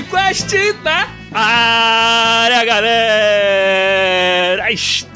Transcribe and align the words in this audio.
Podcast 0.00 0.56
da 0.82 1.06
área, 1.34 2.64
galera! 2.64 2.92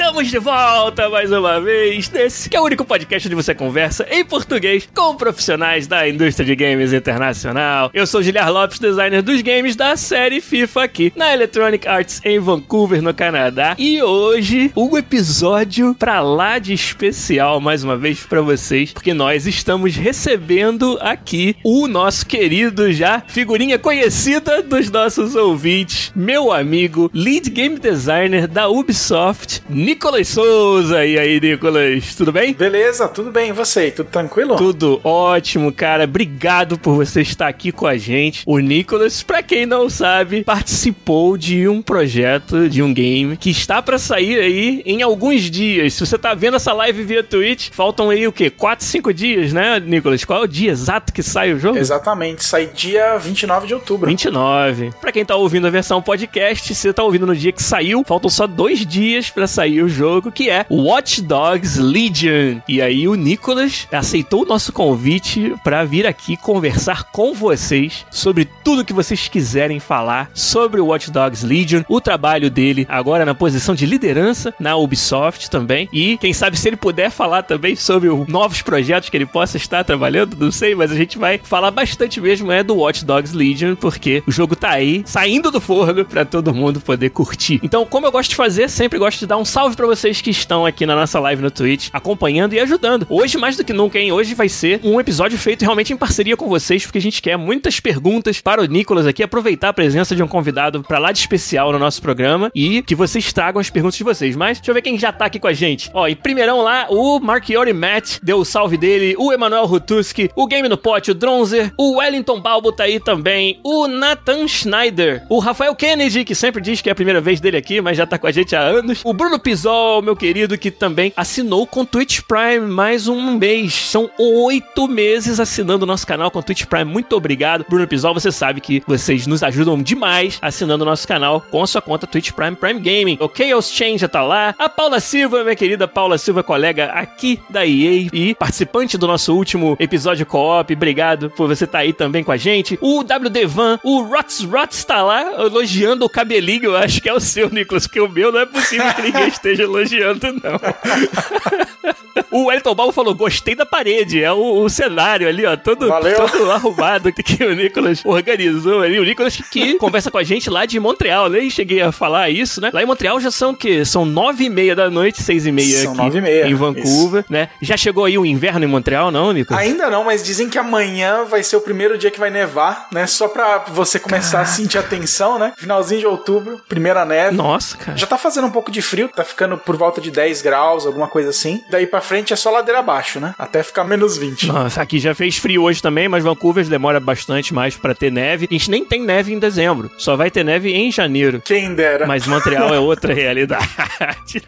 Estamos 0.07 0.29
de 0.29 0.39
volta 0.39 1.09
mais 1.11 1.33
uma 1.33 1.61
vez 1.61 2.09
nesse 2.11 2.49
que 2.49 2.57
é 2.57 2.61
o 2.61 2.65
único 2.65 2.85
podcast 2.85 3.27
onde 3.27 3.35
você 3.35 3.53
conversa 3.53 4.07
em 4.09 4.25
português 4.25 4.89
com 4.95 5.17
profissionais 5.17 5.89
da 5.89 6.09
indústria 6.09 6.47
de 6.47 6.55
games 6.55 6.93
internacional. 6.93 7.91
Eu 7.93 8.07
sou 8.07 8.23
Giliar 8.23 8.53
Lopes, 8.53 8.79
designer 8.79 9.21
dos 9.21 9.43
games 9.43 9.75
da 9.75 9.97
série 9.97 10.41
FIFA 10.41 10.85
aqui 10.85 11.13
na 11.17 11.35
Electronic 11.35 11.89
Arts 11.89 12.21
em 12.25 12.39
Vancouver, 12.39 13.03
no 13.03 13.13
Canadá. 13.13 13.75
E 13.77 14.01
hoje, 14.01 14.71
um 14.77 14.97
episódio 14.97 15.93
pra 15.93 16.21
lá 16.21 16.61
de 16.61 16.73
especial 16.73 17.61
mais 17.61 17.83
uma 17.83 17.97
vez 17.97 18.21
para 18.21 18.41
vocês, 18.41 18.93
porque 18.93 19.13
nós 19.13 19.45
estamos 19.45 19.97
recebendo 19.97 20.97
aqui 21.01 21.57
o 21.65 21.89
nosso 21.89 22.25
querido 22.25 22.93
já 22.93 23.25
figurinha 23.27 23.77
conhecida 23.77 24.63
dos 24.63 24.89
nossos 24.89 25.35
ouvintes, 25.35 26.13
meu 26.15 26.53
amigo, 26.53 27.11
lead 27.13 27.51
game 27.51 27.77
designer 27.77 28.47
da 28.47 28.69
Ubisoft, 28.69 29.63
Nicolas 29.97 30.29
Souza. 30.29 31.07
E 31.07 31.19
aí, 31.19 31.41
Nicolas, 31.41 32.15
tudo 32.15 32.31
bem? 32.31 32.53
Beleza, 32.53 33.09
tudo 33.09 33.31
bem. 33.33 33.49
E 33.49 33.53
você? 33.53 33.91
Tudo 33.91 34.11
tranquilo? 34.11 34.55
Tudo 34.55 35.01
ótimo, 35.03 35.73
cara. 35.73 36.05
Obrigado 36.05 36.79
por 36.79 36.95
você 36.97 37.23
estar 37.23 37.49
aqui 37.49 37.73
com 37.73 37.87
a 37.87 37.97
gente. 37.97 38.43
O 38.45 38.59
Nicolas, 38.59 39.23
pra 39.23 39.43
quem 39.43 39.65
não 39.65 39.89
sabe, 39.89 40.45
participou 40.45 41.39
de 41.39 41.67
um 41.67 41.81
projeto, 41.81 42.69
de 42.69 42.83
um 42.83 42.93
game, 42.93 43.39
que 43.39 43.49
está 43.49 43.81
para 43.81 43.99
sair 43.99 44.39
aí 44.39 44.83
em 44.85 45.01
alguns 45.01 45.51
dias. 45.51 45.95
Se 45.95 46.05
você 46.05 46.19
tá 46.19 46.35
vendo 46.35 46.57
essa 46.57 46.75
live 46.75 47.03
via 47.03 47.25
Twitch, 47.25 47.71
faltam 47.73 48.11
aí 48.11 48.29
o 48.29 48.33
quê? 48.33 48.51
4, 48.51 48.85
5 48.85 49.15
dias, 49.15 49.55
né, 49.55 49.81
Nicolas? 49.81 50.27
Qual 50.27 50.43
é 50.43 50.45
o 50.45 50.49
dia 50.49 50.73
exato 50.73 51.11
que 51.11 51.23
sai 51.23 51.55
o 51.55 51.59
jogo? 51.59 51.79
Exatamente, 51.79 52.45
sai 52.45 52.67
dia 52.67 53.17
29 53.17 53.67
de 53.67 53.73
outubro. 53.73 54.11
29. 54.11 54.91
Pra 55.01 55.11
quem 55.11 55.25
tá 55.25 55.37
ouvindo 55.37 55.67
a 55.67 55.71
versão 55.71 56.03
podcast, 56.03 56.75
você 56.75 56.93
tá 56.93 57.03
ouvindo 57.03 57.27
no 57.27 57.35
dia 57.35 57.51
que 57.51 57.63
saiu, 57.63 58.05
faltam 58.07 58.29
só 58.29 58.47
dois 58.47 58.85
dias 58.85 59.31
para 59.31 59.47
sair 59.47 59.83
o 59.83 59.86
jogo, 59.89 60.33
que 60.33 60.51
é 60.51 60.67
Watch 60.71 61.23
Dogs 61.23 61.81
Legion. 61.81 62.61
E 62.69 62.81
aí 62.81 63.07
o 63.09 63.15
Nicolas 63.15 63.87
aceitou 63.93 64.43
o 64.43 64.47
nosso 64.47 64.73
convite 64.73 65.55
para 65.63 65.85
vir 65.85 66.07
aqui 66.07 66.37
conversar 66.37 67.05
com 67.05 67.35
vocês 67.35 68.05
sobre 68.11 68.45
tudo 68.65 68.85
que 68.85 68.93
vocês 68.93 69.29
quiserem 69.29 69.81
falar 69.81 70.31
sobre 70.35 70.81
o 70.81 70.87
Watch 70.87 71.11
Dogs 71.11 71.45
Legion, 71.45 71.83
o 71.89 72.01
trabalho 72.01 72.51
dele 72.51 72.87
agora 72.89 73.25
na 73.25 73.35
posição 73.35 73.75
de 73.75 73.87
liderança 73.87 74.55
na 74.59 74.77
Ubisoft 74.77 75.51
também. 75.51 75.89
E 75.93 76.17
quem 76.19 76.33
sabe 76.33 76.59
se 76.59 76.69
ele 76.69 76.77
puder 76.77 77.11
falar 77.11 77.43
também 77.43 77.77
sobre 77.77 78.09
os 78.09 78.27
novos 78.27 78.63
projetos 78.63 79.09
que 79.09 79.17
ele 79.17 79.27
possa 79.27 79.57
estar 79.57 79.85
trabalhando, 79.85 80.37
não 80.39 80.51
sei, 80.51 80.75
mas 80.75 80.91
a 80.91 80.97
gente 80.97 81.19
vai 81.19 81.39
falar 81.39 81.71
bastante 81.71 82.21
mesmo 82.21 82.51
é 82.51 82.63
do 82.63 82.77
Watch 82.77 83.05
Dogs 83.05 83.37
Legion, 83.37 83.75
porque 83.77 84.23
o 84.27 84.33
jogo 84.33 84.57
tá 84.57 84.71
aí, 84.71 85.03
saindo 85.07 85.51
do 85.51 85.61
forno 85.61 86.05
para 86.05 86.25
todo 86.25 86.55
mundo 86.55 86.81
poder 86.81 87.11
curtir. 87.11 87.61
Então, 87.63 87.85
como 87.87 88.07
eu 88.07 88.13
gosto 88.13 88.31
de 88.31 88.37
fazer, 88.37 88.69
sempre 88.69 88.99
gosto 88.99 89.21
de 89.21 89.27
dar 89.27 89.37
um 89.37 89.45
salve 89.45 89.76
para 89.77 89.87
vocês 89.87 90.21
que 90.21 90.31
estão 90.31 90.65
aqui 90.65 90.87
na 90.87 90.97
nossa 90.97 91.21
live 91.21 91.43
no 91.43 91.51
Twitch, 91.51 91.89
acompanhando 91.93 92.55
e 92.55 92.59
ajudando. 92.59 93.07
Hoje, 93.11 93.37
mais 93.37 93.57
do 93.57 93.65
que 93.65 93.73
nunca, 93.73 93.99
hein? 93.99 94.11
Hoje 94.11 94.35
vai 94.35 94.49
ser 94.49 94.81
um 94.83 94.99
episódio 94.99 95.39
feito 95.39 95.63
realmente 95.63 95.93
em 95.93 95.97
parceria 95.97 96.37
com 96.37 96.49
vocês, 96.49 96.85
porque 96.85 96.99
a 96.99 97.03
gente 97.03 97.21
quer 97.21 97.37
muitas 97.37 97.79
perguntas 97.79 98.41
para 98.41 98.63
o 98.63 98.65
Nicolas 98.65 99.07
aqui, 99.07 99.23
aproveitar 99.23 99.69
a 99.69 99.73
presença 99.73 100.17
de 100.17 100.23
um 100.23 100.29
convidado 100.29 100.83
para 100.83 100.99
lá 100.99 101.13
de 101.13 101.19
especial 101.19 101.73
no 101.73 101.79
nosso 101.79 102.01
programa 102.01 102.51
e 102.55 102.83
que 102.83 102.95
vocês 102.95 103.33
tragam 103.33 103.61
as 103.61 103.69
perguntas 103.69 103.97
de 103.97 104.05
vocês. 104.05 104.35
Mas 104.35 104.59
deixa 104.59 104.71
eu 104.71 104.75
ver 104.75 104.83
quem 104.83 104.99
já 104.99 105.13
tá 105.13 105.27
aqui 105.27 105.39
com 105.39 105.49
a 105.49 105.53
gente. 105.53 105.91
Ó, 105.93 106.09
e 106.09 106.15
primeirão 106.15 106.63
lá, 106.63 106.87
o 106.89 107.21
Marchiori 107.21 107.73
Matt 107.73 108.19
deu 108.23 108.39
o 108.39 108.45
salve 108.45 108.79
dele, 108.79 109.15
o 109.19 109.33
Emanuel 109.33 109.67
Rutuski, 109.67 110.31
o 110.35 110.47
Game 110.47 110.69
no 110.69 110.79
Pote, 110.79 111.11
o 111.11 111.15
Dronzer, 111.15 111.73
o 111.77 111.97
Wellington 111.97 112.41
Balbo 112.41 112.73
tá 112.73 112.85
aí 112.85 112.99
também, 112.99 113.61
o 113.63 113.87
Nathan 113.87 114.49
Schneider, 114.49 115.25
o 115.29 115.39
Rafael 115.39 115.75
Kennedy, 115.75 116.25
que 116.25 116.35
sempre 116.35 116.63
diz 116.63 116.81
que 116.81 116.89
é 116.89 116.93
a 116.93 116.95
primeira 116.95 117.21
vez 117.21 117.41
dele 117.41 117.57
aqui, 117.57 117.81
mas 117.81 117.97
já 117.97 118.07
tá 118.07 118.19
com 118.19 118.27
a 118.27 118.33
gente 118.33 118.57
há 118.57 118.61
anos, 118.61 119.03
o 119.05 119.13
Bruno 119.13 119.39
Pisol, 119.67 120.01
meu 120.01 120.15
querido, 120.15 120.57
que 120.57 120.71
também 120.71 121.13
assinou 121.17 121.67
com 121.67 121.85
Twitch 121.85 122.21
Prime 122.21 122.61
mais 122.61 123.09
um 123.09 123.37
mês. 123.37 123.75
São 123.75 124.09
oito 124.17 124.87
meses 124.87 125.41
assinando 125.41 125.83
o 125.83 125.87
nosso 125.87 126.07
canal 126.07 126.31
com 126.31 126.41
Twitch 126.41 126.67
Prime. 126.67 126.85
Muito 126.85 127.17
obrigado, 127.17 127.67
Bruno 127.69 127.85
Pisol. 127.85 128.15
Você 128.15 128.31
sabe 128.31 128.61
que 128.61 128.81
vocês 128.87 129.27
nos 129.27 129.43
ajudam 129.43 129.83
demais 129.83 130.39
assinando 130.41 130.85
o 130.85 130.87
nosso 130.87 131.09
canal 131.09 131.45
com 131.51 131.65
a 131.65 131.67
sua 131.67 131.83
conta 131.83 132.07
Twitch 132.07 132.31
Prime 132.31 132.55
Prime 132.55 132.79
Gaming. 132.79 133.19
O 133.21 133.29
Chaos 133.29 133.69
Chain 133.73 133.99
já 133.99 134.07
tá 134.07 134.23
lá. 134.23 134.55
A 134.57 134.69
Paula 134.69 135.01
Silva, 135.01 135.43
minha 135.43 135.57
querida 135.57 135.89
Paula 135.89 136.17
Silva, 136.17 136.45
colega 136.45 136.93
aqui 136.93 137.41
da 137.51 137.67
EA 137.67 138.09
e 138.13 138.37
participante 138.37 138.97
do 138.97 139.09
nosso 139.09 139.35
último 139.35 139.77
episódio 139.81 140.25
co-op. 140.25 140.73
Obrigado 140.73 141.29
por 141.31 141.49
você 141.49 141.65
estar 141.65 141.79
tá 141.79 141.83
aí 141.83 141.93
também 141.93 142.23
com 142.23 142.31
a 142.31 142.37
gente. 142.37 142.79
O 142.81 143.01
WD 143.01 143.47
Van, 143.47 143.81
o 143.83 144.03
Rots 144.03 144.43
Rots 144.43 144.85
tá 144.85 145.03
lá 145.03 145.45
elogiando 145.45 146.05
o 146.05 146.09
cabelinho. 146.09 146.67
Eu 146.67 146.77
acho 146.77 147.03
que 147.03 147.09
é 147.09 147.13
o 147.13 147.19
seu, 147.19 147.51
Nicolas, 147.51 147.89
porque 147.89 148.01
o 148.01 148.09
meu 148.09 148.31
não 148.31 148.39
é 148.39 148.47
possível 148.47 148.95
que 148.95 149.03
ninguém 149.03 149.27
esteja 149.27 149.46
elogiando, 149.51 150.33
não. 150.33 150.61
o 152.31 152.47
Wellington 152.47 152.75
Balbo 152.75 152.93
falou: 152.93 153.15
gostei 153.15 153.55
da 153.55 153.67
parede. 153.67 154.23
É 154.23 154.33
o, 154.33 154.63
o 154.63 154.69
cenário 154.69 155.29
ali, 155.29 155.45
ó, 155.45 155.57
todo, 155.57 155.89
todo 155.89 156.51
arrumado 156.51 157.13
que 157.13 157.45
o 157.45 157.55
Nicolas 157.55 158.03
organizou 158.05 158.81
ali. 158.81 158.99
O 158.99 159.05
Nicolas 159.05 159.37
que 159.51 159.75
conversa 159.79 160.11
com 160.11 160.19
a 160.19 160.23
gente 160.23 160.51
lá 160.51 160.67
de 160.67 160.79
Montreal, 160.79 161.29
nem 161.29 161.51
cheguei 161.51 161.83
a 161.83 161.93
falar 161.93 162.31
isso, 162.31 162.61
né? 162.61 162.71
Lá 162.73 162.83
em 162.83 162.87
Montreal 162.87 163.21
já 163.21 163.31
são 163.31 163.51
o 163.51 163.57
quê? 163.57 163.85
São 163.85 164.05
nove 164.05 164.45
e 164.45 164.51
meia 164.51 164.75
da 164.75 164.91
noite, 164.91 165.23
seis 165.23 165.47
e 165.47 165.53
meia 165.53 165.83
são 165.83 165.93
aqui. 165.93 166.03
nove 166.03 166.19
e 166.19 166.23
meia. 166.23 166.47
Em 166.47 166.55
Vancouver, 166.55 167.23
isso. 167.23 167.33
né? 167.33 167.49
Já 167.61 167.77
chegou 167.77 168.05
aí 168.05 168.19
o 168.19 168.27
inverno 168.27 168.65
em 168.65 168.69
Montreal, 168.69 169.11
não, 169.11 169.33
Nicolas? 169.33 169.63
Ainda 169.63 169.91
não, 169.91 170.05
mas 170.05 170.23
dizem 170.23 170.49
que 170.49 170.59
amanhã 170.59 171.25
vai 171.25 171.43
ser 171.43 171.57
o 171.57 171.61
primeiro 171.61 171.97
dia 171.99 172.11
que 172.11 172.19
vai 172.19 172.31
nevar, 172.31 172.89
né? 172.93 173.07
Só 173.07 173.29
pra 173.29 173.65
você 173.69 173.99
começar 173.99 174.39
Caraca. 174.39 174.51
a 174.51 174.55
sentir 174.55 174.79
a 174.79 174.83
tensão, 174.83 175.39
né? 175.39 175.53
Finalzinho 175.57 176.01
de 176.01 176.07
outubro, 176.07 176.61
primeira 176.69 177.05
neve. 177.05 177.37
Nossa, 177.37 177.77
cara. 177.77 177.97
Já 177.97 178.07
tá 178.07 178.19
fazendo 178.19 178.47
um 178.47 178.51
pouco 178.51 178.71
de 178.71 178.83
frio, 178.83 179.09
tá 179.09 179.25
ficando 179.37 179.59
por 179.59 179.77
volta 179.77 180.01
de 180.01 180.11
10 180.11 180.41
graus, 180.41 180.87
alguma 180.87 181.07
coisa 181.07 181.29
assim. 181.29 181.63
Daí 181.69 181.87
pra 181.87 182.01
frente 182.01 182.33
é 182.33 182.37
só 182.37 182.51
ladeira 182.51 182.79
abaixo, 182.79 183.21
né? 183.21 183.35
Até 183.39 183.63
ficar 183.63 183.85
menos 183.85 184.17
20. 184.17 184.47
Nossa, 184.47 184.81
aqui 184.81 184.99
já 184.99 185.15
fez 185.15 185.37
frio 185.37 185.63
hoje 185.63 185.83
também, 185.83 186.09
mas 186.09 186.25
Vancouver 186.25 186.65
demora 186.65 186.99
bastante 186.99 187.53
mais 187.53 187.77
para 187.77 187.95
ter 187.95 188.11
neve. 188.11 188.49
A 188.51 188.55
gente 188.55 188.71
nem 188.71 188.83
tem 188.83 189.03
neve 189.03 189.35
em 189.35 189.39
dezembro, 189.39 189.91
só 189.99 190.17
vai 190.17 190.31
ter 190.31 190.43
neve 190.43 190.73
em 190.73 190.91
janeiro. 190.91 191.43
Quem 191.45 191.75
dera. 191.75 192.07
Mas 192.07 192.27
Montreal 192.27 192.73
é 192.73 192.79
outra 192.79 193.13
realidade. 193.15 193.69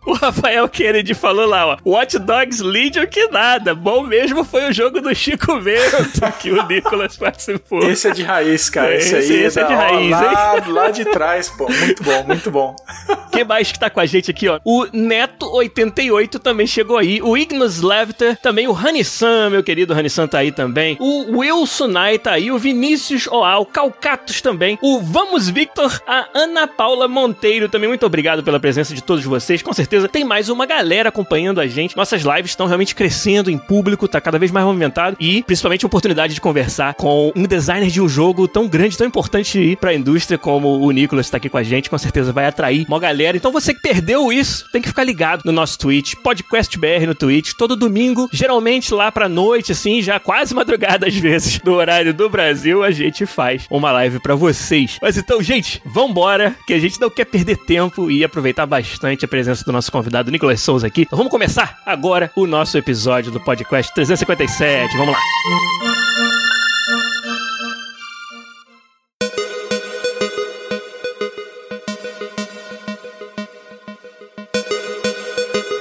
o 0.06 0.14
Rafael 0.14 0.66
Kennedy 0.70 1.12
falou 1.12 1.46
lá, 1.46 1.66
ó, 1.66 1.76
Watch 1.84 2.18
Dogs 2.18 2.62
Legion 2.62 3.06
que 3.06 3.28
nada, 3.28 3.74
bom 3.74 4.04
mesmo 4.04 4.42
foi 4.42 4.70
o 4.70 4.72
jogo 4.72 5.02
do 5.02 5.14
Chico 5.14 5.60
Bento 5.60 6.32
que 6.40 6.50
o 6.50 6.66
Nicolas 6.66 7.14
participou. 7.14 7.86
Esse 7.90 8.08
é 8.08 8.10
de 8.12 8.22
raiz, 8.22 8.70
cara. 8.70 8.94
Esse, 8.94 9.14
esse 9.16 9.32
aí 9.32 9.44
esse 9.44 9.60
é, 9.60 9.62
é 9.62 9.66
de 9.66 9.74
raiz, 9.74 10.16
ó, 10.16 10.20
lá, 10.20 10.64
lá 10.66 10.90
de 10.90 11.04
trás, 11.04 11.50
pô. 11.50 11.68
Muito 11.68 12.02
bom, 12.02 12.24
muito 12.24 12.50
bom. 12.50 12.74
Quem 13.30 13.44
mais 13.44 13.70
que 13.70 13.78
tá 13.78 13.90
com 13.90 14.00
a 14.00 14.06
gente 14.06 14.30
aqui, 14.30 14.48
ó? 14.48 14.58
O 14.64 14.77
Neto88 14.86 16.38
também 16.38 16.66
chegou 16.66 16.96
aí. 16.96 17.20
O 17.22 17.36
Ignos 17.36 17.82
Levter, 17.82 18.36
também 18.36 18.68
o 18.68 18.76
Hanissan, 18.76 19.50
meu 19.50 19.62
querido 19.62 19.92
Hanissan 19.92 20.26
tá 20.26 20.38
aí 20.38 20.52
também. 20.52 20.96
O 21.00 21.38
Wilson 21.38 21.88
Nai 21.88 22.18
tá 22.18 22.32
aí. 22.32 22.50
O 22.50 22.58
Vinícius 22.58 23.26
Oal, 23.26 23.64
Calcatos 23.66 24.40
também. 24.40 24.78
O 24.82 25.00
Vamos 25.00 25.48
Victor, 25.48 26.00
a 26.06 26.28
Ana 26.34 26.66
Paula 26.66 27.08
Monteiro 27.08 27.68
também. 27.68 27.88
Muito 27.88 28.06
obrigado 28.06 28.42
pela 28.42 28.60
presença 28.60 28.94
de 28.94 29.02
todos 29.02 29.24
vocês. 29.24 29.62
Com 29.62 29.72
certeza 29.72 30.08
tem 30.08 30.24
mais 30.24 30.48
uma 30.48 30.66
galera 30.66 31.08
acompanhando 31.08 31.60
a 31.60 31.66
gente. 31.66 31.96
Nossas 31.96 32.22
lives 32.22 32.50
estão 32.50 32.66
realmente 32.66 32.94
crescendo 32.94 33.50
em 33.50 33.58
público, 33.58 34.08
tá 34.08 34.20
cada 34.20 34.38
vez 34.38 34.50
mais 34.50 34.66
movimentado 34.66 35.16
e 35.20 35.42
principalmente 35.42 35.84
a 35.84 35.88
oportunidade 35.88 36.34
de 36.34 36.40
conversar 36.40 36.94
com 36.94 37.32
um 37.34 37.44
designer 37.44 37.90
de 37.90 38.00
um 38.00 38.08
jogo 38.08 38.46
tão 38.46 38.68
grande, 38.68 38.96
tão 38.96 39.06
importante 39.06 39.76
para 39.80 39.90
a 39.90 39.94
indústria 39.94 40.38
como 40.38 40.80
o 40.80 40.90
Nicolas 40.90 41.30
tá 41.30 41.36
aqui 41.36 41.48
com 41.48 41.56
a 41.56 41.62
gente. 41.62 41.90
Com 41.90 41.98
certeza 41.98 42.32
vai 42.32 42.46
atrair 42.46 42.86
uma 42.88 42.98
galera. 42.98 43.36
Então 43.36 43.52
você 43.52 43.74
que 43.74 43.80
perdeu 43.80 44.32
isso, 44.32 44.67
tem 44.72 44.82
que 44.82 44.88
ficar 44.88 45.04
ligado 45.04 45.42
no 45.44 45.52
nosso 45.52 45.78
Twitch, 45.78 46.14
Podcast 46.22 46.78
BR 46.78 47.06
no 47.06 47.14
Twitch, 47.14 47.52
todo 47.52 47.76
domingo, 47.76 48.28
geralmente 48.32 48.92
lá 48.92 49.10
pra 49.10 49.28
noite, 49.28 49.72
assim, 49.72 50.02
já 50.02 50.18
quase 50.20 50.54
madrugada 50.54 51.06
às 51.06 51.14
vezes, 51.14 51.60
no 51.64 51.74
horário 51.74 52.12
do 52.14 52.28
Brasil, 52.28 52.82
a 52.82 52.90
gente 52.90 53.26
faz 53.26 53.66
uma 53.70 53.90
live 53.92 54.20
pra 54.20 54.34
vocês. 54.34 54.98
Mas 55.00 55.16
então, 55.16 55.42
gente, 55.42 55.82
vambora, 55.84 56.54
que 56.66 56.74
a 56.74 56.78
gente 56.78 57.00
não 57.00 57.10
quer 57.10 57.24
perder 57.24 57.56
tempo 57.56 58.10
e 58.10 58.24
aproveitar 58.24 58.66
bastante 58.66 59.24
a 59.24 59.28
presença 59.28 59.64
do 59.64 59.72
nosso 59.72 59.90
convidado 59.90 60.30
Nicolas 60.30 60.60
Souza 60.60 60.86
aqui. 60.86 61.02
Então 61.02 61.16
vamos 61.16 61.30
começar 61.30 61.80
agora 61.84 62.30
o 62.36 62.46
nosso 62.46 62.76
episódio 62.76 63.30
do 63.32 63.40
podcast 63.40 63.92
357. 63.94 64.96
Vamos 64.96 65.14
lá. 65.14 66.47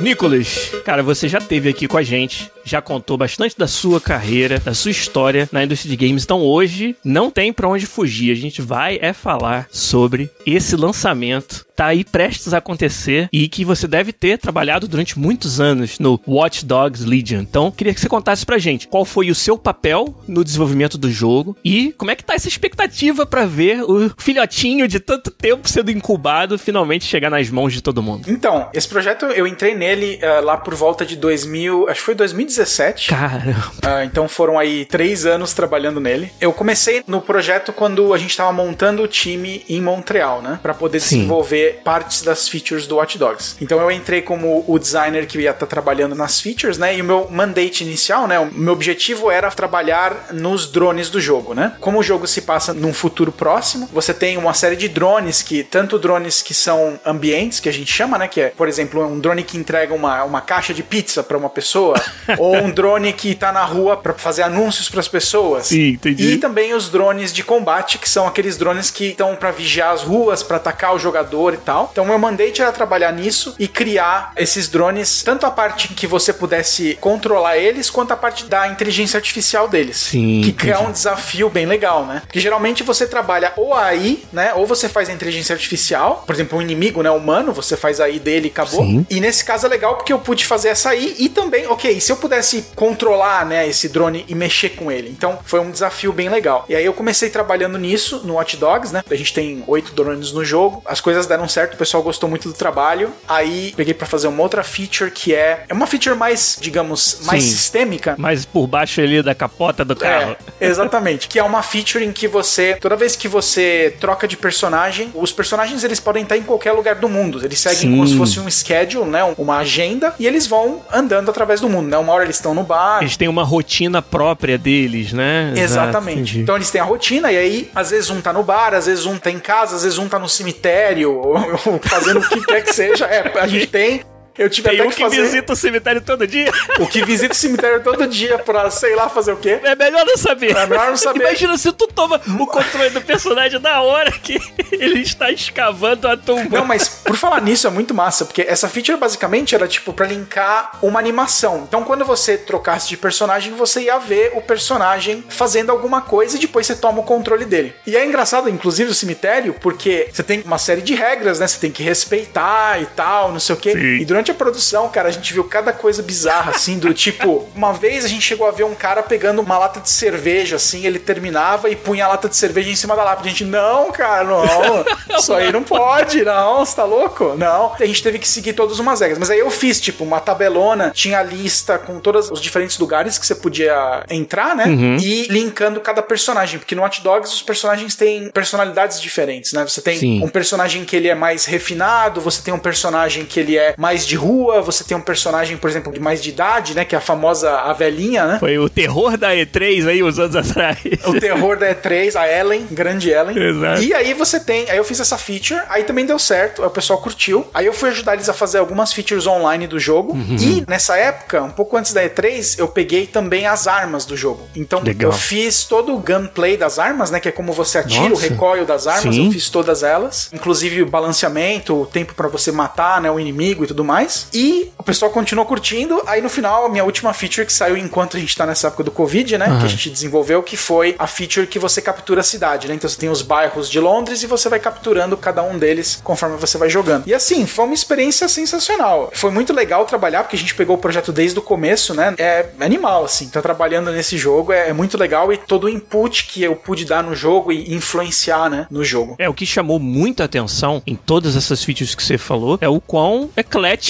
Nicolas, 0.07 0.71
cara, 0.85 1.03
você 1.03 1.27
já 1.27 1.37
esteve 1.37 1.67
aqui 1.67 1.85
com 1.85 1.97
a 1.97 2.01
gente, 2.01 2.49
já 2.63 2.81
contou 2.81 3.17
bastante 3.17 3.57
da 3.57 3.67
sua 3.67 3.99
carreira, 3.99 4.57
da 4.57 4.73
sua 4.73 4.89
história 4.89 5.49
na 5.51 5.65
indústria 5.65 5.89
de 5.89 5.97
games. 5.97 6.23
Então 6.23 6.39
hoje 6.39 6.95
não 7.03 7.29
tem 7.29 7.51
pra 7.51 7.67
onde 7.67 7.85
fugir. 7.85 8.31
A 8.31 8.35
gente 8.35 8.61
vai 8.61 8.97
é 9.01 9.11
falar 9.11 9.67
sobre 9.69 10.31
esse 10.45 10.77
lançamento 10.77 11.66
tá 11.77 11.85
aí 11.85 12.03
prestes 12.03 12.55
a 12.55 12.57
acontecer 12.57 13.29
e 13.31 13.47
que 13.47 13.63
você 13.63 13.87
deve 13.87 14.11
ter 14.11 14.39
trabalhado 14.39 14.87
durante 14.87 15.17
muitos 15.17 15.61
anos 15.61 15.99
no 15.99 16.19
Watch 16.27 16.65
Dogs 16.65 17.05
Legion. 17.05 17.41
Então, 17.41 17.69
queria 17.69 17.93
que 17.93 18.01
você 18.01 18.09
contasse 18.09 18.43
pra 18.43 18.57
gente 18.57 18.87
qual 18.87 19.05
foi 19.05 19.29
o 19.29 19.35
seu 19.35 19.59
papel 19.59 20.19
no 20.27 20.43
desenvolvimento 20.43 20.97
do 20.97 21.11
jogo 21.11 21.55
e 21.63 21.93
como 21.95 22.09
é 22.09 22.15
que 22.15 22.23
tá 22.23 22.33
essa 22.33 22.47
expectativa 22.47 23.27
para 23.27 23.45
ver 23.45 23.83
o 23.83 24.11
filhotinho 24.17 24.87
de 24.87 24.99
tanto 24.99 25.29
tempo 25.29 25.69
sendo 25.69 25.91
incubado 25.91 26.57
finalmente 26.57 27.05
chegar 27.05 27.29
nas 27.29 27.47
mãos 27.51 27.71
de 27.71 27.83
todo 27.83 28.01
mundo. 28.01 28.27
Então, 28.27 28.69
esse 28.73 28.87
projeto 28.87 29.27
eu 29.27 29.45
entrei 29.45 29.75
nele 29.75 30.19
uh, 30.23 30.43
lá 30.43 30.57
por 30.57 30.73
volta 30.73 31.05
de 31.05 31.15
2000, 31.15 31.89
acho 31.89 31.99
que 31.99 32.05
foi 32.05 32.15
2017. 32.15 33.09
Cara. 33.09 33.51
Uh, 33.51 34.03
então 34.03 34.27
foram 34.27 34.57
aí 34.57 34.83
três 34.85 35.27
anos 35.27 35.53
trabalhando 35.53 35.99
nele. 35.99 36.31
Eu 36.41 36.51
comecei 36.51 37.03
no 37.05 37.21
projeto 37.21 37.71
quando 37.71 38.15
a 38.15 38.17
gente 38.17 38.35
tava 38.35 38.51
montando 38.51 39.03
o 39.03 39.07
time 39.07 39.63
em 39.69 39.79
Montreal, 39.79 40.41
né? 40.41 40.59
Pra 40.63 40.73
poder 40.73 40.99
Sim. 40.99 41.17
desenvolver 41.17 41.66
partes 41.83 42.21
das 42.21 42.47
features 42.47 42.87
do 42.87 42.97
Watch 42.97 43.17
Dogs. 43.17 43.55
Então 43.61 43.79
eu 43.79 43.91
entrei 43.91 44.21
como 44.21 44.63
o 44.67 44.77
designer 44.79 45.25
que 45.25 45.39
ia 45.39 45.51
estar 45.51 45.65
trabalhando 45.65 46.15
nas 46.15 46.39
features, 46.39 46.77
né? 46.77 46.95
E 46.95 47.01
o 47.01 47.03
meu 47.03 47.27
mandate 47.29 47.83
inicial, 47.83 48.27
né? 48.27 48.39
O 48.39 48.53
meu 48.53 48.73
objetivo 48.73 49.29
era 49.31 49.49
trabalhar 49.51 50.27
nos 50.31 50.67
drones 50.67 51.09
do 51.09 51.19
jogo, 51.19 51.53
né? 51.53 51.75
Como 51.79 51.99
o 51.99 52.03
jogo 52.03 52.27
se 52.27 52.41
passa 52.41 52.73
num 52.73 52.93
futuro 52.93 53.31
próximo, 53.31 53.89
você 53.91 54.13
tem 54.13 54.37
uma 54.37 54.53
série 54.53 54.75
de 54.75 54.87
drones 54.87 55.41
que, 55.41 55.63
tanto 55.63 55.99
drones 55.99 56.41
que 56.41 56.53
são 56.53 56.99
ambientes, 57.05 57.59
que 57.59 57.69
a 57.69 57.73
gente 57.73 57.91
chama, 57.91 58.17
né? 58.17 58.27
Que 58.27 58.41
é, 58.41 58.47
por 58.49 58.67
exemplo, 58.67 59.05
um 59.05 59.19
drone 59.19 59.43
que 59.43 59.57
entrega 59.57 59.93
uma, 59.93 60.23
uma 60.23 60.41
caixa 60.41 60.73
de 60.73 60.83
pizza 60.83 61.23
para 61.23 61.37
uma 61.37 61.49
pessoa, 61.49 61.95
ou 62.37 62.55
um 62.57 62.71
drone 62.71 63.13
que 63.13 63.35
tá 63.35 63.51
na 63.51 63.63
rua 63.63 63.97
para 63.97 64.13
fazer 64.13 64.43
anúncios 64.43 64.89
para 64.89 64.99
as 64.99 65.07
pessoas. 65.07 65.67
Sim, 65.67 65.89
entendi. 65.89 66.33
E 66.33 66.37
também 66.37 66.73
os 66.73 66.89
drones 66.89 67.33
de 67.33 67.43
combate, 67.43 67.97
que 67.97 68.09
são 68.09 68.27
aqueles 68.27 68.57
drones 68.57 68.91
que 68.91 69.09
estão 69.09 69.35
para 69.35 69.51
vigiar 69.51 69.93
as 69.93 70.01
ruas, 70.01 70.43
para 70.43 70.57
atacar 70.57 70.95
o 70.95 70.99
jogador 70.99 71.56
e 71.57 71.61
tal. 71.61 71.89
Então, 71.91 72.05
meu 72.05 72.17
mandate 72.17 72.61
era 72.61 72.71
trabalhar 72.71 73.11
nisso 73.11 73.55
e 73.59 73.67
criar 73.67 74.31
esses 74.35 74.67
drones, 74.67 75.23
tanto 75.23 75.45
a 75.45 75.51
parte 75.51 75.89
que 75.89 76.07
você 76.07 76.31
pudesse 76.33 76.97
controlar 77.01 77.57
eles, 77.57 77.89
quanto 77.89 78.11
a 78.11 78.17
parte 78.17 78.45
da 78.45 78.67
inteligência 78.67 79.17
artificial 79.17 79.67
deles. 79.67 79.97
Sim, 79.97 80.41
Que 80.41 80.69
é 80.69 80.73
entendi. 80.73 80.87
um 80.89 80.91
desafio 80.91 81.49
bem 81.49 81.65
legal, 81.65 82.05
né? 82.05 82.21
Porque 82.25 82.39
geralmente 82.39 82.83
você 82.83 83.07
trabalha 83.07 83.53
ou 83.57 83.73
AI, 83.73 84.19
né? 84.31 84.53
Ou 84.53 84.65
você 84.65 84.87
faz 84.89 85.09
a 85.09 85.13
inteligência 85.13 85.53
artificial, 85.53 86.23
por 86.25 86.33
exemplo, 86.33 86.57
um 86.57 86.61
inimigo, 86.61 87.01
né? 87.01 87.09
Humano, 87.11 87.51
você 87.51 87.75
faz 87.75 87.99
a 87.99 88.05
AI 88.05 88.19
dele 88.19 88.47
e 88.47 88.51
acabou. 88.51 88.81
Sim. 88.83 89.05
E 89.09 89.19
nesse 89.19 89.43
caso 89.43 89.65
é 89.65 89.69
legal 89.69 89.95
porque 89.95 90.13
eu 90.13 90.19
pude 90.19 90.45
fazer 90.45 90.69
essa 90.69 90.89
AI 90.89 91.15
e 91.17 91.29
também, 91.29 91.67
ok, 91.67 91.99
se 91.99 92.11
eu 92.11 92.17
pudesse 92.17 92.65
controlar, 92.75 93.45
né, 93.45 93.67
esse 93.67 93.89
drone 93.89 94.25
e 94.27 94.35
mexer 94.35 94.69
com 94.69 94.91
ele. 94.91 95.09
Então 95.09 95.39
foi 95.45 95.59
um 95.59 95.71
desafio 95.71 96.11
bem 96.13 96.29
legal. 96.29 96.65
E 96.69 96.75
aí 96.75 96.85
eu 96.85 96.93
comecei 96.93 97.29
trabalhando 97.29 97.77
nisso 97.77 98.21
no 98.23 98.35
Watch 98.35 98.57
Dogs, 98.57 98.93
né? 98.93 99.03
A 99.09 99.15
gente 99.15 99.33
tem 99.33 99.63
oito 99.67 99.93
drones 99.93 100.31
no 100.31 100.43
jogo. 100.45 100.81
As 100.85 101.01
coisas 101.01 101.25
deram 101.25 101.46
certo, 101.47 101.73
o 101.73 101.77
pessoal 101.77 102.03
gostou 102.03 102.29
muito 102.29 102.47
do 102.47 102.53
trabalho. 102.53 103.11
Aí 103.27 103.73
peguei 103.75 103.93
pra 103.93 104.05
fazer 104.07 104.27
uma 104.27 104.41
outra 104.41 104.63
feature 104.63 105.11
que 105.11 105.33
é 105.33 105.63
é 105.67 105.73
uma 105.73 105.87
feature 105.87 106.15
mais, 106.15 106.57
digamos, 106.59 107.19
mais 107.23 107.43
Sim. 107.43 107.51
sistêmica. 107.51 108.15
Mas 108.17 108.45
por 108.45 108.67
baixo 108.67 109.01
ali 109.01 109.21
da 109.21 109.33
capota 109.35 109.83
do 109.83 109.95
carro. 109.95 110.35
É, 110.59 110.67
exatamente. 110.67 111.27
que 111.27 111.39
é 111.39 111.43
uma 111.43 111.61
feature 111.61 112.03
em 112.03 112.11
que 112.11 112.27
você, 112.27 112.77
toda 112.79 112.95
vez 112.95 113.15
que 113.15 113.27
você 113.27 113.95
troca 113.99 114.27
de 114.27 114.37
personagem, 114.37 115.11
os 115.13 115.31
personagens 115.31 115.83
eles 115.83 115.99
podem 115.99 116.23
estar 116.23 116.37
em 116.37 116.43
qualquer 116.43 116.71
lugar 116.71 116.95
do 116.95 117.09
mundo. 117.09 117.43
Eles 117.43 117.59
seguem 117.59 117.77
Sim. 117.77 117.91
como 117.91 118.07
se 118.07 118.17
fosse 118.17 118.39
um 118.39 118.49
schedule, 118.49 119.09
né? 119.09 119.23
Uma 119.37 119.57
agenda, 119.57 120.13
e 120.19 120.25
eles 120.27 120.47
vão 120.47 120.81
andando 120.91 121.29
através 121.29 121.61
do 121.61 121.69
mundo, 121.69 121.87
né? 121.89 121.97
Uma 121.97 122.13
hora 122.13 122.23
eles 122.23 122.35
estão 122.35 122.53
no 122.53 122.63
bar. 122.63 123.01
Eles 123.01 123.17
têm 123.17 123.27
uma 123.27 123.43
rotina 123.43 124.01
própria 124.01 124.57
deles, 124.57 125.13
né? 125.13 125.51
Exato, 125.55 125.89
Exatamente. 125.89 126.19
entendi. 126.19 126.39
então 126.41 126.55
eles 126.55 126.69
têm 126.71 126.81
a 126.81 126.83
rotina, 126.83 127.31
e 127.31 127.37
aí, 127.37 127.71
às 127.73 127.91
vezes 127.91 128.09
um 128.09 128.21
tá 128.21 128.31
no 128.33 128.43
bar, 128.43 128.73
às 128.73 128.85
vezes 128.85 129.05
um 129.05 129.17
tá 129.17 129.29
em 129.31 129.39
casa, 129.39 129.75
às 129.75 129.83
vezes 129.83 129.97
um 129.97 130.07
tá 130.07 130.19
no 130.19 130.29
cemitério, 130.29 131.36
fazendo 131.83 132.19
o 132.19 132.29
que 132.29 132.41
quer 132.45 132.63
que 132.63 132.73
seja. 132.73 133.05
É, 133.05 133.39
a 133.39 133.47
gente 133.47 133.67
tem. 133.67 134.03
Eu 134.37 134.49
tive 134.49 134.69
Tem 134.69 134.79
até 134.79 134.87
um 134.87 134.89
que 134.91 134.95
que 134.97 135.03
fazer. 135.03 135.21
visita 135.21 135.53
o 135.53 135.55
cemitério 135.55 136.01
todo 136.01 136.27
dia. 136.27 136.51
O 136.79 136.87
que 136.87 137.03
visita 137.03 137.33
o 137.33 137.37
cemitério 137.37 137.81
todo 137.83 138.07
dia 138.07 138.37
pra, 138.39 138.69
sei 138.69 138.95
lá, 138.95 139.09
fazer 139.09 139.31
o 139.31 139.37
quê. 139.37 139.59
É 139.63 139.75
melhor 139.75 140.05
não 140.05 140.17
saber. 140.17 140.55
É 140.55 140.65
melhor 140.65 140.89
não 140.89 140.97
saber. 140.97 141.21
Imagina 141.21 141.57
se 141.57 141.71
tu 141.73 141.87
toma 141.87 142.21
o 142.39 142.47
controle 142.47 142.89
do 142.91 143.01
personagem 143.01 143.59
na 143.59 143.81
hora 143.81 144.11
que 144.11 144.39
ele 144.71 145.01
está 145.01 145.31
escavando 145.31 146.07
a 146.07 146.15
tumba. 146.17 146.57
Não, 146.59 146.65
mas 146.65 146.87
por 146.87 147.15
falar 147.15 147.41
nisso 147.41 147.67
é 147.67 147.69
muito 147.69 147.93
massa, 147.93 148.25
porque 148.25 148.41
essa 148.41 148.67
feature 148.69 148.97
basicamente 148.97 149.55
era 149.55 149.67
tipo 149.67 149.93
pra 149.93 150.05
linkar 150.05 150.71
uma 150.81 150.99
animação. 150.99 151.63
Então 151.67 151.83
quando 151.83 152.05
você 152.05 152.37
trocasse 152.37 152.87
de 152.89 152.97
personagem, 152.97 153.53
você 153.53 153.81
ia 153.81 153.97
ver 153.97 154.31
o 154.35 154.41
personagem 154.41 155.23
fazendo 155.29 155.71
alguma 155.71 156.01
coisa 156.01 156.37
e 156.37 156.39
depois 156.39 156.67
você 156.67 156.75
toma 156.75 156.99
o 156.99 157.03
controle 157.03 157.45
dele. 157.45 157.73
E 157.85 157.95
é 157.95 158.05
engraçado, 158.05 158.49
inclusive, 158.49 158.91
o 158.91 158.93
cemitério, 158.93 159.53
porque 159.59 160.09
você 160.11 160.23
tem 160.23 160.41
uma 160.41 160.57
série 160.57 160.81
de 160.81 160.93
regras, 160.93 161.39
né? 161.39 161.47
Você 161.47 161.59
tem 161.59 161.71
que 161.71 161.83
respeitar 161.83 162.81
e 162.81 162.85
tal, 162.87 163.31
não 163.31 163.39
sei 163.39 163.55
o 163.55 163.57
quê. 163.57 163.71
Sim. 163.73 163.97
E 164.01 164.05
durante 164.05 164.26
a 164.31 164.35
produção, 164.35 164.89
cara, 164.89 165.09
a 165.09 165.11
gente 165.11 165.33
viu 165.33 165.43
cada 165.43 165.73
coisa 165.73 166.01
bizarra, 166.01 166.51
assim, 166.51 166.77
do 166.79 166.93
tipo, 166.93 167.47
uma 167.55 167.73
vez 167.73 168.05
a 168.05 168.07
gente 168.07 168.21
chegou 168.21 168.47
a 168.47 168.51
ver 168.51 168.63
um 168.63 168.75
cara 168.75 169.03
pegando 169.03 169.41
uma 169.41 169.57
lata 169.57 169.79
de 169.79 169.89
cerveja, 169.89 170.55
assim, 170.55 170.85
ele 170.85 170.99
terminava 170.99 171.69
e 171.69 171.75
punha 171.75 172.05
a 172.05 172.09
lata 172.09 172.29
de 172.29 172.35
cerveja 172.35 172.69
em 172.69 172.75
cima 172.75 172.95
da 172.95 173.03
lata. 173.03 173.21
A 173.21 173.27
gente, 173.29 173.45
não, 173.45 173.91
cara, 173.91 174.23
não, 174.23 175.17
isso 175.17 175.33
aí 175.33 175.51
não 175.51 175.63
pode, 175.63 176.23
não, 176.23 176.65
você 176.65 176.75
tá 176.75 176.83
louco? 176.83 177.35
Não. 177.37 177.73
A 177.79 177.85
gente 177.85 178.03
teve 178.03 178.19
que 178.19 178.27
seguir 178.27 178.53
todas 178.53 178.79
umas 178.79 179.01
regras. 179.01 179.19
Mas 179.19 179.29
aí 179.29 179.39
eu 179.39 179.49
fiz, 179.49 179.79
tipo, 179.79 180.03
uma 180.03 180.19
tabelona, 180.19 180.91
tinha 180.91 181.19
a 181.19 181.23
lista 181.23 181.77
com 181.77 181.99
todos 181.99 182.29
os 182.29 182.41
diferentes 182.41 182.77
lugares 182.77 183.17
que 183.17 183.25
você 183.25 183.35
podia 183.35 184.03
entrar, 184.09 184.55
né? 184.55 184.65
E 185.01 185.27
linkando 185.29 185.79
cada 185.79 186.01
personagem, 186.01 186.59
porque 186.59 186.75
no 186.75 186.81
Watch 186.81 187.01
Dogs 187.01 187.33
os 187.33 187.41
personagens 187.41 187.95
têm 187.95 188.29
personalidades 188.29 189.01
diferentes, 189.01 189.53
né? 189.53 189.63
Você 189.63 189.81
tem 189.81 189.97
Sim. 189.97 190.23
um 190.23 190.27
personagem 190.27 190.83
que 190.85 190.95
ele 190.95 191.07
é 191.07 191.15
mais 191.15 191.45
refinado, 191.45 192.19
você 192.19 192.41
tem 192.41 192.53
um 192.53 192.59
personagem 192.59 193.25
que 193.25 193.39
ele 193.39 193.57
é 193.57 193.73
mais 193.77 194.05
de 194.05 194.15
rua, 194.17 194.61
você 194.61 194.83
tem 194.83 194.97
um 194.97 195.01
personagem, 195.01 195.55
por 195.57 195.69
exemplo, 195.69 195.93
de 195.93 195.99
mais 195.99 196.21
de 196.21 196.29
idade, 196.29 196.75
né? 196.75 196.83
Que 196.83 196.95
é 196.95 196.97
a 196.97 197.01
famosa 197.01 197.51
a 197.51 197.73
velhinha, 197.73 198.25
né? 198.25 198.39
Foi 198.39 198.57
o 198.57 198.69
terror 198.69 199.17
da 199.17 199.33
E3 199.33 199.87
aí, 199.87 200.03
uns 200.03 200.19
anos 200.19 200.35
atrás. 200.35 200.77
O 201.05 201.19
terror 201.19 201.57
da 201.57 201.73
E3, 201.73 202.15
a 202.15 202.27
Ellen, 202.27 202.67
grande 202.69 203.09
Ellen. 203.09 203.37
Exato. 203.37 203.81
E 203.81 203.93
aí 203.93 204.13
você 204.13 204.39
tem, 204.39 204.69
aí 204.69 204.77
eu 204.77 204.83
fiz 204.83 204.99
essa 204.99 205.17
feature, 205.17 205.61
aí 205.69 205.83
também 205.83 206.05
deu 206.05 206.19
certo, 206.19 206.63
o 206.63 206.69
pessoal 206.69 206.99
curtiu. 207.01 207.47
Aí 207.53 207.65
eu 207.65 207.73
fui 207.73 207.89
ajudar 207.89 208.13
eles 208.13 208.29
a 208.29 208.33
fazer 208.33 208.57
algumas 208.57 208.91
features 208.91 209.27
online 209.27 209.67
do 209.67 209.79
jogo. 209.79 210.13
Uhum. 210.13 210.35
E 210.39 210.63
nessa 210.67 210.97
época, 210.97 211.43
um 211.43 211.51
pouco 211.51 211.77
antes 211.77 211.93
da 211.93 212.03
E3, 212.03 212.59
eu 212.59 212.67
peguei 212.67 213.07
também 213.07 213.45
as 213.45 213.67
armas 213.67 214.05
do 214.05 214.17
jogo. 214.17 214.41
Então 214.55 214.81
Legal. 214.81 215.11
eu 215.11 215.17
fiz 215.17 215.63
todo 215.63 215.93
o 215.95 215.99
gunplay 215.99 216.57
das 216.57 216.79
armas, 216.79 217.11
né? 217.11 217.19
Que 217.19 217.29
é 217.29 217.31
como 217.31 217.53
você 217.53 217.77
atira, 217.79 218.09
Nossa. 218.09 218.25
o 218.25 218.29
recoil 218.29 218.65
das 218.65 218.87
armas, 218.87 219.15
Sim. 219.15 219.25
eu 219.27 219.31
fiz 219.31 219.49
todas 219.49 219.83
elas. 219.83 220.29
Inclusive 220.33 220.81
o 220.81 220.85
balanceamento, 220.85 221.81
o 221.81 221.85
tempo 221.85 222.13
pra 222.13 222.27
você 222.27 222.51
matar, 222.51 223.01
né? 223.01 223.09
O 223.11 223.19
inimigo 223.19 223.63
e 223.63 223.67
tudo 223.67 223.83
mais. 223.83 224.06
E 224.33 224.71
o 224.77 224.83
pessoal 224.83 225.11
continuou 225.11 225.45
curtindo. 225.45 226.01
Aí 226.05 226.21
no 226.21 226.29
final, 226.29 226.65
a 226.65 226.69
minha 226.69 226.83
última 226.83 227.13
feature 227.13 227.45
que 227.45 227.53
saiu 227.53 227.77
enquanto 227.77 228.17
a 228.17 228.19
gente 228.19 228.35
tá 228.35 228.45
nessa 228.45 228.67
época 228.67 228.83
do 228.83 228.91
Covid, 228.91 229.37
né? 229.37 229.45
Que 229.59 229.65
a 229.65 229.69
gente 229.69 229.89
desenvolveu, 229.89 230.41
que 230.43 230.57
foi 230.57 230.95
a 230.97 231.07
feature 231.07 231.47
que 231.47 231.59
você 231.59 231.81
captura 231.81 232.21
a 232.21 232.23
cidade, 232.23 232.67
né? 232.67 232.75
Então 232.75 232.89
você 232.89 232.97
tem 232.97 233.09
os 233.09 233.21
bairros 233.21 233.69
de 233.69 233.79
Londres 233.79 234.23
e 234.23 234.27
você 234.27 234.49
vai 234.49 234.59
capturando 234.59 235.17
cada 235.17 235.43
um 235.43 235.57
deles 235.57 235.99
conforme 236.03 236.37
você 236.37 236.57
vai 236.57 236.69
jogando. 236.69 237.07
E 237.07 237.13
assim, 237.13 237.45
foi 237.45 237.65
uma 237.65 237.73
experiência 237.73 238.27
sensacional. 238.27 239.09
Foi 239.13 239.31
muito 239.31 239.53
legal 239.53 239.85
trabalhar, 239.85 240.23
porque 240.23 240.35
a 240.35 240.39
gente 240.39 240.55
pegou 240.55 240.75
o 240.75 240.79
projeto 240.79 241.11
desde 241.11 241.37
o 241.39 241.41
começo, 241.41 241.93
né? 241.93 242.13
É 242.17 242.45
animal, 242.59 243.05
assim. 243.05 243.29
Tá 243.29 243.41
trabalhando 243.41 243.91
nesse 243.91 244.17
jogo, 244.17 244.51
é, 244.51 244.69
é 244.69 244.73
muito 244.73 244.97
legal 244.97 245.31
e 245.31 245.37
todo 245.37 245.65
o 245.65 245.69
input 245.69 246.25
que 246.27 246.43
eu 246.43 246.55
pude 246.55 246.85
dar 246.85 247.03
no 247.03 247.15
jogo 247.15 247.51
e 247.51 247.73
influenciar, 247.73 248.49
né? 248.49 248.67
No 248.69 248.83
jogo. 248.83 249.15
É, 249.17 249.29
o 249.29 249.33
que 249.33 249.45
chamou 249.45 249.79
muita 249.79 250.23
atenção 250.23 250.81
em 250.85 250.95
todas 250.95 251.35
essas 251.35 251.63
features 251.63 251.95
que 251.95 252.03
você 252.03 252.17
falou 252.17 252.57
é 252.61 252.69
o 252.69 252.79
quão 252.79 253.29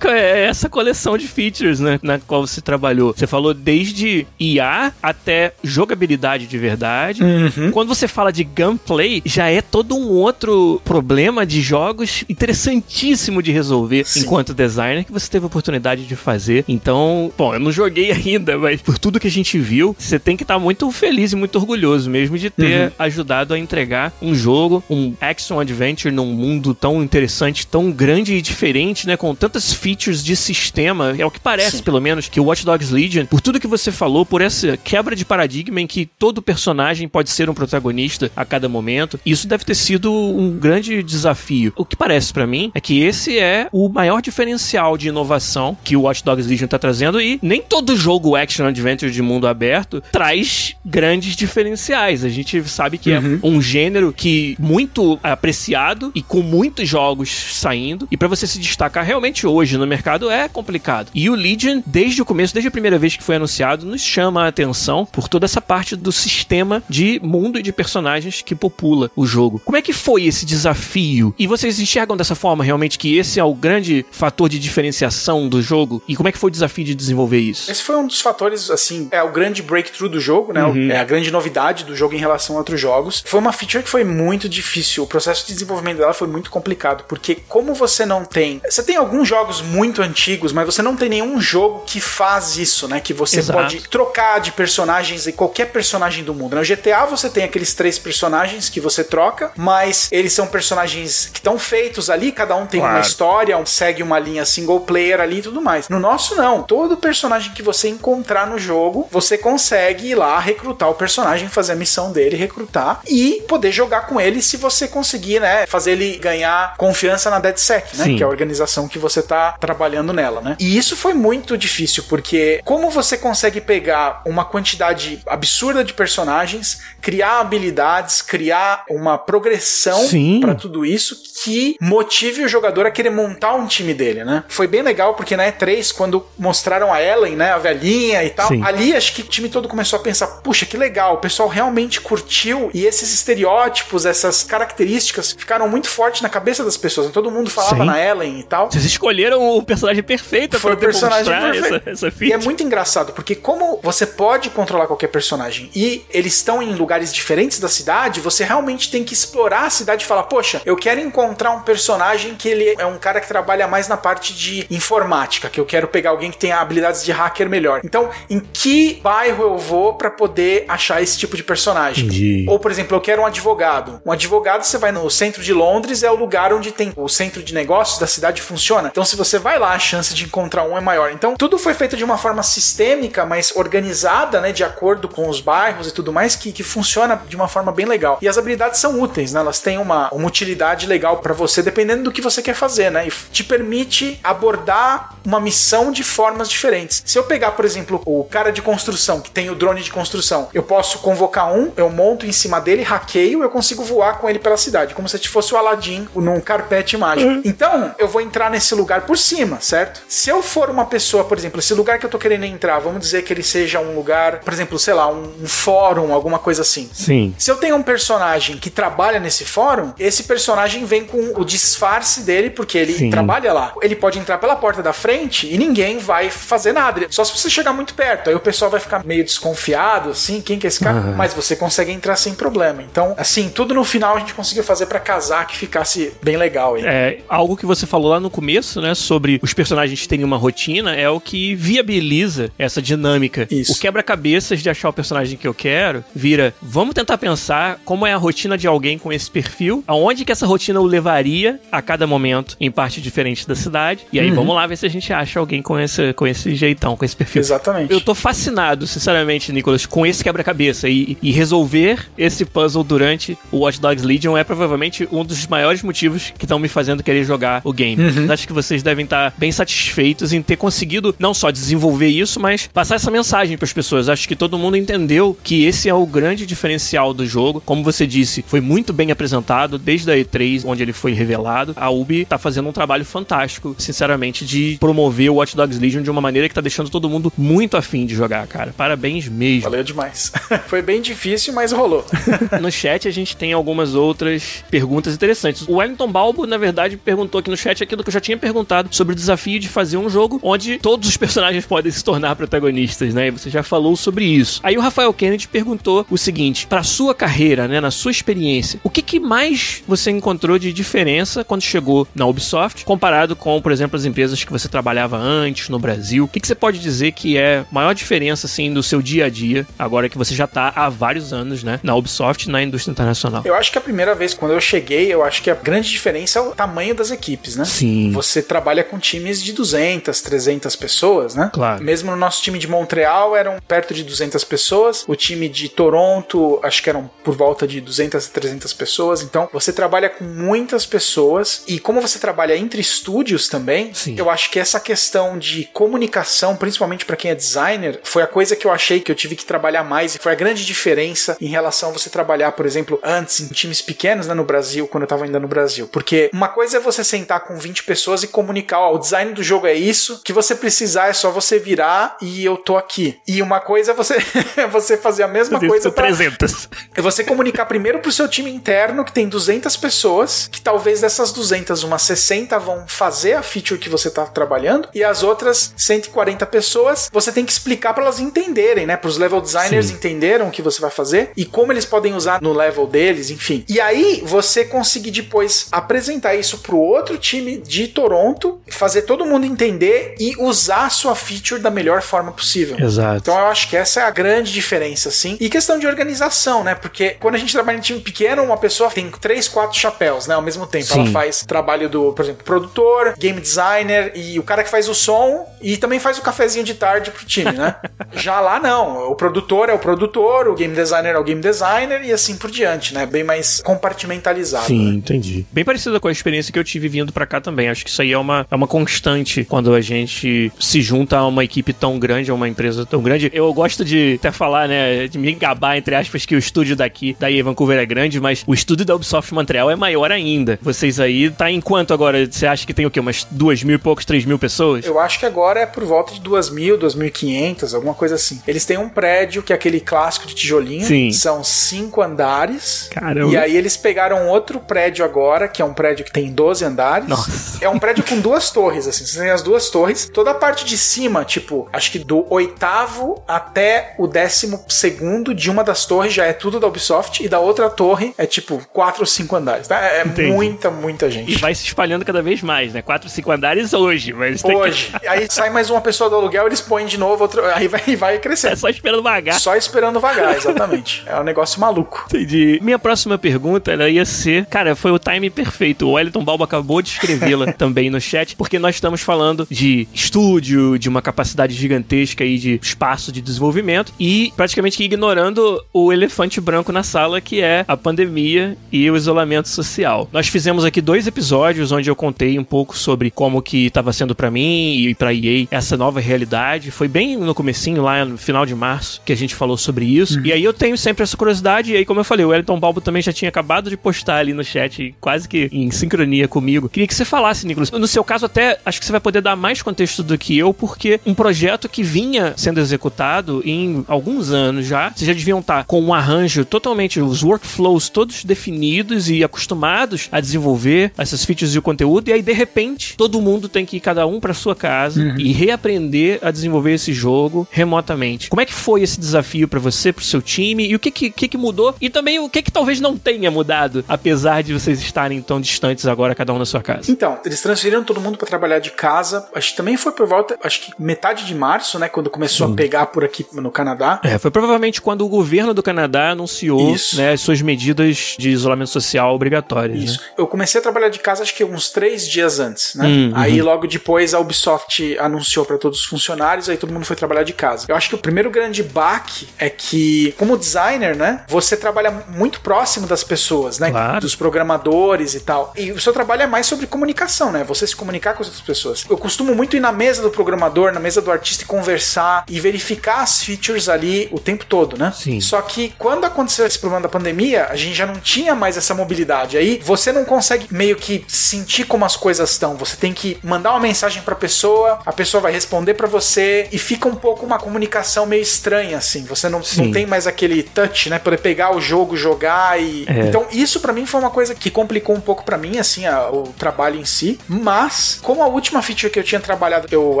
característica 0.00 0.10
é 0.10 0.46
essa 0.46 0.68
coleção 0.68 1.18
de 1.18 1.28
features, 1.28 1.78
né, 1.78 2.00
na 2.02 2.18
qual 2.18 2.46
você 2.46 2.60
trabalhou. 2.60 3.14
Você 3.16 3.26
falou 3.26 3.52
desde 3.52 4.26
IA 4.38 4.92
até 5.02 5.52
jogabilidade 5.62 6.46
de 6.46 6.58
verdade. 6.58 7.22
Uhum. 7.22 7.70
Quando 7.70 7.88
você 7.88 8.08
fala 8.08 8.32
de 8.32 8.42
gunplay, 8.44 9.22
já 9.24 9.48
é 9.48 9.60
todo 9.60 9.94
um 9.94 10.08
outro 10.08 10.80
problema 10.84 11.44
de 11.44 11.60
jogos 11.60 12.24
interessantíssimo 12.28 13.42
de 13.42 13.52
resolver 13.52 14.04
Sim. 14.06 14.20
enquanto 14.20 14.54
designer 14.54 15.04
que 15.04 15.12
você 15.12 15.30
teve 15.30 15.44
a 15.44 15.48
oportunidade 15.48 16.06
de 16.06 16.16
fazer. 16.16 16.64
Então, 16.66 17.32
bom, 17.36 17.54
eu 17.54 17.60
não 17.60 17.70
joguei 17.70 18.10
ainda, 18.12 18.56
mas 18.56 18.80
por 18.80 18.98
tudo 18.98 19.20
que 19.20 19.26
a 19.26 19.30
gente 19.30 19.58
viu, 19.58 19.94
você 19.98 20.18
tem 20.18 20.36
que 20.36 20.44
estar 20.44 20.54
tá 20.54 20.60
muito 20.60 20.90
feliz 20.90 21.32
e 21.32 21.36
muito 21.36 21.56
orgulhoso 21.56 22.08
mesmo 22.08 22.38
de 22.38 22.50
ter 22.50 22.86
uhum. 22.86 22.92
ajudado 22.98 23.54
a 23.54 23.58
entregar 23.58 24.12
um 24.22 24.34
jogo, 24.34 24.82
um 24.88 25.14
action 25.20 25.60
adventure 25.60 26.14
num 26.14 26.26
mundo 26.26 26.74
tão 26.74 27.02
interessante, 27.02 27.66
tão 27.66 27.90
grande 27.90 28.34
e 28.34 28.42
diferente, 28.42 29.06
né, 29.06 29.16
com 29.16 29.34
tantas 29.34 29.72
features 29.80 30.22
de 30.22 30.36
sistema. 30.36 31.14
É 31.18 31.24
o 31.24 31.30
que 31.30 31.40
parece, 31.40 31.78
Sim. 31.78 31.82
pelo 31.82 32.00
menos, 32.00 32.28
que 32.28 32.38
o 32.38 32.44
Watch 32.44 32.64
Dogs 32.64 32.92
Legion, 32.92 33.24
por 33.24 33.40
tudo 33.40 33.58
que 33.58 33.66
você 33.66 33.90
falou, 33.90 34.26
por 34.26 34.42
essa 34.42 34.76
quebra 34.76 35.16
de 35.16 35.24
paradigma 35.24 35.80
em 35.80 35.86
que 35.86 36.06
todo 36.18 36.42
personagem 36.42 37.08
pode 37.08 37.30
ser 37.30 37.48
um 37.48 37.54
protagonista 37.54 38.30
a 38.36 38.44
cada 38.44 38.68
momento, 38.68 39.18
isso 39.24 39.48
deve 39.48 39.64
ter 39.64 39.74
sido 39.74 40.12
um 40.12 40.58
grande 40.58 41.02
desafio. 41.02 41.72
O 41.76 41.84
que 41.84 41.96
parece 41.96 42.32
para 42.32 42.46
mim 42.46 42.70
é 42.74 42.80
que 42.80 43.00
esse 43.00 43.38
é 43.38 43.68
o 43.72 43.88
maior 43.88 44.20
diferencial 44.20 44.98
de 44.98 45.08
inovação 45.08 45.76
que 45.82 45.96
o 45.96 46.02
Watch 46.02 46.22
Dogs 46.24 46.48
Legion 46.48 46.68
tá 46.68 46.78
trazendo 46.78 47.20
e 47.20 47.38
nem 47.42 47.62
todo 47.62 47.96
jogo 47.96 48.36
action 48.36 48.66
adventure 48.66 49.10
de 49.10 49.22
mundo 49.22 49.46
aberto 49.46 50.02
traz 50.12 50.76
grandes 50.84 51.34
diferenciais. 51.34 52.24
A 52.24 52.28
gente 52.28 52.62
sabe 52.68 52.98
que 52.98 53.12
é 53.12 53.18
uhum. 53.18 53.40
é 53.42 53.46
um 53.46 53.62
gênero 53.62 54.12
que 54.12 54.56
muito 54.58 55.18
apreciado 55.22 56.12
e 56.14 56.22
com 56.22 56.42
muitos 56.42 56.88
jogos 56.88 57.30
saindo 57.30 58.06
e 58.10 58.16
para 58.16 58.28
você 58.28 58.46
se 58.46 58.58
destacar 58.58 59.04
realmente 59.04 59.46
hoje 59.46 59.69
no 59.78 59.86
mercado 59.86 60.30
é 60.30 60.48
complicado. 60.48 61.10
E 61.14 61.28
o 61.28 61.34
Legion, 61.34 61.82
desde 61.86 62.22
o 62.22 62.24
começo, 62.24 62.54
desde 62.54 62.68
a 62.68 62.70
primeira 62.70 62.98
vez 62.98 63.16
que 63.16 63.22
foi 63.22 63.36
anunciado, 63.36 63.86
nos 63.86 64.02
chama 64.02 64.44
a 64.44 64.48
atenção 64.48 65.06
por 65.06 65.28
toda 65.28 65.44
essa 65.44 65.60
parte 65.60 65.96
do 65.96 66.12
sistema 66.12 66.82
de 66.88 67.20
mundo 67.22 67.58
e 67.58 67.62
de 67.62 67.72
personagens 67.72 68.42
que 68.42 68.54
popula 68.54 69.10
o 69.16 69.26
jogo. 69.26 69.60
Como 69.64 69.76
é 69.76 69.82
que 69.82 69.92
foi 69.92 70.24
esse 70.24 70.44
desafio? 70.44 71.34
E 71.38 71.46
vocês 71.46 71.78
enxergam 71.80 72.16
dessa 72.16 72.34
forma 72.34 72.64
realmente 72.64 72.98
que 72.98 73.16
esse 73.16 73.38
é 73.40 73.44
o 73.44 73.54
grande 73.54 74.04
fator 74.10 74.48
de 74.48 74.58
diferenciação 74.58 75.48
do 75.48 75.62
jogo? 75.62 76.02
E 76.06 76.16
como 76.16 76.28
é 76.28 76.32
que 76.32 76.38
foi 76.38 76.48
o 76.48 76.50
desafio 76.50 76.84
de 76.84 76.94
desenvolver 76.94 77.38
isso? 77.38 77.70
Esse 77.70 77.82
foi 77.82 77.96
um 77.96 78.06
dos 78.06 78.20
fatores, 78.20 78.70
assim, 78.70 79.08
é 79.10 79.22
o 79.22 79.30
grande 79.30 79.62
breakthrough 79.62 80.08
do 80.08 80.20
jogo, 80.20 80.52
né? 80.52 80.64
Uhum. 80.64 80.90
É 80.90 80.98
a 80.98 81.04
grande 81.04 81.30
novidade 81.30 81.84
do 81.84 81.94
jogo 81.96 82.14
em 82.14 82.18
relação 82.18 82.56
a 82.56 82.58
outros 82.58 82.80
jogos. 82.80 83.22
Foi 83.26 83.40
uma 83.40 83.52
feature 83.52 83.82
que 83.82 83.90
foi 83.90 84.04
muito 84.04 84.48
difícil. 84.48 85.04
O 85.04 85.06
processo 85.06 85.46
de 85.46 85.52
desenvolvimento 85.52 85.98
dela 85.98 86.12
foi 86.12 86.28
muito 86.28 86.50
complicado, 86.50 87.04
porque 87.08 87.38
como 87.48 87.74
você 87.74 88.04
não 88.04 88.24
tem. 88.24 88.60
Você 88.68 88.82
tem 88.82 88.96
alguns 88.96 89.28
jogos 89.28 89.59
muito 89.60 90.02
antigos, 90.02 90.52
mas 90.52 90.66
você 90.66 90.82
não 90.82 90.96
tem 90.96 91.08
nenhum 91.08 91.40
jogo 91.40 91.82
que 91.86 92.00
faz 92.00 92.56
isso, 92.56 92.88
né? 92.88 93.00
Que 93.00 93.12
você 93.12 93.38
Exato. 93.38 93.58
pode 93.58 93.88
trocar 93.88 94.40
de 94.40 94.52
personagens 94.52 95.26
e 95.26 95.32
qualquer 95.32 95.66
personagem 95.66 96.24
do 96.24 96.34
mundo. 96.34 96.56
No 96.56 96.62
GTA 96.62 97.06
você 97.06 97.28
tem 97.28 97.44
aqueles 97.44 97.74
três 97.74 97.98
personagens 97.98 98.68
que 98.68 98.80
você 98.80 99.04
troca, 99.04 99.52
mas 99.56 100.08
eles 100.10 100.32
são 100.32 100.46
personagens 100.46 101.30
que 101.32 101.38
estão 101.38 101.58
feitos 101.58 102.10
ali, 102.10 102.32
cada 102.32 102.54
um 102.56 102.66
tem 102.66 102.80
claro. 102.80 102.96
uma 102.96 103.00
história, 103.00 103.56
um, 103.56 103.66
segue 103.66 104.02
uma 104.02 104.18
linha 104.18 104.44
single 104.44 104.80
player 104.80 105.20
ali 105.20 105.38
e 105.38 105.42
tudo 105.42 105.60
mais. 105.60 105.88
No 105.88 105.98
nosso, 105.98 106.34
não. 106.36 106.62
Todo 106.62 106.96
personagem 106.96 107.52
que 107.52 107.62
você 107.62 107.88
encontrar 107.88 108.46
no 108.46 108.58
jogo, 108.58 109.08
você 109.10 109.38
consegue 109.38 110.08
ir 110.08 110.14
lá 110.14 110.38
recrutar 110.38 110.88
o 110.88 110.94
personagem, 110.94 111.48
fazer 111.48 111.72
a 111.72 111.76
missão 111.76 112.12
dele, 112.12 112.36
recrutar 112.36 113.00
e 113.06 113.42
poder 113.48 113.72
jogar 113.72 114.02
com 114.02 114.20
ele 114.20 114.42
se 114.42 114.56
você 114.56 114.88
conseguir, 114.88 115.40
né? 115.40 115.66
Fazer 115.66 115.92
ele 115.92 116.16
ganhar 116.18 116.74
confiança 116.76 117.30
na 117.30 117.38
DeadSec, 117.38 117.96
né? 117.96 118.04
Sim. 118.04 118.16
Que 118.16 118.22
é 118.22 118.26
a 118.26 118.28
organização 118.28 118.88
que 118.88 118.98
você 118.98 119.22
tá 119.22 119.49
trabalhando 119.58 120.12
nela, 120.12 120.40
né? 120.40 120.56
E 120.58 120.76
isso 120.76 120.96
foi 120.96 121.14
muito 121.14 121.56
difícil, 121.56 122.04
porque 122.08 122.60
como 122.64 122.90
você 122.90 123.16
consegue 123.16 123.60
pegar 123.60 124.22
uma 124.24 124.44
quantidade 124.44 125.20
absurda 125.26 125.84
de 125.84 125.92
personagens, 125.92 126.80
criar 127.00 127.40
habilidades, 127.40 128.22
criar 128.22 128.84
uma 128.88 129.18
progressão 129.18 130.00
para 130.40 130.54
tudo 130.54 130.84
isso 130.84 131.22
que 131.42 131.76
motive 131.80 132.44
o 132.44 132.48
jogador 132.48 132.86
a 132.86 132.90
querer 132.90 133.10
montar 133.10 133.54
um 133.54 133.66
time 133.66 133.94
dele, 133.94 134.24
né? 134.24 134.44
Foi 134.48 134.66
bem 134.66 134.82
legal 134.82 135.14
porque 135.14 135.36
na 135.36 135.44
E3, 135.44 135.94
quando 135.94 136.24
mostraram 136.38 136.92
a 136.92 137.02
Ellen, 137.02 137.36
né, 137.36 137.52
a 137.52 137.58
velhinha 137.58 138.22
e 138.24 138.30
tal, 138.30 138.48
Sim. 138.48 138.62
ali 138.62 138.94
acho 138.94 139.14
que 139.14 139.22
o 139.22 139.24
time 139.24 139.48
todo 139.48 139.68
começou 139.68 139.98
a 139.98 140.02
pensar, 140.02 140.26
puxa, 140.42 140.66
que 140.66 140.76
legal, 140.76 141.14
o 141.14 141.18
pessoal 141.18 141.48
realmente 141.48 142.00
curtiu 142.00 142.70
e 142.74 142.84
esses 142.84 143.12
estereótipos, 143.12 144.04
essas 144.04 144.42
características 144.42 145.32
ficaram 145.32 145.68
muito 145.68 145.88
fortes 145.88 146.20
na 146.20 146.28
cabeça 146.28 146.64
das 146.64 146.76
pessoas. 146.76 147.10
Todo 147.10 147.30
mundo 147.30 147.50
falava 147.50 147.76
Sim. 147.76 147.84
na 147.84 148.00
Ellen 148.02 148.40
e 148.40 148.42
tal. 148.42 148.70
Vocês 148.70 148.84
escolheram 148.84 149.39
o 149.40 149.62
personagem 149.62 150.02
perfeito 150.02 150.58
Foi 150.58 150.74
o 150.74 150.76
personagem 150.76 151.32
perfeito. 151.32 151.88
Essa, 151.88 152.08
essa 152.08 152.24
e 152.24 152.32
é 152.32 152.36
muito 152.36 152.62
engraçado, 152.62 153.12
porque 153.12 153.34
como 153.34 153.80
você 153.82 154.06
pode 154.06 154.50
controlar 154.50 154.86
qualquer 154.86 155.08
personagem 155.08 155.70
e 155.74 156.04
eles 156.10 156.34
estão 156.34 156.62
em 156.62 156.74
lugares 156.74 157.12
diferentes 157.12 157.58
da 157.58 157.68
cidade, 157.68 158.20
você 158.20 158.44
realmente 158.44 158.90
tem 158.90 159.04
que 159.04 159.14
explorar 159.14 159.64
a 159.64 159.70
cidade 159.70 160.04
e 160.04 160.06
falar, 160.06 160.24
poxa, 160.24 160.60
eu 160.64 160.76
quero 160.76 161.00
encontrar 161.00 161.50
um 161.52 161.60
personagem 161.62 162.34
que 162.34 162.48
ele 162.48 162.74
é 162.78 162.86
um 162.86 162.98
cara 162.98 163.20
que 163.20 163.28
trabalha 163.28 163.66
mais 163.66 163.88
na 163.88 163.96
parte 163.96 164.34
de 164.34 164.66
informática, 164.70 165.48
que 165.48 165.60
eu 165.60 165.66
quero 165.66 165.88
pegar 165.88 166.10
alguém 166.10 166.30
que 166.30 166.38
tenha 166.38 166.58
habilidades 166.58 167.04
de 167.04 167.12
hacker 167.12 167.48
melhor. 167.48 167.80
Então, 167.84 168.10
em 168.28 168.40
que 168.40 169.00
bairro 169.02 169.42
eu 169.42 169.58
vou 169.58 169.94
para 169.94 170.10
poder 170.10 170.64
achar 170.68 171.02
esse 171.02 171.18
tipo 171.18 171.36
de 171.36 171.42
personagem? 171.42 172.04
Entendi. 172.04 172.46
Ou, 172.48 172.58
por 172.58 172.70
exemplo, 172.70 172.96
eu 172.96 173.00
quero 173.00 173.22
um 173.22 173.26
advogado. 173.26 174.00
Um 174.04 174.12
advogado, 174.12 174.64
você 174.64 174.78
vai 174.78 174.92
no 174.92 175.08
centro 175.10 175.42
de 175.42 175.52
Londres, 175.52 176.02
é 176.02 176.10
o 176.10 176.16
lugar 176.16 176.52
onde 176.52 176.72
tem 176.72 176.92
o 176.96 177.08
centro 177.08 177.42
de 177.42 177.54
negócios 177.54 177.98
da 177.98 178.06
cidade 178.06 178.42
funciona. 178.42 178.88
Então, 178.90 179.04
se 179.04 179.16
você 179.16 179.29
vai 179.38 179.58
lá, 179.58 179.72
a 179.72 179.78
chance 179.78 180.14
de 180.14 180.24
encontrar 180.24 180.64
um 180.64 180.76
é 180.76 180.80
maior. 180.80 181.10
Então, 181.12 181.34
tudo 181.36 181.58
foi 181.58 181.74
feito 181.74 181.96
de 181.96 182.04
uma 182.04 182.18
forma 182.18 182.42
sistêmica, 182.42 183.24
mas 183.24 183.52
organizada, 183.54 184.40
né, 184.40 184.52
de 184.52 184.64
acordo 184.64 185.08
com 185.08 185.28
os 185.28 185.40
bairros 185.40 185.88
e 185.88 185.92
tudo 185.92 186.12
mais, 186.12 186.36
que, 186.36 186.52
que 186.52 186.62
funciona 186.62 187.20
de 187.28 187.36
uma 187.36 187.48
forma 187.48 187.72
bem 187.72 187.86
legal. 187.86 188.18
E 188.20 188.28
as 188.28 188.38
habilidades 188.38 188.80
são 188.80 189.00
úteis, 189.00 189.32
né? 189.32 189.40
Elas 189.40 189.60
têm 189.60 189.78
uma, 189.78 190.08
uma 190.12 190.26
utilidade 190.26 190.86
legal 190.86 191.18
para 191.18 191.34
você, 191.34 191.62
dependendo 191.62 192.04
do 192.04 192.12
que 192.12 192.20
você 192.20 192.42
quer 192.42 192.54
fazer, 192.54 192.90
né? 192.90 193.06
E 193.06 193.10
te 193.32 193.44
permite 193.44 194.18
abordar 194.22 195.14
uma 195.24 195.40
missão 195.40 195.92
de 195.92 196.02
formas 196.02 196.48
diferentes. 196.48 197.02
Se 197.04 197.18
eu 197.18 197.24
pegar, 197.24 197.52
por 197.52 197.64
exemplo, 197.64 198.02
o 198.04 198.24
cara 198.24 198.50
de 198.50 198.62
construção, 198.62 199.20
que 199.20 199.30
tem 199.30 199.50
o 199.50 199.54
drone 199.54 199.82
de 199.82 199.90
construção, 199.90 200.48
eu 200.52 200.62
posso 200.62 200.98
convocar 200.98 201.52
um, 201.52 201.72
eu 201.76 201.90
monto 201.90 202.26
em 202.26 202.32
cima 202.32 202.60
dele, 202.60 202.82
hackeio, 202.82 203.42
eu 203.42 203.50
consigo 203.50 203.84
voar 203.84 204.18
com 204.18 204.28
ele 204.28 204.38
pela 204.38 204.56
cidade, 204.56 204.94
como 204.94 205.08
se 205.08 205.18
fosse 205.28 205.54
o 205.54 205.56
Aladdin 205.56 206.08
num 206.14 206.40
carpete 206.40 206.96
mágico. 206.96 207.30
Uhum. 207.30 207.42
Então, 207.44 207.94
eu 207.98 208.08
vou 208.08 208.20
entrar 208.20 208.50
nesse 208.50 208.74
lugar 208.74 209.02
por 209.02 209.16
cima, 209.20 209.60
certo? 209.60 210.02
Se 210.08 210.30
eu 210.30 210.42
for 210.42 210.70
uma 210.70 210.86
pessoa, 210.86 211.24
por 211.24 211.38
exemplo, 211.38 211.60
esse 211.60 211.74
lugar 211.74 211.98
que 211.98 212.06
eu 212.06 212.10
tô 212.10 212.18
querendo 212.18 212.44
entrar, 212.44 212.78
vamos 212.78 213.00
dizer 213.00 213.22
que 213.22 213.32
ele 213.32 213.42
seja 213.42 213.78
um 213.78 213.94
lugar, 213.94 214.40
por 214.40 214.52
exemplo, 214.52 214.78
sei 214.78 214.94
lá, 214.94 215.08
um, 215.08 215.32
um 215.42 215.46
fórum, 215.46 216.12
alguma 216.12 216.38
coisa 216.38 216.62
assim. 216.62 216.88
Sim. 216.92 217.34
Se 217.38 217.50
eu 217.50 217.56
tenho 217.56 217.76
um 217.76 217.82
personagem 217.82 218.56
que 218.56 218.70
trabalha 218.70 219.20
nesse 219.20 219.44
fórum, 219.44 219.92
esse 219.98 220.24
personagem 220.24 220.84
vem 220.84 221.04
com 221.04 221.34
o 221.36 221.44
disfarce 221.44 222.22
dele, 222.22 222.50
porque 222.50 222.78
ele 222.78 222.94
Sim. 222.94 223.10
trabalha 223.10 223.52
lá. 223.52 223.74
Ele 223.82 223.94
pode 223.94 224.18
entrar 224.18 224.38
pela 224.38 224.56
porta 224.56 224.82
da 224.82 224.92
frente 224.92 225.46
e 225.46 225.58
ninguém 225.58 225.98
vai 225.98 226.30
fazer 226.30 226.72
nada. 226.72 227.06
Só 227.10 227.24
se 227.24 227.36
você 227.36 227.50
chegar 227.50 227.72
muito 227.72 227.94
perto. 227.94 228.28
Aí 228.28 228.34
o 228.34 228.40
pessoal 228.40 228.70
vai 228.70 228.80
ficar 228.80 229.04
meio 229.04 229.24
desconfiado, 229.24 230.10
assim, 230.10 230.40
quem 230.40 230.58
que 230.58 230.66
é 230.66 230.68
esse 230.68 230.80
cara? 230.80 230.98
Uhum. 230.98 231.14
Mas 231.14 231.34
você 231.34 231.54
consegue 231.54 231.92
entrar 231.92 232.16
sem 232.16 232.34
problema. 232.34 232.82
Então, 232.82 233.14
assim, 233.16 233.48
tudo 233.48 233.74
no 233.74 233.84
final 233.84 234.16
a 234.16 234.20
gente 234.20 234.34
conseguiu 234.34 234.64
fazer 234.64 234.86
para 234.86 235.00
casar 235.00 235.46
que 235.46 235.56
ficasse 235.56 236.12
bem 236.22 236.36
legal. 236.36 236.76
Hein? 236.76 236.84
É, 236.86 237.18
algo 237.28 237.56
que 237.56 237.66
você 237.66 237.86
falou 237.86 238.10
lá 238.10 238.20
no 238.20 238.30
começo, 238.30 238.80
né, 238.80 238.94
sobre 239.10 239.40
os 239.42 239.52
personagens 239.52 240.06
terem 240.06 240.24
uma 240.24 240.36
rotina, 240.36 240.94
é 240.94 241.10
o 241.10 241.18
que 241.18 241.52
viabiliza 241.56 242.52
essa 242.56 242.80
dinâmica. 242.80 243.48
Isso. 243.50 243.72
O 243.72 243.76
quebra-cabeças 243.76 244.62
de 244.62 244.70
achar 244.70 244.88
o 244.88 244.92
personagem 244.92 245.36
que 245.36 245.48
eu 245.48 245.52
quero 245.52 246.04
vira, 246.14 246.54
vamos 246.62 246.94
tentar 246.94 247.18
pensar 247.18 247.80
como 247.84 248.06
é 248.06 248.12
a 248.12 248.16
rotina 248.16 248.56
de 248.56 248.68
alguém 248.68 249.00
com 249.00 249.12
esse 249.12 249.28
perfil, 249.28 249.82
aonde 249.84 250.24
que 250.24 250.30
essa 250.30 250.46
rotina 250.46 250.80
o 250.80 250.84
levaria 250.86 251.58
a 251.72 251.82
cada 251.82 252.06
momento 252.06 252.56
em 252.60 252.70
parte 252.70 253.00
diferente 253.00 253.48
da 253.48 253.56
cidade. 253.56 254.06
E 254.12 254.20
aí 254.20 254.28
uhum. 254.28 254.36
vamos 254.36 254.54
lá 254.54 254.64
ver 254.64 254.76
se 254.76 254.86
a 254.86 254.88
gente 254.88 255.12
acha 255.12 255.40
alguém 255.40 255.60
com 255.60 255.76
esse, 255.76 256.12
com 256.12 256.24
esse 256.24 256.54
jeitão, 256.54 256.96
com 256.96 257.04
esse 257.04 257.16
perfil. 257.16 257.40
Exatamente. 257.40 257.92
Eu 257.92 258.00
tô 258.00 258.14
fascinado, 258.14 258.86
sinceramente, 258.86 259.52
Nicolas, 259.52 259.86
com 259.86 260.06
esse 260.06 260.22
quebra-cabeça 260.22 260.88
e, 260.88 261.18
e, 261.20 261.32
resolver 261.32 262.06
esse 262.16 262.44
puzzle 262.44 262.84
durante 262.84 263.36
o 263.50 263.58
Watch 263.58 263.80
Dogs 263.80 264.06
Legion 264.06 264.36
é 264.36 264.44
provavelmente 264.44 265.08
um 265.10 265.24
dos 265.24 265.48
maiores 265.48 265.82
motivos 265.82 266.32
que 266.38 266.44
estão 266.44 266.60
me 266.60 266.68
fazendo 266.68 267.02
querer 267.02 267.24
jogar 267.24 267.60
o 267.64 267.72
game. 267.72 268.00
Uhum. 268.00 268.30
Acho 268.30 268.46
que 268.46 268.52
vocês 268.52 268.84
devem 268.84 268.99
estar 269.04 269.34
bem 269.36 269.52
satisfeitos 269.52 270.32
em 270.32 270.42
ter 270.42 270.56
conseguido 270.56 271.14
não 271.18 271.34
só 271.34 271.50
desenvolver 271.50 272.08
isso, 272.08 272.40
mas 272.40 272.66
passar 272.66 272.96
essa 272.96 273.10
mensagem 273.10 273.56
para 273.56 273.64
as 273.64 273.72
pessoas. 273.72 274.08
Acho 274.08 274.28
que 274.28 274.36
todo 274.36 274.58
mundo 274.58 274.76
entendeu 274.76 275.36
que 275.42 275.64
esse 275.64 275.88
é 275.88 275.94
o 275.94 276.06
grande 276.06 276.46
diferencial 276.46 277.12
do 277.12 277.26
jogo. 277.26 277.62
Como 277.64 277.82
você 277.82 278.06
disse, 278.06 278.44
foi 278.46 278.60
muito 278.60 278.92
bem 278.92 279.10
apresentado 279.10 279.78
desde 279.78 280.10
a 280.10 280.16
E3, 280.16 280.62
onde 280.64 280.82
ele 280.82 280.92
foi 280.92 281.12
revelado. 281.12 281.74
A 281.76 281.90
Ubi 281.90 282.24
tá 282.24 282.38
fazendo 282.38 282.68
um 282.68 282.72
trabalho 282.72 283.04
fantástico, 283.04 283.74
sinceramente, 283.78 284.44
de 284.44 284.76
promover 284.80 285.30
o 285.30 285.34
Watch 285.36 285.56
Dogs 285.56 285.78
Legion 285.78 286.02
de 286.02 286.10
uma 286.10 286.20
maneira 286.20 286.48
que 286.48 286.54
tá 286.54 286.60
deixando 286.60 286.90
todo 286.90 287.08
mundo 287.08 287.32
muito 287.36 287.76
afim 287.76 288.06
de 288.06 288.14
jogar, 288.14 288.46
cara. 288.46 288.74
Parabéns 288.76 289.28
mesmo. 289.28 289.62
Valeu 289.62 289.82
demais. 289.82 290.32
foi 290.66 290.82
bem 290.82 291.00
difícil, 291.00 291.52
mas 291.52 291.72
rolou. 291.72 292.04
no 292.60 292.70
chat 292.70 293.06
a 293.06 293.10
gente 293.10 293.36
tem 293.36 293.52
algumas 293.52 293.94
outras 293.94 294.64
perguntas 294.70 295.14
interessantes. 295.14 295.66
O 295.68 295.74
Wellington 295.74 296.10
Balbo, 296.10 296.46
na 296.46 296.56
verdade, 296.56 296.96
perguntou 296.96 297.38
aqui 297.38 297.50
no 297.50 297.56
chat 297.56 297.82
aquilo 297.82 298.02
que 298.02 298.08
eu 298.08 298.12
já 298.12 298.20
tinha 298.20 298.36
perguntado 298.36 298.79
sobre 298.90 299.12
o 299.12 299.16
desafio 299.16 299.58
de 299.58 299.68
fazer 299.68 299.96
um 299.96 300.08
jogo 300.08 300.38
onde 300.42 300.78
todos 300.78 301.08
os 301.08 301.16
personagens 301.18 301.66
podem 301.66 301.90
se 301.90 302.02
tornar 302.02 302.36
protagonistas, 302.36 303.14
né? 303.14 303.28
E 303.28 303.30
você 303.30 303.50
já 303.50 303.62
falou 303.62 303.96
sobre 303.96 304.24
isso. 304.24 304.60
Aí 304.62 304.76
o 304.76 304.80
Rafael 304.80 305.12
Kennedy 305.12 305.48
perguntou 305.48 306.06
o 306.10 306.18
seguinte: 306.18 306.66
para 306.66 306.82
sua 306.82 307.14
carreira, 307.14 307.66
né, 307.68 307.80
na 307.80 307.90
sua 307.90 308.10
experiência, 308.10 308.80
o 308.82 308.90
que, 308.90 309.02
que 309.02 309.20
mais 309.20 309.82
você 309.86 310.10
encontrou 310.10 310.58
de 310.58 310.72
diferença 310.72 311.44
quando 311.44 311.62
chegou 311.62 312.06
na 312.14 312.26
Ubisoft 312.26 312.84
comparado 312.84 313.34
com, 313.36 313.60
por 313.60 313.72
exemplo, 313.72 313.96
as 313.96 314.04
empresas 314.04 314.42
que 314.42 314.52
você 314.52 314.68
trabalhava 314.68 315.16
antes 315.16 315.68
no 315.68 315.78
Brasil? 315.78 316.24
O 316.24 316.28
que, 316.28 316.40
que 316.40 316.46
você 316.46 316.54
pode 316.54 316.78
dizer 316.78 317.12
que 317.12 317.36
é 317.36 317.58
a 317.58 317.66
maior 317.70 317.94
diferença 317.94 318.46
assim 318.46 318.72
do 318.72 318.82
seu 318.82 319.02
dia 319.02 319.26
a 319.26 319.28
dia 319.28 319.66
agora 319.78 320.08
que 320.08 320.18
você 320.18 320.34
já 320.34 320.46
tá 320.46 320.72
há 320.74 320.88
vários 320.88 321.32
anos, 321.32 321.62
né, 321.62 321.80
na 321.82 321.94
Ubisoft, 321.94 322.48
na 322.48 322.62
indústria 322.62 322.92
internacional? 322.92 323.42
Eu 323.44 323.54
acho 323.54 323.70
que 323.70 323.78
a 323.78 323.80
primeira 323.80 324.14
vez 324.14 324.34
quando 324.34 324.52
eu 324.52 324.60
cheguei, 324.60 325.12
eu 325.12 325.22
acho 325.22 325.42
que 325.42 325.50
a 325.50 325.54
grande 325.54 325.90
diferença 325.90 326.38
é 326.38 326.42
o 326.42 326.52
tamanho 326.52 326.94
das 326.94 327.10
equipes, 327.10 327.56
né? 327.56 327.64
Sim. 327.64 328.10
Você 328.12 328.42
trabalha 328.42 328.69
com 328.84 328.98
times 328.98 329.42
de 329.42 329.52
200, 329.52 330.20
300 330.20 330.76
pessoas, 330.76 331.34
né? 331.34 331.50
Claro. 331.52 331.82
Mesmo 331.82 332.10
no 332.10 332.16
nosso 332.16 332.42
time 332.42 332.58
de 332.58 332.68
Montreal 332.68 333.36
eram 333.36 333.58
perto 333.66 333.92
de 333.92 334.02
200 334.04 334.42
pessoas, 334.44 335.04
o 335.06 335.16
time 335.16 335.48
de 335.48 335.68
Toronto 335.68 336.60
acho 336.62 336.82
que 336.82 336.88
eram 336.88 337.10
por 337.24 337.36
volta 337.36 337.66
de 337.66 337.80
200 337.80 338.26
a 338.26 338.30
300 338.30 338.72
pessoas. 338.72 339.22
Então 339.22 339.48
você 339.52 339.72
trabalha 339.72 340.08
com 340.08 340.24
muitas 340.24 340.86
pessoas 340.86 341.62
e 341.66 341.78
como 341.78 342.00
você 342.00 342.18
trabalha 342.18 342.56
entre 342.56 342.80
estúdios 342.80 343.48
também, 343.48 343.92
Sim. 343.92 344.14
eu 344.16 344.30
acho 344.30 344.50
que 344.50 344.58
essa 344.58 344.80
questão 344.80 345.38
de 345.38 345.64
comunicação, 345.72 346.56
principalmente 346.56 347.04
para 347.04 347.16
quem 347.16 347.30
é 347.30 347.34
designer, 347.34 348.00
foi 348.04 348.22
a 348.22 348.26
coisa 348.26 348.56
que 348.56 348.66
eu 348.66 348.70
achei 348.70 349.00
que 349.00 349.10
eu 349.10 349.16
tive 349.16 349.36
que 349.36 349.44
trabalhar 349.44 349.84
mais 349.84 350.14
e 350.14 350.18
foi 350.18 350.32
a 350.32 350.34
grande 350.34 350.64
diferença 350.64 351.36
em 351.40 351.48
relação 351.48 351.90
a 351.90 351.92
você 351.92 352.10
trabalhar, 352.10 352.52
por 352.52 352.66
exemplo, 352.66 352.98
antes 353.02 353.40
em 353.40 353.48
times 353.48 353.80
pequenos 353.80 354.26
né, 354.26 354.34
no 354.34 354.44
Brasil, 354.44 354.86
quando 354.86 355.02
eu 355.02 355.08
tava 355.08 355.24
ainda 355.24 355.40
no 355.40 355.48
Brasil. 355.48 355.88
Porque 355.88 356.30
uma 356.32 356.48
coisa 356.48 356.76
é 356.76 356.80
você 356.80 357.02
sentar 357.02 357.40
com 357.40 357.56
20 357.56 357.84
pessoas 357.84 358.22
e 358.22 358.28
comunicar, 358.28 358.59
ó, 358.72 358.94
o 358.94 358.98
design 358.98 359.32
do 359.32 359.42
jogo 359.42 359.66
é 359.66 359.74
isso, 359.74 360.20
que 360.24 360.32
você 360.32 360.54
precisar 360.54 361.08
é 361.08 361.12
só 361.12 361.30
você 361.30 361.58
virar 361.58 362.16
e 362.20 362.44
eu 362.44 362.56
tô 362.56 362.76
aqui. 362.76 363.18
E 363.26 363.42
uma 363.42 363.60
coisa 363.60 363.92
é 363.92 363.94
você, 363.94 364.16
você 364.70 364.96
fazer 364.96 365.22
a 365.22 365.28
mesma 365.28 365.58
Fazer 365.58 365.68
coisa 365.68 365.90
pra, 365.90 366.04
300. 366.06 366.68
é 366.96 367.02
você 367.02 367.24
comunicar 367.24 367.66
primeiro 367.66 368.00
pro 368.00 368.12
seu 368.12 368.28
time 368.28 368.50
interno, 368.50 369.04
que 369.04 369.12
tem 369.12 369.28
200 369.28 369.76
pessoas, 369.76 370.48
que 370.50 370.60
talvez 370.60 371.00
dessas 371.00 371.32
200, 371.32 371.82
umas 371.84 372.02
60 372.02 372.58
vão 372.58 372.84
fazer 372.86 373.34
a 373.34 373.42
feature 373.42 373.78
que 373.80 373.88
você 373.88 374.10
tá 374.10 374.26
trabalhando, 374.26 374.88
e 374.94 375.02
as 375.02 375.22
outras 375.22 375.72
140 375.76 376.46
pessoas, 376.46 377.08
você 377.12 377.32
tem 377.32 377.44
que 377.44 377.52
explicar 377.52 377.94
para 377.94 378.04
elas 378.04 378.20
entenderem, 378.20 378.86
né? 378.86 378.96
Pros 378.96 379.16
level 379.18 379.40
designers 379.40 379.86
Sim. 379.86 379.94
entenderam 379.94 380.48
o 380.48 380.50
que 380.50 380.62
você 380.62 380.80
vai 380.80 380.90
fazer 380.90 381.32
e 381.36 381.44
como 381.44 381.72
eles 381.72 381.84
podem 381.84 382.14
usar 382.14 382.40
no 382.40 382.52
level 382.52 382.86
deles, 382.86 383.30
enfim. 383.30 383.64
E 383.68 383.80
aí 383.80 384.22
você 384.24 384.64
conseguir 384.64 385.10
depois 385.10 385.68
apresentar 385.72 386.34
isso 386.34 386.58
pro 386.58 386.78
outro 386.78 387.18
time 387.18 387.58
de 387.58 387.88
Toronto, 387.88 388.49
fazer 388.68 389.02
todo 389.02 389.26
mundo 389.26 389.44
entender 389.44 390.14
e 390.18 390.34
usar 390.38 390.86
a 390.86 390.90
sua 390.90 391.14
feature 391.14 391.60
da 391.60 391.70
melhor 391.70 392.02
forma 392.02 392.32
possível. 392.32 392.78
Exato. 392.78 393.18
Então 393.18 393.38
eu 393.38 393.46
acho 393.46 393.68
que 393.68 393.76
essa 393.76 394.00
é 394.00 394.04
a 394.04 394.10
grande 394.10 394.52
diferença, 394.52 395.08
assim. 395.08 395.36
E 395.40 395.48
questão 395.48 395.78
de 395.78 395.86
organização, 395.86 396.64
né? 396.64 396.74
Porque 396.74 397.16
quando 397.20 397.34
a 397.34 397.38
gente 397.38 397.52
trabalha 397.52 397.76
em 397.76 397.80
time 397.80 398.00
pequeno, 398.00 398.42
uma 398.42 398.56
pessoa 398.56 398.90
tem 398.90 399.10
três, 399.10 399.48
quatro 399.48 399.78
chapéus, 399.78 400.26
né? 400.26 400.34
Ao 400.34 400.42
mesmo 400.42 400.66
tempo. 400.66 400.86
Sim. 400.86 401.00
Ela 401.00 401.10
faz 401.10 401.44
trabalho 401.46 401.88
do, 401.88 402.12
por 402.12 402.24
exemplo, 402.24 402.44
produtor, 402.44 403.14
game 403.18 403.40
designer 403.40 404.12
e 404.14 404.38
o 404.38 404.42
cara 404.42 404.62
que 404.62 404.70
faz 404.70 404.88
o 404.88 404.94
som 404.94 405.46
e 405.60 405.76
também 405.76 405.98
faz 405.98 406.18
o 406.18 406.22
cafezinho 406.22 406.64
de 406.64 406.74
tarde 406.74 407.10
pro 407.10 407.24
time, 407.24 407.52
né? 407.52 407.76
Já 408.12 408.40
lá 408.40 408.58
não. 408.58 409.10
O 409.10 409.14
produtor 409.14 409.68
é 409.68 409.74
o 409.74 409.78
produtor, 409.78 410.48
o 410.48 410.54
game 410.54 410.74
designer 410.74 411.14
é 411.14 411.18
o 411.18 411.24
game 411.24 411.40
designer 411.40 412.02
e 412.04 412.12
assim 412.12 412.36
por 412.36 412.50
diante, 412.50 412.94
né? 412.94 413.06
Bem 413.06 413.24
mais 413.24 413.60
compartimentalizado. 413.62 414.66
Sim, 414.66 414.90
né? 414.90 414.94
entendi. 414.96 415.46
Bem 415.52 415.64
parecida 415.64 416.00
com 416.00 416.08
a 416.08 416.12
experiência 416.12 416.52
que 416.52 416.58
eu 416.58 416.64
tive 416.64 416.88
vindo 416.88 417.12
pra 417.12 417.26
cá 417.26 417.40
também. 417.40 417.68
Acho 417.68 417.84
que 417.84 417.90
isso 417.90 418.02
aí 418.02 418.12
é 418.12 418.18
uma, 418.18 418.39
é 418.50 418.54
uma 418.54 418.66
constante 418.66 419.44
quando 419.44 419.74
a 419.74 419.80
gente 419.80 420.52
se 420.58 420.80
junta 420.80 421.18
a 421.18 421.26
uma 421.26 421.44
equipe 421.44 421.72
tão 421.72 421.98
grande, 421.98 422.30
a 422.30 422.34
uma 422.34 422.48
empresa 422.48 422.86
tão 422.86 423.02
grande. 423.02 423.30
Eu 423.34 423.52
gosto 423.52 423.84
de 423.84 424.16
até 424.18 424.30
falar, 424.30 424.68
né, 424.68 425.08
de 425.08 425.18
me 425.18 425.32
gabar, 425.32 425.76
entre 425.76 425.94
aspas, 425.94 426.24
que 426.26 426.34
o 426.34 426.38
estúdio 426.38 426.76
daqui, 426.76 427.16
daí 427.18 427.40
Vancouver 427.42 427.78
é 427.78 427.86
grande, 427.86 428.20
mas 428.20 428.44
o 428.46 428.54
estúdio 428.54 428.84
da 428.84 428.94
Ubisoft 428.94 429.32
Montreal 429.34 429.70
é 429.70 429.76
maior 429.76 430.12
ainda. 430.12 430.58
Vocês 430.62 431.00
aí, 431.00 431.30
tá 431.30 431.50
em 431.50 431.60
quanto 431.60 431.92
agora? 431.92 432.30
Você 432.30 432.46
acha 432.46 432.66
que 432.66 432.74
tem 432.74 432.86
o 432.86 432.90
quê? 432.90 433.00
Umas 433.00 433.26
duas 433.30 433.62
mil 433.62 433.76
e 433.76 433.78
poucos, 433.78 434.04
três 434.04 434.24
mil 434.24 434.38
pessoas? 434.38 434.84
Eu 434.84 434.98
acho 434.98 435.18
que 435.18 435.26
agora 435.26 435.60
é 435.60 435.66
por 435.66 435.84
volta 435.84 436.12
de 436.14 436.20
2.000, 436.20 436.78
2.500, 436.78 437.74
alguma 437.74 437.94
coisa 437.94 438.14
assim. 438.14 438.40
Eles 438.46 438.64
têm 438.64 438.78
um 438.78 438.88
prédio 438.88 439.42
que 439.42 439.52
é 439.52 439.56
aquele 439.56 439.80
clássico 439.80 440.26
de 440.26 440.34
tijolinho. 440.34 440.84
Sim. 440.84 441.10
São 441.12 441.42
cinco 441.42 442.02
andares. 442.02 442.88
Caramba. 442.90 443.32
E 443.32 443.36
aí 443.36 443.56
eles 443.56 443.76
pegaram 443.76 444.28
outro 444.28 444.60
prédio 444.60 445.04
agora, 445.04 445.48
que 445.48 445.62
é 445.62 445.64
um 445.64 445.74
prédio 445.74 446.04
que 446.04 446.12
tem 446.12 446.32
12 446.32 446.64
andares. 446.64 447.08
Nossa. 447.08 447.64
É 447.64 447.68
um 447.68 447.78
prédio 447.78 448.04
com 448.04 448.20
duas 448.20 448.29
torres, 448.50 448.86
assim. 448.86 449.04
Você 449.04 449.18
tem 449.20 449.30
as 449.30 449.42
duas 449.42 449.68
torres. 449.70 450.08
Toda 450.12 450.30
a 450.30 450.34
parte 450.34 450.64
de 450.64 450.78
cima, 450.78 451.24
tipo, 451.24 451.68
acho 451.72 451.90
que 451.90 451.98
do 451.98 452.24
oitavo 452.32 453.22
até 453.26 453.94
o 453.98 454.06
décimo 454.06 454.64
segundo 454.68 455.34
de 455.34 455.50
uma 455.50 455.64
das 455.64 455.86
torres 455.86 456.12
já 456.12 456.24
é 456.26 456.32
tudo 456.32 456.60
da 456.60 456.66
Ubisoft. 456.66 457.22
E 457.24 457.28
da 457.28 457.38
outra 457.40 457.68
torre 457.70 458.14
é 458.18 458.26
tipo 458.26 458.60
quatro 458.72 459.00
ou 459.02 459.06
cinco 459.06 459.34
andares. 459.36 459.66
Tá? 459.68 459.80
É 459.84 460.02
Entendi. 460.04 460.30
muita, 460.30 460.70
muita 460.70 461.10
gente. 461.10 461.32
E 461.32 461.36
vai 461.36 461.54
se 461.54 461.64
espalhando 461.64 462.04
cada 462.04 462.22
vez 462.22 462.42
mais, 462.42 462.72
né? 462.72 462.82
Quatro, 462.82 463.08
cinco 463.08 463.30
andares 463.32 463.72
hoje, 463.72 464.12
mas 464.12 464.42
tem 464.42 464.50
que- 464.52 464.56
Hoje. 464.60 464.92
Aí 465.08 465.26
sai 465.30 465.48
mais 465.50 465.70
uma 465.70 465.80
pessoa 465.80 466.10
do 466.10 466.16
aluguel, 466.16 466.46
eles 466.46 466.60
põem 466.60 466.84
de 466.86 466.98
novo, 466.98 467.22
outro, 467.22 467.42
aí 467.46 467.66
vai, 467.66 467.80
vai 467.96 468.16
É 468.16 468.18
crescendo. 468.18 468.56
só 468.56 468.68
esperando 468.68 469.02
vagar. 469.02 469.34
Só 469.40 469.56
esperando 469.56 469.98
vagar, 469.98 470.36
exatamente. 470.36 471.02
É 471.06 471.18
um 471.18 471.22
negócio 471.24 471.58
maluco. 471.60 472.04
Entendi. 472.08 472.58
Minha 472.62 472.78
próxima 472.78 473.16
pergunta 473.16 473.72
ela 473.72 473.88
ia 473.88 474.04
ser, 474.04 474.44
cara, 474.46 474.76
foi 474.76 474.90
o 474.90 474.98
time 474.98 475.30
perfeito. 475.30 475.86
O 475.88 475.92
Wellington 475.92 476.22
Balbo 476.24 476.44
acabou 476.44 476.82
de 476.82 476.90
escrevê-la 476.90 477.52
também 477.56 477.88
no 477.90 478.00
chat, 478.00 478.19
porque 478.36 478.58
nós 478.58 478.76
estamos 478.76 479.00
falando 479.00 479.46
de 479.50 479.86
estúdio, 479.94 480.78
de 480.78 480.88
uma 480.88 481.02
capacidade 481.02 481.54
gigantesca 481.54 482.24
aí 482.24 482.38
de 482.38 482.58
espaço 482.62 483.12
de 483.12 483.20
desenvolvimento 483.20 483.92
e 483.98 484.32
praticamente 484.36 484.82
ignorando 484.82 485.62
o 485.72 485.92
elefante 485.92 486.40
branco 486.40 486.72
na 486.72 486.82
sala, 486.82 487.20
que 487.20 487.40
é 487.40 487.64
a 487.66 487.76
pandemia 487.76 488.56
e 488.72 488.90
o 488.90 488.96
isolamento 488.96 489.48
social. 489.48 490.08
Nós 490.12 490.28
fizemos 490.28 490.64
aqui 490.64 490.80
dois 490.80 491.06
episódios 491.06 491.72
onde 491.72 491.90
eu 491.90 491.96
contei 491.96 492.38
um 492.38 492.44
pouco 492.44 492.76
sobre 492.76 493.10
como 493.10 493.42
que 493.42 493.66
estava 493.66 493.92
sendo 493.92 494.14
pra 494.14 494.30
mim 494.30 494.76
e 494.76 494.94
pra 494.94 495.12
EA 495.12 495.46
essa 495.50 495.76
nova 495.76 496.00
realidade. 496.00 496.70
Foi 496.70 496.88
bem 496.88 497.16
no 497.16 497.34
comecinho, 497.34 497.82
lá 497.82 498.04
no 498.04 498.18
final 498.18 498.44
de 498.46 498.54
março, 498.54 499.00
que 499.04 499.12
a 499.12 499.16
gente 499.16 499.34
falou 499.34 499.56
sobre 499.56 499.84
isso. 499.84 500.20
E 500.24 500.32
aí 500.32 500.42
eu 500.42 500.52
tenho 500.52 500.76
sempre 500.76 501.02
essa 501.02 501.16
curiosidade, 501.16 501.72
e 501.72 501.76
aí, 501.76 501.84
como 501.84 502.00
eu 502.00 502.04
falei, 502.04 502.24
o 502.24 502.28
Wellington 502.28 502.58
Balbo 502.58 502.80
também 502.80 503.02
já 503.02 503.12
tinha 503.12 503.28
acabado 503.28 503.70
de 503.70 503.76
postar 503.76 504.16
ali 504.16 504.32
no 504.32 504.44
chat, 504.44 504.94
quase 505.00 505.28
que 505.28 505.48
em 505.52 505.70
sincronia 505.70 506.28
comigo. 506.28 506.68
Queria 506.68 506.86
que 506.86 506.94
você 506.94 507.04
falasse, 507.04 507.46
Nicolas. 507.46 507.70
No 507.70 507.86
seu 507.86 508.04
caso, 508.10 508.26
até 508.26 508.58
acho 508.66 508.80
que 508.80 508.86
você 508.86 508.90
vai 508.90 509.00
poder 509.00 509.20
dar 509.20 509.36
mais 509.36 509.62
contexto 509.62 510.02
do 510.02 510.18
que 510.18 510.36
eu, 510.36 510.52
porque 510.52 511.00
um 511.06 511.14
projeto 511.14 511.68
que 511.68 511.80
vinha 511.80 512.34
sendo 512.36 512.58
executado 512.58 513.40
em 513.44 513.84
alguns 513.86 514.32
anos 514.32 514.66
já, 514.66 514.90
vocês 514.90 515.06
já 515.06 515.12
deviam 515.12 515.38
estar 515.38 515.64
com 515.64 515.80
um 515.80 515.94
arranjo 515.94 516.44
totalmente, 516.44 517.00
os 517.00 517.22
workflows 517.22 517.88
todos 517.88 518.24
definidos 518.24 519.08
e 519.08 519.22
acostumados 519.22 520.08
a 520.10 520.20
desenvolver 520.20 520.90
essas 520.98 521.24
features 521.24 521.54
e 521.54 521.58
o 521.58 521.62
conteúdo, 521.62 522.08
e 522.08 522.12
aí 522.12 522.20
de 522.20 522.32
repente 522.32 522.96
todo 522.96 523.20
mundo 523.20 523.48
tem 523.48 523.64
que 523.64 523.76
ir 523.76 523.80
cada 523.80 524.04
um 524.08 524.18
para 524.18 524.34
sua 524.34 524.56
casa 524.56 525.14
e 525.16 525.30
reaprender 525.32 526.18
a 526.20 526.32
desenvolver 526.32 526.72
esse 526.72 526.92
jogo 526.92 527.46
remotamente. 527.48 528.28
Como 528.28 528.40
é 528.40 528.44
que 528.44 528.52
foi 528.52 528.82
esse 528.82 528.98
desafio 528.98 529.46
para 529.46 529.60
você, 529.60 529.92
pro 529.92 530.04
seu 530.04 530.20
time, 530.20 530.66
e 530.66 530.74
o 530.74 530.80
que 530.80 530.90
que, 530.90 531.10
que 531.10 531.28
que 531.28 531.38
mudou? 531.38 531.76
E 531.80 531.88
também 531.88 532.18
o 532.18 532.28
que 532.28 532.42
que 532.42 532.50
talvez 532.50 532.80
não 532.80 532.96
tenha 532.96 533.30
mudado, 533.30 533.84
apesar 533.88 534.42
de 534.42 534.52
vocês 534.52 534.80
estarem 534.82 535.22
tão 535.22 535.40
distantes 535.40 535.86
agora, 535.86 536.12
cada 536.12 536.34
um 536.34 536.38
na 536.40 536.44
sua 536.44 536.60
casa? 536.60 536.90
Então, 536.90 537.16
eles 537.24 537.40
transferiram 537.40 537.84
todo 537.90 538.00
mundo 538.00 538.16
pra 538.16 538.26
trabalhar 538.26 538.60
de 538.60 538.70
casa. 538.70 539.28
Acho 539.34 539.50
que 539.50 539.56
também 539.56 539.76
foi 539.76 539.90
por 539.90 540.06
volta, 540.06 540.38
acho 540.44 540.60
que 540.60 540.72
metade 540.78 541.26
de 541.26 541.34
março, 541.34 541.76
né? 541.76 541.88
Quando 541.88 542.08
começou 542.08 542.46
a 542.46 542.54
pegar 542.54 542.86
por 542.86 543.02
aqui 543.04 543.26
no 543.32 543.50
Canadá. 543.50 544.00
É, 544.04 544.16
foi 544.16 544.30
provavelmente 544.30 544.80
quando 544.80 545.04
o 545.04 545.08
governo 545.08 545.52
do 545.52 545.60
Canadá 545.60 546.10
anunciou 546.10 546.72
Isso. 546.72 546.96
né, 546.96 547.12
as 547.12 547.20
suas 547.20 547.42
medidas 547.42 548.14
de 548.16 548.30
isolamento 548.30 548.70
social 548.70 549.12
obrigatórias. 549.12 549.82
Isso. 549.82 550.00
Né? 550.00 550.06
Eu 550.18 550.26
comecei 550.28 550.60
a 550.60 550.62
trabalhar 550.62 550.88
de 550.88 551.00
casa 551.00 551.24
acho 551.24 551.34
que 551.34 551.42
uns 551.42 551.70
três 551.70 552.08
dias 552.08 552.38
antes, 552.38 552.76
né? 552.76 552.86
Hum, 552.86 553.12
aí 553.14 553.42
logo 553.42 553.66
depois 553.66 554.14
a 554.14 554.20
Ubisoft 554.20 554.96
anunciou 554.98 555.44
pra 555.44 555.58
todos 555.58 555.80
os 555.80 555.84
funcionários, 555.86 556.48
aí 556.48 556.56
todo 556.56 556.72
mundo 556.72 556.84
foi 556.84 556.94
trabalhar 556.94 557.24
de 557.24 557.32
casa. 557.32 557.66
Eu 557.68 557.74
acho 557.74 557.88
que 557.88 557.96
o 557.96 557.98
primeiro 557.98 558.30
grande 558.30 558.62
baque 558.62 559.28
é 559.36 559.50
que, 559.50 560.14
como 560.16 560.36
designer, 560.36 560.96
né? 560.96 561.24
Você 561.26 561.56
trabalha 561.56 561.90
muito 562.08 562.40
próximo 562.40 562.86
das 562.86 563.02
pessoas, 563.02 563.58
né? 563.58 563.70
Claro. 563.70 564.00
Dos 564.00 564.14
programadores 564.14 565.14
e 565.14 565.20
tal. 565.20 565.52
E 565.56 565.72
o 565.72 565.80
seu 565.80 565.92
trabalho 565.92 566.22
é 566.22 566.26
mais 566.26 566.46
sobre 566.46 566.66
comunicação, 566.66 567.32
né? 567.32 567.42
Você 567.44 567.66
se 567.66 567.74
comunicar 567.80 568.14
com 568.14 568.22
as 568.22 568.28
outras 568.28 568.44
pessoas. 568.44 568.84
Eu 568.88 568.96
costumo 568.98 569.34
muito 569.34 569.56
ir 569.56 569.60
na 569.60 569.72
mesa 569.72 570.02
do 570.02 570.10
programador, 570.10 570.72
na 570.72 570.78
mesa 570.80 571.00
do 571.00 571.10
artista 571.10 571.42
e 571.44 571.46
conversar 571.46 572.24
e 572.28 572.38
verificar 572.40 573.00
as 573.02 573.22
features 573.22 573.68
ali 573.68 574.08
o 574.12 574.18
tempo 574.20 574.44
todo, 574.46 574.78
né? 574.78 574.92
Sim. 574.96 575.20
Só 575.20 575.40
que 575.42 575.72
quando 575.78 576.04
aconteceu 576.04 576.46
esse 576.46 576.58
problema 576.58 576.82
da 576.82 576.88
pandemia, 576.88 577.46
a 577.50 577.56
gente 577.56 577.74
já 577.74 577.86
não 577.86 577.96
tinha 577.96 578.34
mais 578.34 578.56
essa 578.56 578.74
mobilidade. 578.74 579.36
Aí 579.36 579.60
você 579.64 579.92
não 579.92 580.04
consegue 580.04 580.46
meio 580.50 580.76
que 580.76 581.04
sentir 581.08 581.64
como 581.64 581.84
as 581.84 581.96
coisas 581.96 582.30
estão. 582.30 582.56
Você 582.56 582.76
tem 582.76 582.92
que 582.92 583.18
mandar 583.22 583.50
uma 583.50 583.60
mensagem 583.60 584.02
pra 584.02 584.14
pessoa, 584.14 584.78
a 584.84 584.92
pessoa 584.92 585.20
vai 585.20 585.32
responder 585.32 585.74
pra 585.74 585.86
você 585.88 586.48
e 586.52 586.58
fica 586.58 586.88
um 586.88 586.94
pouco 586.94 587.24
uma 587.24 587.38
comunicação 587.38 588.06
meio 588.06 588.22
estranha 588.22 588.76
assim. 588.78 589.04
Você 589.04 589.28
não, 589.28 589.42
Sim. 589.42 589.66
não 589.66 589.72
tem 589.72 589.86
mais 589.86 590.06
aquele 590.06 590.42
touch, 590.42 590.90
né, 590.90 590.98
poder 590.98 591.18
pegar 591.18 591.54
o 591.56 591.60
jogo, 591.60 591.96
jogar 591.96 592.60
e 592.60 592.84
É. 592.88 593.06
Então 593.08 593.26
isso 593.32 593.60
pra 593.60 593.72
mim 593.72 593.86
foi 593.86 594.00
uma 594.00 594.10
coisa 594.10 594.34
que 594.34 594.50
complicou 594.50 594.94
um 594.94 595.00
pouco 595.00 595.24
pra 595.24 595.36
mim 595.38 595.58
assim, 595.58 595.86
a- 595.86 596.10
o 596.10 596.24
trabalho 596.38 596.78
em 596.78 596.84
si, 596.84 597.18
Mas, 597.28 597.69
como 598.02 598.22
a 598.22 598.26
última 598.26 598.62
feature 598.62 598.90
que 598.90 598.98
eu 598.98 599.04
tinha 599.04 599.20
trabalhado, 599.20 599.66
eu 599.70 600.00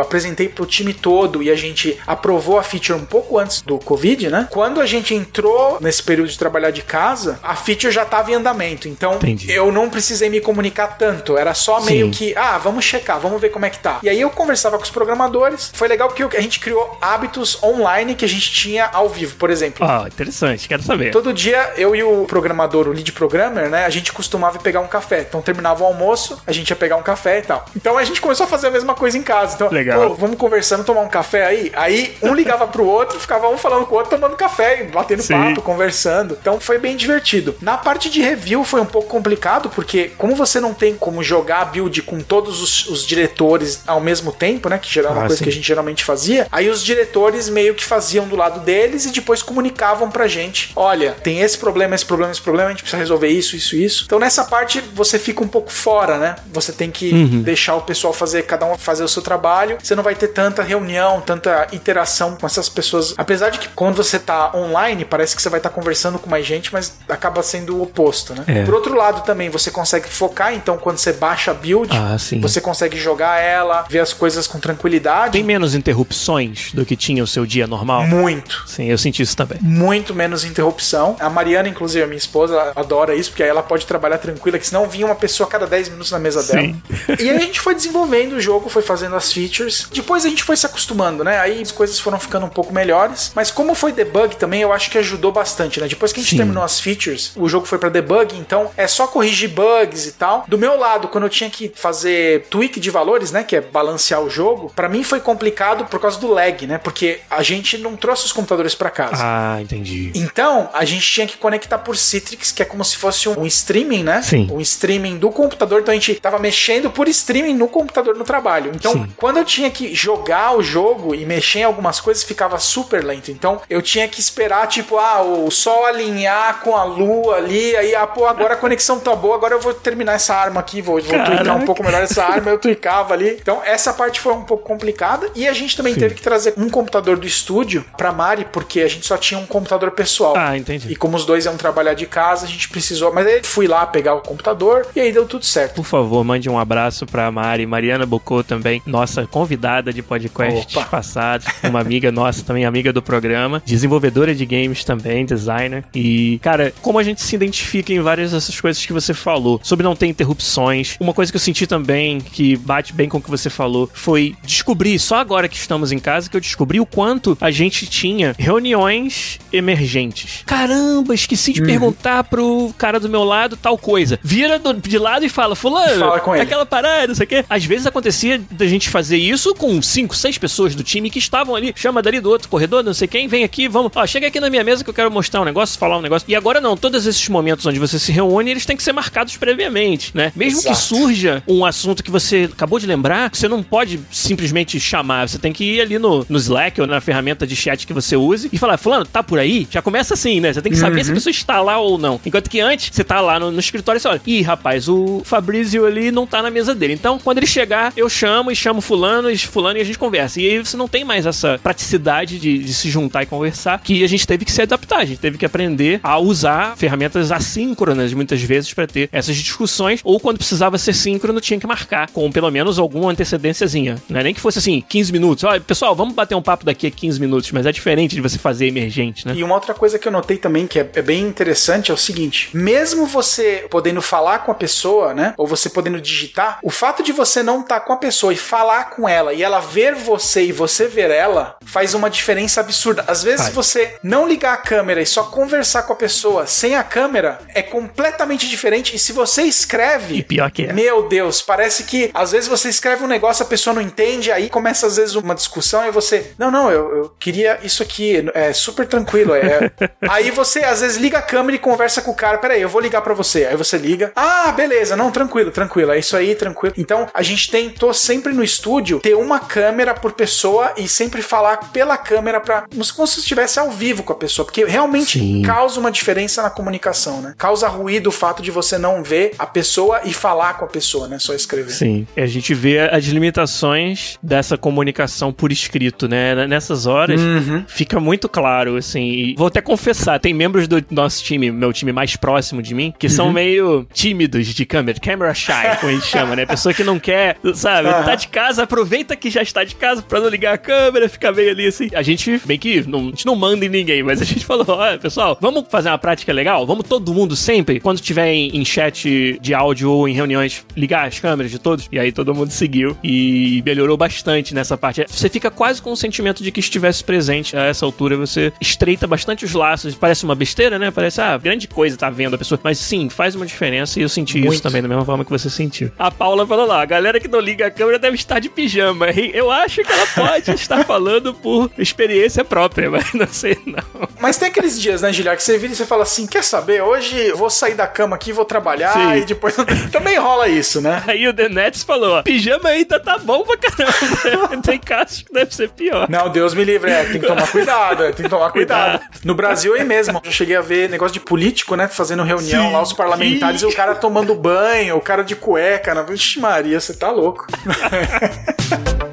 apresentei 0.00 0.48
pro 0.48 0.66
time 0.66 0.92
todo 0.94 1.42
e 1.42 1.50
a 1.50 1.56
gente 1.56 1.98
aprovou 2.06 2.58
a 2.58 2.62
feature 2.62 2.98
um 2.98 3.04
pouco 3.04 3.38
antes 3.38 3.62
do 3.62 3.78
Covid, 3.78 4.28
né? 4.30 4.48
Quando 4.50 4.80
a 4.80 4.86
gente 4.86 5.14
entrou 5.14 5.78
nesse 5.80 6.02
período 6.02 6.28
de 6.28 6.38
trabalhar 6.38 6.70
de 6.70 6.82
casa, 6.82 7.38
a 7.42 7.54
feature 7.54 7.92
já 7.92 8.02
estava 8.02 8.30
em 8.30 8.34
andamento. 8.34 8.88
Então, 8.88 9.14
Entendi. 9.14 9.50
eu 9.50 9.70
não 9.72 9.88
precisei 9.90 10.28
me 10.28 10.40
comunicar 10.40 10.96
tanto. 10.98 11.36
Era 11.36 11.54
só 11.54 11.80
Sim. 11.80 11.86
meio 11.86 12.10
que, 12.10 12.34
ah, 12.36 12.58
vamos 12.58 12.84
checar, 12.84 13.18
vamos 13.18 13.40
ver 13.40 13.50
como 13.50 13.64
é 13.66 13.70
que 13.70 13.78
tá. 13.78 14.00
E 14.02 14.08
aí 14.08 14.20
eu 14.20 14.30
conversava 14.30 14.76
com 14.78 14.84
os 14.84 14.90
programadores. 14.90 15.70
Foi 15.74 15.88
legal 15.88 16.08
porque 16.08 16.36
a 16.36 16.40
gente 16.40 16.60
criou 16.60 16.98
hábitos 17.00 17.62
online 17.62 18.14
que 18.14 18.24
a 18.24 18.28
gente 18.28 18.50
tinha 18.50 18.86
ao 18.92 19.08
vivo. 19.08 19.36
Por 19.36 19.50
exemplo, 19.50 19.86
Ah, 19.86 20.04
interessante, 20.06 20.68
quero 20.68 20.82
saber. 20.82 21.10
Todo 21.10 21.32
dia, 21.32 21.72
eu 21.76 21.94
e 21.94 22.02
o 22.02 22.24
programador, 22.26 22.88
o 22.88 22.92
lead 22.92 23.12
programmer, 23.12 23.68
né? 23.68 23.84
A 23.84 23.90
gente 23.90 24.12
costumava 24.12 24.58
pegar 24.58 24.80
um 24.80 24.86
café. 24.86 25.20
Então 25.28 25.40
terminava 25.42 25.82
o 25.82 25.86
almoço, 25.86 26.40
a 26.46 26.52
gente 26.52 26.70
ia 26.70 26.76
pegar 26.76 26.96
um 26.96 27.02
café 27.02 27.38
e 27.38 27.42
tal. 27.42 27.59
Então 27.76 27.96
a 27.98 28.04
gente 28.04 28.20
começou 28.20 28.44
a 28.44 28.48
fazer 28.48 28.68
a 28.68 28.70
mesma 28.70 28.94
coisa 28.94 29.16
em 29.18 29.22
casa. 29.22 29.54
Então, 29.54 29.68
Legal. 29.70 30.10
pô, 30.10 30.14
vamos 30.14 30.36
conversando, 30.38 30.84
tomar 30.84 31.00
um 31.02 31.08
café 31.08 31.46
aí. 31.46 31.72
Aí 31.74 32.16
um 32.22 32.34
ligava 32.34 32.66
pro 32.66 32.84
outro, 32.84 33.18
ficava 33.18 33.48
um 33.48 33.56
falando 33.58 33.86
com 33.86 33.94
o 33.94 33.98
outro, 33.98 34.10
tomando 34.16 34.36
café, 34.36 34.82
e 34.82 34.84
batendo 34.84 35.22
Sim. 35.22 35.34
papo, 35.34 35.62
conversando. 35.62 36.36
Então 36.40 36.60
foi 36.60 36.78
bem 36.78 36.96
divertido. 36.96 37.54
Na 37.60 37.76
parte 37.78 38.08
de 38.10 38.20
review 38.20 38.64
foi 38.64 38.80
um 38.80 38.86
pouco 38.86 39.08
complicado, 39.08 39.70
porque 39.70 40.10
como 40.18 40.34
você 40.34 40.60
não 40.60 40.74
tem 40.74 40.94
como 40.94 41.22
jogar 41.22 41.60
a 41.62 41.64
build 41.64 42.02
com 42.02 42.20
todos 42.20 42.60
os, 42.60 42.86
os 42.88 43.06
diretores 43.06 43.82
ao 43.86 44.00
mesmo 44.00 44.32
tempo, 44.32 44.68
né? 44.68 44.78
Que 44.78 44.98
era 44.98 45.08
uma 45.10 45.18
Ah, 45.22 45.26
coisa 45.26 45.36
sim. 45.36 45.44
que 45.44 45.50
a 45.50 45.52
gente 45.52 45.66
geralmente 45.66 46.04
fazia, 46.04 46.46
aí 46.50 46.68
os 46.68 46.82
diretores 46.82 47.48
meio 47.48 47.74
que 47.74 47.84
faziam 47.84 48.26
do 48.26 48.36
lado 48.36 48.60
deles 48.60 49.04
e 49.06 49.10
depois 49.10 49.42
comunicavam 49.42 50.10
pra 50.10 50.26
gente: 50.26 50.72
olha, 50.76 51.12
tem 51.22 51.40
esse 51.40 51.56
problema, 51.58 51.94
esse 51.94 52.04
problema, 52.04 52.32
esse 52.32 52.40
problema, 52.42 52.68
a 52.68 52.72
gente 52.72 52.82
precisa 52.82 52.98
resolver 53.00 53.28
isso, 53.28 53.56
isso, 53.56 53.76
isso. 53.76 54.02
Então 54.06 54.18
nessa 54.18 54.44
parte 54.44 54.80
você 54.94 55.18
fica 55.18 55.42
um 55.42 55.48
pouco 55.48 55.70
fora, 55.70 56.18
né? 56.18 56.36
Você 56.52 56.72
tem 56.72 56.90
que 56.90 57.10
Uhum. 57.12 57.42
Deixar 57.50 57.74
o 57.74 57.82
pessoal 57.82 58.12
fazer, 58.12 58.42
cada 58.44 58.64
um 58.64 58.78
fazer 58.78 59.02
o 59.02 59.08
seu 59.08 59.20
trabalho. 59.22 59.76
Você 59.82 59.94
não 59.96 60.02
vai 60.04 60.14
ter 60.14 60.28
tanta 60.28 60.62
reunião, 60.62 61.20
tanta 61.20 61.66
interação 61.72 62.36
com 62.36 62.46
essas 62.46 62.68
pessoas. 62.68 63.12
Apesar 63.16 63.50
de 63.50 63.58
que 63.58 63.68
quando 63.70 63.96
você 63.96 64.18
tá 64.18 64.52
online, 64.54 65.04
parece 65.04 65.34
que 65.34 65.42
você 65.42 65.48
vai 65.48 65.58
estar 65.58 65.70
conversando 65.70 66.18
com 66.18 66.30
mais 66.30 66.46
gente, 66.46 66.72
mas 66.72 66.94
acaba 67.08 67.42
sendo 67.42 67.76
o 67.76 67.82
oposto, 67.82 68.34
né? 68.34 68.44
É. 68.46 68.64
Por 68.64 68.74
outro 68.74 68.94
lado 68.94 69.22
também, 69.22 69.50
você 69.50 69.70
consegue 69.70 70.08
focar, 70.08 70.54
então 70.54 70.78
quando 70.78 70.98
você 70.98 71.12
baixa 71.12 71.50
a 71.50 71.54
build, 71.54 71.90
Ah, 71.96 72.16
você 72.40 72.60
consegue 72.60 72.96
jogar 72.96 73.40
ela, 73.40 73.84
ver 73.88 73.98
as 73.98 74.12
coisas 74.12 74.46
com 74.46 74.60
tranquilidade. 74.60 75.32
Tem 75.32 75.42
menos 75.42 75.74
interrupções 75.74 76.72
do 76.72 76.86
que 76.86 76.94
tinha 76.94 77.22
o 77.22 77.26
seu 77.26 77.44
dia 77.44 77.66
normal? 77.66 78.06
Muito. 78.06 78.62
Sim, 78.66 78.86
eu 78.86 78.96
senti 78.98 79.22
isso 79.22 79.36
também. 79.36 79.58
Muito 79.60 80.14
menos 80.14 80.44
interrupção. 80.44 81.16
A 81.18 81.28
Mariana, 81.28 81.68
inclusive, 81.68 82.04
a 82.04 82.06
minha 82.06 82.18
esposa, 82.18 82.72
adora 82.76 83.14
isso, 83.14 83.30
porque 83.30 83.42
aí 83.42 83.48
ela 83.48 83.62
pode 83.62 83.86
trabalhar 83.86 84.18
tranquila, 84.18 84.56
que 84.58 84.66
senão 84.66 84.88
vinha 84.88 85.06
uma 85.06 85.16
pessoa 85.16 85.48
a 85.48 85.50
cada 85.50 85.66
10 85.66 85.88
minutos 85.88 86.12
na 86.12 86.18
mesa 86.18 86.42
Sim. 86.42 86.80
dela. 87.06 87.18
E 87.20 87.28
aí 87.28 87.39
a 87.40 87.44
gente 87.44 87.60
foi 87.60 87.74
desenvolvendo 87.74 88.34
o 88.34 88.40
jogo, 88.40 88.68
foi 88.68 88.82
fazendo 88.82 89.16
as 89.16 89.32
features. 89.32 89.86
Depois 89.92 90.24
a 90.24 90.28
gente 90.28 90.42
foi 90.42 90.56
se 90.56 90.66
acostumando, 90.66 91.24
né? 91.24 91.38
Aí 91.38 91.60
as 91.60 91.72
coisas 91.72 91.98
foram 91.98 92.18
ficando 92.18 92.46
um 92.46 92.50
pouco 92.50 92.72
melhores. 92.72 93.32
Mas 93.34 93.50
como 93.50 93.74
foi 93.74 93.92
debug 93.92 94.36
também, 94.36 94.62
eu 94.62 94.72
acho 94.72 94.90
que 94.90 94.98
ajudou 94.98 95.32
bastante, 95.32 95.80
né? 95.80 95.88
Depois 95.88 96.12
que 96.12 96.20
a 96.20 96.22
gente 96.22 96.30
Sim. 96.30 96.36
terminou 96.38 96.62
as 96.62 96.80
features, 96.80 97.32
o 97.36 97.48
jogo 97.48 97.66
foi 97.66 97.78
pra 97.78 97.88
debug, 97.88 98.36
então 98.36 98.70
é 98.76 98.86
só 98.86 99.06
corrigir 99.06 99.50
bugs 99.50 100.06
e 100.06 100.12
tal. 100.12 100.44
Do 100.46 100.58
meu 100.58 100.78
lado, 100.78 101.08
quando 101.08 101.24
eu 101.24 101.30
tinha 101.30 101.50
que 101.50 101.72
fazer 101.74 102.46
tweak 102.50 102.78
de 102.78 102.90
valores, 102.90 103.32
né? 103.32 103.42
Que 103.42 103.56
é 103.56 103.60
balancear 103.60 104.20
o 104.20 104.30
jogo, 104.30 104.72
pra 104.74 104.88
mim 104.88 105.02
foi 105.02 105.20
complicado 105.20 105.84
por 105.86 106.00
causa 106.00 106.18
do 106.18 106.28
lag, 106.28 106.66
né? 106.66 106.78
Porque 106.78 107.20
a 107.30 107.42
gente 107.42 107.78
não 107.78 107.96
trouxe 107.96 108.26
os 108.26 108.32
computadores 108.32 108.74
pra 108.74 108.90
casa. 108.90 109.22
Ah, 109.24 109.58
entendi. 109.60 110.12
Então, 110.14 110.68
a 110.72 110.84
gente 110.84 111.08
tinha 111.10 111.26
que 111.26 111.36
conectar 111.36 111.78
por 111.78 111.96
Citrix, 111.96 112.52
que 112.52 112.62
é 112.62 112.64
como 112.64 112.84
se 112.84 112.96
fosse 112.96 113.28
um 113.28 113.46
streaming, 113.46 114.02
né? 114.02 114.22
Sim. 114.22 114.48
Um 114.50 114.60
streaming 114.60 115.18
do 115.18 115.30
computador. 115.30 115.80
Então 115.80 115.92
a 115.92 115.96
gente 115.96 116.14
tava 116.14 116.38
mexendo 116.38 116.90
por 116.90 117.08
streaming 117.08 117.29
no 117.54 117.68
computador 117.68 118.16
no 118.16 118.24
trabalho. 118.24 118.72
Então, 118.74 118.92
Sim. 118.92 119.08
quando 119.16 119.38
eu 119.38 119.44
tinha 119.44 119.70
que 119.70 119.94
jogar 119.94 120.56
o 120.56 120.62
jogo 120.62 121.14
e 121.14 121.24
mexer 121.24 121.60
em 121.60 121.64
algumas 121.64 122.00
coisas, 122.00 122.22
ficava 122.22 122.58
super 122.58 123.04
lento. 123.04 123.30
Então, 123.30 123.60
eu 123.68 123.80
tinha 123.80 124.06
que 124.08 124.20
esperar, 124.20 124.66
tipo, 124.66 124.98
ah, 124.98 125.22
o 125.22 125.50
sol 125.50 125.86
alinhar 125.86 126.60
com 126.60 126.76
a 126.76 126.84
lua 126.84 127.36
ali. 127.36 127.76
Aí, 127.76 127.94
ah, 127.94 128.06
pô, 128.06 128.26
agora 128.26 128.54
a 128.54 128.56
conexão 128.56 128.98
tá 128.98 129.14
boa, 129.14 129.34
agora 129.36 129.54
eu 129.54 129.60
vou 129.60 129.74
terminar 129.74 130.14
essa 130.14 130.34
arma 130.34 130.60
aqui, 130.60 130.82
vou, 130.82 131.00
vou 131.00 131.24
tweakar 131.24 131.56
um 131.56 131.64
pouco 131.64 131.82
melhor 131.82 132.02
essa 132.02 132.24
arma. 132.24 132.50
Eu 132.50 132.58
tweakava 132.58 133.14
ali. 133.14 133.38
Então, 133.40 133.62
essa 133.64 133.92
parte 133.92 134.20
foi 134.20 134.32
um 134.32 134.42
pouco 134.42 134.64
complicada. 134.64 135.30
E 135.34 135.48
a 135.48 135.52
gente 135.52 135.76
também 135.76 135.94
Sim. 135.94 136.00
teve 136.00 136.14
que 136.14 136.22
trazer 136.22 136.54
um 136.56 136.68
computador 136.68 137.16
do 137.16 137.26
estúdio 137.26 137.84
pra 137.96 138.12
Mari, 138.12 138.46
porque 138.52 138.80
a 138.80 138.88
gente 138.88 139.06
só 139.06 139.16
tinha 139.16 139.38
um 139.38 139.46
computador 139.46 139.90
pessoal. 139.92 140.34
Ah, 140.36 140.56
entendi. 140.56 140.92
E 140.92 140.96
como 140.96 141.16
os 141.16 141.24
dois 141.24 141.44
iam 141.44 141.56
trabalhar 141.56 141.94
de 141.94 142.06
casa, 142.06 142.46
a 142.46 142.48
gente 142.48 142.68
precisou. 142.68 143.12
Mas 143.12 143.26
aí 143.26 143.42
fui 143.42 143.66
lá 143.66 143.86
pegar 143.86 144.14
o 144.14 144.20
computador 144.20 144.86
e 144.94 145.00
aí 145.00 145.12
deu 145.12 145.26
tudo 145.26 145.44
certo. 145.44 145.74
Por 145.74 145.84
favor, 145.84 146.24
mande 146.24 146.48
um 146.48 146.58
abraço 146.58 147.06
pra 147.06 147.19
Mari, 147.28 147.66
Mariana 147.66 148.06
Bocô 148.06 148.44
também, 148.44 148.80
nossa 148.86 149.26
convidada 149.26 149.92
de 149.92 150.00
podcasts 150.00 150.76
Opa. 150.76 150.86
passados, 150.86 151.46
uma 151.64 151.80
amiga 151.80 152.12
nossa 152.12 152.44
também, 152.44 152.64
amiga 152.64 152.92
do 152.92 153.02
programa, 153.02 153.60
desenvolvedora 153.66 154.32
de 154.32 154.46
games 154.46 154.84
também, 154.84 155.26
designer. 155.26 155.82
E, 155.92 156.38
cara, 156.40 156.72
como 156.80 157.00
a 157.00 157.02
gente 157.02 157.20
se 157.20 157.34
identifica 157.34 157.92
em 157.92 158.00
várias 158.00 158.30
dessas 158.30 158.60
coisas 158.60 158.84
que 158.86 158.92
você 158.92 159.12
falou, 159.12 159.58
sobre 159.64 159.82
não 159.82 159.96
ter 159.96 160.06
interrupções. 160.06 160.96
Uma 161.00 161.12
coisa 161.12 161.32
que 161.32 161.36
eu 161.36 161.40
senti 161.40 161.66
também, 161.66 162.20
que 162.20 162.54
bate 162.56 162.92
bem 162.92 163.08
com 163.08 163.18
o 163.18 163.20
que 163.20 163.30
você 163.30 163.50
falou, 163.50 163.90
foi 163.92 164.36
descobrir, 164.44 164.98
só 164.98 165.16
agora 165.16 165.48
que 165.48 165.56
estamos 165.56 165.90
em 165.90 165.98
casa, 165.98 166.30
que 166.30 166.36
eu 166.36 166.40
descobri 166.40 166.78
o 166.78 166.86
quanto 166.86 167.36
a 167.40 167.50
gente 167.50 167.86
tinha 167.86 168.34
reuniões 168.38 169.38
emergentes. 169.52 170.42
Caramba, 170.46 171.14
esqueci 171.14 171.50
Uhum. 171.50 171.54
de 171.54 171.62
perguntar 171.62 172.24
pro 172.24 172.72
cara 172.76 173.00
do 173.00 173.08
meu 173.08 173.24
lado 173.24 173.56
tal 173.56 173.76
coisa. 173.78 174.18
Vira 174.22 174.58
do- 174.58 174.74
de 174.74 174.98
lado 174.98 175.24
e 175.24 175.28
fala, 175.28 175.56
fulano, 175.56 175.98
Fala 176.00 176.20
com 176.20 176.34
ele. 176.34 176.42
aquela 176.44 176.66
parada, 176.66 176.99
não 177.06 177.14
sei 177.14 177.24
o 177.24 177.28
quê. 177.28 177.44
Às 177.48 177.64
vezes 177.64 177.86
acontecia 177.86 178.40
da 178.50 178.66
gente 178.66 178.88
fazer 178.88 179.16
isso 179.16 179.54
com 179.54 179.80
cinco, 179.82 180.14
seis 180.14 180.38
pessoas 180.38 180.74
do 180.74 180.82
time 180.82 181.10
que 181.10 181.18
estavam 181.18 181.54
ali, 181.54 181.72
chama 181.76 182.02
dali 182.02 182.20
do 182.20 182.30
outro 182.30 182.48
corredor, 182.48 182.82
não 182.82 182.94
sei 182.94 183.08
quem, 183.08 183.28
vem 183.28 183.44
aqui, 183.44 183.68
vamos, 183.68 183.92
ó, 183.94 184.06
chega 184.06 184.26
aqui 184.26 184.40
na 184.40 184.50
minha 184.50 184.64
mesa 184.64 184.84
que 184.84 184.90
eu 184.90 184.94
quero 184.94 185.10
mostrar 185.10 185.40
um 185.40 185.44
negócio, 185.44 185.78
falar 185.78 185.98
um 185.98 186.02
negócio. 186.02 186.24
E 186.28 186.34
agora 186.34 186.60
não, 186.60 186.76
todos 186.76 187.06
esses 187.06 187.28
momentos 187.28 187.64
onde 187.66 187.78
você 187.78 187.98
se 187.98 188.12
reúne, 188.12 188.50
eles 188.50 188.66
têm 188.66 188.76
que 188.76 188.82
ser 188.82 188.92
marcados 188.92 189.36
previamente, 189.36 190.10
né? 190.14 190.32
Mesmo 190.34 190.62
que 190.62 190.68
Exato. 190.68 190.80
surja 190.80 191.42
um 191.46 191.64
assunto 191.64 192.02
que 192.02 192.10
você 192.10 192.48
acabou 192.52 192.78
de 192.78 192.86
lembrar, 192.86 193.30
você 193.32 193.48
não 193.48 193.62
pode 193.62 194.00
simplesmente 194.10 194.78
chamar, 194.80 195.28
você 195.28 195.38
tem 195.38 195.52
que 195.52 195.64
ir 195.64 195.80
ali 195.80 195.98
no, 195.98 196.24
no 196.28 196.38
Slack 196.38 196.80
ou 196.80 196.86
na 196.86 197.00
ferramenta 197.00 197.46
de 197.46 197.56
chat 197.56 197.86
que 197.86 197.92
você 197.92 198.16
use 198.16 198.48
e 198.52 198.58
falar, 198.58 198.76
fulano, 198.76 199.04
tá 199.04 199.22
por 199.22 199.38
aí? 199.38 199.66
Já 199.70 199.82
começa 199.82 200.14
assim, 200.14 200.40
né? 200.40 200.52
Você 200.52 200.62
tem 200.62 200.72
que 200.72 200.78
saber 200.78 201.04
se 201.04 201.10
a 201.10 201.14
pessoa 201.14 201.30
está 201.30 201.60
lá 201.60 201.78
ou 201.78 201.98
não. 201.98 202.20
Enquanto 202.24 202.48
que 202.48 202.60
antes, 202.60 202.90
você 202.92 203.04
tá 203.04 203.20
lá 203.20 203.38
no, 203.38 203.50
no 203.50 203.60
escritório 203.60 203.98
e 203.98 204.00
você 204.00 204.08
olha, 204.08 204.22
ih, 204.26 204.42
rapaz, 204.42 204.88
o 204.88 205.22
Fabrício 205.24 205.84
ali 205.86 206.10
não 206.10 206.26
tá 206.26 206.42
na 206.42 206.50
mesa 206.50 206.74
dele. 206.74 206.89
Então, 206.92 207.18
quando 207.18 207.38
ele 207.38 207.46
chegar, 207.46 207.92
eu 207.96 208.08
chamo 208.08 208.50
e 208.50 208.56
chamo 208.56 208.80
fulano 208.80 209.30
e 209.30 209.38
fulano 209.38 209.78
e 209.78 209.82
a 209.82 209.84
gente 209.84 209.98
conversa. 209.98 210.40
E 210.40 210.48
aí 210.48 210.58
você 210.58 210.76
não 210.76 210.88
tem 210.88 211.04
mais 211.04 211.26
essa 211.26 211.58
praticidade 211.62 212.38
de, 212.38 212.58
de 212.58 212.74
se 212.74 212.90
juntar 212.90 213.22
e 213.22 213.26
conversar, 213.26 213.80
que 213.80 214.02
a 214.04 214.08
gente 214.08 214.26
teve 214.26 214.44
que 214.44 214.52
se 214.52 214.62
adaptar, 214.62 214.98
a 214.98 215.04
gente 215.04 215.18
teve 215.18 215.38
que 215.38 215.46
aprender 215.46 216.00
a 216.02 216.18
usar 216.18 216.76
ferramentas 216.76 217.32
assíncronas 217.32 218.12
muitas 218.12 218.42
vezes 218.42 218.72
para 218.72 218.86
ter 218.86 219.08
essas 219.12 219.36
discussões, 219.36 220.00
ou 220.04 220.18
quando 220.20 220.38
precisava 220.38 220.78
ser 220.78 220.92
síncrono, 220.92 221.40
tinha 221.40 221.58
que 221.58 221.66
marcar 221.66 222.10
com 222.10 222.30
pelo 222.30 222.50
menos 222.50 222.78
alguma 222.78 223.10
antecedênciazinha. 223.10 223.96
É 224.10 224.22
nem 224.22 224.34
que 224.34 224.40
fosse 224.40 224.58
assim, 224.58 224.80
15 224.86 225.12
minutos. 225.12 225.44
Olha, 225.44 225.60
pessoal, 225.60 225.94
vamos 225.94 226.14
bater 226.14 226.34
um 226.34 226.42
papo 226.42 226.64
daqui 226.64 226.86
a 226.86 226.90
15 226.90 227.20
minutos, 227.20 227.50
mas 227.52 227.66
é 227.66 227.72
diferente 227.72 228.14
de 228.14 228.20
você 228.20 228.38
fazer 228.38 228.66
emergente, 228.66 229.26
né? 229.26 229.34
E 229.34 229.42
uma 229.42 229.54
outra 229.54 229.74
coisa 229.74 229.98
que 229.98 230.06
eu 230.06 230.12
notei 230.12 230.36
também 230.36 230.66
que 230.66 230.78
é, 230.78 230.88
é 230.94 231.02
bem 231.02 231.22
interessante 231.22 231.90
é 231.90 231.94
o 231.94 231.96
seguinte: 231.96 232.50
mesmo 232.52 233.06
você 233.06 233.66
podendo 233.70 234.02
falar 234.02 234.40
com 234.40 234.52
a 234.52 234.54
pessoa, 234.54 235.14
né? 235.14 235.34
Ou 235.36 235.46
você 235.46 235.68
podendo 235.68 236.00
digitar, 236.00 236.58
o 236.62 236.70
fato 236.80 237.02
de 237.02 237.12
você 237.12 237.42
não 237.42 237.60
estar 237.60 237.80
com 237.80 237.92
a 237.92 237.96
pessoa 237.98 238.32
e 238.32 238.38
falar 238.38 238.88
com 238.88 239.06
ela 239.06 239.34
e 239.34 239.42
ela 239.42 239.60
ver 239.60 239.94
você 239.94 240.44
e 240.44 240.50
você 240.50 240.88
ver 240.88 241.10
ela 241.10 241.56
faz 241.66 241.92
uma 241.92 242.08
diferença 242.08 242.62
absurda. 242.62 243.04
Às 243.06 243.22
vezes 243.22 243.42
Faz. 243.42 243.54
você 243.54 243.98
não 244.02 244.26
ligar 244.26 244.54
a 244.54 244.56
câmera 244.56 245.02
e 245.02 245.04
só 245.04 245.24
conversar 245.24 245.82
com 245.82 245.92
a 245.92 245.96
pessoa 245.96 246.46
sem 246.46 246.74
a 246.76 246.82
câmera 246.82 247.38
é 247.54 247.60
completamente 247.60 248.48
diferente. 248.48 248.96
E 248.96 248.98
se 248.98 249.12
você 249.12 249.42
escreve. 249.42 250.16
E 250.16 250.22
pior 250.22 250.50
que 250.50 250.64
é. 250.64 250.72
Meu 250.72 251.06
Deus, 251.06 251.42
parece 251.42 251.84
que 251.84 252.10
às 252.14 252.32
vezes 252.32 252.48
você 252.48 252.70
escreve 252.70 253.04
um 253.04 253.06
negócio, 253.06 253.44
a 253.44 253.48
pessoa 253.48 253.74
não 253.74 253.82
entende, 253.82 254.32
aí 254.32 254.48
começa 254.48 254.86
às 254.86 254.96
vezes 254.96 255.14
uma 255.14 255.34
discussão 255.34 255.86
e 255.86 255.90
você, 255.90 256.32
não, 256.38 256.50
não, 256.50 256.70
eu, 256.70 256.96
eu 256.96 257.14
queria 257.20 257.60
isso 257.62 257.82
aqui, 257.82 258.24
é 258.32 258.54
super 258.54 258.86
tranquilo. 258.86 259.34
É. 259.34 259.70
aí 260.08 260.30
você 260.30 260.60
às 260.60 260.80
vezes 260.80 260.96
liga 260.96 261.18
a 261.18 261.22
câmera 261.22 261.56
e 261.56 261.58
conversa 261.58 262.00
com 262.00 262.10
o 262.10 262.16
cara, 262.16 262.38
peraí, 262.38 262.62
eu 262.62 262.70
vou 262.70 262.80
ligar 262.80 263.02
pra 263.02 263.12
você. 263.12 263.44
Aí 263.44 263.56
você 263.56 263.76
liga, 263.76 264.12
ah, 264.16 264.50
beleza, 264.50 264.96
não, 264.96 265.10
tranquilo, 265.10 265.50
tranquilo, 265.50 265.92
é 265.92 265.98
isso 265.98 266.16
aí, 266.16 266.34
tranquilo. 266.34 266.69
Então 266.76 267.06
a 267.12 267.22
gente 267.22 267.50
tentou 267.50 267.92
sempre 267.94 268.32
no 268.32 268.42
estúdio 268.42 269.00
ter 269.00 269.14
uma 269.14 269.38
câmera 269.40 269.94
por 269.94 270.12
pessoa 270.12 270.72
e 270.76 270.88
sempre 270.88 271.22
falar 271.22 271.70
pela 271.72 271.96
câmera 271.96 272.40
pra. 272.40 272.64
como 272.94 273.06
se 273.06 273.20
estivesse 273.20 273.58
ao 273.58 273.70
vivo 273.70 274.02
com 274.02 274.12
a 274.12 274.16
pessoa, 274.16 274.44
porque 274.44 274.64
realmente 274.64 275.18
Sim. 275.18 275.42
causa 275.42 275.78
uma 275.80 275.90
diferença 275.90 276.42
na 276.42 276.50
comunicação, 276.50 277.20
né? 277.22 277.34
Causa 277.38 277.68
ruído 277.68 278.08
o 278.08 278.12
fato 278.12 278.42
de 278.42 278.50
você 278.50 278.78
não 278.78 279.02
ver 279.02 279.32
a 279.38 279.46
pessoa 279.46 280.00
e 280.04 280.12
falar 280.12 280.54
com 280.54 280.64
a 280.64 280.68
pessoa, 280.68 281.08
né? 281.08 281.18
Só 281.18 281.34
escrever. 281.34 281.70
Sim, 281.72 282.06
a 282.16 282.26
gente 282.26 282.54
vê 282.54 282.80
as 282.80 283.04
limitações 283.04 284.18
dessa 284.22 284.56
comunicação 284.56 285.32
por 285.32 285.50
escrito, 285.52 286.06
né? 286.08 286.46
Nessas 286.46 286.86
horas 286.86 287.20
Uhum. 287.20 287.64
fica 287.66 287.98
muito 288.00 288.28
claro, 288.28 288.76
assim. 288.76 289.02
E 289.10 289.34
vou 289.36 289.46
até 289.46 289.60
confessar, 289.60 290.18
tem 290.20 290.32
membros 290.34 290.66
do 290.68 290.82
nosso 290.90 291.22
time, 291.24 291.50
meu 291.50 291.72
time 291.72 291.92
mais 291.92 292.16
próximo 292.16 292.62
de 292.62 292.74
mim, 292.74 292.92
que 292.98 293.06
Uhum. 293.06 293.12
são 293.12 293.32
meio 293.32 293.86
tímidos 293.92 294.46
de 294.46 294.64
câmera, 294.66 294.98
camera 295.00 295.34
shy, 295.34 295.52
como 295.80 295.90
a 295.90 295.94
gente 295.94 296.06
chama, 296.06 296.36
né? 296.36 296.46
pessoa 296.60 296.74
que 296.74 296.84
não 296.84 296.98
quer, 296.98 297.38
sabe? 297.54 297.88
Uhum. 297.88 298.04
Tá 298.04 298.14
de 298.14 298.28
casa, 298.28 298.62
aproveita 298.64 299.16
que 299.16 299.30
já 299.30 299.42
está 299.42 299.64
de 299.64 299.74
casa 299.74 300.02
pra 300.02 300.20
não 300.20 300.28
ligar 300.28 300.54
a 300.54 300.58
câmera, 300.58 301.08
ficar 301.08 301.32
meio 301.32 301.50
ali 301.50 301.66
assim. 301.66 301.88
A 301.94 302.02
gente, 302.02 302.40
bem 302.44 302.58
que 302.58 302.86
não, 302.86 303.00
a 303.00 303.10
gente 303.10 303.26
não 303.26 303.34
manda 303.34 303.64
em 303.64 303.68
ninguém, 303.68 304.02
mas 304.02 304.20
a 304.20 304.24
gente 304.24 304.44
falou: 304.46 304.66
olha, 304.68 304.98
pessoal, 304.98 305.36
vamos 305.40 305.64
fazer 305.68 305.88
uma 305.88 305.98
prática 305.98 306.32
legal? 306.32 306.66
Vamos 306.66 306.86
todo 306.86 307.12
mundo 307.14 307.34
sempre, 307.34 307.80
quando 307.80 308.00
tiver 308.00 308.32
em, 308.32 308.56
em 308.56 308.64
chat 308.64 309.38
de 309.40 309.54
áudio 309.54 309.90
ou 309.90 310.08
em 310.08 310.12
reuniões, 310.12 310.64
ligar 310.76 311.08
as 311.08 311.18
câmeras 311.18 311.50
de 311.50 311.58
todos? 311.58 311.88
E 311.90 311.98
aí 311.98 312.12
todo 312.12 312.34
mundo 312.34 312.50
seguiu 312.50 312.96
e 313.02 313.62
melhorou 313.64 313.96
bastante 313.96 314.54
nessa 314.54 314.76
parte. 314.76 315.04
Você 315.08 315.28
fica 315.28 315.50
quase 315.50 315.80
com 315.80 315.92
o 315.92 315.96
sentimento 315.96 316.42
de 316.42 316.52
que 316.52 316.60
estivesse 316.60 317.02
presente 317.02 317.56
a 317.56 317.64
essa 317.64 317.86
altura, 317.86 318.16
você 318.16 318.52
estreita 318.60 319.06
bastante 319.06 319.44
os 319.44 319.54
laços. 319.54 319.94
Parece 319.94 320.24
uma 320.24 320.34
besteira, 320.34 320.78
né? 320.78 320.90
Parece, 320.90 321.20
ah, 321.20 321.38
grande 321.38 321.66
coisa 321.66 321.96
tá 321.96 322.10
vendo 322.10 322.34
a 322.34 322.38
pessoa. 322.38 322.60
Mas 322.62 322.78
sim, 322.78 323.08
faz 323.08 323.34
uma 323.34 323.46
diferença 323.46 323.98
e 323.98 324.02
eu 324.02 324.08
senti 324.08 324.38
Muito. 324.38 324.54
isso 324.54 324.62
também, 324.62 324.82
da 324.82 324.88
mesma 324.88 325.04
forma 325.04 325.24
que 325.24 325.30
você 325.30 325.48
sentiu. 325.48 325.90
A 325.98 326.10
Paula 326.10 326.44
falou 326.50 326.66
lá, 326.66 326.82
a 326.82 326.84
galera 326.84 327.20
que 327.20 327.28
não 327.28 327.38
liga 327.38 327.68
a 327.68 327.70
câmera 327.70 327.96
deve 327.96 328.16
estar 328.16 328.40
de 328.40 328.48
pijama. 328.48 329.06
Eu 329.32 329.52
acho 329.52 329.84
que 329.84 329.92
ela 329.92 330.06
pode 330.08 330.50
estar 330.50 330.84
falando 330.84 331.32
por 331.32 331.70
experiência 331.78 332.44
própria, 332.44 332.90
mas 332.90 333.04
não 333.14 333.28
sei 333.28 333.56
não. 333.64 334.08
Mas 334.18 334.36
tem 334.36 334.48
aqueles 334.48 334.80
dias, 334.80 335.00
né, 335.00 335.12
Gilhar, 335.12 335.36
que 335.36 335.44
você 335.44 335.56
vira 335.56 335.72
e 335.72 335.76
você 335.76 335.86
fala 335.86 336.02
assim, 336.02 336.26
quer 336.26 336.42
saber, 336.42 336.82
hoje 336.82 337.30
vou 337.34 337.48
sair 337.48 337.74
da 337.74 337.86
cama 337.86 338.16
aqui, 338.16 338.32
vou 338.32 338.44
trabalhar 338.44 338.92
sim. 338.94 339.18
e 339.18 339.24
depois... 339.24 339.54
também 339.92 340.18
rola 340.18 340.48
isso, 340.48 340.80
né? 340.80 341.04
Aí 341.06 341.28
o 341.28 341.32
The 341.32 341.48
Nets 341.48 341.84
falou, 341.84 342.20
pijama 342.24 342.70
ainda 342.70 342.98
tá 342.98 343.16
bom 343.16 343.44
pra 343.44 343.56
caramba. 343.56 344.60
tem 344.60 344.80
casos 344.80 345.22
que 345.22 345.32
deve 345.32 345.54
ser 345.54 345.68
pior. 345.68 346.08
Não, 346.10 346.28
Deus 346.30 346.52
me 346.52 346.64
livre, 346.64 346.90
é, 346.90 347.04
tem 347.04 347.20
que 347.20 347.28
tomar 347.28 347.46
cuidado, 347.46 348.02
é, 348.02 348.10
tem 348.10 348.24
que 348.24 348.28
tomar 348.28 348.50
cuidado. 348.50 349.00
No 349.22 349.36
Brasil 349.36 349.76
é 349.76 349.84
mesmo. 349.84 350.20
Eu 350.24 350.32
cheguei 350.32 350.56
a 350.56 350.60
ver 350.60 350.90
negócio 350.90 351.14
de 351.14 351.20
político, 351.20 351.76
né, 351.76 351.86
fazendo 351.86 352.24
reunião 352.24 352.66
sim, 352.66 352.72
lá, 352.72 352.82
os 352.82 352.92
parlamentares, 352.92 353.60
sim. 353.60 353.68
e 353.68 353.70
o 353.70 353.72
cara 353.72 353.94
tomando 353.94 354.34
banho, 354.34 354.96
o 354.96 355.00
cara 355.00 355.22
de 355.22 355.36
cueca, 355.36 355.94
na... 355.94 356.00
Maria, 356.40 356.80
você 356.80 356.94
tá 356.94 357.10
louco. 357.10 357.46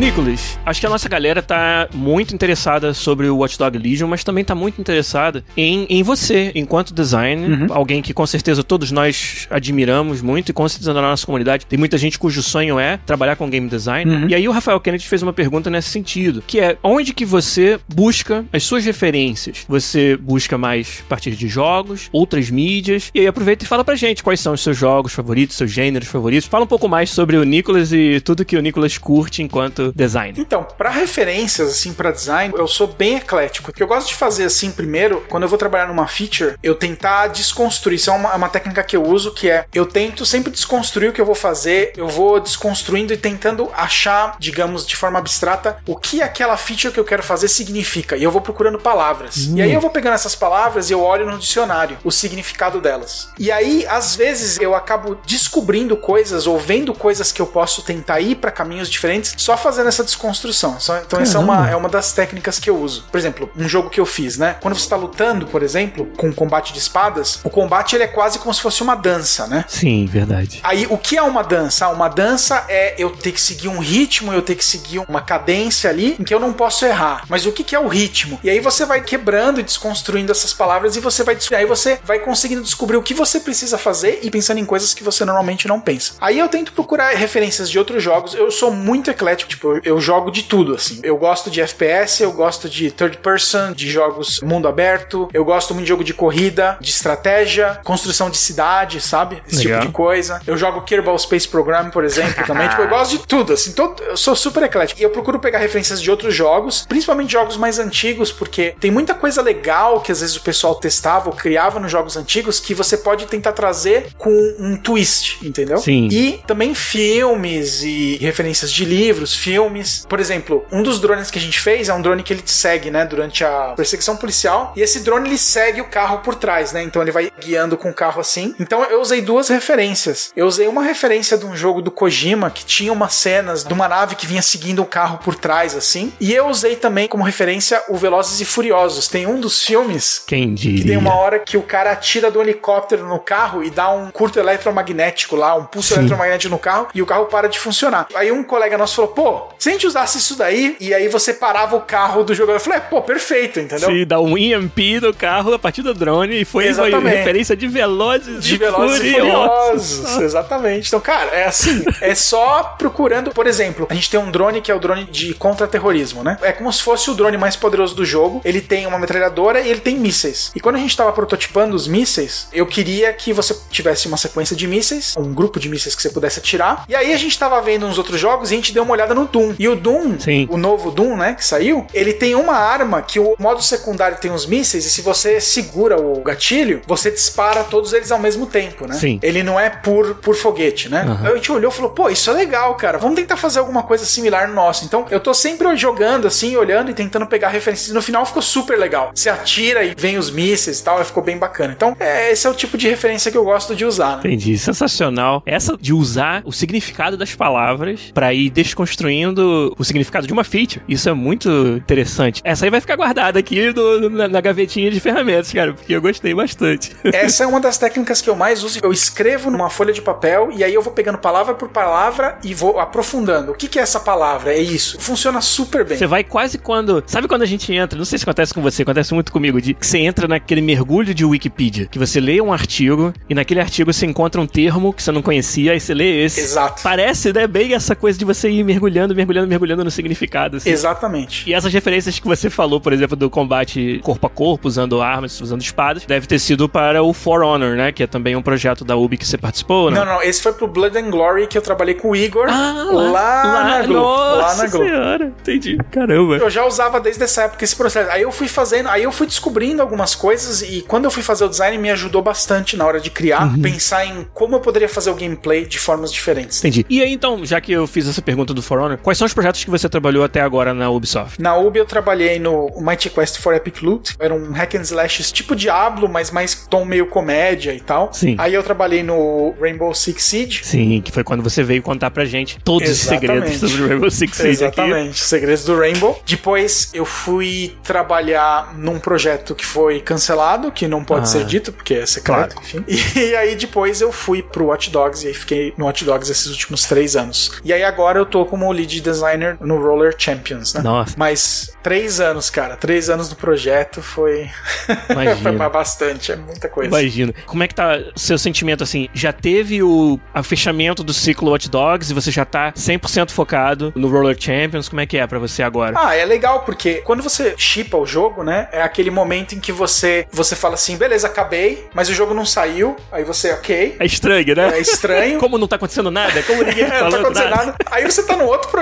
Nicolas, 0.00 0.58
acho 0.64 0.80
que 0.80 0.86
a 0.86 0.88
nossa 0.88 1.10
galera 1.10 1.42
tá 1.42 1.86
muito 1.92 2.34
interessada 2.34 2.94
sobre 2.94 3.28
o 3.28 3.36
Watchdog 3.36 3.76
Legion, 3.76 4.08
mas 4.08 4.24
também 4.24 4.42
tá 4.42 4.54
muito 4.54 4.80
interessada 4.80 5.44
em, 5.54 5.86
em 5.90 6.02
você, 6.02 6.50
enquanto 6.54 6.94
designer, 6.94 7.50
uhum. 7.50 7.66
alguém 7.68 8.00
que 8.00 8.14
com 8.14 8.26
certeza 8.26 8.64
todos 8.64 8.90
nós 8.90 9.46
admiramos 9.50 10.22
muito 10.22 10.48
e 10.48 10.52
com 10.54 10.66
certeza 10.66 10.94
na 10.94 11.02
nossa 11.02 11.26
comunidade 11.26 11.66
tem 11.66 11.78
muita 11.78 11.98
gente 11.98 12.18
cujo 12.18 12.42
sonho 12.42 12.80
é 12.80 12.96
trabalhar 12.96 13.36
com 13.36 13.50
game 13.50 13.68
design. 13.68 14.10
Uhum. 14.10 14.28
E 14.30 14.34
aí 14.34 14.48
o 14.48 14.52
Rafael 14.52 14.80
Kennedy 14.80 15.06
fez 15.06 15.22
uma 15.22 15.34
pergunta 15.34 15.68
nesse 15.68 15.90
sentido, 15.90 16.42
que 16.46 16.58
é 16.60 16.78
onde 16.82 17.12
que 17.12 17.26
você 17.26 17.78
busca 17.86 18.42
as 18.54 18.62
suas 18.62 18.82
referências? 18.86 19.66
Você 19.68 20.16
busca 20.16 20.56
mais 20.56 21.02
a 21.04 21.10
partir 21.10 21.32
de 21.32 21.46
jogos, 21.46 22.08
outras 22.10 22.48
mídias? 22.48 23.10
E 23.14 23.20
aí 23.20 23.26
aproveita 23.26 23.66
e 23.66 23.68
fala 23.68 23.84
pra 23.84 23.96
gente 23.96 24.24
quais 24.24 24.40
são 24.40 24.54
os 24.54 24.62
seus 24.62 24.78
jogos 24.78 25.12
favoritos, 25.12 25.58
seus 25.58 25.70
gêneros 25.70 26.08
favoritos. 26.08 26.48
Fala 26.48 26.64
um 26.64 26.68
pouco 26.68 26.88
mais 26.88 27.10
sobre 27.10 27.36
o 27.36 27.44
Nicolas 27.44 27.92
e 27.92 28.18
tudo 28.24 28.46
que 28.46 28.56
o 28.56 28.62
Nicolas 28.62 28.96
curte 28.96 29.42
enquanto 29.42 29.89
design? 29.92 30.38
Então, 30.38 30.66
para 30.76 30.90
referências, 30.90 31.70
assim, 31.70 31.92
para 31.92 32.10
design, 32.10 32.54
eu 32.56 32.66
sou 32.66 32.86
bem 32.86 33.16
eclético. 33.16 33.72
Que 33.72 33.82
eu 33.82 33.86
gosto 33.86 34.08
de 34.08 34.14
fazer, 34.14 34.44
assim, 34.44 34.70
primeiro, 34.70 35.24
quando 35.28 35.44
eu 35.44 35.48
vou 35.48 35.58
trabalhar 35.58 35.86
numa 35.86 36.06
feature, 36.06 36.56
eu 36.62 36.74
tentar 36.74 37.28
desconstruir. 37.28 37.96
Isso 37.96 38.10
é 38.10 38.12
uma, 38.12 38.34
uma 38.34 38.48
técnica 38.48 38.82
que 38.82 38.96
eu 38.96 39.02
uso, 39.02 39.32
que 39.32 39.48
é 39.48 39.64
eu 39.74 39.86
tento 39.86 40.24
sempre 40.24 40.50
desconstruir 40.50 41.10
o 41.10 41.12
que 41.12 41.20
eu 41.20 41.26
vou 41.26 41.34
fazer, 41.34 41.92
eu 41.96 42.08
vou 42.08 42.40
desconstruindo 42.40 43.12
e 43.12 43.16
tentando 43.16 43.70
achar, 43.74 44.36
digamos, 44.38 44.86
de 44.86 44.96
forma 44.96 45.18
abstrata, 45.18 45.78
o 45.86 45.96
que 45.96 46.22
aquela 46.22 46.56
feature 46.56 46.92
que 46.92 47.00
eu 47.00 47.04
quero 47.04 47.22
fazer 47.22 47.48
significa. 47.48 48.16
E 48.16 48.22
eu 48.22 48.30
vou 48.30 48.40
procurando 48.40 48.78
palavras. 48.78 49.48
Hum. 49.48 49.56
E 49.56 49.62
aí 49.62 49.72
eu 49.72 49.80
vou 49.80 49.90
pegando 49.90 50.14
essas 50.14 50.34
palavras 50.34 50.90
e 50.90 50.92
eu 50.92 51.02
olho 51.02 51.30
no 51.30 51.38
dicionário 51.38 51.98
o 52.04 52.10
significado 52.10 52.80
delas. 52.80 53.28
E 53.38 53.50
aí, 53.50 53.86
às 53.88 54.16
vezes, 54.16 54.58
eu 54.60 54.74
acabo 54.74 55.18
descobrindo 55.26 55.96
coisas 55.96 56.46
ou 56.46 56.58
vendo 56.58 56.94
coisas 56.94 57.32
que 57.32 57.40
eu 57.40 57.46
posso 57.46 57.82
tentar 57.82 58.20
ir 58.20 58.36
para 58.36 58.50
caminhos 58.50 58.88
diferentes 58.88 59.34
só 59.36 59.56
fazendo 59.56 59.79
fazendo 59.80 59.88
essa 59.88 60.04
desconstrução. 60.04 60.76
Então, 60.80 60.94
Caramba. 60.94 61.22
essa 61.22 61.38
é 61.38 61.40
uma, 61.40 61.70
é 61.70 61.76
uma 61.76 61.88
das 61.88 62.12
técnicas 62.12 62.58
que 62.58 62.68
eu 62.68 62.76
uso. 62.76 63.04
Por 63.10 63.18
exemplo, 63.18 63.50
um 63.56 63.68
jogo 63.68 63.88
que 63.88 64.00
eu 64.00 64.06
fiz, 64.06 64.36
né? 64.36 64.56
Quando 64.60 64.74
você 64.74 64.82
está 64.82 64.96
lutando, 64.96 65.46
por 65.46 65.62
exemplo, 65.62 66.06
com 66.16 66.32
combate 66.32 66.72
de 66.72 66.78
espadas, 66.78 67.40
o 67.42 67.50
combate 67.50 67.94
ele 67.94 68.04
é 68.04 68.06
quase 68.06 68.38
como 68.38 68.52
se 68.52 68.60
fosse 68.60 68.82
uma 68.82 68.94
dança, 68.94 69.46
né? 69.46 69.64
Sim, 69.68 70.06
verdade. 70.06 70.60
Aí, 70.62 70.86
o 70.88 70.98
que 70.98 71.16
é 71.16 71.22
uma 71.22 71.42
dança? 71.42 71.88
Uma 71.88 72.08
dança 72.08 72.64
é 72.68 72.94
eu 72.98 73.10
ter 73.10 73.32
que 73.32 73.40
seguir 73.40 73.68
um 73.68 73.78
ritmo, 73.78 74.32
eu 74.32 74.42
ter 74.42 74.54
que 74.54 74.64
seguir 74.64 74.98
uma 75.08 75.20
cadência 75.20 75.88
ali 75.88 76.16
em 76.18 76.24
que 76.24 76.34
eu 76.34 76.40
não 76.40 76.52
posso 76.52 76.84
errar. 76.84 77.24
Mas 77.28 77.46
o 77.46 77.52
que, 77.52 77.64
que 77.64 77.74
é 77.74 77.78
o 77.78 77.88
ritmo? 77.88 78.38
E 78.42 78.50
aí 78.50 78.60
você 78.60 78.84
vai 78.84 79.00
quebrando 79.00 79.60
e 79.60 79.62
desconstruindo 79.62 80.30
essas 80.30 80.52
palavras 80.52 80.96
e 80.96 81.00
você 81.00 81.24
vai 81.24 81.38
aí 81.56 81.66
você 81.66 81.98
vai 82.04 82.18
conseguindo 82.18 82.62
descobrir 82.62 82.96
o 82.96 83.02
que 83.02 83.14
você 83.14 83.40
precisa 83.40 83.78
fazer 83.78 84.20
e 84.22 84.30
pensando 84.30 84.58
em 84.58 84.64
coisas 84.64 84.92
que 84.92 85.02
você 85.02 85.24
normalmente 85.24 85.66
não 85.66 85.80
pensa. 85.80 86.14
Aí 86.20 86.38
eu 86.38 86.48
tento 86.48 86.72
procurar 86.72 87.14
referências 87.14 87.70
de 87.70 87.78
outros 87.78 88.02
jogos. 88.02 88.34
Eu 88.34 88.50
sou 88.50 88.70
muito 88.72 89.10
eclético, 89.10 89.50
tipo, 89.50 89.69
eu, 89.84 90.00
jogo 90.00 90.30
de 90.30 90.42
tudo, 90.42 90.74
assim. 90.74 91.00
Eu 91.02 91.16
gosto 91.16 91.50
de 91.50 91.60
FPS, 91.60 92.22
eu 92.22 92.32
gosto 92.32 92.68
de 92.68 92.90
third 92.90 93.18
person, 93.18 93.72
de 93.72 93.90
jogos 93.90 94.40
mundo 94.40 94.66
aberto, 94.68 95.28
eu 95.32 95.44
gosto 95.44 95.74
muito 95.74 95.84
de 95.84 95.88
jogo 95.88 96.04
de 96.04 96.14
corrida, 96.14 96.78
de 96.80 96.90
estratégia, 96.90 97.80
construção 97.84 98.30
de 98.30 98.36
cidade, 98.36 99.00
sabe? 99.00 99.42
Esse 99.46 99.64
Legal. 99.64 99.80
tipo 99.80 99.90
de 99.90 99.96
coisa. 99.96 100.40
Eu 100.46 100.56
jogo 100.56 100.82
Kerbal 100.82 101.18
Space 101.18 101.46
Program, 101.48 101.90
por 101.90 102.04
exemplo, 102.04 102.44
também. 102.46 102.68
tipo, 102.68 102.82
eu 102.82 102.88
gosto 102.90 103.12
de 103.12 103.26
tudo, 103.26 103.52
assim. 103.52 103.72
Todo, 103.72 104.02
eu 104.02 104.16
sou 104.16 104.34
super 104.34 104.62
eclético. 104.62 105.00
E 105.00 105.04
eu 105.04 105.10
procuro 105.10 105.38
pegar 105.38 105.58
referências 105.58 106.00
de 106.00 106.10
outros 106.10 106.34
jogos, 106.34 106.84
principalmente 106.88 107.32
jogos 107.32 107.56
mais 107.56 107.78
antigos, 107.78 108.32
porque 108.32 108.74
tem 108.80 108.90
muita 108.90 109.14
coisa 109.14 109.42
legal 109.42 110.00
que 110.00 110.12
às 110.12 110.20
vezes 110.20 110.36
o 110.36 110.42
pessoal 110.42 110.74
testava 110.74 111.28
ou 111.28 111.36
criava 111.36 111.78
nos 111.78 111.90
jogos 111.90 112.16
antigos 112.16 112.58
que 112.58 112.74
você 112.74 112.96
pode 112.96 113.26
tentar 113.26 113.52
trazer 113.52 114.08
com 114.18 114.30
um 114.58 114.76
twist, 114.76 115.38
entendeu? 115.46 115.78
Sim. 115.78 116.08
E 116.10 116.40
também 116.46 116.74
filmes 116.74 117.82
e 117.82 118.16
referências 118.20 118.70
de 118.70 118.84
livros, 118.84 119.34
filmes 119.34 119.49
filmes. 119.50 120.06
Por 120.08 120.20
exemplo, 120.20 120.64
um 120.70 120.82
dos 120.82 121.00
drones 121.00 121.30
que 121.30 121.38
a 121.38 121.40
gente 121.40 121.58
fez 121.60 121.88
é 121.88 121.94
um 121.94 122.00
drone 122.00 122.22
que 122.22 122.32
ele 122.32 122.42
te 122.42 122.52
segue, 122.52 122.90
né, 122.90 123.04
durante 123.04 123.44
a 123.44 123.72
perseguição 123.76 124.16
policial. 124.16 124.72
E 124.76 124.80
esse 124.82 125.00
drone 125.00 125.28
ele 125.28 125.38
segue 125.38 125.80
o 125.80 125.84
carro 125.88 126.18
por 126.18 126.36
trás, 126.36 126.72
né? 126.72 126.82
Então 126.82 127.02
ele 127.02 127.10
vai 127.10 127.30
guiando 127.40 127.76
com 127.76 127.90
o 127.90 127.94
carro 127.94 128.20
assim. 128.20 128.54
Então 128.60 128.84
eu 128.84 129.00
usei 129.00 129.20
duas 129.20 129.48
referências. 129.48 130.30
Eu 130.36 130.46
usei 130.46 130.68
uma 130.68 130.82
referência 130.82 131.36
de 131.36 131.44
um 131.46 131.56
jogo 131.56 131.82
do 131.82 131.90
Kojima 131.90 132.50
que 132.50 132.64
tinha 132.64 132.92
umas 132.92 133.14
cenas 133.14 133.64
de 133.64 133.72
uma 133.72 133.88
nave 133.88 134.14
que 134.14 134.26
vinha 134.26 134.42
seguindo 134.42 134.82
o 134.82 134.86
carro 134.86 135.18
por 135.18 135.34
trás 135.34 135.74
assim. 135.74 136.12
E 136.20 136.32
eu 136.32 136.46
usei 136.46 136.76
também 136.76 137.08
como 137.08 137.24
referência 137.24 137.82
o 137.88 137.96
Velozes 137.96 138.40
e 138.40 138.44
Furiosos. 138.44 139.08
Tem 139.08 139.26
um 139.26 139.40
dos 139.40 139.64
filmes 139.64 140.22
Quem 140.26 140.54
diria? 140.54 140.82
que 140.82 140.88
tem 140.88 140.96
uma 140.96 141.14
hora 141.14 141.38
que 141.38 141.56
o 141.56 141.62
cara 141.62 141.90
atira 141.92 142.30
do 142.30 142.40
helicóptero 142.40 143.06
no 143.06 143.18
carro 143.18 143.64
e 143.64 143.70
dá 143.70 143.90
um 143.90 144.10
curto 144.10 144.38
eletromagnético 144.38 145.34
lá, 145.34 145.54
um 145.54 145.64
pulso 145.64 145.94
Sim. 145.94 146.00
eletromagnético 146.00 146.50
no 146.52 146.58
carro 146.58 146.88
e 146.94 147.02
o 147.02 147.06
carro 147.06 147.26
para 147.26 147.48
de 147.48 147.58
funcionar. 147.58 148.06
Aí 148.14 148.30
um 148.30 148.42
colega 148.42 148.78
nosso 148.78 148.96
falou: 148.96 149.10
"Pô, 149.12 149.39
se 149.58 149.68
a 149.68 149.72
gente 149.72 149.86
usasse 149.86 150.18
isso 150.18 150.36
daí, 150.36 150.76
e 150.80 150.94
aí 150.94 151.08
você 151.08 151.34
parava 151.34 151.76
o 151.76 151.80
carro 151.80 152.24
do 152.24 152.34
jogador, 152.34 152.56
eu 152.56 152.60
falei, 152.60 152.80
pô, 152.80 153.02
perfeito, 153.02 153.60
entendeu? 153.60 153.90
Sim, 153.90 154.06
dá 154.06 154.20
um 154.20 154.36
EMP 154.36 155.00
no 155.00 155.14
carro 155.14 155.52
a 155.54 155.58
partir 155.58 155.82
do 155.82 155.94
drone, 155.94 156.42
e 156.42 156.44
foi 156.44 156.72
uma 156.72 157.08
referência 157.08 157.56
de 157.56 157.66
velozes 157.66 158.42
de 158.42 158.56
velozes 158.56 159.00
e 159.02 159.12
furiosos. 159.12 160.18
Exatamente. 160.18 160.88
Então, 160.88 161.00
cara, 161.00 161.30
é 161.30 161.44
assim, 161.44 161.84
é 162.00 162.14
só 162.14 162.74
procurando, 162.78 163.30
por 163.30 163.46
exemplo, 163.46 163.86
a 163.90 163.94
gente 163.94 164.10
tem 164.10 164.18
um 164.18 164.30
drone 164.30 164.60
que 164.60 164.70
é 164.70 164.74
o 164.74 164.78
drone 164.78 165.04
de 165.04 165.34
contra-terrorismo, 165.34 166.22
né? 166.22 166.38
É 166.42 166.52
como 166.52 166.72
se 166.72 166.82
fosse 166.82 167.10
o 167.10 167.14
drone 167.14 167.36
mais 167.36 167.56
poderoso 167.56 167.94
do 167.94 168.04
jogo, 168.04 168.40
ele 168.44 168.60
tem 168.60 168.86
uma 168.86 168.98
metralhadora 168.98 169.60
e 169.60 169.68
ele 169.68 169.80
tem 169.80 169.96
mísseis. 169.96 170.50
E 170.54 170.60
quando 170.60 170.76
a 170.76 170.78
gente 170.78 170.96
tava 170.96 171.12
prototipando 171.12 171.74
os 171.74 171.86
mísseis, 171.86 172.48
eu 172.52 172.66
queria 172.66 173.12
que 173.12 173.32
você 173.32 173.56
tivesse 173.70 174.08
uma 174.08 174.16
sequência 174.16 174.56
de 174.56 174.66
mísseis, 174.66 175.14
um 175.16 175.32
grupo 175.32 175.58
de 175.58 175.68
mísseis 175.68 175.94
que 175.94 176.02
você 176.02 176.10
pudesse 176.10 176.38
atirar, 176.38 176.84
e 176.88 176.94
aí 176.94 177.12
a 177.12 177.16
gente 177.16 177.38
tava 177.38 177.60
vendo 177.60 177.86
uns 177.86 177.98
outros 177.98 178.20
jogos 178.20 178.50
e 178.50 178.54
a 178.54 178.56
gente 178.56 178.72
deu 178.72 178.82
uma 178.82 178.92
olhada 178.92 179.14
no 179.14 179.26
Doom. 179.30 179.54
E 179.58 179.68
o 179.68 179.76
Doom, 179.76 180.18
Sim. 180.18 180.46
o 180.50 180.56
novo 180.56 180.90
Doom, 180.90 181.16
né, 181.16 181.34
que 181.34 181.44
saiu, 181.44 181.86
ele 181.94 182.12
tem 182.12 182.34
uma 182.34 182.54
arma 182.54 183.02
que 183.02 183.18
o 183.18 183.34
modo 183.38 183.62
secundário 183.62 184.18
tem 184.18 184.30
os 184.30 184.46
mísseis 184.46 184.84
e 184.84 184.90
se 184.90 185.02
você 185.02 185.40
segura 185.40 186.00
o 186.00 186.20
gatilho, 186.22 186.82
você 186.86 187.10
dispara 187.10 187.64
todos 187.64 187.92
eles 187.92 188.10
ao 188.10 188.18
mesmo 188.18 188.46
tempo, 188.46 188.86
né? 188.86 188.94
Sim. 188.94 189.18
Ele 189.22 189.42
não 189.42 189.58
é 189.58 189.70
por, 189.70 190.16
por 190.16 190.34
foguete, 190.34 190.88
né? 190.88 191.04
Uhum. 191.04 191.26
Aí 191.26 191.32
a 191.32 191.36
gente 191.36 191.52
olhou 191.52 191.70
e 191.70 191.74
falou, 191.74 191.90
pô, 191.90 192.08
isso 192.08 192.30
é 192.30 192.32
legal, 192.32 192.74
cara. 192.74 192.98
Vamos 192.98 193.16
tentar 193.16 193.36
fazer 193.36 193.58
alguma 193.58 193.82
coisa 193.82 194.04
similar 194.04 194.48
no 194.48 194.54
nosso. 194.54 194.84
Então, 194.84 195.06
eu 195.10 195.20
tô 195.20 195.32
sempre 195.32 195.74
jogando 195.76 196.26
assim, 196.26 196.56
olhando 196.56 196.90
e 196.90 196.94
tentando 196.94 197.26
pegar 197.26 197.48
referências. 197.48 197.94
No 197.94 198.02
final 198.02 198.24
ficou 198.26 198.42
super 198.42 198.78
legal. 198.78 199.10
Você 199.14 199.28
atira 199.28 199.84
e 199.84 199.94
vem 199.96 200.18
os 200.18 200.30
mísseis 200.30 200.80
e 200.80 200.84
tal, 200.84 201.02
ficou 201.04 201.22
bem 201.22 201.38
bacana. 201.38 201.72
Então, 201.76 201.96
é, 201.98 202.32
esse 202.32 202.46
é 202.46 202.50
o 202.50 202.54
tipo 202.54 202.76
de 202.76 202.88
referência 202.88 203.30
que 203.30 203.38
eu 203.38 203.44
gosto 203.44 203.74
de 203.74 203.84
usar, 203.84 204.16
né? 204.16 204.22
Entendi. 204.24 204.58
Sensacional. 204.58 205.42
Essa 205.46 205.76
de 205.76 205.92
usar 205.92 206.42
o 206.44 206.52
significado 206.52 207.16
das 207.16 207.34
palavras 207.34 208.10
para 208.12 208.32
ir 208.32 208.50
desconstruindo 208.50 209.19
entendendo 209.20 209.74
o 209.78 209.84
significado 209.84 210.26
de 210.26 210.32
uma 210.32 210.44
feature. 210.44 210.82
Isso 210.88 211.08
é 211.08 211.12
muito 211.12 211.48
interessante. 211.76 212.40
Essa 212.44 212.64
aí 212.64 212.70
vai 212.70 212.80
ficar 212.80 212.96
guardada 212.96 213.38
aqui 213.38 213.72
do, 213.72 214.10
na, 214.10 214.28
na, 214.28 214.40
gavetinha 214.40 214.90
de 214.90 214.98
ferramentas, 214.98 215.52
cara, 215.52 215.74
porque 215.74 215.94
eu 215.94 216.00
gostei 216.00 216.34
bastante. 216.34 216.96
Essa 217.04 217.44
é 217.44 217.46
uma 217.46 217.60
das 217.60 217.78
técnicas 217.78 218.22
que 218.22 218.30
eu 218.30 218.36
mais 218.36 218.64
uso. 218.64 218.80
Eu 218.82 218.92
escrevo 218.92 219.50
numa 219.50 219.68
folha 219.68 219.92
de 219.92 220.00
papel 220.00 220.50
e 220.52 220.64
aí 220.64 220.72
eu 220.72 220.82
vou 220.82 220.92
pegando 220.92 221.18
palavra 221.18 221.54
por 221.54 221.68
palavra 221.68 222.38
e 222.42 222.54
vou 222.54 222.78
aprofundando. 222.80 223.52
O 223.52 223.54
que, 223.54 223.68
que 223.68 223.78
é 223.78 223.82
essa 223.82 224.00
palavra? 224.00 224.52
É 224.52 224.58
isso. 224.58 224.98
Funciona 225.00 225.40
super 225.40 225.84
bem. 225.84 225.98
Você 225.98 226.06
vai 226.06 226.24
quase 226.24 226.58
quando. 226.58 227.02
Sabe 227.06 227.28
quando 227.28 227.42
a 227.42 227.46
gente 227.46 227.72
entra? 227.72 227.98
Não 227.98 228.04
sei 228.04 228.18
se 228.18 228.24
acontece 228.24 228.54
com 228.54 228.62
você, 228.62 228.82
acontece 228.82 229.12
muito 229.14 229.32
comigo, 229.32 229.60
de 229.60 229.74
que 229.74 229.86
você 229.86 229.98
entra 229.98 230.26
naquele 230.26 230.60
mergulho 230.60 231.14
de 231.14 231.24
Wikipedia, 231.24 231.86
que 231.86 231.98
você 231.98 232.20
lê 232.20 232.40
um 232.40 232.52
artigo 232.52 233.12
e 233.28 233.34
naquele 233.34 233.60
artigo 233.60 233.92
você 233.92 234.06
encontra 234.06 234.40
um 234.40 234.46
termo 234.46 234.92
que 234.92 235.02
você 235.02 235.12
não 235.12 235.22
conhecia, 235.22 235.72
aí 235.72 235.80
você 235.80 235.94
lê 235.94 236.24
esse. 236.24 236.40
Exato. 236.40 236.82
Parece, 236.82 237.32
né, 237.32 237.46
bem 237.46 237.74
essa 237.74 237.94
coisa 237.94 238.18
de 238.18 238.24
você 238.24 238.48
ir 238.50 238.64
mergulhando, 238.64 239.09
mergulhando, 239.14 239.48
mergulhando 239.48 239.84
no 239.84 239.90
significado. 239.90 240.58
Assim. 240.58 240.70
Exatamente. 240.70 241.48
E 241.48 241.54
essas 241.54 241.72
referências 241.72 242.18
que 242.18 242.26
você 242.26 242.50
falou, 242.50 242.80
por 242.80 242.92
exemplo, 242.92 243.16
do 243.16 243.30
combate 243.30 244.00
corpo 244.02 244.26
a 244.26 244.30
corpo, 244.30 244.68
usando 244.68 245.00
armas, 245.00 245.40
usando 245.40 245.62
espadas, 245.62 246.04
deve 246.06 246.26
ter 246.26 246.38
sido 246.38 246.68
para 246.68 247.02
o 247.02 247.12
For 247.12 247.42
Honor, 247.42 247.76
né? 247.76 247.92
Que 247.92 248.04
é 248.04 248.06
também 248.06 248.36
um 248.36 248.42
projeto 248.42 248.84
da 248.84 248.96
Ubi 248.96 249.16
que 249.16 249.26
você 249.26 249.38
participou, 249.38 249.90
né? 249.90 249.98
Não, 249.98 250.06
não, 250.06 250.22
esse 250.22 250.42
foi 250.42 250.52
pro 250.52 250.66
Blood 250.66 250.96
and 250.98 251.10
Glory 251.10 251.46
que 251.46 251.56
eu 251.56 251.62
trabalhei 251.62 251.94
com 251.94 252.10
o 252.10 252.16
Igor 252.16 252.46
ah, 252.48 252.72
lá, 252.92 253.10
lá, 253.10 253.42
lá 253.44 253.64
na 253.64 253.86
Globo. 253.86 254.06
Nossa 254.06 254.40
lá 254.40 254.56
na 254.56 254.66
Globo. 254.68 254.86
senhora, 254.86 255.24
entendi. 255.40 255.78
Caramba. 255.90 256.36
Eu 256.36 256.50
já 256.50 256.66
usava 256.66 257.00
desde 257.00 257.22
essa 257.22 257.42
época 257.42 257.64
esse 257.64 257.76
processo. 257.76 258.10
Aí 258.10 258.22
eu 258.22 258.32
fui 258.32 258.48
fazendo, 258.48 258.88
aí 258.88 259.02
eu 259.02 259.12
fui 259.12 259.26
descobrindo 259.26 259.82
algumas 259.82 260.14
coisas 260.14 260.62
e 260.62 260.82
quando 260.82 261.04
eu 261.04 261.10
fui 261.10 261.22
fazer 261.22 261.44
o 261.44 261.48
design 261.48 261.76
me 261.78 261.90
ajudou 261.90 262.22
bastante 262.22 262.76
na 262.76 262.84
hora 262.84 263.00
de 263.00 263.10
criar, 263.10 263.44
uhum. 263.44 263.62
pensar 263.62 264.04
em 264.04 264.26
como 264.34 264.56
eu 264.56 264.60
poderia 264.60 264.88
fazer 264.88 265.10
o 265.10 265.14
gameplay 265.14 265.64
de 265.64 265.78
formas 265.78 266.12
diferentes. 266.12 266.58
Entendi. 266.58 266.86
E 266.88 267.02
aí 267.02 267.12
então, 267.12 267.44
já 267.44 267.60
que 267.60 267.72
eu 267.72 267.86
fiz 267.86 268.08
essa 268.08 268.22
pergunta 268.22 268.54
do 268.54 268.62
For 268.62 268.78
Honor, 268.78 268.98
quais 269.02 269.18
são 269.18 269.26
os 269.26 269.34
projetos 269.34 269.64
que 269.64 269.70
você 269.70 269.88
trabalhou 269.88 270.24
até 270.24 270.40
agora 270.40 270.72
na 270.74 270.90
Ubisoft? 270.90 271.40
Na 271.40 271.56
Ubi 271.56 271.78
eu 271.78 271.84
trabalhei 271.84 272.38
no 272.38 272.70
Mighty 272.80 273.10
Quest 273.10 273.38
for 273.38 273.54
Epic 273.54 273.82
Loot, 273.82 274.16
era 274.18 274.34
um 274.34 274.52
hack 274.52 274.74
and 274.74 274.82
slash 274.82 275.32
tipo 275.32 275.54
Diablo, 275.54 276.08
mas 276.08 276.30
mais 276.30 276.66
tom 276.68 276.84
meio 276.84 277.06
comédia 277.06 277.72
e 277.72 277.80
tal. 277.80 278.12
Sim. 278.12 278.36
Aí 278.38 278.54
eu 278.54 278.62
trabalhei 278.62 279.02
no 279.02 279.54
Rainbow 279.60 279.94
Six 279.94 280.22
Siege. 280.22 280.60
Sim, 280.64 281.00
que 281.00 281.10
foi 281.12 281.24
quando 281.24 281.42
você 281.42 281.62
veio 281.62 281.82
contar 281.82 282.10
pra 282.10 282.24
gente 282.24 282.58
todos 282.62 282.88
Exatamente. 282.88 283.24
os 283.24 283.30
segredos 283.30 283.70
sobre 283.70 283.82
o 283.82 283.88
Rainbow 283.88 284.10
Six 284.10 284.36
Siege 284.36 284.50
Exatamente, 284.50 285.10
aqui. 285.10 285.20
segredos 285.20 285.64
do 285.64 285.78
Rainbow. 285.78 286.22
Depois 286.26 286.90
eu 286.92 287.04
fui 287.04 287.74
trabalhar 287.82 288.74
num 288.76 288.98
projeto 288.98 289.54
que 289.54 289.64
foi 289.64 290.00
cancelado, 290.00 290.70
que 290.70 290.86
não 290.86 291.04
pode 291.04 291.24
ah, 291.24 291.26
ser 291.26 291.44
dito, 291.44 291.72
porque 291.72 291.94
é 291.94 292.06
secreto, 292.06 292.54
claro. 292.54 292.62
enfim. 292.62 292.84
E 293.20 293.34
aí 293.34 293.54
depois 293.54 294.00
eu 294.00 294.12
fui 294.12 294.42
pro 294.42 294.66
Watch 294.66 294.90
Dogs 294.90 295.24
e 295.24 295.28
aí 295.28 295.34
fiquei 295.34 295.74
no 295.76 295.84
Watch 295.86 296.04
Dogs 296.04 296.30
esses 296.30 296.46
últimos 296.46 296.84
três 296.84 297.16
anos. 297.16 297.60
E 297.64 297.72
aí 297.72 297.82
agora 297.82 298.18
eu 298.18 298.26
tô 298.26 298.44
como 298.44 298.70
lead 298.70 298.89
designer 298.98 299.58
no 299.60 299.78
Roller 299.78 300.14
Champions, 300.16 300.72
né? 300.72 300.80
Nossa. 300.80 301.14
Mas 301.18 301.76
três 301.82 302.18
anos, 302.18 302.48
cara, 302.48 302.76
três 302.76 303.10
anos 303.10 303.28
do 303.28 303.36
projeto 303.36 304.00
foi. 304.00 304.48
foi 305.42 305.68
bastante, 305.68 306.32
é 306.32 306.36
muita 306.36 306.66
coisa. 306.68 306.88
Imagino. 306.88 307.34
Como 307.44 307.62
é 307.62 307.68
que 307.68 307.74
tá 307.74 307.98
o 308.14 308.18
seu 308.18 308.38
sentimento 308.38 308.82
assim? 308.82 309.10
Já 309.12 309.32
teve 309.32 309.82
o 309.82 310.18
fechamento 310.42 311.04
do 311.04 311.12
ciclo 311.12 311.50
Watch 311.50 311.68
Dogs 311.68 312.10
e 312.10 312.14
você 312.14 312.30
já 312.30 312.46
tá 312.46 312.72
100% 312.72 313.30
focado 313.30 313.92
no 313.94 314.08
Roller 314.08 314.36
Champions? 314.38 314.88
Como 314.88 315.00
é 315.00 315.06
que 315.06 315.18
é 315.18 315.26
para 315.26 315.38
você 315.38 315.62
agora? 315.62 315.94
Ah, 315.98 316.14
é 316.14 316.24
legal 316.24 316.60
porque 316.60 317.02
quando 317.02 317.22
você 317.22 317.54
chipa 317.58 317.98
o 317.98 318.06
jogo, 318.06 318.42
né? 318.42 318.68
É 318.72 318.80
aquele 318.80 319.10
momento 319.10 319.54
em 319.54 319.60
que 319.60 319.72
você 319.72 320.26
você 320.32 320.56
fala 320.56 320.74
assim, 320.74 320.96
beleza, 320.96 321.26
acabei, 321.26 321.88
mas 321.92 322.08
o 322.08 322.14
jogo 322.14 322.32
não 322.32 322.46
saiu. 322.46 322.96
Aí 323.10 323.24
você, 323.24 323.52
ok. 323.52 323.96
É 323.98 324.06
estranho, 324.06 324.54
né? 324.54 324.78
É 324.78 324.80
estranho. 324.80 325.38
Como 325.40 325.58
não 325.58 325.68
tá 325.68 325.76
acontecendo 325.76 326.10
nada? 326.10 326.42
Como 326.42 326.62
ninguém 326.62 326.86
tá 326.86 326.94
é, 326.96 327.02
não 327.02 327.10
tá 327.10 327.18
acontecendo 327.18 327.50
nada. 327.50 327.66
nada. 327.66 327.76
Aí 327.90 328.04
você 328.04 328.22
tá 328.22 328.36
no 328.36 328.44
outro 328.44 328.70
projeto. 328.70 328.79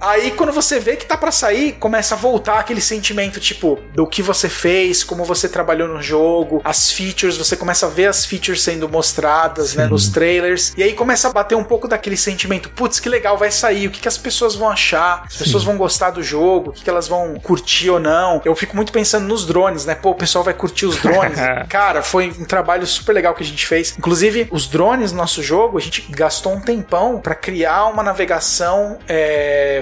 Aí 0.00 0.30
quando 0.32 0.52
você 0.52 0.78
vê 0.78 0.96
que 0.96 1.06
tá 1.06 1.16
para 1.16 1.30
sair, 1.32 1.72
começa 1.72 2.14
a 2.14 2.18
voltar 2.18 2.58
aquele 2.58 2.80
sentimento 2.80 3.40
tipo 3.40 3.78
do 3.94 4.06
que 4.06 4.22
você 4.22 4.48
fez, 4.48 5.02
como 5.02 5.24
você 5.24 5.48
trabalhou 5.48 5.88
no 5.88 6.02
jogo, 6.02 6.60
as 6.64 6.92
features, 6.92 7.36
você 7.36 7.56
começa 7.56 7.86
a 7.86 7.88
ver 7.88 8.06
as 8.06 8.24
features 8.24 8.62
sendo 8.62 8.88
mostradas, 8.88 9.74
né, 9.74 9.84
Sim. 9.84 9.84
né, 9.84 9.86
nos 9.86 10.08
trailers. 10.08 10.74
E 10.76 10.82
aí 10.82 10.92
começa 10.92 11.28
a 11.28 11.32
bater 11.32 11.54
um 11.54 11.64
pouco 11.64 11.88
daquele 11.88 12.16
sentimento, 12.16 12.68
putz, 12.70 13.00
que 13.00 13.08
legal 13.08 13.38
vai 13.38 13.50
sair, 13.50 13.86
o 13.86 13.90
que, 13.90 14.00
que 14.00 14.08
as 14.08 14.18
pessoas 14.18 14.54
vão 14.54 14.68
achar? 14.68 15.24
As 15.26 15.32
Sim. 15.32 15.44
pessoas 15.44 15.64
vão 15.64 15.76
gostar 15.76 16.10
do 16.10 16.22
jogo, 16.22 16.70
o 16.70 16.72
que, 16.72 16.84
que 16.84 16.90
elas 16.90 17.08
vão 17.08 17.34
curtir 17.40 17.90
ou 17.90 17.98
não. 17.98 18.42
Eu 18.44 18.54
fico 18.54 18.76
muito 18.76 18.92
pensando 18.92 19.26
nos 19.26 19.46
drones, 19.46 19.86
né? 19.86 19.94
Pô, 19.94 20.10
o 20.10 20.14
pessoal 20.14 20.44
vai 20.44 20.54
curtir 20.54 20.86
os 20.86 20.98
drones. 20.98 21.38
Cara, 21.68 22.02
foi 22.02 22.28
um 22.38 22.44
trabalho 22.44 22.86
super 22.86 23.12
legal 23.12 23.34
que 23.34 23.42
a 23.42 23.46
gente 23.46 23.66
fez. 23.66 23.94
Inclusive, 23.96 24.46
os 24.50 24.66
drones 24.66 25.10
no 25.10 25.18
nosso 25.18 25.42
jogo, 25.42 25.78
a 25.78 25.80
gente 25.80 26.02
gastou 26.10 26.52
um 26.52 26.60
tempão 26.60 27.18
para 27.18 27.34
criar 27.34 27.86
uma 27.86 28.02
navegação 28.02 28.98
é, 29.08 29.15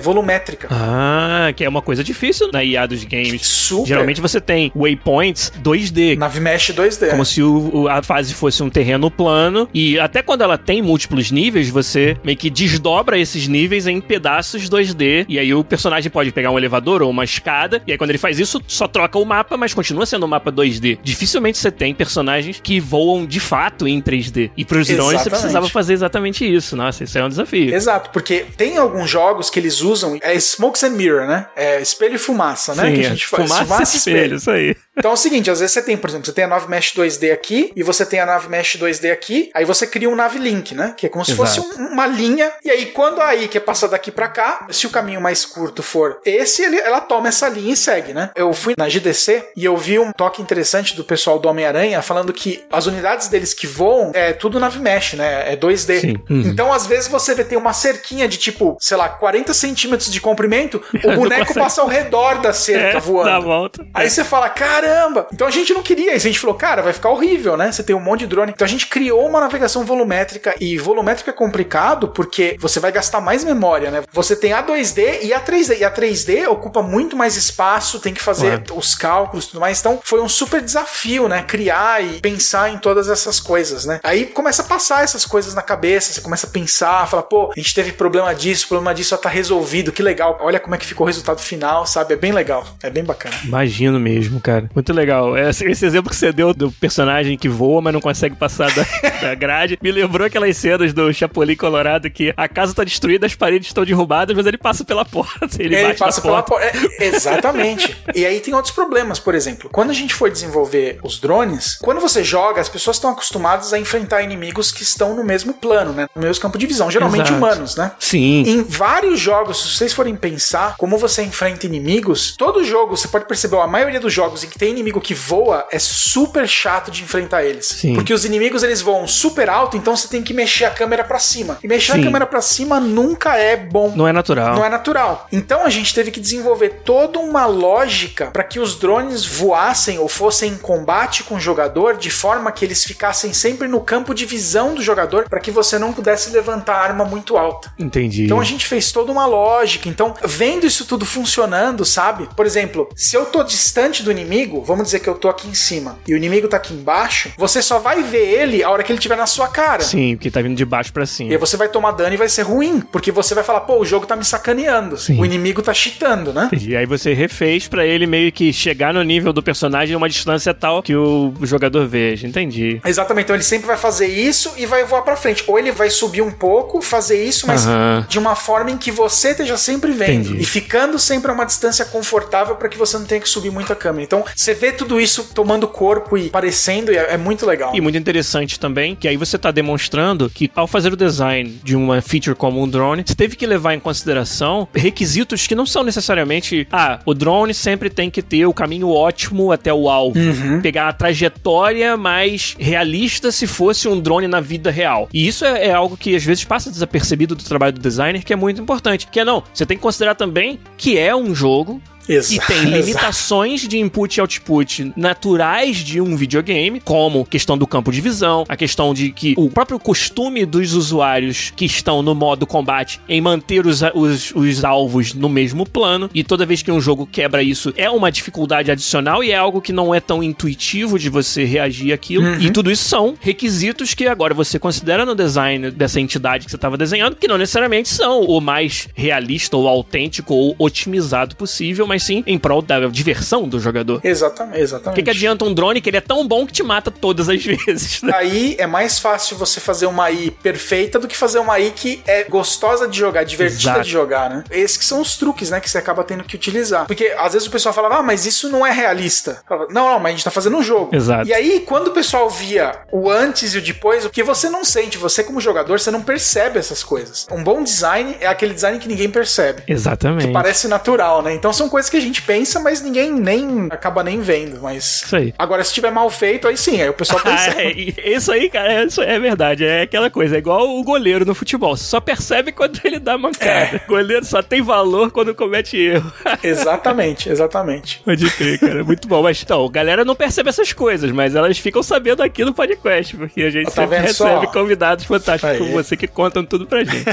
volumétrica. 0.01 0.69
Ah, 0.71 1.53
que 1.55 1.65
é 1.65 1.69
uma 1.69 1.83
coisa 1.83 2.05
difícil 2.05 2.51
na 2.53 2.63
IA 2.63 2.87
dos 2.87 3.05
games. 3.05 3.47
Super. 3.47 3.89
Geralmente 3.89 4.21
você 4.21 4.41
tem 4.41 4.71
waypoints 4.75 5.53
2D. 5.63 6.17
Nave 6.17 6.41
Mesh 6.41 6.71
2D. 6.71 7.11
Como 7.11 7.25
se 7.25 7.43
o, 7.43 7.89
a 7.89 8.03
fase 8.03 8.35
fosse 8.35 8.63
um 8.63 8.71
terreno 8.71 9.11
plano. 9.11 9.69
E 9.73 9.99
até 9.99 10.23
quando 10.23 10.43
ela 10.43 10.59
tem 10.59 10.83
múltiplos 10.83 11.31
níveis, 11.31 11.69
você 11.69 12.17
meio 12.25 12.37
que 12.37 12.51
desdobra 12.51 13.19
esses 13.19 13.49
níveis 13.49 13.87
em 13.87 14.01
pedaços 14.01 14.69
2D. 14.69 15.27
E 15.29 15.39
aí 15.39 15.55
o 15.55 15.65
personagem 15.65 16.11
pode 16.11 16.33
pegar 16.33 16.51
um 16.51 16.59
elevador 16.59 17.03
ou 17.03 17.11
uma 17.11 17.25
escada. 17.25 17.83
E 17.87 17.93
aí 17.93 17.99
quando 17.99 18.11
ele 18.11 18.19
faz 18.19 18.39
isso, 18.39 18.61
só 18.67 18.87
troca 18.87 19.19
o 19.19 19.25
mapa, 19.25 19.57
mas 19.57 19.73
continua 19.75 20.07
sendo 20.07 20.27
um 20.27 20.29
mapa 20.29 20.53
2D. 20.53 20.99
Dificilmente 21.03 21.59
você 21.59 21.71
tem 21.71 21.95
personagens 21.95 22.61
que 22.63 22.81
voam 22.81 23.27
de 23.27 23.41
fato 23.41 23.89
em 23.89 24.01
3D. 24.01 24.51
E 24.57 24.65
pros 24.65 24.89
drones 24.89 25.23
você 25.23 25.31
precisava 25.31 25.69
fazer 25.69 25.95
exatamente 25.95 26.45
isso. 26.45 26.77
Nossa, 26.77 27.05
isso 27.05 27.19
é 27.19 27.25
um 27.25 27.29
desafio. 27.29 27.75
Exato, 27.75 28.11
porque 28.11 28.47
tem 28.57 28.77
alguns 28.77 29.11
jogos 29.11 29.24
que 29.51 29.59
eles 29.59 29.81
usam. 29.81 30.19
É 30.23 30.35
Smokes 30.35 30.83
and 30.83 30.91
Mirror, 30.91 31.27
né? 31.27 31.47
É 31.57 31.81
espelho 31.81 32.17
e 32.17 32.19
fumaça, 32.19 32.75
né? 32.75 32.89
Sim, 32.89 32.95
que 32.95 33.01
a 33.01 33.09
gente 33.11 33.27
faz. 33.27 33.49
Fumaça, 33.49 33.65
fumaça 33.65 33.97
e 33.97 33.99
espelho, 33.99 34.17
espelho, 34.17 34.37
isso 34.37 34.51
aí. 34.51 34.77
Então 34.97 35.11
é 35.11 35.15
o 35.15 35.17
seguinte, 35.17 35.51
às 35.51 35.61
vezes 35.61 35.73
você 35.73 35.83
tem, 35.83 35.97
por 35.97 36.09
exemplo, 36.09 36.27
você 36.27 36.33
tem 36.33 36.45
a 36.45 36.49
nave 36.49 36.69
mesh 36.69 36.95
2D 36.95 37.33
aqui 37.33 37.73
e 37.75 37.83
você 37.83 38.07
tem 38.07 38.21
a 38.21 38.27
nave 38.27 38.49
mesh 38.49 38.77
2D 38.77 39.13
aqui, 39.13 39.51
aí 39.53 39.65
você 39.65 39.87
cria 39.87 40.09
um 40.09 40.15
nave 40.15 40.39
link, 40.39 40.75
né? 40.75 40.95
Que 40.97 41.07
é 41.07 41.09
como 41.09 41.25
se 41.25 41.33
Exato. 41.33 41.49
fosse 41.49 41.61
um, 41.61 41.87
uma 41.89 42.07
linha. 42.07 42.53
E 42.65 42.71
aí 42.71 42.87
quando 42.87 43.21
a 43.21 43.35
I 43.35 43.49
quer 43.49 43.61
passar 43.61 43.89
daqui 43.89 44.11
para 44.11 44.29
cá, 44.29 44.67
se 44.71 44.87
o 44.87 44.91
caminho 44.91 45.21
mais 45.21 45.45
curto 45.45 45.83
for 45.83 46.21
esse, 46.25 46.63
ele, 46.63 46.79
ela 46.79 47.01
toma 47.01 47.29
essa 47.29 47.49
linha 47.49 47.73
e 47.73 47.77
segue, 47.77 48.13
né? 48.13 48.31
Eu 48.37 48.53
fui 48.53 48.75
na 48.79 48.89
GDC 48.89 49.51
e 49.57 49.65
eu 49.65 49.77
vi 49.77 49.99
um 49.99 50.13
toque 50.13 50.41
interessante 50.41 50.95
do 50.95 51.05
pessoal 51.05 51.39
do 51.39 51.49
Homem-Aranha 51.49 52.01
falando 52.01 52.33
que 52.33 52.65
as 52.71 52.87
unidades 52.87 53.29
deles 53.29 53.53
que 53.53 53.67
voam 53.67 54.13
é 54.15 54.33
tudo 54.33 54.61
nave 54.61 54.79
mesh, 54.79 55.15
né? 55.15 55.53
É 55.53 55.57
2D. 55.57 56.21
Uhum. 56.31 56.43
Então 56.47 56.73
às 56.73 56.87
vezes 56.87 57.09
você 57.09 57.35
vê 57.35 57.45
tem 57.45 57.59
uma 57.59 57.73
cerquinha 57.73 58.29
de 58.29 58.37
tipo, 58.37 58.77
sei 58.81 58.97
lá, 58.97 59.09
40 59.09 59.53
centímetros 59.53 60.11
de 60.11 60.21
comprimento, 60.21 60.83
o 61.03 61.13
boneco 61.17 61.53
passa 61.55 61.83
ao 61.83 61.89
redor 61.89 62.41
da 62.41 62.53
cerca 62.53 62.99
é, 62.99 63.01
voando. 63.01 63.31
Dá 63.31 63.41
volta. 63.41 63.87
Aí 63.93 64.09
você 64.09 64.23
fala, 64.23 64.49
cara 64.49 64.84
caramba! 64.85 65.27
Então 65.33 65.47
a 65.47 65.51
gente 65.51 65.73
não 65.73 65.83
queria 65.83 66.15
isso. 66.15 66.27
A 66.27 66.31
gente 66.31 66.41
falou, 66.41 66.57
cara, 66.57 66.83
vai 66.83 66.93
ficar 66.93 67.11
horrível, 67.11 67.57
né? 67.57 67.71
Você 67.71 67.83
tem 67.83 67.95
um 67.95 68.01
monte 68.01 68.21
de 68.21 68.27
drone. 68.27 68.53
Então 68.53 68.65
a 68.65 68.69
gente 68.69 68.87
criou 68.87 69.27
uma 69.29 69.41
navegação 69.41 69.85
volumétrica. 69.85 70.55
E 70.61 70.79
volumétrica 70.79 71.31
é 71.31 71.35
complicado 71.35 72.09
porque 72.09 72.57
você 72.59 72.81
vai 72.81 72.93
gastar 72.93 73.21
mais 73.21 73.45
memória, 73.45 73.91
né? 73.91 74.03
Você 74.13 74.37
tem 74.37 74.53
a 74.53 74.63
2D 74.63 75.23
e 75.23 75.33
a 75.33 75.41
3D. 75.41 75.79
E 75.79 75.85
a 75.85 75.91
3D 75.91 76.49
ocupa 76.49 76.83
muito 76.83 77.17
mais 77.17 77.37
espaço, 77.37 78.01
tem 78.01 78.15
que 78.15 78.23
fazer 78.23 78.63
os 78.75 78.95
cálculos 78.95 79.45
e 79.45 79.49
tudo 79.49 79.61
mais. 79.61 79.81
Então 79.81 80.01
foi 80.03 80.21
um 80.21 80.29
super 80.29 80.61
desafio, 80.61 81.29
né? 81.29 81.43
Criar 81.43 82.03
e 82.05 82.21
pensar 82.21 82.71
em 82.71 82.79
todas 82.79 83.09
essas 83.09 83.41
coisas, 83.41 83.85
né? 83.85 84.01
Aí 84.03 84.27
começa 84.27 84.63
a 84.63 84.65
passar 84.65 85.05
essas 85.05 85.25
coisas 85.25 85.55
na 85.55 85.63
cabeça, 85.63 86.13
você 86.13 86.21
começa 86.21 86.47
a 86.47 86.51
pensar, 86.51 87.09
fala, 87.09 87.23
pô, 87.23 87.51
a 87.55 87.61
gente 87.61 87.75
teve 87.75 87.93
problema 87.93 88.35
disso, 88.35 88.69
problema 88.69 88.95
disso 88.95 89.11
já 89.11 89.19
tá 89.19 89.29
resolvido, 89.29 89.93
que 89.93 90.03
legal. 90.03 90.39
Olha 90.41 90.61
como 90.61 90.75
é 90.75 90.79
que 90.79 90.87
ficou 90.87 91.05
o 91.05 91.09
resultado 91.09 91.41
final, 91.41 91.87
sabe? 91.87 92.15
É 92.15 92.17
bem 92.17 92.33
legal, 92.33 92.67
é 92.83 92.91
bem 92.91 93.05
bacana. 93.05 93.35
Imagino 93.45 93.99
mesmo, 93.99 94.41
cara. 94.41 94.69
Muito 94.75 94.93
legal. 94.93 95.37
Esse, 95.39 95.65
esse, 95.67 95.87
exemplo 95.87 96.11
que 96.11 96.17
você 96.17 96.33
deu 96.33 96.53
do 96.53 96.71
personagem 96.73 97.39
que 97.39 97.49
voa, 97.49 97.81
mas 97.81 97.93
não 97.93 98.01
consegue 98.01 98.35
passar 98.35 98.73
da, 98.75 98.85
da 99.23 99.35
grade, 99.35 99.79
me 99.81 99.93
lembrou 99.93 100.27
aquelas 100.27 100.57
cenas 100.57 100.93
do 100.93 101.13
Chapolin 101.13 101.57
Colorado 101.57 102.11
que 102.11 102.35
a 102.37 102.49
casa 102.49 102.75
tá 102.75 102.83
destruída, 102.83 103.27
as 103.27 103.35
paredes 103.35 103.69
estão 103.69 103.85
derrubadas, 103.85 104.37
mas 104.37 104.47
ele 104.47 104.59
passa 104.59 104.85
pela 104.85 105.05
porta. 105.07 105.49
Ele, 105.59 105.75
ele 105.75 105.95
passa 105.95 106.21
pela 106.21 106.43
porta. 106.43 106.67
É, 106.67 107.07
exatamente. 107.07 107.97
e 108.15 108.27
aí 108.27 108.41
tem 108.41 108.55
outros 108.55 108.75
problemas, 108.75 109.19
por 109.19 109.35
exemplo. 109.35 109.71
Quando 109.71 109.91
a 109.91 109.95
gente 109.95 110.15
foi 110.15 110.31
desenvolver 110.31 110.99
os 111.03 111.21
drones, 111.21 111.79
quando 111.81 112.01
você 112.01 112.25
joga, 112.25 112.61
as 112.61 112.69
pessoas 112.69 112.97
estão 112.97 113.11
acostumadas 113.11 113.73
a 113.73 113.79
enfrentar 113.79 114.23
inimigos 114.23 114.73
que 114.73 114.83
estão 114.83 115.15
no 115.15 115.25
mesmo 115.25 115.55
plano, 115.55 115.93
né? 115.93 116.09
No 116.15 116.23
mesmo 116.23 116.43
campo 116.43 116.59
de 116.59 116.67
visão, 116.67 116.91
geralmente 116.91 117.29
Exato. 117.29 117.37
humanos, 117.37 117.77
né? 117.77 117.93
Sim. 117.99 118.43
Em 118.47 118.63
vários 118.63 119.21
jogos, 119.21 119.63
se 119.63 119.77
vocês 119.77 119.93
forem 119.93 120.17
pensar 120.17 120.77
como 120.77 120.99
você 120.99 121.23
enfrenta 121.23 121.67
inimigos, 121.67 122.35
todo 122.37 122.65
jogo, 122.65 122.97
você 122.97 123.09
pode 123.09 123.27
perceber, 123.27 123.55
a 123.57 123.67
maioria 123.67 124.01
dos 124.01 124.13
jogos 124.13 124.43
em 124.43 124.49
que 124.49 124.59
tem 124.59 124.64
inimigo 124.71 125.01
que 125.01 125.15
voa, 125.15 125.67
é 125.71 125.79
super 125.79 126.49
chato 126.49 126.91
de 126.91 127.03
enfrentar 127.03 127.45
eles. 127.45 127.67
Sim. 127.67 127.95
Porque 127.95 128.13
os 128.13 128.25
inimigos 128.25 128.63
eles 128.63 128.81
voam 128.81 129.07
super 129.07 129.49
alto, 129.49 129.77
então 129.77 129.97
você 129.97 130.09
tem 130.09 130.23
que 130.23 130.35
mexer 130.35 130.65
a 130.65 130.71
câmera 130.71 131.05
pra 131.05 131.19
cima. 131.19 131.59
E 131.63 131.69
mexer 131.69 131.93
Sim. 131.93 132.01
a 132.01 132.05
câmera 132.05 132.27
pra 132.27 132.41
cima 132.41 132.81
nunca 132.81 133.37
é 133.37 133.57
bom. 133.57 133.93
Não 133.95 134.07
é 134.07 134.13
natural. 134.13 134.55
Não 134.55 134.65
é 134.65 134.69
natural. 134.69 135.27
Então 135.33 135.65
a 135.65 135.71
gente 135.71 135.95
teve 135.95 136.11
que 136.11 136.21
desenvolver 136.21 136.81
toda 136.85 137.19
uma 137.19 137.47
lógica 137.47 138.27
para 138.27 138.45
que 138.45 138.61
os 138.61 138.77
drones 138.77 139.25
voassem 139.25 139.99
ou 139.99 140.09
fossem 140.09 140.53
em 140.53 140.57
combate 140.57 141.23
com 141.25 141.37
o 141.37 141.41
jogador 141.41 141.97
de 141.97 142.11
forma 142.11 142.51
que 142.53 142.65
eles 142.65 142.85
ficassem 142.85 143.33
sempre 143.33 143.69
no 143.69 143.81
campo 143.81 144.15
de 144.15 144.25
visão 144.25 144.75
do 144.75 144.83
jogador 144.83 145.29
para 145.29 145.41
que 145.41 145.51
você 145.51 145.79
não 145.79 145.93
pudesse 145.93 146.31
levantar 146.31 146.77
a 146.77 146.83
arma 146.83 147.05
muito 147.05 147.37
alta. 147.37 147.73
Entendi. 147.79 148.25
Então 148.25 148.41
a 148.41 148.45
gente 148.45 148.67
fez 148.67 148.93
toda 148.93 149.11
uma 149.13 149.27
lógica. 149.27 149.89
Então, 149.89 150.15
vendo 150.25 150.67
isso 150.67 150.85
tudo 150.85 151.05
funcionando, 151.05 151.85
sabe? 151.85 152.29
Por 152.37 152.47
exemplo, 152.47 152.89
se 152.95 153.17
eu 153.17 153.27
tô 153.27 153.43
distante 153.43 154.03
do 154.03 154.11
inimigo, 154.11 154.54
vamos 154.63 154.85
dizer 154.85 155.01
que 155.01 155.09
eu 155.09 155.15
tô 155.15 155.29
aqui 155.29 155.49
em 155.49 155.55
cima 155.55 155.99
e 156.07 156.15
o 156.15 156.17
inimigo 156.17 156.49
tá 156.49 156.57
aqui 156.57 156.75
embaixo, 156.75 157.31
você 157.37 157.63
só 157.63 157.79
vai 157.79 158.03
ver 158.03 158.27
ele 158.43 158.63
a 158.63 158.71
hora 158.71 158.83
que 158.83 158.93
ele 158.93 158.99
estiver 158.99 159.17
na 159.17 159.27
sua 159.27 159.49
cara. 159.49 159.83
Sim, 159.83 160.17
porque 160.17 160.31
tá 160.31 160.41
vindo 160.43 160.57
de 160.57 160.65
baixo 160.65 160.93
pra 160.93 161.03
E 161.03 161.05
aí 161.05 161.09
cima. 161.09 161.39
você 161.39 161.57
vai 161.57 161.69
tomar 161.69 161.93
dano 161.93 162.15
e 162.15 162.17
vai 162.17 162.29
ser 162.29 162.43
ruim, 162.43 162.81
porque 162.81 163.11
você 163.13 163.35
vai 163.35 163.45
falar, 163.45 163.61
pô, 163.61 163.79
o 163.79 163.85
jogo 163.85 164.07
tá 164.07 164.17
me 164.17 164.25
sacaneando. 164.25 164.97
Sim. 164.99 165.19
O 165.21 165.25
inimigo 165.25 165.63
tá 165.63 165.73
cheatando, 165.75 166.33
né? 166.33 166.51
E 166.61 166.77
aí 166.77 166.87
você 166.87 167.13
refez 167.15 167.69
pra 167.69 167.85
ele 167.87 168.07
meio 168.07 168.31
que 168.33 168.53
chegar 168.53 168.93
no 168.95 169.03
nível 169.03 169.33
do 169.33 169.43
personagem 169.43 169.95
a 169.95 169.99
uma 169.99 170.09
distância 170.09 170.53
tal 170.55 170.83
que 170.83 170.95
o 170.95 171.33
jogador 171.43 171.87
veja. 171.87 172.27
Entendi. 172.27 172.81
Exatamente, 172.85 173.25
então 173.25 173.37
ele 173.37 173.43
sempre 173.45 173.67
vai 173.67 173.77
fazer 173.77 174.07
isso 174.07 174.53
e 174.57 174.67
vai 174.67 174.85
voar 174.85 175.03
pra 175.03 175.17
frente. 175.17 175.45
Ou 175.47 175.59
ele 175.59 175.73
vai 175.73 175.91
subir 175.91 176.23
um 176.23 176.31
pouco, 176.31 176.81
fazer 176.81 177.23
isso, 177.25 177.47
mas 177.47 177.67
Aham. 177.67 178.07
de 178.09 178.19
uma 178.19 178.35
forma 178.35 178.71
em 178.71 178.77
que 178.79 178.91
você 178.91 179.31
esteja 179.31 179.57
sempre 179.57 179.93
vendo. 179.93 180.29
Entendi. 180.29 180.43
E 180.43 180.45
ficando 180.45 180.99
sempre 180.99 181.31
a 181.31 181.35
uma 181.35 181.45
distância 181.45 181.85
confortável 181.85 182.57
para 182.57 182.69
que 182.69 182.77
você 182.79 182.99
não 182.99 183.05
tenha 183.07 183.21
que 183.21 183.29
subir 183.29 183.51
muito 183.51 183.73
a 183.73 183.77
câmera. 183.77 184.05
Então, 184.05 184.25
você 184.45 184.53
vê 184.53 184.73
tudo 184.73 185.01
isso 185.01 185.31
tomando 185.35 185.67
corpo 185.67 186.19
e 186.19 186.29
parecendo, 186.29 186.93
e 186.93 186.97
é, 186.97 187.15
é 187.15 187.17
muito 187.17 187.47
legal. 187.47 187.75
E 187.75 187.81
muito 187.81 187.97
interessante 187.97 188.61
também, 188.61 188.95
que 188.95 189.09
aí 189.09 189.17
você 189.17 189.39
tá 189.39 189.51
demonstrando 189.51 190.29
que 190.29 190.51
ao 190.55 190.67
fazer 190.67 190.93
o 190.93 190.97
design 190.97 191.59
de 191.65 191.75
uma 191.75 192.03
feature 192.03 192.37
como 192.37 192.63
um 192.63 192.69
drone, 192.69 193.03
você 193.07 193.15
teve 193.15 193.37
que 193.37 193.47
levar 193.47 193.73
em 193.73 193.81
consideração 193.81 194.69
requisitos 194.75 195.47
que 195.47 195.55
não 195.55 195.65
são 195.65 195.83
necessariamente, 195.83 196.69
ah, 196.71 197.01
o 197.07 197.15
drone 197.15 197.55
sempre 197.55 197.89
tem 197.89 198.11
que 198.11 198.21
ter 198.21 198.45
o 198.45 198.53
caminho 198.53 198.91
ótimo 198.91 199.51
até 199.51 199.73
o 199.73 199.89
alvo. 199.89 200.21
Pegar 200.63 200.89
a 200.89 200.93
trajetória 200.93 201.97
mais 201.97 202.55
realista 202.59 203.33
se 203.33 203.47
fosse 203.47 203.89
um 203.89 203.99
drone 203.99 204.29
na 204.29 204.41
vida 204.41 204.71
real. 204.71 205.09
E 205.13 205.27
isso 205.27 205.47
é, 205.47 205.69
é 205.69 205.73
algo 205.73 205.97
que 205.97 206.15
às 206.15 206.23
vezes 206.23 206.45
passa 206.45 206.71
desapercebido 206.71 207.35
do 207.35 207.45
trabalho 207.45 207.73
do 207.73 207.81
designer, 207.81 208.23
que 208.23 208.33
é 208.33 208.37
muito 208.37 208.61
importante. 208.61 209.07
Que 209.11 209.21
é 209.21 209.25
não, 209.25 209.43
você 209.55 209.65
tem 209.65 209.77
que 209.77 209.83
considerar 209.83 210.15
também 210.15 210.61
que 210.77 210.99
é 210.99 211.17
um 211.17 211.35
jogo 211.35 211.81
Exa- 212.09 212.35
e 212.35 212.39
tem 212.39 212.57
Exato. 212.59 212.77
limitações 212.77 213.69
de 213.69 213.79
input 213.79 214.17
e 214.17 214.21
output 214.21 214.93
naturais 214.97 215.79
de 215.79 216.01
um 216.01 216.17
videogame, 216.17 216.81
como 216.81 217.25
questão 217.25 217.57
do 217.57 217.67
campo 217.67 217.91
de 217.93 218.01
visão, 218.01 218.45
a 218.49 218.57
questão 218.57 218.93
de 218.93 219.11
que 219.11 219.35
o 219.37 219.49
próprio 219.49 219.79
costume 219.79 220.45
dos 220.45 220.75
usuários 220.75 221.53
que 221.57 221.65
estão 221.65 222.03
no 222.03 222.15
modo 222.15 222.47
combate 222.47 223.01
em 223.09 223.21
manter 223.21 223.67
os, 223.67 223.81
os, 223.95 224.33
os 224.35 224.65
alvos 224.65 225.15
no 225.15 225.29
mesmo 225.29 225.69
plano, 225.69 226.11
e 226.15 226.23
toda 226.23 226.45
vez 226.47 226.63
que 226.63 226.71
um 226.71 226.81
jogo 226.81 227.07
quebra 227.07 227.43
isso 227.43 227.73
é 227.77 227.89
uma 227.89 228.11
dificuldade 228.11 228.71
adicional 228.71 229.23
e 229.23 229.31
é 229.31 229.37
algo 229.37 229.61
que 229.61 229.73
não 229.73 229.95
é 229.95 230.01
tão 230.01 230.23
intuitivo 230.23 230.99
de 230.99 231.09
você 231.09 231.45
reagir 231.45 231.93
àquilo. 231.93 232.41
E 232.41 232.51
tudo 232.51 232.71
isso 232.71 232.85
são 232.85 233.15
requisitos 233.21 233.95
que 233.95 234.07
agora 234.07 234.35
você 234.35 234.59
considera 234.59 235.05
no 235.05 235.15
design 235.15 235.71
dessa 235.71 236.01
entidade 236.01 236.45
que 236.45 236.51
você 236.51 236.57
estava 236.57 236.77
desenhando, 236.77 237.17
que 237.17 237.29
não 237.29 237.39
necessariamente 237.39 237.89
são 237.89 238.23
o 238.23 238.41
mais 238.41 238.89
realista 238.95 239.57
ou 239.57 239.69
autêntico 239.69 240.35
ou 240.35 240.55
otimizado 240.59 241.37
possível, 241.37 241.87
mas 241.87 241.94
sim 241.99 242.23
em 242.27 242.39
prol 242.39 242.63
da 242.63 242.87
diversão 242.87 243.49
do 243.49 243.59
jogador. 243.61 244.01
Exatamente, 244.03 244.59
O 244.59 244.63
exatamente. 244.63 244.97
que, 244.97 245.03
que 245.03 245.11
adianta 245.11 245.45
um 245.45 245.53
drone 245.55 245.81
que 245.81 245.91
ele 245.91 245.97
é 245.97 246.01
tão 246.01 246.27
bom 246.27 246.47
que 246.47 246.53
te 246.53 246.63
mata 246.63 246.91
todas 246.91 247.29
as 247.29 247.43
vezes, 247.45 248.03
né? 248.03 248.13
Aí 248.15 248.57
é 248.59 248.67
mais 248.67 248.99
fácil 248.99 249.37
você 249.37 249.61
fazer 249.61 249.87
uma 249.87 250.05
AI 250.05 250.31
perfeita 250.43 250.99
do 250.99 251.09
que 251.09 251.17
fazer 251.17 251.39
uma 251.39 251.55
AI 251.55 251.73
que 251.75 252.03
é 252.07 252.25
gostosa 252.25 252.89
de 252.89 252.99
jogar, 252.99 253.25
divertida 253.25 253.71
Exato. 253.71 253.83
de 253.85 253.91
jogar, 253.91 254.31
né? 254.31 254.45
Esses 254.51 254.77
que 254.77 254.85
são 254.85 255.01
os 255.01 255.17
truques, 255.17 255.51
né, 255.51 255.61
que 255.61 255.69
você 255.71 255.79
acaba 255.79 256.05
tendo 256.05 256.25
que 256.25 256.37
utilizar. 256.37 256.87
Porque 256.87 257.15
às 257.19 257.33
vezes 257.33 257.49
o 257.49 257.51
pessoal 257.51 257.75
fala, 257.75 257.97
ah, 257.97 258.03
mas 258.03 258.27
isso 258.27 258.49
não 258.49 258.67
é 258.67 258.71
realista. 258.73 259.43
Fala, 259.49 259.67
não, 259.71 259.89
não, 259.89 259.99
mas 259.99 260.07
a 260.07 260.11
gente 260.13 260.25
tá 260.25 260.31
fazendo 260.31 260.57
um 260.57 260.63
jogo. 260.63 260.95
Exato. 260.95 261.29
E 261.29 261.33
aí, 261.33 261.61
quando 261.61 261.89
o 261.89 261.91
pessoal 261.93 262.29
via 262.29 262.73
o 262.93 263.11
antes 263.11 263.55
e 263.55 263.59
o 263.59 263.63
depois, 263.63 264.05
o 264.05 264.11
que 264.11 264.23
você 264.23 264.49
não 264.49 264.65
sente, 264.65 264.99
você 264.99 265.23
como 265.23 265.41
jogador, 265.41 265.79
você 265.79 265.91
não 265.91 266.03
percebe 266.03 266.59
essas 266.59 266.83
coisas. 266.83 267.27
Um 267.31 267.43
bom 267.43 267.63
design 267.63 268.17
é 268.21 268.27
aquele 268.27 268.55
design 268.55 268.79
que 268.79 268.89
ninguém 268.89 269.11
percebe. 269.11 269.63
Exatamente. 269.67 270.33
Parece 270.33 270.69
natural, 270.69 271.23
né? 271.23 271.35
Então 271.35 271.53
são 271.53 271.69
coisas 271.69 271.84
que 271.91 271.97
a 271.97 272.01
gente 272.01 272.23
pensa, 272.23 272.61
mas 272.61 272.83
ninguém 272.83 273.13
nem 273.13 273.69
acaba 273.71 274.03
nem 274.03 274.21
vendo. 274.21 274.61
Mas. 274.63 275.03
Isso 275.05 275.17
aí. 275.17 275.35
Agora, 275.39 275.63
se 275.65 275.73
tiver 275.73 275.91
mal 275.91 276.09
feito, 276.11 276.47
aí 276.49 276.57
sim, 276.57 276.81
aí 276.81 276.89
o 276.89 276.95
pessoal 276.95 277.21
Ah, 277.25 277.29
percebe. 277.37 277.95
é, 277.99 278.11
e 278.11 278.15
isso 278.17 278.31
aí, 278.33 278.49
cara, 278.51 278.73
é, 278.73 278.85
isso 278.85 279.01
é 279.03 279.19
verdade. 279.19 279.65
É 279.65 279.83
aquela 279.83 280.11
coisa, 280.11 280.37
é 280.37 280.39
igual 280.39 280.69
o 280.69 280.83
goleiro 280.83 281.25
no 281.25 281.35
futebol. 281.35 281.77
Você 281.77 281.85
só 281.85 282.01
percebe 282.01 282.53
quando 282.53 282.81
ele 282.85 282.99
dá 282.99 283.17
mancada. 283.19 283.81
O 283.87 283.89
goleiro 283.91 284.25
só 284.25 284.43
tem 284.43 284.63
valor 284.63 285.11
quando 285.11 285.35
comete 285.35 285.77
erro. 285.77 286.13
Exatamente, 286.43 287.29
exatamente. 287.29 288.01
Pode 288.05 288.31
crer, 288.31 288.59
cara. 288.59 288.85
Muito 288.85 289.09
bom. 289.09 289.23
Mas 289.23 289.43
então, 289.43 289.65
a 289.65 289.71
galera 289.71 290.05
não 290.05 290.15
percebe 290.15 290.49
essas 290.49 290.73
coisas, 290.73 291.11
mas 291.11 291.35
elas 291.35 291.59
ficam 291.59 291.83
sabendo 291.83 292.23
aqui 292.23 292.45
no 292.45 292.53
podcast, 292.55 293.17
porque 293.17 293.43
a 293.43 293.51
gente 293.51 293.67
Tá 293.67 293.83
sempre 293.83 293.99
vendo 293.99 294.13
só? 294.13 294.27
recebe 294.27 294.53
convidados 294.53 295.05
fantásticos 295.05 295.59
como 295.59 295.73
você 295.73 295.97
que 295.97 296.07
contam 296.07 296.45
tudo 296.45 296.67
pra 296.67 296.85
gente. 296.85 297.05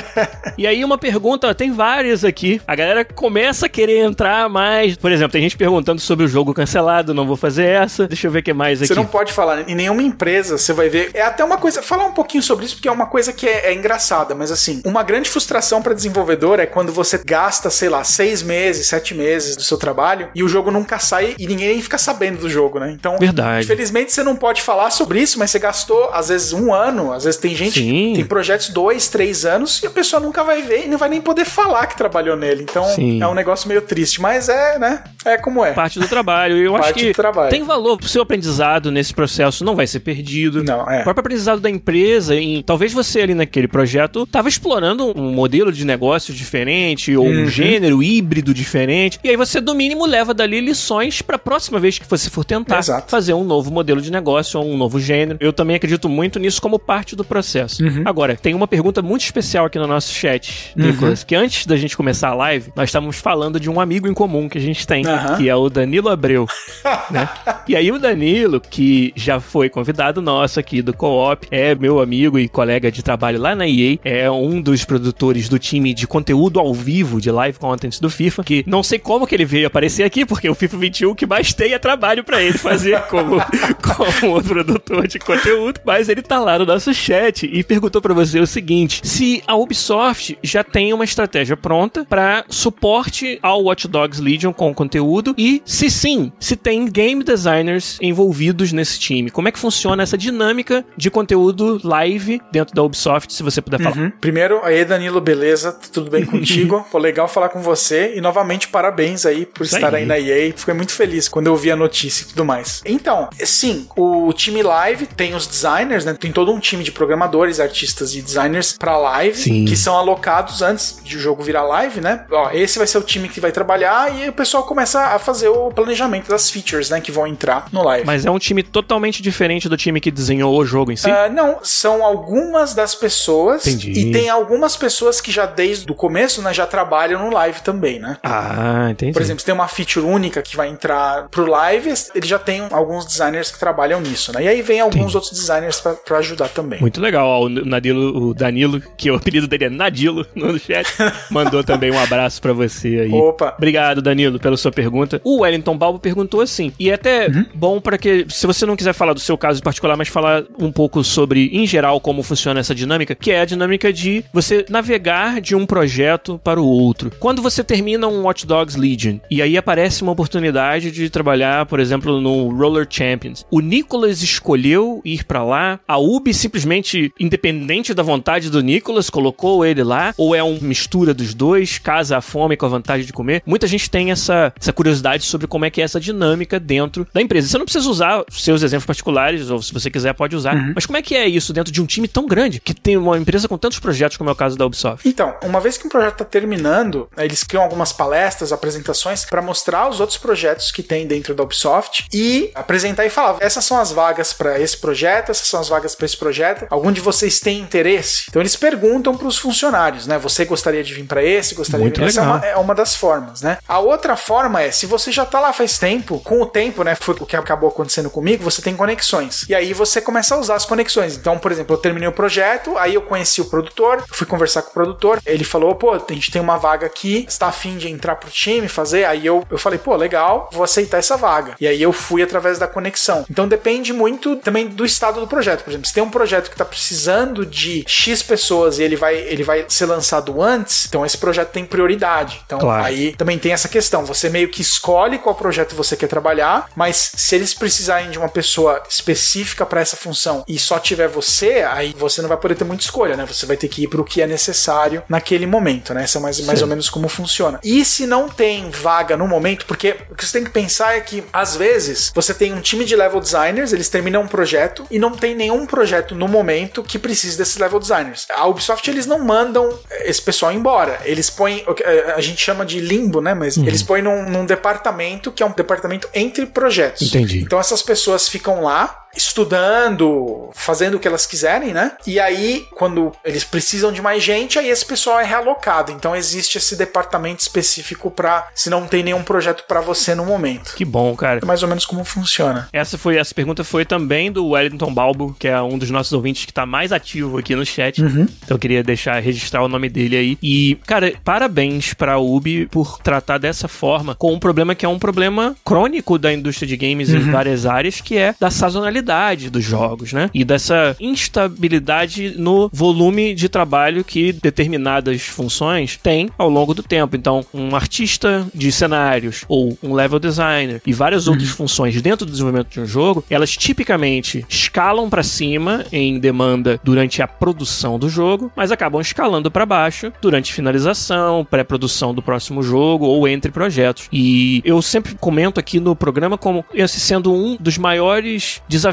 e 0.57 0.67
aí, 0.67 0.83
uma 0.83 0.97
pergunta, 0.97 1.47
ó, 1.49 1.53
tem 1.53 1.71
várias 1.71 2.23
aqui. 2.23 2.61
A 2.67 2.75
galera 2.75 3.03
começa 3.05 3.65
a 3.65 3.69
querer 3.69 3.99
entrar 3.99 4.47
mais. 4.49 4.60
Por 4.99 5.11
exemplo, 5.11 5.31
tem 5.31 5.41
gente 5.41 5.57
perguntando 5.57 6.01
sobre 6.01 6.25
o 6.25 6.27
jogo 6.27 6.53
cancelado, 6.53 7.13
não 7.13 7.25
vou 7.25 7.35
fazer 7.35 7.65
essa. 7.65 8.07
Deixa 8.07 8.27
eu 8.27 8.31
ver 8.31 8.39
o 8.39 8.43
que 8.43 8.53
mais 8.53 8.79
aqui. 8.79 8.87
Você 8.87 8.95
não 8.95 9.05
pode 9.05 9.33
falar 9.33 9.69
em 9.69 9.75
nenhuma 9.75 10.01
empresa, 10.01 10.57
você 10.57 10.73
vai 10.73 10.89
ver. 10.89 11.11
É 11.13 11.21
até 11.21 11.43
uma 11.43 11.57
coisa. 11.57 11.81
Falar 11.81 12.05
um 12.05 12.11
pouquinho 12.11 12.43
sobre 12.43 12.65
isso, 12.65 12.75
porque 12.75 12.87
é 12.87 12.91
uma 12.91 13.05
coisa 13.05 13.33
que 13.33 13.47
é, 13.47 13.67
é 13.67 13.73
engraçada, 13.73 14.35
mas 14.35 14.51
assim, 14.51 14.81
uma 14.85 15.03
grande 15.03 15.29
frustração 15.29 15.81
para 15.81 15.93
desenvolvedor 15.93 16.59
é 16.59 16.65
quando 16.65 16.91
você 16.91 17.19
gasta, 17.23 17.69
sei 17.69 17.89
lá, 17.89 18.03
seis 18.03 18.41
meses, 18.41 18.87
sete 18.87 19.13
meses 19.13 19.55
do 19.55 19.63
seu 19.63 19.77
trabalho 19.77 20.29
e 20.35 20.43
o 20.43 20.47
jogo 20.47 20.71
nunca 20.71 20.99
sai 20.99 21.35
e 21.37 21.47
ninguém 21.47 21.81
fica 21.81 21.97
sabendo 21.97 22.39
do 22.39 22.49
jogo, 22.49 22.79
né? 22.79 22.91
Então, 22.91 23.17
Verdade. 23.17 23.65
infelizmente 23.65 24.11
você 24.11 24.23
não 24.23 24.35
pode 24.35 24.61
falar 24.61 24.91
sobre 24.91 25.21
isso, 25.21 25.39
mas 25.39 25.51
você 25.51 25.59
gastou, 25.59 26.09
às 26.13 26.29
vezes, 26.29 26.53
um 26.53 26.73
ano, 26.73 27.13
às 27.13 27.23
vezes 27.23 27.39
tem 27.39 27.55
gente, 27.55 27.79
Sim. 27.79 28.13
tem 28.15 28.25
projetos 28.25 28.69
dois, 28.69 29.07
três 29.07 29.45
anos 29.45 29.81
e 29.83 29.87
a 29.87 29.89
pessoa 29.89 30.19
nunca 30.19 30.43
vai 30.43 30.61
ver 30.61 30.85
e 30.85 30.87
não 30.87 30.97
vai 30.97 31.09
nem 31.09 31.21
poder 31.21 31.45
falar 31.45 31.87
que 31.87 31.97
trabalhou 31.97 32.35
nele. 32.35 32.63
Então, 32.63 32.83
Sim. 32.83 33.21
é 33.21 33.27
um 33.27 33.33
negócio 33.33 33.67
meio 33.67 33.81
triste, 33.81 34.21
mas 34.21 34.49
é, 34.51 34.79
né? 34.79 35.03
É 35.25 35.37
como 35.37 35.63
é. 35.63 35.71
Parte 35.73 35.99
do 35.99 36.07
trabalho. 36.07 36.55
Eu 36.57 36.75
acho 36.75 36.85
Parte 36.85 36.99
que 36.99 37.11
do 37.11 37.15
trabalho. 37.15 37.49
tem 37.49 37.63
valor. 37.63 37.99
O 38.01 38.07
seu 38.07 38.23
aprendizado 38.23 38.91
nesse 38.91 39.13
processo 39.13 39.63
não 39.63 39.75
vai 39.75 39.85
ser 39.87 39.99
perdido. 39.99 40.63
Não, 40.63 40.89
é. 40.89 41.01
O 41.01 41.03
próprio 41.03 41.21
aprendizado 41.21 41.59
da 41.59 41.69
empresa, 41.69 42.35
em 42.35 42.61
talvez 42.63 42.91
você 42.91 43.21
ali 43.21 43.33
naquele 43.35 43.67
projeto 43.67 44.23
estava 44.23 44.49
explorando 44.49 45.13
um 45.17 45.31
modelo 45.31 45.71
de 45.71 45.85
negócio 45.85 46.33
diferente 46.33 47.15
ou 47.15 47.25
Uhum. 47.25 47.43
um 47.43 47.47
gênero 47.47 48.01
híbrido 48.03 48.53
diferente. 48.53 49.19
E 49.23 49.29
aí 49.29 49.37
você, 49.37 49.61
no 49.61 49.73
mínimo, 49.75 50.05
leva 50.05 50.33
dali 50.33 50.59
lições 50.59 51.21
para 51.21 51.35
a 51.35 51.39
próxima 51.39 51.79
vez 51.79 51.97
que 51.99 52.09
você 52.09 52.29
for 52.29 52.43
tentar 52.43 52.79
Exato. 52.79 53.09
fazer 53.09 53.33
um 53.33 53.43
novo 53.43 53.71
modelo 53.71 54.01
de 54.01 54.11
negócio 54.11 54.59
ou 54.59 54.65
um 54.65 54.75
novo 54.75 54.99
gênero. 54.99 55.37
Eu 55.39 55.53
também 55.53 55.75
acredito 55.75 56.09
muito 56.09 56.39
nisso 56.39 56.61
como 56.61 56.79
parte 56.79 57.15
do 57.15 57.23
processo. 57.23 57.83
Uhum. 57.83 58.01
Agora, 58.05 58.35
tem 58.35 58.53
uma 58.55 58.67
pergunta 58.67 59.01
muito 59.01 59.21
especial 59.21 59.65
aqui 59.65 59.77
no 59.77 59.87
nosso 59.87 60.11
chat, 60.13 60.71
Nicolas, 60.75 61.23
que 61.23 61.35
antes 61.35 61.65
da 61.67 61.77
gente 61.77 61.95
começar 61.95 62.29
a 62.29 62.33
live, 62.33 62.71
nós 62.75 62.89
estávamos 62.89 63.17
falando 63.17 63.59
de 63.59 63.69
um 63.69 63.79
amigo 63.79 64.07
em 64.07 64.13
comum 64.13 64.40
que 64.49 64.57
a 64.57 64.61
gente 64.61 64.85
tem, 64.85 65.05
Aham. 65.05 65.37
que 65.37 65.49
é 65.49 65.55
o 65.55 65.69
Danilo 65.69 66.09
Abreu. 66.09 66.47
né? 67.09 67.29
E 67.67 67.75
aí 67.75 67.91
o 67.91 67.99
Danilo, 67.99 68.59
que 68.59 69.13
já 69.15 69.39
foi 69.39 69.69
convidado 69.69 70.21
nosso 70.21 70.59
aqui 70.59 70.81
do 70.81 70.93
Co-op, 70.93 71.47
é 71.51 71.75
meu 71.75 71.99
amigo 71.99 72.37
e 72.39 72.47
colega 72.47 72.91
de 72.91 73.03
trabalho 73.03 73.39
lá 73.39 73.55
na 73.55 73.67
EA, 73.67 73.97
é 74.03 74.29
um 74.29 74.61
dos 74.61 74.85
produtores 74.85 75.49
do 75.49 75.59
time 75.59 75.93
de 75.93 76.07
conteúdo 76.07 76.59
ao 76.59 76.73
vivo 76.73 77.19
de 77.21 77.31
live 77.31 77.57
content 77.57 77.99
do 77.99 78.09
FIFA, 78.09 78.43
que 78.43 78.63
não 78.67 78.83
sei 78.83 78.99
como 78.99 79.27
que 79.27 79.35
ele 79.35 79.45
veio 79.45 79.67
aparecer 79.67 80.03
aqui, 80.03 80.25
porque 80.25 80.49
o 80.49 80.55
FIFA 80.55 80.77
21 80.77 81.15
que 81.15 81.25
mais 81.25 81.53
tem 81.53 81.73
é 81.73 81.79
trabalho 81.79 82.23
pra 82.23 82.41
ele 82.41 82.57
fazer 82.57 83.01
como, 83.03 83.37
como 83.95 84.43
produtor 84.43 85.07
de 85.07 85.19
conteúdo, 85.19 85.81
mas 85.85 86.09
ele 86.09 86.21
tá 86.21 86.39
lá 86.39 86.59
no 86.59 86.65
nosso 86.65 86.93
chat 86.93 87.49
e 87.51 87.63
perguntou 87.63 88.01
pra 88.01 88.13
você 88.13 88.39
o 88.39 88.47
seguinte: 88.47 89.01
se 89.03 89.43
a 89.47 89.55
Ubisoft 89.55 90.37
já 90.43 90.63
tem 90.63 90.93
uma 90.93 91.03
estratégia 91.03 91.57
pronta 91.57 92.05
pra 92.05 92.43
suporte 92.49 93.39
ao 93.41 93.63
Watch 93.63 93.87
Dogs 93.87 94.20
Legion 94.21 94.53
com 94.53 94.73
conteúdo 94.73 95.33
e 95.37 95.61
se 95.65 95.89
sim, 95.89 96.31
se 96.39 96.55
tem 96.55 96.85
game 96.85 97.23
designers 97.23 97.97
envolvidos 98.01 98.71
nesse 98.71 98.99
time. 98.99 99.29
Como 99.29 99.47
é 99.47 99.51
que 99.51 99.59
funciona 99.59 100.03
essa 100.03 100.17
dinâmica 100.17 100.85
de 100.95 101.09
conteúdo 101.09 101.79
live 101.83 102.41
dentro 102.51 102.73
da 102.75 102.83
Ubisoft, 102.83 103.33
se 103.33 103.43
você 103.43 103.61
puder 103.61 103.81
falar? 103.81 103.97
Uhum. 103.97 104.11
Primeiro, 104.21 104.61
aí 104.63 104.85
Danilo, 104.85 105.21
beleza? 105.21 105.71
Tudo 105.91 106.09
bem 106.09 106.25
contigo? 106.25 106.85
Pô, 106.91 106.97
legal 106.97 107.27
falar 107.27 107.49
com 107.49 107.61
você. 107.61 108.13
E 108.15 108.21
novamente, 108.21 108.67
parabéns 108.67 109.25
aí 109.25 109.45
por 109.45 109.65
Isso 109.65 109.75
estar 109.75 109.93
aí. 109.93 110.03
aí 110.03 110.05
na 110.05 110.19
EA. 110.19 110.53
Fiquei 110.55 110.73
muito 110.73 110.91
feliz 110.91 111.27
quando 111.27 111.47
eu 111.47 111.55
vi 111.55 111.71
a 111.71 111.75
notícia 111.75 112.23
e 112.23 112.27
tudo 112.27 112.45
mais. 112.45 112.81
Então, 112.85 113.29
sim, 113.43 113.87
o 113.95 114.31
time 114.33 114.61
live 114.61 115.05
tem 115.07 115.33
os 115.35 115.47
designers, 115.47 116.05
né? 116.05 116.13
Tem 116.13 116.31
todo 116.31 116.51
um 116.51 116.59
time 116.59 116.83
de 116.83 116.91
programadores, 116.91 117.59
artistas 117.59 118.15
e 118.15 118.21
designers 118.21 118.73
pra 118.73 118.97
live, 118.97 119.37
Sim. 119.37 119.65
que 119.65 119.75
são 119.75 119.97
alocados 119.97 120.61
antes 120.61 120.99
de 121.03 121.17
o 121.17 121.19
jogo 121.19 121.43
virar 121.43 121.63
live, 121.63 122.01
né? 122.01 122.25
Ó, 122.31 122.51
esse 122.51 122.77
vai 122.77 122.87
ser 122.87 122.97
o 122.97 123.01
time 123.01 123.29
que 123.29 123.39
vai 123.39 123.51
trabalhar 123.51 124.10
e 124.17 124.29
o 124.29 124.33
pessoal 124.33 124.63
começa 124.63 124.99
a 124.99 125.19
fazer 125.19 125.49
o 125.49 125.69
planejamento 125.69 126.29
das 126.29 126.49
features, 126.49 126.89
né, 126.89 127.01
que 127.01 127.11
vão 127.11 127.27
entrar 127.27 127.67
no 127.71 127.83
live. 127.83 128.05
Mas 128.05 128.25
é 128.25 128.31
um 128.31 128.39
time 128.39 128.63
totalmente 128.63 129.21
diferente 129.21 129.67
do 129.67 129.77
time 129.77 129.99
que 129.99 130.11
desenhou 130.11 130.57
o 130.57 130.65
jogo 130.65 130.91
em 130.91 130.95
si? 130.95 131.09
Uh, 131.09 131.31
não, 131.31 131.59
são 131.63 132.03
algumas 132.03 132.73
das 132.73 132.95
pessoas 132.95 133.65
Entendi. 133.67 133.91
e 133.91 134.11
tem 134.11 134.29
algumas 134.29 134.75
pessoas 134.75 135.21
que 135.21 135.31
já 135.31 135.45
desde 135.45 135.91
o 135.91 135.95
começo, 135.95 136.41
né, 136.41 136.53
já 136.53 136.65
trabalham 136.65 137.23
no 137.23 137.33
live 137.33 137.61
também, 137.61 137.99
né? 137.99 138.17
Ah, 138.23 138.89
entendi. 138.91 139.13
Por 139.13 139.21
exemplo, 139.21 139.39
se 139.39 139.45
tem 139.45 139.53
uma 139.53 139.67
feature 139.67 140.05
única 140.05 140.41
que 140.41 140.55
vai 140.55 140.69
entrar 140.69 141.27
pro 141.29 141.45
live, 141.45 141.93
ele 142.15 142.27
já 142.27 142.39
tem 142.39 142.67
alguns 142.71 143.05
designers 143.05 143.51
que 143.51 143.59
trabalham 143.59 144.01
nisso, 144.01 144.33
né? 144.33 144.43
E 144.43 144.47
aí 144.47 144.61
vem 144.61 144.79
alguns 144.79 144.95
Entendi. 144.95 145.15
outros 145.15 145.31
designers 145.31 145.81
para 145.81 146.17
ajudar 146.17 146.49
também. 146.49 146.79
Muito 146.79 146.99
legal. 147.01 147.27
Ó, 147.27 147.45
o 147.45 147.49
Nadilo, 147.49 148.29
o 148.29 148.33
Danilo, 148.33 148.81
que 148.97 149.09
o 149.11 149.15
apelido 149.15 149.47
dele 149.47 149.65
é 149.65 149.69
Nadilo 149.69 150.25
no 150.35 150.57
chat, 150.59 150.87
mandou 151.29 151.63
também 151.63 151.91
um 151.91 151.99
abraço 151.99 152.41
pra 152.41 152.53
você 152.53 152.87
aí. 152.87 153.11
Opa. 153.11 153.53
Obrigado, 153.57 154.00
Danilo, 154.01 154.39
pela 154.39 154.57
sua 154.57 154.71
pergunta. 154.71 155.21
O 155.23 155.41
Wellington 155.41 155.77
Balbo 155.77 155.99
perguntou 155.99 156.41
assim, 156.41 156.71
e 156.79 156.89
é 156.89 156.93
até 156.93 157.29
bom 157.53 157.79
para 157.79 157.97
que, 157.97 158.25
se 158.29 158.47
você 158.47 158.65
não 158.65 158.75
quiser 158.75 158.93
falar 158.93 159.13
do 159.13 159.19
seu 159.19 159.37
caso 159.37 159.59
em 159.59 159.63
particular, 159.63 159.95
mas 159.97 160.07
falar 160.07 160.43
um 160.59 160.71
pouco 160.71 161.03
sobre, 161.03 161.49
em 161.53 161.65
geral, 161.65 161.99
como 161.99 162.23
funciona 162.23 162.59
essa 162.59 162.75
dinâmica, 162.75 163.15
que 163.15 163.31
é 163.31 163.41
a 163.41 163.45
dinâmica 163.45 163.91
de 163.91 164.23
você 164.33 164.65
navegar 164.69 165.41
de 165.41 165.55
um 165.55 165.65
projeto 165.65 166.39
para 166.43 166.61
o 166.61 166.65
outro. 166.65 167.11
Quando 167.19 167.41
você 167.41 167.63
termina 167.63 168.07
um 168.07 168.23
Watch 168.23 168.45
Dogs 168.45 168.79
Legion, 168.79 169.17
e 169.29 169.41
aí 169.41 169.57
aparece 169.57 170.01
uma 170.01 170.11
oportunidade 170.11 170.91
de 170.91 171.09
trabalhar, 171.09 171.65
por 171.65 171.79
exemplo, 171.79 172.19
no 172.19 172.49
Roller 172.49 172.87
Champions, 172.89 173.45
o 173.51 173.59
Nicholas 173.59 174.21
escolheu 174.21 175.01
ir 175.05 175.23
pra 175.25 175.43
lá, 175.43 175.79
a 175.87 175.97
Ubi 175.97 176.33
simplesmente, 176.33 177.11
independente 177.19 177.93
da 177.93 178.03
vontade 178.03 178.49
do 178.49 178.61
Nicholas, 178.61 179.09
colocou 179.09 179.65
ele 179.65 179.83
lá, 179.83 180.13
ou 180.17 180.35
é 180.35 180.41
uma 180.41 180.59
mistura 180.61 181.13
dos 181.13 181.33
dois, 181.33 181.77
casa 181.77 182.17
a 182.17 182.21
fome 182.21 182.57
com 182.57 182.65
a 182.65 182.69
vontade 182.69 183.05
de 183.05 183.13
comer. 183.13 183.43
Muita 183.45 183.67
gente 183.67 183.89
tem 183.91 184.09
essa, 184.09 184.53
essa 184.59 184.71
curiosidade 184.71 185.25
sobre 185.25 185.45
como 185.45 185.65
é 185.65 185.69
que 185.69 185.81
é 185.81 185.83
essa 185.83 185.99
dinâmica 185.99 186.59
dentro 186.59 187.05
da 187.13 187.21
empresa. 187.21 187.49
Você 187.49 187.57
não 187.57 187.65
precisa 187.65 187.89
usar 187.89 188.23
seus 188.31 188.63
exemplos 188.63 188.85
particulares, 188.85 189.49
ou 189.49 189.61
se 189.61 189.73
você 189.73 189.91
quiser 189.91 190.13
pode 190.13 190.35
usar, 190.35 190.55
mas 190.73 190.85
como 190.85 190.97
é 190.97 191.01
que 191.01 191.15
é 191.15 191.27
isso 191.27 191.51
dentro 191.51 191.71
de 191.71 191.81
um 191.81 191.85
time 191.85 192.07
tão 192.07 192.25
grande, 192.25 192.59
que 192.59 192.73
tem 192.73 192.97
uma 192.97 193.17
empresa 193.17 193.47
com 193.47 193.57
tantos 193.57 193.79
projetos 193.79 194.17
como 194.17 194.29
é 194.29 194.33
o 194.33 194.35
caso 194.35 194.57
da 194.57 194.65
Ubisoft? 194.65 195.07
Então, 195.07 195.35
uma 195.43 195.59
vez 195.59 195.77
que 195.77 195.85
um 195.85 195.89
projeto 195.89 196.13
está 196.13 196.25
terminando, 196.25 197.09
né, 197.15 197.25
eles 197.25 197.43
criam 197.43 197.63
algumas 197.63 197.91
palestras, 197.91 198.53
apresentações 198.53 199.25
para 199.25 199.41
mostrar 199.41 199.89
os 199.89 199.99
outros 199.99 200.17
projetos 200.17 200.71
que 200.71 200.81
tem 200.81 201.05
dentro 201.05 201.35
da 201.35 201.43
Ubisoft 201.43 202.05
e 202.13 202.51
apresentar 202.55 203.05
e 203.05 203.09
falar: 203.09 203.37
essas 203.39 203.65
são 203.65 203.77
as 203.79 203.91
vagas 203.91 204.31
para 204.31 204.59
esse 204.59 204.77
projeto, 204.77 205.31
essas 205.31 205.47
são 205.47 205.59
as 205.59 205.67
vagas 205.67 205.95
para 205.95 206.05
esse 206.05 206.17
projeto. 206.17 206.65
Algum 206.69 206.91
de 206.91 207.01
vocês 207.01 207.39
tem 207.39 207.59
interesse? 207.59 208.25
Então 208.29 208.41
eles 208.41 208.55
perguntam 208.55 209.17
para 209.17 209.27
os 209.27 209.37
funcionários, 209.37 210.07
né? 210.07 210.17
Você 210.19 210.45
gostaria 210.45 210.83
de 210.83 210.93
vir 210.93 211.03
para 211.05 211.23
esse? 211.23 211.55
Gostaria 211.55 211.83
Muito 211.83 211.95
de 211.95 212.01
vir? 212.01 212.07
Essa 212.07 212.21
é 212.21 212.23
legal. 212.23 212.37
uma, 212.37 212.45
é 212.45 212.55
uma 212.55 212.75
das 212.75 212.95
formas, 212.95 213.41
né? 213.41 213.57
A 213.67 213.79
outra 213.81 214.15
forma 214.15 214.61
é 214.61 214.71
se 214.71 214.85
você 214.85 215.11
já 215.11 215.25
tá 215.25 215.39
lá 215.39 215.51
faz 215.53 215.77
tempo, 215.77 216.19
com 216.19 216.41
o 216.41 216.45
tempo, 216.45 216.83
né? 216.83 216.95
Foi 216.95 217.15
o 217.19 217.25
que 217.25 217.35
acabou 217.35 217.69
acontecendo 217.69 218.09
comigo. 218.09 218.43
Você 218.43 218.61
tem 218.61 218.75
conexões 218.75 219.45
e 219.49 219.55
aí 219.55 219.73
você 219.73 220.01
começa 220.01 220.35
a 220.35 220.39
usar 220.39 220.55
as 220.55 220.65
conexões. 220.65 221.15
Então, 221.17 221.37
por 221.37 221.51
exemplo, 221.51 221.75
eu 221.75 221.79
terminei 221.79 222.07
o 222.07 222.11
projeto, 222.11 222.77
aí 222.77 222.95
eu 222.95 223.01
conheci 223.01 223.41
o 223.41 223.45
produtor, 223.45 224.03
fui 224.11 224.27
conversar 224.27 224.61
com 224.61 224.69
o 224.69 224.73
produtor, 224.73 225.21
ele 225.25 225.43
falou, 225.43 225.75
pô, 225.75 225.91
a 225.93 226.13
gente 226.13 226.31
tem 226.31 226.41
uma 226.41 226.57
vaga 226.57 226.85
aqui, 226.85 227.25
está 227.27 227.47
afim 227.47 227.77
de 227.77 227.89
entrar 227.89 228.15
pro 228.15 228.29
time, 228.29 228.67
fazer? 228.67 229.05
Aí 229.05 229.25
eu, 229.25 229.43
eu 229.49 229.57
falei, 229.57 229.79
pô, 229.79 229.95
legal, 229.95 230.49
vou 230.51 230.63
aceitar 230.63 230.97
essa 230.97 231.17
vaga. 231.17 231.55
E 231.59 231.67
aí 231.67 231.81
eu 231.81 231.91
fui 231.93 232.21
através 232.21 232.59
da 232.59 232.67
conexão. 232.67 233.25
Então 233.29 233.47
depende 233.47 233.93
muito 233.93 234.35
também 234.37 234.67
do 234.67 234.85
estado 234.85 235.19
do 235.19 235.27
projeto. 235.27 235.63
Por 235.63 235.71
exemplo, 235.71 235.87
se 235.87 235.93
tem 235.93 236.03
um 236.03 236.09
projeto 236.09 236.45
que 236.47 236.53
está 236.53 236.65
precisando 236.65 237.45
de 237.45 237.83
X 237.87 238.21
pessoas 238.21 238.79
e 238.79 238.83
ele 238.83 238.95
vai, 238.95 239.15
ele 239.15 239.43
vai 239.43 239.65
ser 239.67 239.85
lançado 239.85 240.41
antes, 240.41 240.85
então 240.87 241.05
esse 241.05 241.17
projeto 241.17 241.49
tem 241.51 241.65
prioridade. 241.65 242.41
Então 242.45 242.59
Claro. 242.59 242.83
aí 242.83 243.13
também 243.15 243.37
tem 243.37 243.51
essa 243.53 243.67
questão. 243.71 244.05
Você 244.05 244.29
meio 244.29 244.49
que 244.49 244.61
escolhe 244.61 245.17
qual 245.17 245.33
projeto 245.33 245.75
você 245.75 245.95
quer 245.95 246.07
trabalhar, 246.07 246.69
mas 246.75 247.11
se 247.15 247.35
eles 247.35 247.53
precisarem 247.53 248.11
de 248.11 248.19
uma 248.19 248.29
pessoa 248.29 248.83
específica 248.87 249.65
para 249.65 249.81
essa 249.81 249.97
função 249.97 250.43
e 250.47 250.59
só 250.59 250.77
tiver 250.77 251.07
você, 251.07 251.65
aí 251.67 251.95
você 251.97 252.21
não 252.21 252.29
vai 252.29 252.37
poder 252.37 252.55
ter 252.55 252.63
muita 252.63 252.83
escolha, 252.83 253.15
né? 253.15 253.25
Você 253.25 253.45
vai 253.45 253.57
ter 253.57 253.67
que 253.67 253.83
ir 253.83 253.87
pro 253.87 254.03
que 254.03 254.21
é 254.21 254.27
necessário 254.27 255.03
naquele 255.09 255.45
momento, 255.45 255.93
né? 255.93 256.03
Essa 256.03 256.19
é 256.19 256.21
mais, 256.21 256.39
mais 256.41 256.61
ou 256.61 256.67
menos 256.67 256.89
como 256.89 257.07
funciona. 257.07 257.59
E 257.63 257.83
se 257.85 258.05
não 258.05 258.29
tem 258.29 258.69
vaga 258.69 259.15
no 259.17 259.27
momento, 259.27 259.65
porque 259.65 259.97
o 260.09 260.15
que 260.15 260.25
você 260.25 260.33
tem 260.33 260.43
que 260.43 260.51
pensar 260.51 260.95
é 260.95 261.01
que 261.01 261.23
às 261.31 261.55
vezes 261.55 262.11
você 262.13 262.33
tem 262.33 262.53
um 262.53 262.61
time 262.61 262.85
de 262.85 262.95
level 262.95 263.19
designers, 263.19 263.73
eles 263.73 263.89
terminam 263.89 264.23
um 264.23 264.27
projeto 264.27 264.85
e 264.91 264.99
não 264.99 265.11
tem 265.11 265.35
nenhum 265.35 265.65
projeto 265.65 266.13
no 266.15 266.27
momento 266.27 266.83
que 266.83 266.99
precise 266.99 267.37
desses 267.37 267.57
level 267.57 267.79
designers. 267.79 268.27
A 268.31 268.45
Ubisoft 268.45 268.89
eles 268.89 269.05
não 269.05 269.19
mandam 269.19 269.79
esse 270.01 270.21
pessoal 270.21 270.51
embora. 270.51 270.99
Eles 271.05 271.29
põem, 271.29 271.63
o 271.67 271.75
a 272.15 272.21
gente 272.21 272.41
chama 272.41 272.65
de 272.65 272.79
limbo, 272.79 273.21
né? 273.21 273.33
Mas 273.33 273.57
eles 273.67 273.83
põem 273.83 274.01
num, 274.01 274.29
num 274.29 274.45
departamento 274.45 275.31
que 275.31 275.43
é 275.43 275.45
um 275.45 275.51
departamento 275.51 276.07
entre 276.13 276.45
projetos. 276.45 277.07
Entendi. 277.07 277.41
Então 277.41 277.59
essas 277.59 277.81
pessoas 277.81 278.27
ficam 278.27 278.61
lá 278.61 279.00
estudando, 279.15 280.49
fazendo 280.53 280.95
o 280.95 280.99
que 280.99 281.07
elas 281.07 281.25
quiserem, 281.25 281.73
né? 281.73 281.93
E 282.05 282.19
aí, 282.19 282.65
quando 282.71 283.11
eles 283.23 283.43
precisam 283.43 283.91
de 283.91 284.01
mais 284.01 284.23
gente, 284.23 284.57
aí 284.57 284.69
esse 284.69 284.85
pessoal 284.85 285.19
é 285.19 285.25
realocado. 285.25 285.91
Então 285.91 286.15
existe 286.15 286.57
esse 286.57 286.75
departamento 286.75 287.41
específico 287.41 288.09
para 288.09 288.47
se 288.55 288.69
não 288.69 288.87
tem 288.87 289.03
nenhum 289.03 289.23
projeto 289.23 289.65
para 289.67 289.81
você 289.81 290.15
no 290.15 290.25
momento. 290.25 290.73
Que 290.75 290.85
bom, 290.85 291.15
cara. 291.15 291.39
É 291.41 291.45
mais 291.45 291.63
ou 291.63 291.69
menos 291.69 291.85
como 291.85 292.03
funciona. 292.03 292.69
Essa 292.71 292.97
foi 292.97 293.17
essa 293.17 293.33
pergunta 293.33 293.63
foi 293.63 293.85
também 293.85 294.31
do 294.31 294.49
Wellington 294.49 294.93
Balbo, 294.93 295.35
que 295.37 295.47
é 295.47 295.61
um 295.61 295.77
dos 295.77 295.89
nossos 295.89 296.13
ouvintes 296.13 296.45
que 296.45 296.53
tá 296.53 296.65
mais 296.65 296.91
ativo 296.91 297.37
aqui 297.37 297.55
no 297.55 297.65
chat. 297.65 298.01
Então 298.01 298.55
eu 298.55 298.59
queria 298.59 298.83
deixar 298.83 299.19
registrar 299.21 299.63
o 299.63 299.67
nome 299.67 299.89
dele 299.89 300.17
aí. 300.17 300.37
E, 300.41 300.77
cara, 300.85 301.13
parabéns 301.23 301.93
pra 301.93 302.17
Ubi 302.17 302.67
por 302.67 302.99
tratar 302.99 303.37
dessa 303.37 303.67
forma 303.67 304.15
com 304.15 304.33
um 304.33 304.39
problema 304.39 304.75
que 304.75 304.85
é 304.85 304.89
um 304.89 304.99
problema 304.99 305.55
crônico 305.65 306.17
da 306.17 306.33
indústria 306.33 306.67
de 306.67 306.77
games 306.77 307.09
em 307.09 307.19
várias 307.31 307.65
áreas, 307.65 308.01
que 308.01 308.17
é 308.17 308.33
da 308.39 308.49
sazonalidade 308.49 309.00
dos 309.49 309.63
jogos, 309.63 310.13
né? 310.13 310.29
E 310.33 310.43
dessa 310.43 310.95
instabilidade 310.99 312.35
no 312.37 312.69
volume 312.71 313.33
de 313.33 313.49
trabalho 313.49 314.03
que 314.03 314.31
determinadas 314.31 315.23
funções 315.23 315.97
têm 315.97 316.29
ao 316.37 316.49
longo 316.49 316.73
do 316.73 316.83
tempo. 316.83 317.15
Então, 317.15 317.45
um 317.53 317.75
artista 317.75 318.47
de 318.53 318.71
cenários 318.71 319.43
ou 319.47 319.77
um 319.83 319.93
level 319.93 320.19
designer 320.19 320.81
e 320.85 320.93
várias 320.93 321.27
outras 321.27 321.49
funções 321.49 322.01
dentro 322.01 322.25
do 322.25 322.31
desenvolvimento 322.31 322.69
de 322.69 322.79
um 322.79 322.85
jogo, 322.85 323.23
elas 323.29 323.55
tipicamente 323.55 324.45
escalam 324.47 325.09
pra 325.09 325.23
cima 325.23 325.85
em 325.91 326.19
demanda 326.19 326.79
durante 326.83 327.21
a 327.21 327.27
produção 327.27 327.97
do 327.97 328.09
jogo, 328.09 328.51
mas 328.55 328.71
acabam 328.71 329.01
escalando 329.01 329.49
pra 329.49 329.65
baixo 329.65 330.11
durante 330.21 330.53
finalização, 330.53 331.45
pré-produção 331.45 332.13
do 332.13 332.21
próximo 332.21 332.61
jogo 332.61 333.05
ou 333.05 333.27
entre 333.27 333.51
projetos. 333.51 334.07
E 334.11 334.61
eu 334.65 334.81
sempre 334.81 335.15
comento 335.15 335.59
aqui 335.59 335.79
no 335.79 335.95
programa 335.95 336.37
como 336.37 336.65
esse 336.73 336.99
sendo 336.99 337.33
um 337.33 337.57
dos 337.59 337.77
maiores 337.77 338.61
desafios 338.67 338.90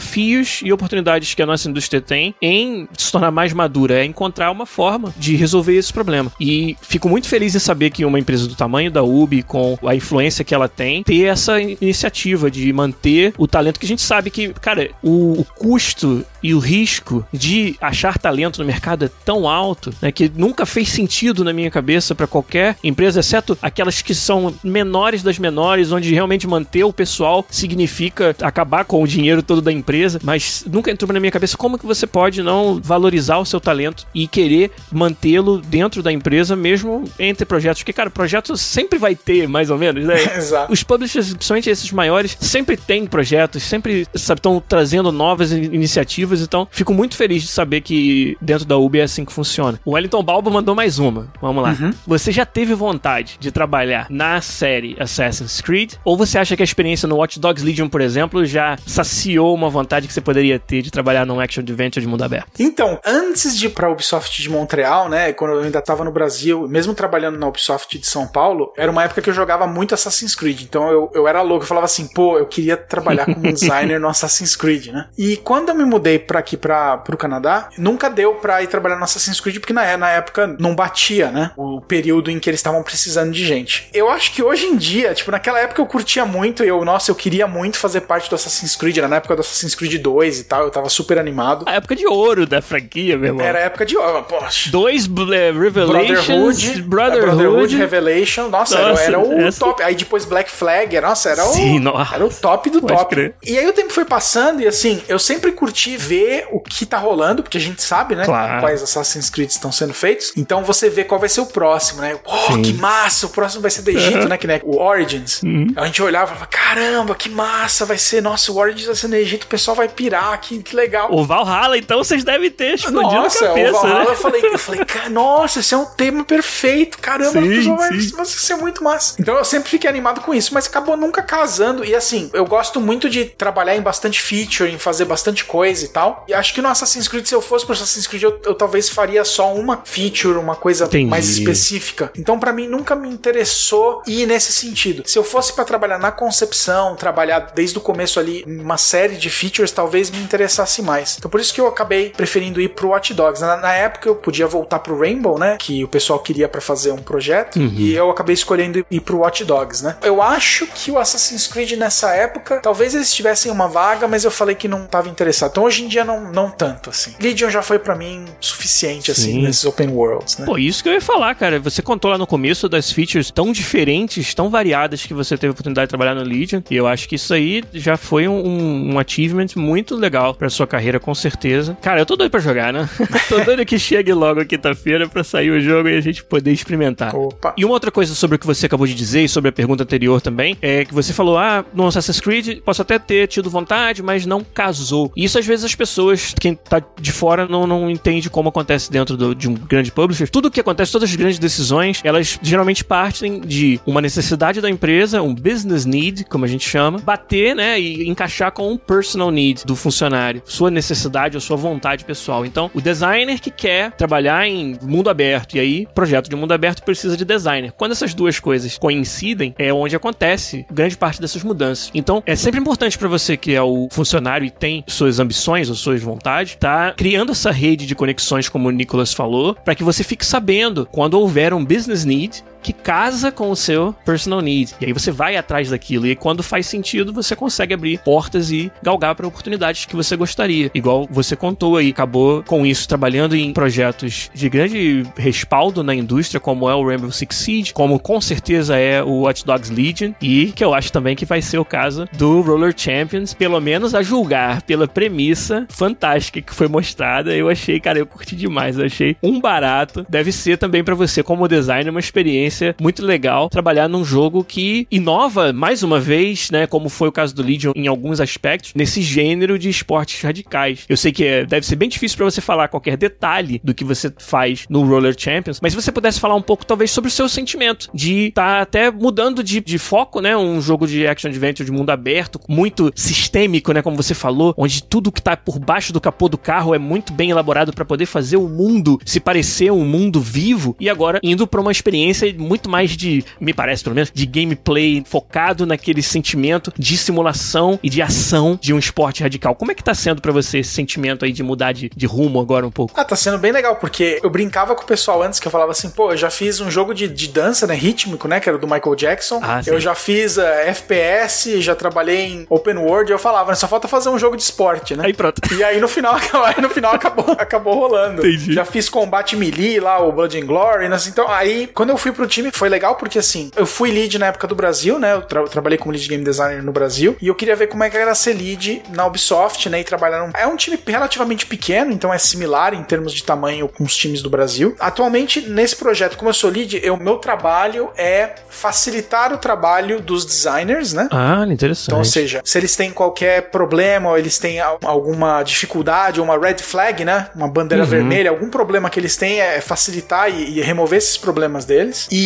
e 0.62 0.72
oportunidades 0.72 1.34
que 1.34 1.42
a 1.42 1.46
nossa 1.46 1.68
indústria 1.68 2.00
tem 2.00 2.34
em 2.40 2.88
se 2.96 3.12
tornar 3.12 3.30
mais 3.30 3.52
madura, 3.52 4.00
é 4.00 4.04
encontrar 4.04 4.50
uma 4.50 4.66
forma 4.66 5.12
de 5.16 5.36
resolver 5.36 5.76
esse 5.76 5.92
problema. 5.92 6.32
E 6.40 6.76
fico 6.82 7.08
muito 7.08 7.28
feliz 7.28 7.54
em 7.54 7.58
saber 7.58 7.90
que 7.90 8.04
uma 8.04 8.18
empresa 8.18 8.46
do 8.46 8.54
tamanho 8.54 8.90
da 8.90 9.02
Ubi, 9.02 9.42
com 9.42 9.78
a 9.84 9.94
influência 9.94 10.44
que 10.44 10.54
ela 10.54 10.68
tem, 10.68 11.02
ter 11.02 11.24
essa 11.24 11.60
iniciativa 11.60 12.50
de 12.50 12.72
manter 12.72 13.34
o 13.38 13.46
talento 13.46 13.78
que 13.78 13.86
a 13.86 13.88
gente 13.88 14.02
sabe 14.02 14.30
que, 14.30 14.52
cara, 14.54 14.90
o, 15.02 15.40
o 15.40 15.44
custo 15.44 16.24
e 16.42 16.54
o 16.54 16.58
risco 16.58 17.26
de 17.32 17.76
achar 17.80 18.18
talento 18.18 18.58
no 18.58 18.64
mercado 18.64 19.04
é 19.04 19.10
tão 19.24 19.48
alto, 19.48 19.92
né, 20.00 20.12
que 20.12 20.30
nunca 20.34 20.64
fez 20.64 20.88
sentido 20.88 21.44
na 21.44 21.52
minha 21.52 21.70
cabeça 21.70 22.14
para 22.14 22.26
qualquer 22.26 22.76
empresa, 22.82 23.20
exceto 23.20 23.58
aquelas 23.60 24.02
que 24.02 24.14
são 24.14 24.54
menores 24.62 25.22
das 25.22 25.38
menores, 25.38 25.92
onde 25.92 26.14
realmente 26.14 26.46
manter 26.46 26.84
o 26.84 26.92
pessoal 26.92 27.44
significa 27.50 28.34
acabar 28.42 28.84
com 28.84 29.02
o 29.02 29.06
dinheiro 29.06 29.42
todo 29.42 29.60
da 29.60 29.72
empresa, 29.72 29.87
mas 30.22 30.64
nunca 30.70 30.90
entrou 30.90 31.12
na 31.12 31.20
minha 31.20 31.30
cabeça 31.32 31.56
como 31.56 31.78
que 31.78 31.86
você 31.86 32.06
pode 32.06 32.42
não 32.42 32.80
valorizar 32.82 33.38
o 33.38 33.44
seu 33.44 33.60
talento 33.60 34.06
e 34.14 34.26
querer 34.26 34.70
mantê-lo 34.92 35.58
dentro 35.60 36.02
da 36.02 36.12
empresa 36.12 36.54
mesmo 36.56 37.04
entre 37.18 37.44
projetos, 37.44 37.82
porque 37.82 37.92
cara, 37.92 38.10
projeto 38.10 38.56
sempre 38.56 38.98
vai 38.98 39.14
ter, 39.14 39.48
mais 39.48 39.70
ou 39.70 39.78
menos, 39.78 40.04
né? 40.04 40.16
Exato. 40.36 40.72
Os 40.72 40.82
publishers, 40.82 41.32
principalmente 41.34 41.70
esses 41.70 41.90
maiores, 41.92 42.36
sempre 42.40 42.76
têm 42.76 43.06
projetos, 43.06 43.62
sempre 43.62 44.06
estão 44.14 44.62
trazendo 44.66 45.10
novas 45.12 45.52
in- 45.52 45.64
iniciativas, 45.72 46.40
então 46.42 46.66
fico 46.70 46.92
muito 46.92 47.16
feliz 47.16 47.42
de 47.42 47.48
saber 47.48 47.80
que 47.80 48.36
dentro 48.40 48.64
da 48.64 48.76
Ubi 48.76 48.98
é 49.00 49.02
assim 49.04 49.24
que 49.24 49.32
funciona. 49.32 49.80
O 49.84 49.92
Wellington 49.92 50.22
Balbo 50.22 50.50
mandou 50.50 50.74
mais 50.74 50.98
uma. 50.98 51.28
Vamos 51.40 51.62
lá. 51.62 51.76
Você 52.06 52.32
já 52.32 52.44
teve 52.44 52.74
vontade 52.74 53.36
de 53.40 53.50
trabalhar 53.50 54.06
na 54.10 54.40
série 54.40 54.96
Assassin's 54.98 55.60
Creed? 55.60 55.94
Ou 56.04 56.16
você 56.16 56.38
acha 56.38 56.56
que 56.56 56.62
a 56.62 56.64
experiência 56.64 57.06
no 57.08 57.16
Watch 57.16 57.38
Dogs 57.38 57.64
Legion, 57.64 57.88
por 57.88 58.00
exemplo, 58.00 58.44
já 58.44 58.76
saciou 58.86 59.54
uma 59.54 59.68
vontade 59.70 59.77
que 59.86 60.12
você 60.12 60.20
poderia 60.20 60.58
ter 60.58 60.82
de 60.82 60.90
trabalhar 60.90 61.26
num 61.26 61.40
action 61.40 61.62
adventure 61.62 62.04
de 62.04 62.08
mundo 62.08 62.24
aberto? 62.24 62.48
Então, 62.58 62.98
antes 63.04 63.56
de 63.56 63.66
ir 63.66 63.70
pra 63.70 63.90
Ubisoft 63.90 64.42
de 64.42 64.50
Montreal, 64.50 65.08
né, 65.08 65.32
quando 65.32 65.54
eu 65.54 65.60
ainda 65.62 65.80
tava 65.80 66.04
no 66.04 66.10
Brasil, 66.10 66.66
mesmo 66.68 66.94
trabalhando 66.94 67.38
na 67.38 67.46
Ubisoft 67.46 67.98
de 67.98 68.06
São 68.06 68.26
Paulo, 68.26 68.72
era 68.76 68.90
uma 68.90 69.04
época 69.04 69.22
que 69.22 69.30
eu 69.30 69.34
jogava 69.34 69.66
muito 69.66 69.94
Assassin's 69.94 70.34
Creed. 70.34 70.62
Então 70.62 70.90
eu, 70.90 71.10
eu 71.14 71.28
era 71.28 71.42
louco, 71.42 71.64
eu 71.64 71.68
falava 71.68 71.86
assim, 71.86 72.06
pô, 72.06 72.38
eu 72.38 72.46
queria 72.46 72.76
trabalhar 72.76 73.26
como 73.26 73.40
designer 73.52 74.00
no 74.00 74.08
Assassin's 74.08 74.56
Creed, 74.56 74.88
né? 74.88 75.08
E 75.16 75.36
quando 75.36 75.68
eu 75.70 75.74
me 75.74 75.84
mudei 75.84 76.18
pra 76.18 76.40
aqui, 76.40 76.56
pra, 76.56 76.98
pro 76.98 77.16
Canadá, 77.16 77.68
nunca 77.76 78.08
deu 78.08 78.34
pra 78.36 78.62
ir 78.62 78.66
trabalhar 78.66 78.96
no 78.96 79.04
Assassin's 79.04 79.40
Creed, 79.40 79.58
porque 79.58 79.72
na, 79.72 79.96
na 79.96 80.10
época 80.10 80.56
não 80.58 80.74
batia, 80.74 81.30
né? 81.30 81.52
O 81.56 81.80
período 81.80 82.30
em 82.30 82.38
que 82.38 82.48
eles 82.48 82.60
estavam 82.60 82.82
precisando 82.82 83.32
de 83.32 83.44
gente. 83.44 83.88
Eu 83.92 84.08
acho 84.08 84.32
que 84.32 84.42
hoje 84.42 84.66
em 84.66 84.76
dia, 84.76 85.14
tipo, 85.14 85.30
naquela 85.30 85.58
época 85.58 85.80
eu 85.80 85.86
curtia 85.86 86.24
muito, 86.24 86.62
eu, 86.62 86.84
nossa, 86.84 87.10
eu 87.10 87.14
queria 87.14 87.46
muito 87.46 87.78
fazer 87.78 88.02
parte 88.02 88.28
do 88.28 88.34
Assassin's 88.34 88.76
Creed, 88.76 88.98
era 88.98 89.08
na 89.08 89.16
época 89.16 89.34
do 89.34 89.40
Assassin's 89.40 89.67
Creed 89.74 90.00
2 90.00 90.40
e 90.40 90.44
tal, 90.44 90.64
eu 90.64 90.70
tava 90.70 90.88
super 90.88 91.18
animado. 91.18 91.64
A 91.66 91.74
época 91.74 91.94
de 91.96 92.06
ouro 92.06 92.46
da 92.46 92.60
franquia, 92.62 93.16
meu 93.16 93.28
irmão. 93.28 93.44
Era 93.46 93.58
a 93.58 93.62
época 93.62 93.84
de 93.86 93.96
ouro, 93.96 94.24
poxa. 94.24 94.70
Dois 94.70 95.06
é, 95.32 95.50
Revelations, 95.52 96.58
Brotherhood, 96.58 96.82
Brotherhood, 96.82 97.36
Brotherhood 97.36 97.76
Revelation, 97.76 98.48
nossa, 98.48 98.78
Nossa, 98.78 99.02
era, 99.02 99.12
era 99.12 99.18
o 99.18 99.32
essa- 99.40 99.60
top. 99.60 99.82
Aí 99.82 99.94
depois 99.94 100.24
Black 100.24 100.50
Flag, 100.50 101.00
nossa, 101.00 101.30
era 101.30 101.44
o, 101.44 101.52
Sim, 101.52 101.78
nossa. 101.78 102.14
era 102.14 102.24
o 102.24 102.28
top 102.28 102.70
do 102.70 102.80
Pode 102.80 102.92
top. 102.94 103.14
crer. 103.14 103.34
E 103.44 103.58
aí 103.58 103.66
o 103.66 103.72
tempo 103.72 103.92
foi 103.92 104.04
passando 104.04 104.60
e 104.60 104.66
assim, 104.66 105.02
eu 105.08 105.18
sempre 105.18 105.52
curti 105.52 105.96
ver 105.96 106.46
o 106.50 106.60
que 106.60 106.84
tá 106.86 106.98
rolando, 106.98 107.42
porque 107.42 107.58
a 107.58 107.60
gente 107.60 107.82
sabe, 107.82 108.14
né, 108.14 108.24
Claro. 108.24 108.60
quais 108.60 108.82
Assassin's 108.82 109.30
Creed 109.30 109.50
estão 109.50 109.70
sendo 109.72 109.94
feitos. 109.94 110.32
Então 110.36 110.62
você 110.64 110.88
vê 110.90 111.04
qual 111.04 111.18
vai 111.20 111.28
ser 111.28 111.40
o 111.40 111.46
próximo, 111.46 112.00
né? 112.00 112.18
Oh, 112.24 112.60
que 112.62 112.72
massa, 112.74 113.26
o 113.26 113.30
próximo 113.30 113.62
vai 113.62 113.70
ser 113.70 113.82
do 113.82 113.90
Egito, 113.90 114.28
né, 114.28 114.36
que 114.36 114.46
né, 114.46 114.60
o 114.64 114.76
Origins. 114.78 115.42
Uhum. 115.42 115.68
A 115.76 115.86
gente 115.86 116.02
olhava 116.02 116.26
e 116.26 116.28
falava, 116.34 116.46
caramba, 116.46 117.14
que 117.14 117.28
massa, 117.28 117.84
vai 117.84 117.98
ser, 117.98 118.22
nossa, 118.22 118.50
o 118.52 118.56
Origins 118.58 118.86
vai 118.86 118.94
ser 118.94 119.08
no 119.08 119.16
Egito, 119.16 119.44
o 119.44 119.46
pessoal 119.58 119.76
vai 119.76 119.88
pirar, 119.88 120.40
que, 120.40 120.62
que 120.62 120.74
legal. 120.74 121.12
O 121.12 121.24
Valhalla, 121.24 121.76
então, 121.76 121.98
vocês 121.98 122.22
devem 122.22 122.50
ter 122.50 122.74
explodido 122.74 123.22
Nossa, 123.22 123.44
a 123.44 123.48
cabeça, 123.48 123.70
o 123.70 123.82
Valhalla, 123.82 124.04
né? 124.04 124.10
eu 124.10 124.16
falei, 124.16 124.40
eu 124.44 124.58
falei, 124.58 124.84
cara, 124.84 125.10
nossa, 125.10 125.60
esse 125.60 125.74
é 125.74 125.76
um 125.76 125.84
tema 125.84 126.24
perfeito. 126.24 126.98
Caramba, 126.98 127.40
Sim, 127.40 127.76
vai, 127.76 128.00
sim. 128.00 128.16
vai 128.16 128.24
ser 128.24 128.56
muito 128.56 128.82
massa. 128.82 129.16
Então 129.18 129.36
eu 129.36 129.44
sempre 129.44 129.68
fiquei 129.68 129.90
animado 129.90 130.20
com 130.20 130.32
isso, 130.32 130.54
mas 130.54 130.66
acabou 130.66 130.96
nunca 130.96 131.22
casando. 131.22 131.84
E 131.84 131.94
assim, 131.94 132.30
eu 132.32 132.46
gosto 132.46 132.80
muito 132.80 133.10
de 133.10 133.24
trabalhar 133.24 133.76
em 133.76 133.82
bastante 133.82 134.20
feature, 134.20 134.70
em 134.70 134.78
fazer 134.78 135.04
bastante 135.04 135.44
coisa 135.44 135.84
e 135.84 135.88
tal. 135.88 136.24
E 136.28 136.34
acho 136.34 136.54
que 136.54 136.62
no 136.62 136.68
Assassin's 136.68 137.08
Creed, 137.08 137.26
se 137.26 137.34
eu 137.34 137.42
fosse 137.42 137.64
pro 137.64 137.74
Assassin's 137.74 138.06
Creed, 138.06 138.22
eu, 138.22 138.40
eu 138.44 138.54
talvez 138.54 138.88
faria 138.88 139.24
só 139.24 139.52
uma 139.54 139.82
feature, 139.84 140.38
uma 140.38 140.54
coisa 140.54 140.84
Entendi. 140.84 141.06
mais 141.10 141.28
específica. 141.28 142.12
Então, 142.16 142.38
pra 142.38 142.52
mim, 142.52 142.68
nunca 142.68 142.94
me 142.94 143.08
interessou 143.08 144.02
ir 144.06 144.26
nesse 144.26 144.52
sentido. 144.52 145.02
Se 145.06 145.18
eu 145.18 145.24
fosse 145.24 145.52
pra 145.52 145.64
trabalhar 145.64 145.98
na 145.98 146.12
concepção, 146.12 146.94
trabalhar 146.94 147.52
desde 147.54 147.78
o 147.78 147.80
começo 147.80 148.20
ali 148.20 148.44
em 148.46 148.60
uma 148.60 148.76
série 148.76 149.16
de 149.16 149.30
features, 149.30 149.47
talvez 149.74 150.10
me 150.10 150.18
interessasse 150.18 150.82
mais. 150.82 151.16
Então, 151.18 151.30
por 151.30 151.40
isso 151.40 151.52
que 151.52 151.60
eu 151.60 151.66
acabei 151.66 152.10
preferindo 152.10 152.60
ir 152.60 152.68
pro 152.70 152.88
Watch 152.88 153.14
Dogs. 153.14 153.40
Na, 153.40 153.56
na 153.56 153.72
época, 153.72 154.08
eu 154.08 154.14
podia 154.14 154.46
voltar 154.46 154.78
pro 154.78 154.98
Rainbow, 154.98 155.38
né? 155.38 155.56
Que 155.58 155.84
o 155.84 155.88
pessoal 155.88 156.18
queria 156.18 156.48
pra 156.48 156.60
fazer 156.60 156.92
um 156.92 156.98
projeto. 156.98 157.58
E 157.58 157.94
eu 157.94 158.10
acabei 158.10 158.34
escolhendo 158.34 158.84
ir 158.90 159.00
pro 159.00 159.18
Watch 159.18 159.44
Dogs, 159.44 159.82
né? 159.82 159.96
Eu 160.02 160.22
acho 160.22 160.66
que 160.66 160.90
o 160.90 160.98
Assassin's 160.98 161.46
Creed 161.46 161.72
nessa 161.72 162.14
época, 162.14 162.60
talvez 162.60 162.94
eles 162.94 163.12
tivessem 163.12 163.50
uma 163.50 163.68
vaga, 163.68 164.06
mas 164.08 164.24
eu 164.24 164.30
falei 164.30 164.54
que 164.54 164.68
não 164.68 164.86
tava 164.86 165.08
interessado. 165.08 165.50
Então, 165.50 165.64
hoje 165.64 165.84
em 165.84 165.88
dia, 165.88 166.04
não, 166.04 166.32
não 166.32 166.50
tanto, 166.50 166.90
assim. 166.90 167.14
Legion 167.20 167.50
já 167.50 167.62
foi 167.62 167.78
pra 167.78 167.94
mim 167.94 168.24
suficiente, 168.40 169.10
assim, 169.10 169.32
Sim. 169.32 169.42
nesses 169.42 169.64
open 169.64 169.88
worlds, 169.88 170.38
né? 170.38 170.46
Pô, 170.46 170.58
isso 170.58 170.82
que 170.82 170.88
eu 170.88 170.92
ia 170.92 171.00
falar, 171.00 171.34
cara. 171.34 171.58
Você 171.60 171.82
contou 171.82 172.10
lá 172.10 172.18
no 172.18 172.26
começo 172.26 172.68
das 172.68 172.90
features 172.90 173.30
tão 173.30 173.52
diferentes, 173.52 174.34
tão 174.34 174.50
variadas 174.50 175.04
que 175.04 175.14
você 175.14 175.36
teve 175.36 175.48
a 175.48 175.52
oportunidade 175.52 175.86
de 175.86 175.90
trabalhar 175.90 176.14
no 176.14 176.22
Legion. 176.22 176.60
E 176.70 176.76
eu 176.76 176.86
acho 176.86 177.08
que 177.08 177.16
isso 177.16 177.32
aí 177.32 177.62
já 177.72 177.96
foi 177.96 178.28
um, 178.28 178.92
um 178.92 178.98
achievement 179.28 179.46
muito 179.56 179.94
legal 179.94 180.34
pra 180.34 180.48
sua 180.48 180.66
carreira, 180.66 180.98
com 180.98 181.14
certeza. 181.14 181.76
Cara, 181.82 182.00
eu 182.00 182.06
tô 182.06 182.16
doido 182.16 182.30
pra 182.30 182.40
jogar, 182.40 182.72
né? 182.72 182.88
tô 183.28 183.40
doido 183.44 183.64
que 183.64 183.78
chegue 183.78 184.12
logo 184.12 184.44
quinta-feira 184.44 185.08
pra 185.08 185.22
sair 185.22 185.50
o 185.50 185.60
jogo 185.60 185.88
e 185.88 185.96
a 185.96 186.00
gente 186.00 186.24
poder 186.24 186.52
experimentar. 186.52 187.14
Opa. 187.14 187.54
E 187.56 187.64
uma 187.64 187.74
outra 187.74 187.90
coisa 187.90 188.14
sobre 188.14 188.36
o 188.36 188.38
que 188.38 188.46
você 188.46 188.66
acabou 188.66 188.86
de 188.86 188.94
dizer 188.94 189.22
e 189.24 189.28
sobre 189.28 189.48
a 189.50 189.52
pergunta 189.52 189.82
anterior 189.82 190.20
também, 190.20 190.56
é 190.62 190.84
que 190.84 190.94
você 190.94 191.12
falou, 191.12 191.36
ah, 191.38 191.64
no 191.74 191.86
Assassin's 191.86 192.20
Creed 192.20 192.60
posso 192.64 192.82
até 192.82 192.98
ter 192.98 193.26
tido 193.28 193.50
vontade, 193.50 194.02
mas 194.02 194.24
não 194.26 194.42
casou. 194.42 195.12
E 195.16 195.24
isso 195.24 195.38
às 195.38 195.46
vezes 195.46 195.64
as 195.64 195.74
pessoas, 195.74 196.34
quem 196.38 196.54
tá 196.54 196.82
de 197.00 197.12
fora, 197.12 197.46
não, 197.46 197.66
não 197.66 197.90
entende 197.90 198.30
como 198.30 198.48
acontece 198.48 198.90
dentro 198.90 199.16
do- 199.16 199.34
de 199.34 199.48
um 199.48 199.54
grande 199.54 199.92
publisher. 199.92 200.28
Tudo 200.28 200.46
o 200.48 200.50
que 200.50 200.60
acontece, 200.60 200.92
todas 200.92 201.10
as 201.10 201.16
grandes 201.16 201.38
decisões, 201.38 202.00
elas 202.04 202.38
geralmente 202.42 202.84
partem 202.84 203.40
de 203.40 203.80
uma 203.86 204.00
necessidade 204.00 204.60
da 204.60 204.70
empresa, 204.70 205.22
um 205.22 205.34
business 205.34 205.84
need, 205.84 206.24
como 206.24 206.44
a 206.44 206.48
gente 206.48 206.68
chama, 206.68 206.98
bater, 206.98 207.54
né, 207.54 207.78
e 207.80 208.08
encaixar 208.08 208.52
com 208.52 208.70
um 208.72 208.76
personal 209.18 209.30
need 209.30 209.64
do 209.66 209.74
funcionário, 209.74 210.42
sua 210.44 210.70
necessidade 210.70 211.36
ou 211.36 211.40
sua 211.40 211.56
vontade 211.56 212.04
pessoal. 212.04 212.46
Então, 212.46 212.70
o 212.72 212.80
designer 212.80 213.40
que 213.40 213.50
quer 213.50 213.90
trabalhar 213.92 214.46
em 214.46 214.78
mundo 214.82 215.10
aberto, 215.10 215.56
e 215.56 215.60
aí, 215.60 215.88
projeto 215.94 216.30
de 216.30 216.36
mundo 216.36 216.52
aberto 216.52 216.82
precisa 216.82 217.16
de 217.16 217.24
designer. 217.24 217.72
Quando 217.72 217.92
essas 217.92 218.14
duas 218.14 218.38
coisas 218.38 218.78
coincidem, 218.78 219.54
é 219.58 219.72
onde 219.72 219.96
acontece 219.96 220.64
grande 220.70 220.96
parte 220.96 221.20
dessas 221.20 221.42
mudanças. 221.42 221.90
Então, 221.92 222.22
é 222.24 222.36
sempre 222.36 222.60
importante 222.60 222.96
para 222.96 223.08
você 223.08 223.36
que 223.36 223.54
é 223.54 223.62
o 223.62 223.88
funcionário 223.90 224.46
e 224.46 224.50
tem 224.50 224.84
suas 224.86 225.18
ambições 225.18 225.68
ou 225.68 225.74
suas 225.74 226.00
vontades, 226.00 226.56
tá 226.56 226.92
criando 226.96 227.32
essa 227.32 227.50
rede 227.50 227.86
de 227.86 227.94
conexões, 227.94 228.48
como 228.48 228.68
o 228.68 228.70
Nicolas 228.70 229.12
falou, 229.12 229.54
para 229.54 229.74
que 229.74 229.82
você 229.82 230.04
fique 230.04 230.24
sabendo 230.24 230.86
quando 230.92 231.14
houver 231.14 231.52
um 231.52 231.64
business 231.64 232.04
need 232.04 232.44
que 232.62 232.72
casa 232.72 233.30
com 233.30 233.50
o 233.50 233.56
seu 233.56 233.94
personal 234.04 234.40
need. 234.40 234.74
E 234.80 234.86
aí 234.86 234.92
você 234.92 235.10
vai 235.10 235.36
atrás 235.36 235.70
daquilo. 235.70 236.06
E 236.06 236.16
quando 236.16 236.42
faz 236.42 236.66
sentido, 236.66 237.12
você 237.12 237.34
consegue 237.36 237.74
abrir 237.74 237.98
portas 237.98 238.50
e 238.50 238.70
galgar 238.82 239.14
para 239.14 239.26
oportunidades 239.26 239.84
que 239.84 239.96
você 239.96 240.16
gostaria. 240.16 240.70
Igual 240.74 241.06
você 241.10 241.36
contou 241.36 241.76
aí, 241.76 241.90
acabou 241.90 242.42
com 242.42 242.66
isso 242.66 242.88
trabalhando 242.88 243.36
em 243.36 243.52
projetos 243.52 244.30
de 244.34 244.48
grande 244.48 245.04
respaldo 245.16 245.82
na 245.82 245.94
indústria, 245.94 246.40
como 246.40 246.68
é 246.68 246.74
o 246.74 246.86
Rainbow 246.86 247.10
Six 247.10 247.36
Siege, 247.36 247.72
como 247.72 247.98
com 247.98 248.20
certeza 248.20 248.76
é 248.76 249.02
o 249.02 249.22
Watch 249.22 249.44
Dogs 249.44 249.72
Legion, 249.72 250.12
e 250.20 250.52
que 250.52 250.64
eu 250.64 250.74
acho 250.74 250.92
também 250.92 251.16
que 251.16 251.24
vai 251.24 251.40
ser 251.42 251.58
o 251.58 251.64
caso 251.64 252.08
do 252.16 252.40
Roller 252.40 252.74
Champions, 252.76 253.34
pelo 253.34 253.60
menos 253.60 253.94
a 253.94 254.02
julgar 254.02 254.62
pela 254.62 254.86
premissa 254.86 255.66
fantástica 255.68 256.40
que 256.40 256.54
foi 256.54 256.68
mostrada. 256.68 257.34
Eu 257.34 257.48
achei, 257.48 257.80
cara, 257.80 257.98
eu 257.98 258.06
curti 258.06 258.36
demais. 258.36 258.78
Eu 258.78 258.86
achei 258.86 259.16
um 259.22 259.40
barato. 259.40 260.06
Deve 260.08 260.32
ser 260.32 260.58
também 260.58 260.82
para 260.82 260.94
você, 260.94 261.22
como 261.22 261.48
designer, 261.48 261.90
uma 261.90 262.00
experiência 262.00 262.47
muito 262.80 263.04
legal 263.04 263.48
trabalhar 263.48 263.88
num 263.88 264.04
jogo 264.04 264.44
que 264.44 264.86
inova 264.90 265.52
mais 265.52 265.82
uma 265.82 266.00
vez, 266.00 266.50
né? 266.50 266.66
Como 266.66 266.88
foi 266.88 267.08
o 267.08 267.12
caso 267.12 267.34
do 267.34 267.42
Legion 267.42 267.72
em 267.74 267.86
alguns 267.86 268.20
aspectos, 268.20 268.72
nesse 268.74 269.02
gênero 269.02 269.58
de 269.58 269.68
esportes 269.68 270.22
radicais. 270.22 270.84
Eu 270.88 270.96
sei 270.96 271.12
que 271.12 271.24
é- 271.24 271.44
deve 271.44 271.66
ser 271.66 271.76
bem 271.76 271.88
difícil 271.88 272.16
para 272.16 272.26
você 272.26 272.40
falar 272.40 272.68
qualquer 272.68 272.96
detalhe 272.96 273.60
do 273.62 273.74
que 273.74 273.84
você 273.84 274.12
faz 274.18 274.66
no 274.68 274.84
Roller 274.84 275.14
Champions, 275.16 275.60
mas 275.62 275.72
se 275.72 275.80
você 275.80 275.92
pudesse 275.92 276.20
falar 276.20 276.34
um 276.34 276.42
pouco, 276.42 276.64
talvez, 276.64 276.90
sobre 276.90 277.08
o 277.08 277.12
seu 277.12 277.28
sentimento 277.28 277.88
de 277.94 278.28
estar 278.28 278.60
até 278.60 278.90
mudando 278.90 279.42
de, 279.42 279.60
de 279.60 279.78
foco, 279.78 280.20
né? 280.20 280.36
Um 280.36 280.60
jogo 280.60 280.86
de 280.86 281.06
action 281.06 281.28
adventure 281.28 281.64
de 281.66 281.72
mundo 281.72 281.90
aberto, 281.90 282.40
muito 282.48 282.90
sistêmico, 282.94 283.72
né? 283.72 283.82
Como 283.82 283.96
você 283.96 284.14
falou, 284.14 284.54
onde 284.56 284.82
tudo 284.82 285.12
que 285.12 285.22
tá 285.22 285.36
por 285.36 285.58
baixo 285.58 285.92
do 285.92 286.00
capô 286.00 286.28
do 286.28 286.38
carro 286.38 286.74
é 286.74 286.78
muito 286.78 287.12
bem 287.12 287.30
elaborado 287.30 287.72
para 287.72 287.84
poder 287.84 288.06
fazer 288.06 288.36
o 288.36 288.48
mundo 288.48 288.98
se 289.04 289.20
parecer 289.20 289.70
um 289.72 289.84
mundo 289.84 290.20
vivo 290.20 290.76
e 290.78 290.88
agora 290.88 291.20
indo 291.22 291.46
para 291.46 291.60
uma 291.60 291.72
experiência 291.72 292.26
muito 292.38 292.68
mais 292.68 292.96
de, 292.96 293.24
me 293.40 293.52
parece 293.52 293.82
pelo 293.82 293.94
menos, 293.94 294.10
de 294.12 294.26
gameplay 294.26 295.02
focado 295.06 295.66
naquele 295.66 296.02
sentimento 296.02 296.72
de 296.78 296.96
simulação 296.96 297.78
e 297.82 297.90
de 297.90 298.00
ação 298.00 298.58
de 298.60 298.72
um 298.72 298.78
esporte 298.78 299.22
radical. 299.22 299.54
Como 299.54 299.72
é 299.72 299.74
que 299.74 299.82
tá 299.82 299.94
sendo 299.94 300.22
para 300.22 300.32
você 300.32 300.58
esse 300.58 300.70
sentimento 300.70 301.24
aí 301.24 301.32
de 301.32 301.42
mudar 301.42 301.72
de, 301.72 301.90
de 301.94 302.06
rumo 302.06 302.40
agora 302.40 302.66
um 302.66 302.70
pouco? 302.70 302.92
Ah, 302.96 303.04
tá 303.04 303.16
sendo 303.16 303.38
bem 303.38 303.52
legal, 303.52 303.76
porque 303.76 304.20
eu 304.22 304.30
brincava 304.30 304.74
com 304.74 304.82
o 304.82 304.86
pessoal 304.86 305.22
antes 305.22 305.40
que 305.40 305.46
eu 305.46 305.52
falava 305.52 305.72
assim, 305.72 305.90
pô, 305.90 306.12
eu 306.12 306.16
já 306.16 306.30
fiz 306.30 306.60
um 306.60 306.70
jogo 306.70 306.94
de, 306.94 307.08
de 307.08 307.28
dança, 307.28 307.66
né, 307.66 307.74
rítmico, 307.74 308.28
né, 308.28 308.40
que 308.40 308.48
era 308.48 308.58
do 308.58 308.66
Michael 308.66 308.94
Jackson. 308.94 309.40
Ah, 309.42 309.60
eu 309.66 309.80
já 309.80 309.94
fiz 309.94 310.38
eh, 310.38 310.68
FPS, 310.68 311.60
já 311.60 311.74
trabalhei 311.74 312.26
em 312.26 312.46
Open 312.48 312.76
World, 312.76 313.10
e 313.10 313.14
eu 313.14 313.18
falava, 313.18 313.54
só 313.54 313.66
falta 313.66 313.88
fazer 313.88 314.08
um 314.08 314.18
jogo 314.18 314.36
de 314.36 314.42
esporte, 314.42 314.96
né? 314.96 315.04
Aí 315.06 315.12
pronto. 315.12 315.40
E 315.54 315.64
aí 315.64 315.80
no 315.80 315.88
final, 315.88 316.16
aí 316.44 316.60
no 316.60 316.68
final 316.68 316.94
acabou, 316.94 317.32
acabou 317.38 317.74
rolando. 317.74 318.26
Entendi. 318.26 318.52
Já 318.52 318.64
fiz 318.64 318.88
combate 318.88 319.36
melee 319.36 319.80
lá, 319.80 320.02
o 320.02 320.12
Blood 320.12 320.38
and 320.38 320.46
Glory, 320.46 320.88
né? 320.88 320.96
Então 321.06 321.28
aí, 321.28 321.66
quando 321.68 321.90
eu 321.90 321.96
fui 321.96 322.12
pro 322.12 322.26
time, 322.28 322.50
foi 322.52 322.68
legal 322.68 322.96
porque 322.96 323.18
assim, 323.18 323.50
eu 323.56 323.66
fui 323.66 323.90
lead 323.90 324.18
na 324.18 324.26
época 324.26 324.46
do 324.46 324.54
Brasil, 324.54 324.98
né? 324.98 325.12
Eu 325.14 325.22
tra- 325.22 325.44
trabalhei 325.48 325.78
como 325.78 325.92
lead 325.92 326.06
game 326.08 326.22
designer 326.24 326.62
no 326.62 326.72
Brasil 326.72 327.16
e 327.20 327.26
eu 327.28 327.34
queria 327.34 327.56
ver 327.56 327.66
como 327.68 327.82
é 327.84 327.90
que 327.90 327.96
era 327.96 328.14
ser 328.14 328.34
lead 328.34 328.82
na 328.90 329.06
Ubisoft, 329.06 329.68
né? 329.68 329.80
E 329.80 329.84
trabalhar 329.84 330.24
num... 330.26 330.30
É 330.34 330.46
um 330.46 330.56
time 330.56 330.78
relativamente 330.86 331.46
pequeno, 331.46 331.90
então 331.92 332.12
é 332.12 332.18
similar 332.18 332.74
em 332.74 332.82
termos 332.82 333.12
de 333.12 333.22
tamanho 333.24 333.68
com 333.68 333.84
os 333.84 333.96
times 333.96 334.22
do 334.22 334.30
Brasil. 334.30 334.76
Atualmente, 334.78 335.40
nesse 335.40 335.76
projeto, 335.76 336.16
como 336.16 336.28
eu 336.30 336.34
sou 336.34 336.50
lead, 336.50 336.78
o 336.90 336.96
meu 336.96 337.16
trabalho 337.18 337.90
é 337.96 338.34
facilitar 338.48 339.32
o 339.32 339.38
trabalho 339.38 340.00
dos 340.00 340.24
designers, 340.24 340.92
né? 340.92 341.08
Ah, 341.10 341.44
interessante. 341.48 341.86
Então, 341.88 341.98
ou 341.98 342.04
seja, 342.04 342.42
se 342.44 342.58
eles 342.58 342.76
têm 342.76 342.90
qualquer 342.90 343.50
problema, 343.50 344.10
ou 344.10 344.18
eles 344.18 344.38
têm 344.38 344.60
al- 344.60 344.78
alguma 344.84 345.42
dificuldade, 345.42 346.20
ou 346.20 346.26
uma 346.26 346.38
red 346.38 346.58
flag, 346.58 347.04
né? 347.04 347.28
Uma 347.34 347.48
bandeira 347.48 347.84
Uhum. 347.84 347.88
vermelha, 347.90 348.30
algum 348.30 348.50
problema 348.50 348.90
que 348.90 348.98
eles 349.00 349.16
têm 349.16 349.40
é 349.40 349.60
facilitar 349.60 350.30
e, 350.30 350.58
e 350.58 350.60
remover 350.60 350.98
esses 350.98 351.16
problemas 351.16 351.64
deles. 351.64 352.06
e 352.10 352.17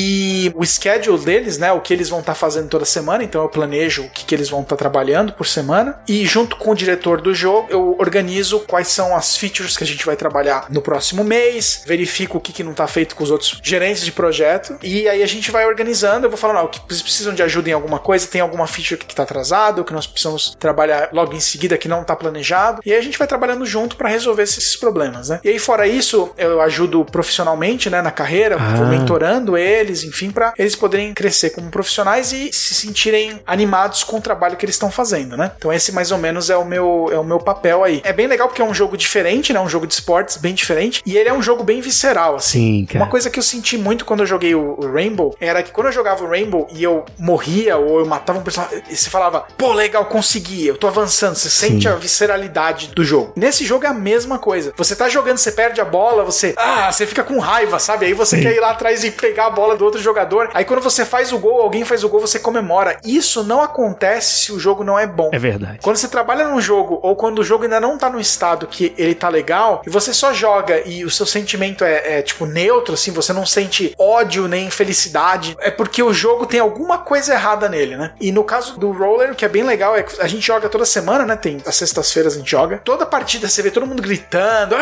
o 0.55 0.65
schedule 0.65 1.19
deles, 1.19 1.59
né, 1.59 1.73
o 1.73 1.81
que 1.81 1.93
eles 1.93 2.09
vão 2.09 2.21
estar 2.21 2.33
tá 2.33 2.39
fazendo 2.39 2.69
toda 2.69 2.85
semana, 2.85 3.25
então 3.25 3.43
eu 3.43 3.49
planejo 3.49 4.05
o 4.05 4.11
que, 4.11 4.25
que 4.25 4.35
eles 4.35 4.49
vão 4.49 4.63
estar 4.63 4.77
tá 4.77 4.79
trabalhando 4.79 5.33
por 5.33 5.47
semana 5.47 6.01
e 6.09 6.25
junto 6.27 6.57
com 6.57 6.71
o 6.71 6.75
diretor 6.75 7.21
do 7.21 7.35
jogo 7.35 7.69
eu 7.71 7.97
organizo 7.99 8.61
quais 8.61 8.89
são 8.89 9.15
as 9.17 9.37
features 9.37 9.77
que 9.77 9.85
a 9.85 9.87
gente 9.87 10.05
vai 10.05 10.17
trabalhar 10.17 10.67
no 10.71 10.81
próximo 10.81 11.25
mês, 11.25 11.83
verifico 11.87 12.39
o 12.39 12.41
que, 12.41 12.53
que 12.53 12.63
não 12.63 12.73
está 12.73 12.87
feito 12.87 13.15
com 13.15 13.25
os 13.25 13.31
outros 13.31 13.61
gerentes 13.63 14.05
de 14.05 14.13
projeto 14.13 14.79
e 14.83 15.09
aí 15.09 15.23
a 15.23 15.27
gente 15.27 15.51
vai 15.51 15.67
organizando, 15.67 16.27
eu 16.27 16.31
vou 16.31 16.39
falando, 16.39 16.59
ah, 16.59 16.65
o 16.65 16.69
que 16.69 16.81
vocês 16.87 17.03
precisam 17.03 17.35
de 17.35 17.43
ajuda 17.43 17.71
em 17.71 17.73
alguma 17.73 17.99
coisa, 17.99 18.27
tem 18.27 18.41
alguma 18.41 18.67
feature 18.67 18.99
que 18.99 19.13
está 19.13 19.23
atrasado, 19.23 19.85
que 19.85 19.93
nós 19.93 20.07
precisamos 20.07 20.57
trabalhar 20.59 21.11
logo 21.13 21.35
em 21.35 21.41
seguida 21.41 21.77
que 21.77 21.89
não 21.89 22.03
está 22.03 22.17
planejado 22.17 22.81
e 22.85 22.93
aí 22.93 22.99
a 22.99 23.03
gente 23.03 23.19
vai 23.19 23.27
trabalhando 23.27 23.65
junto 23.67 23.97
para 23.97 24.09
resolver 24.09 24.43
esses 24.43 24.77
problemas, 24.77 25.29
né? 25.29 25.41
E 25.45 25.49
aí 25.49 25.59
fora 25.59 25.87
isso, 25.87 26.33
eu 26.37 26.61
ajudo 26.61 27.05
profissionalmente, 27.05 27.89
né, 27.91 28.03
na 28.03 28.11
carreira, 28.11 28.57
ah. 28.59 28.75
vou 28.77 28.87
mentorando 28.87 29.57
eles, 29.83 30.05
enfim, 30.05 30.31
para 30.31 30.53
eles 30.59 30.75
poderem 30.75 31.13
crescer 31.13 31.51
como 31.51 31.71
profissionais 31.71 32.33
e 32.33 32.53
se 32.53 32.75
sentirem 32.75 33.41
animados 33.47 34.05
com 34.05 34.17
o 34.17 34.21
trabalho 34.21 34.57
que 34.57 34.65
eles 34.65 34.75
estão 34.75 34.91
fazendo, 34.91 35.37
né? 35.37 35.53
Então 35.57 35.73
esse 35.73 35.93
mais 35.93 36.11
ou 36.11 36.19
menos 36.19 36.51
é 36.51 36.57
o 36.57 36.65
meu 36.65 37.09
é 37.13 37.19
o 37.19 37.25
meu 37.25 37.39
papel 37.39 37.85
aí. 37.85 38.01
É 38.05 38.13
bem 38.13 38.27
legal 38.27 38.49
porque 38.49 38.63
é 38.63 38.65
um 38.65 38.75
jogo 38.75 38.97
diferente, 38.97 39.53
né? 39.53 39.61
Um 39.61 39.69
jogo 39.69 39.87
de 39.87 39.95
esportes 39.95 40.37
bem 40.37 40.55
diferente 40.55 41.03
e 41.05 41.17
ele 41.17 41.29
é 41.29 41.33
um 41.33 41.43
jogo 41.43 41.63
bem 41.63 41.81
visceral 41.81 42.37
assim. 42.37 42.53
Sim, 42.53 42.87
cara. 42.87 43.05
Uma 43.05 43.11
coisa 43.11 43.31
que 43.31 43.39
eu 43.39 43.43
senti 43.43 43.77
muito 43.77 44.05
quando 44.05 44.21
eu 44.21 44.27
joguei 44.27 44.55
o 44.55 44.79
Rainbow 44.93 45.37
era 45.41 45.63
que 45.63 45.71
quando 45.71 45.89
eu 45.89 45.93
jogava 45.93 46.25
o 46.25 46.29
Rainbow 46.29 46.67
e 46.73 46.83
eu 46.83 47.05
morria 47.19 47.77
ou 47.77 47.99
eu 47.99 48.07
matava 48.07 48.39
um 48.39 48.43
personagem, 48.43 48.83
você 48.89 49.11
falava, 49.11 49.47
pô, 49.57 49.73
legal, 49.73 50.05
consegui, 50.07 50.67
eu 50.67 50.77
tô 50.77 50.87
avançando, 50.87 51.35
você 51.35 51.51
Sim. 51.51 51.69
sente 51.69 51.89
a 51.89 51.95
visceralidade 51.95 52.89
do 52.89 53.05
jogo. 53.05 53.33
Nesse 53.37 53.65
jogo 53.65 53.85
é 53.85 53.89
a 53.89 53.95
mesma 53.95 54.39
coisa. 54.39 54.73
Você 54.77 54.95
tá 54.95 55.09
jogando, 55.09 55.39
você 55.39 55.53
perde 55.53 55.81
a 55.81 55.85
bola, 55.85 56.25
você, 56.25 56.55
ah, 56.57 56.91
você 56.91 57.07
fica 57.07 57.25
com 57.25 57.39
raiva, 57.39 57.79
sabe? 57.79 58.07
Aí 58.07 58.15
você 58.15 58.37
Sim. 58.37 58.43
quer 58.43 58.55
ir 58.55 58.61
lá 58.61 58.71
atrás 58.71 59.05
e 59.05 59.11
pegar 59.11 59.47
a 59.47 59.51
bola 59.51 59.72
do 59.77 59.85
outro 59.85 60.01
jogador. 60.01 60.51
Aí 60.55 60.65
quando 60.65 60.81
você 60.81 61.05
faz 61.05 61.33
o 61.33 61.39
gol, 61.39 61.61
alguém 61.61 61.85
faz 61.85 62.05
o 62.05 62.09
gol, 62.09 62.21
você 62.21 62.39
comemora. 62.39 62.99
Isso 63.05 63.43
não 63.43 63.63
acontece 63.63 64.45
se 64.45 64.53
o 64.53 64.59
jogo 64.59 64.85
não 64.85 64.99
é 64.99 65.07
bom. 65.07 65.31
É 65.33 65.39
verdade. 65.39 65.79
Quando 65.83 65.97
você 65.97 66.09
trabalha 66.09 66.49
num 66.49 66.61
jogo 66.61 66.99
ou 67.03 67.17
quando 67.17 67.41
o 67.41 67.45
jogo 67.45 67.65
ainda 67.65 67.81
não 67.81 67.99
tá 67.99 68.09
no 68.09 68.21
estado 68.21 68.67
que 68.67 68.95
ele 68.97 69.15
tá 69.15 69.29
legal 69.29 69.83
e 69.87 69.91
você 69.91 70.13
só 70.13 70.33
joga 70.33 70.83
e 70.87 71.05
o 71.05 71.11
seu 71.11 71.27
sentimento 71.27 71.85
é, 71.85 72.19
é 72.19 72.23
tipo 72.23 72.47
neutro, 72.47 72.95
assim, 72.95 73.11
você 73.11 73.33
não 73.33 73.47
sente 73.47 73.95
ódio 73.99 74.49
nem 74.49 74.71
felicidade, 74.71 75.57
é 75.61 75.71
porque 75.71 76.03
o 76.03 76.13
jogo 76.13 76.47
tem 76.47 76.61
alguma 76.61 76.99
coisa 76.99 77.33
errada 77.35 77.69
nele, 77.69 77.97
né? 77.97 78.13
E 78.21 78.33
no 78.33 78.45
caso 78.45 78.79
do 78.79 78.91
Roller, 78.93 79.33
o 79.33 79.35
que 79.35 79.45
é 79.45 79.49
bem 79.49 79.63
legal 79.63 79.97
é 79.97 80.03
que 80.03 80.21
a 80.21 80.27
gente 80.27 80.47
joga 80.47 80.69
toda 80.69 80.85
semana, 80.85 81.25
né? 81.25 81.37
Tem 81.37 81.59
as 81.67 81.77
sextas-feiras 81.77 82.35
a 82.35 82.39
gente 82.39 82.51
joga. 82.51 82.81
Toda 82.85 83.07
partida 83.07 83.49
você 83.49 83.63
vê 83.63 83.71
todo 83.71 83.87
mundo 83.87 84.03
gritando, 84.03 84.75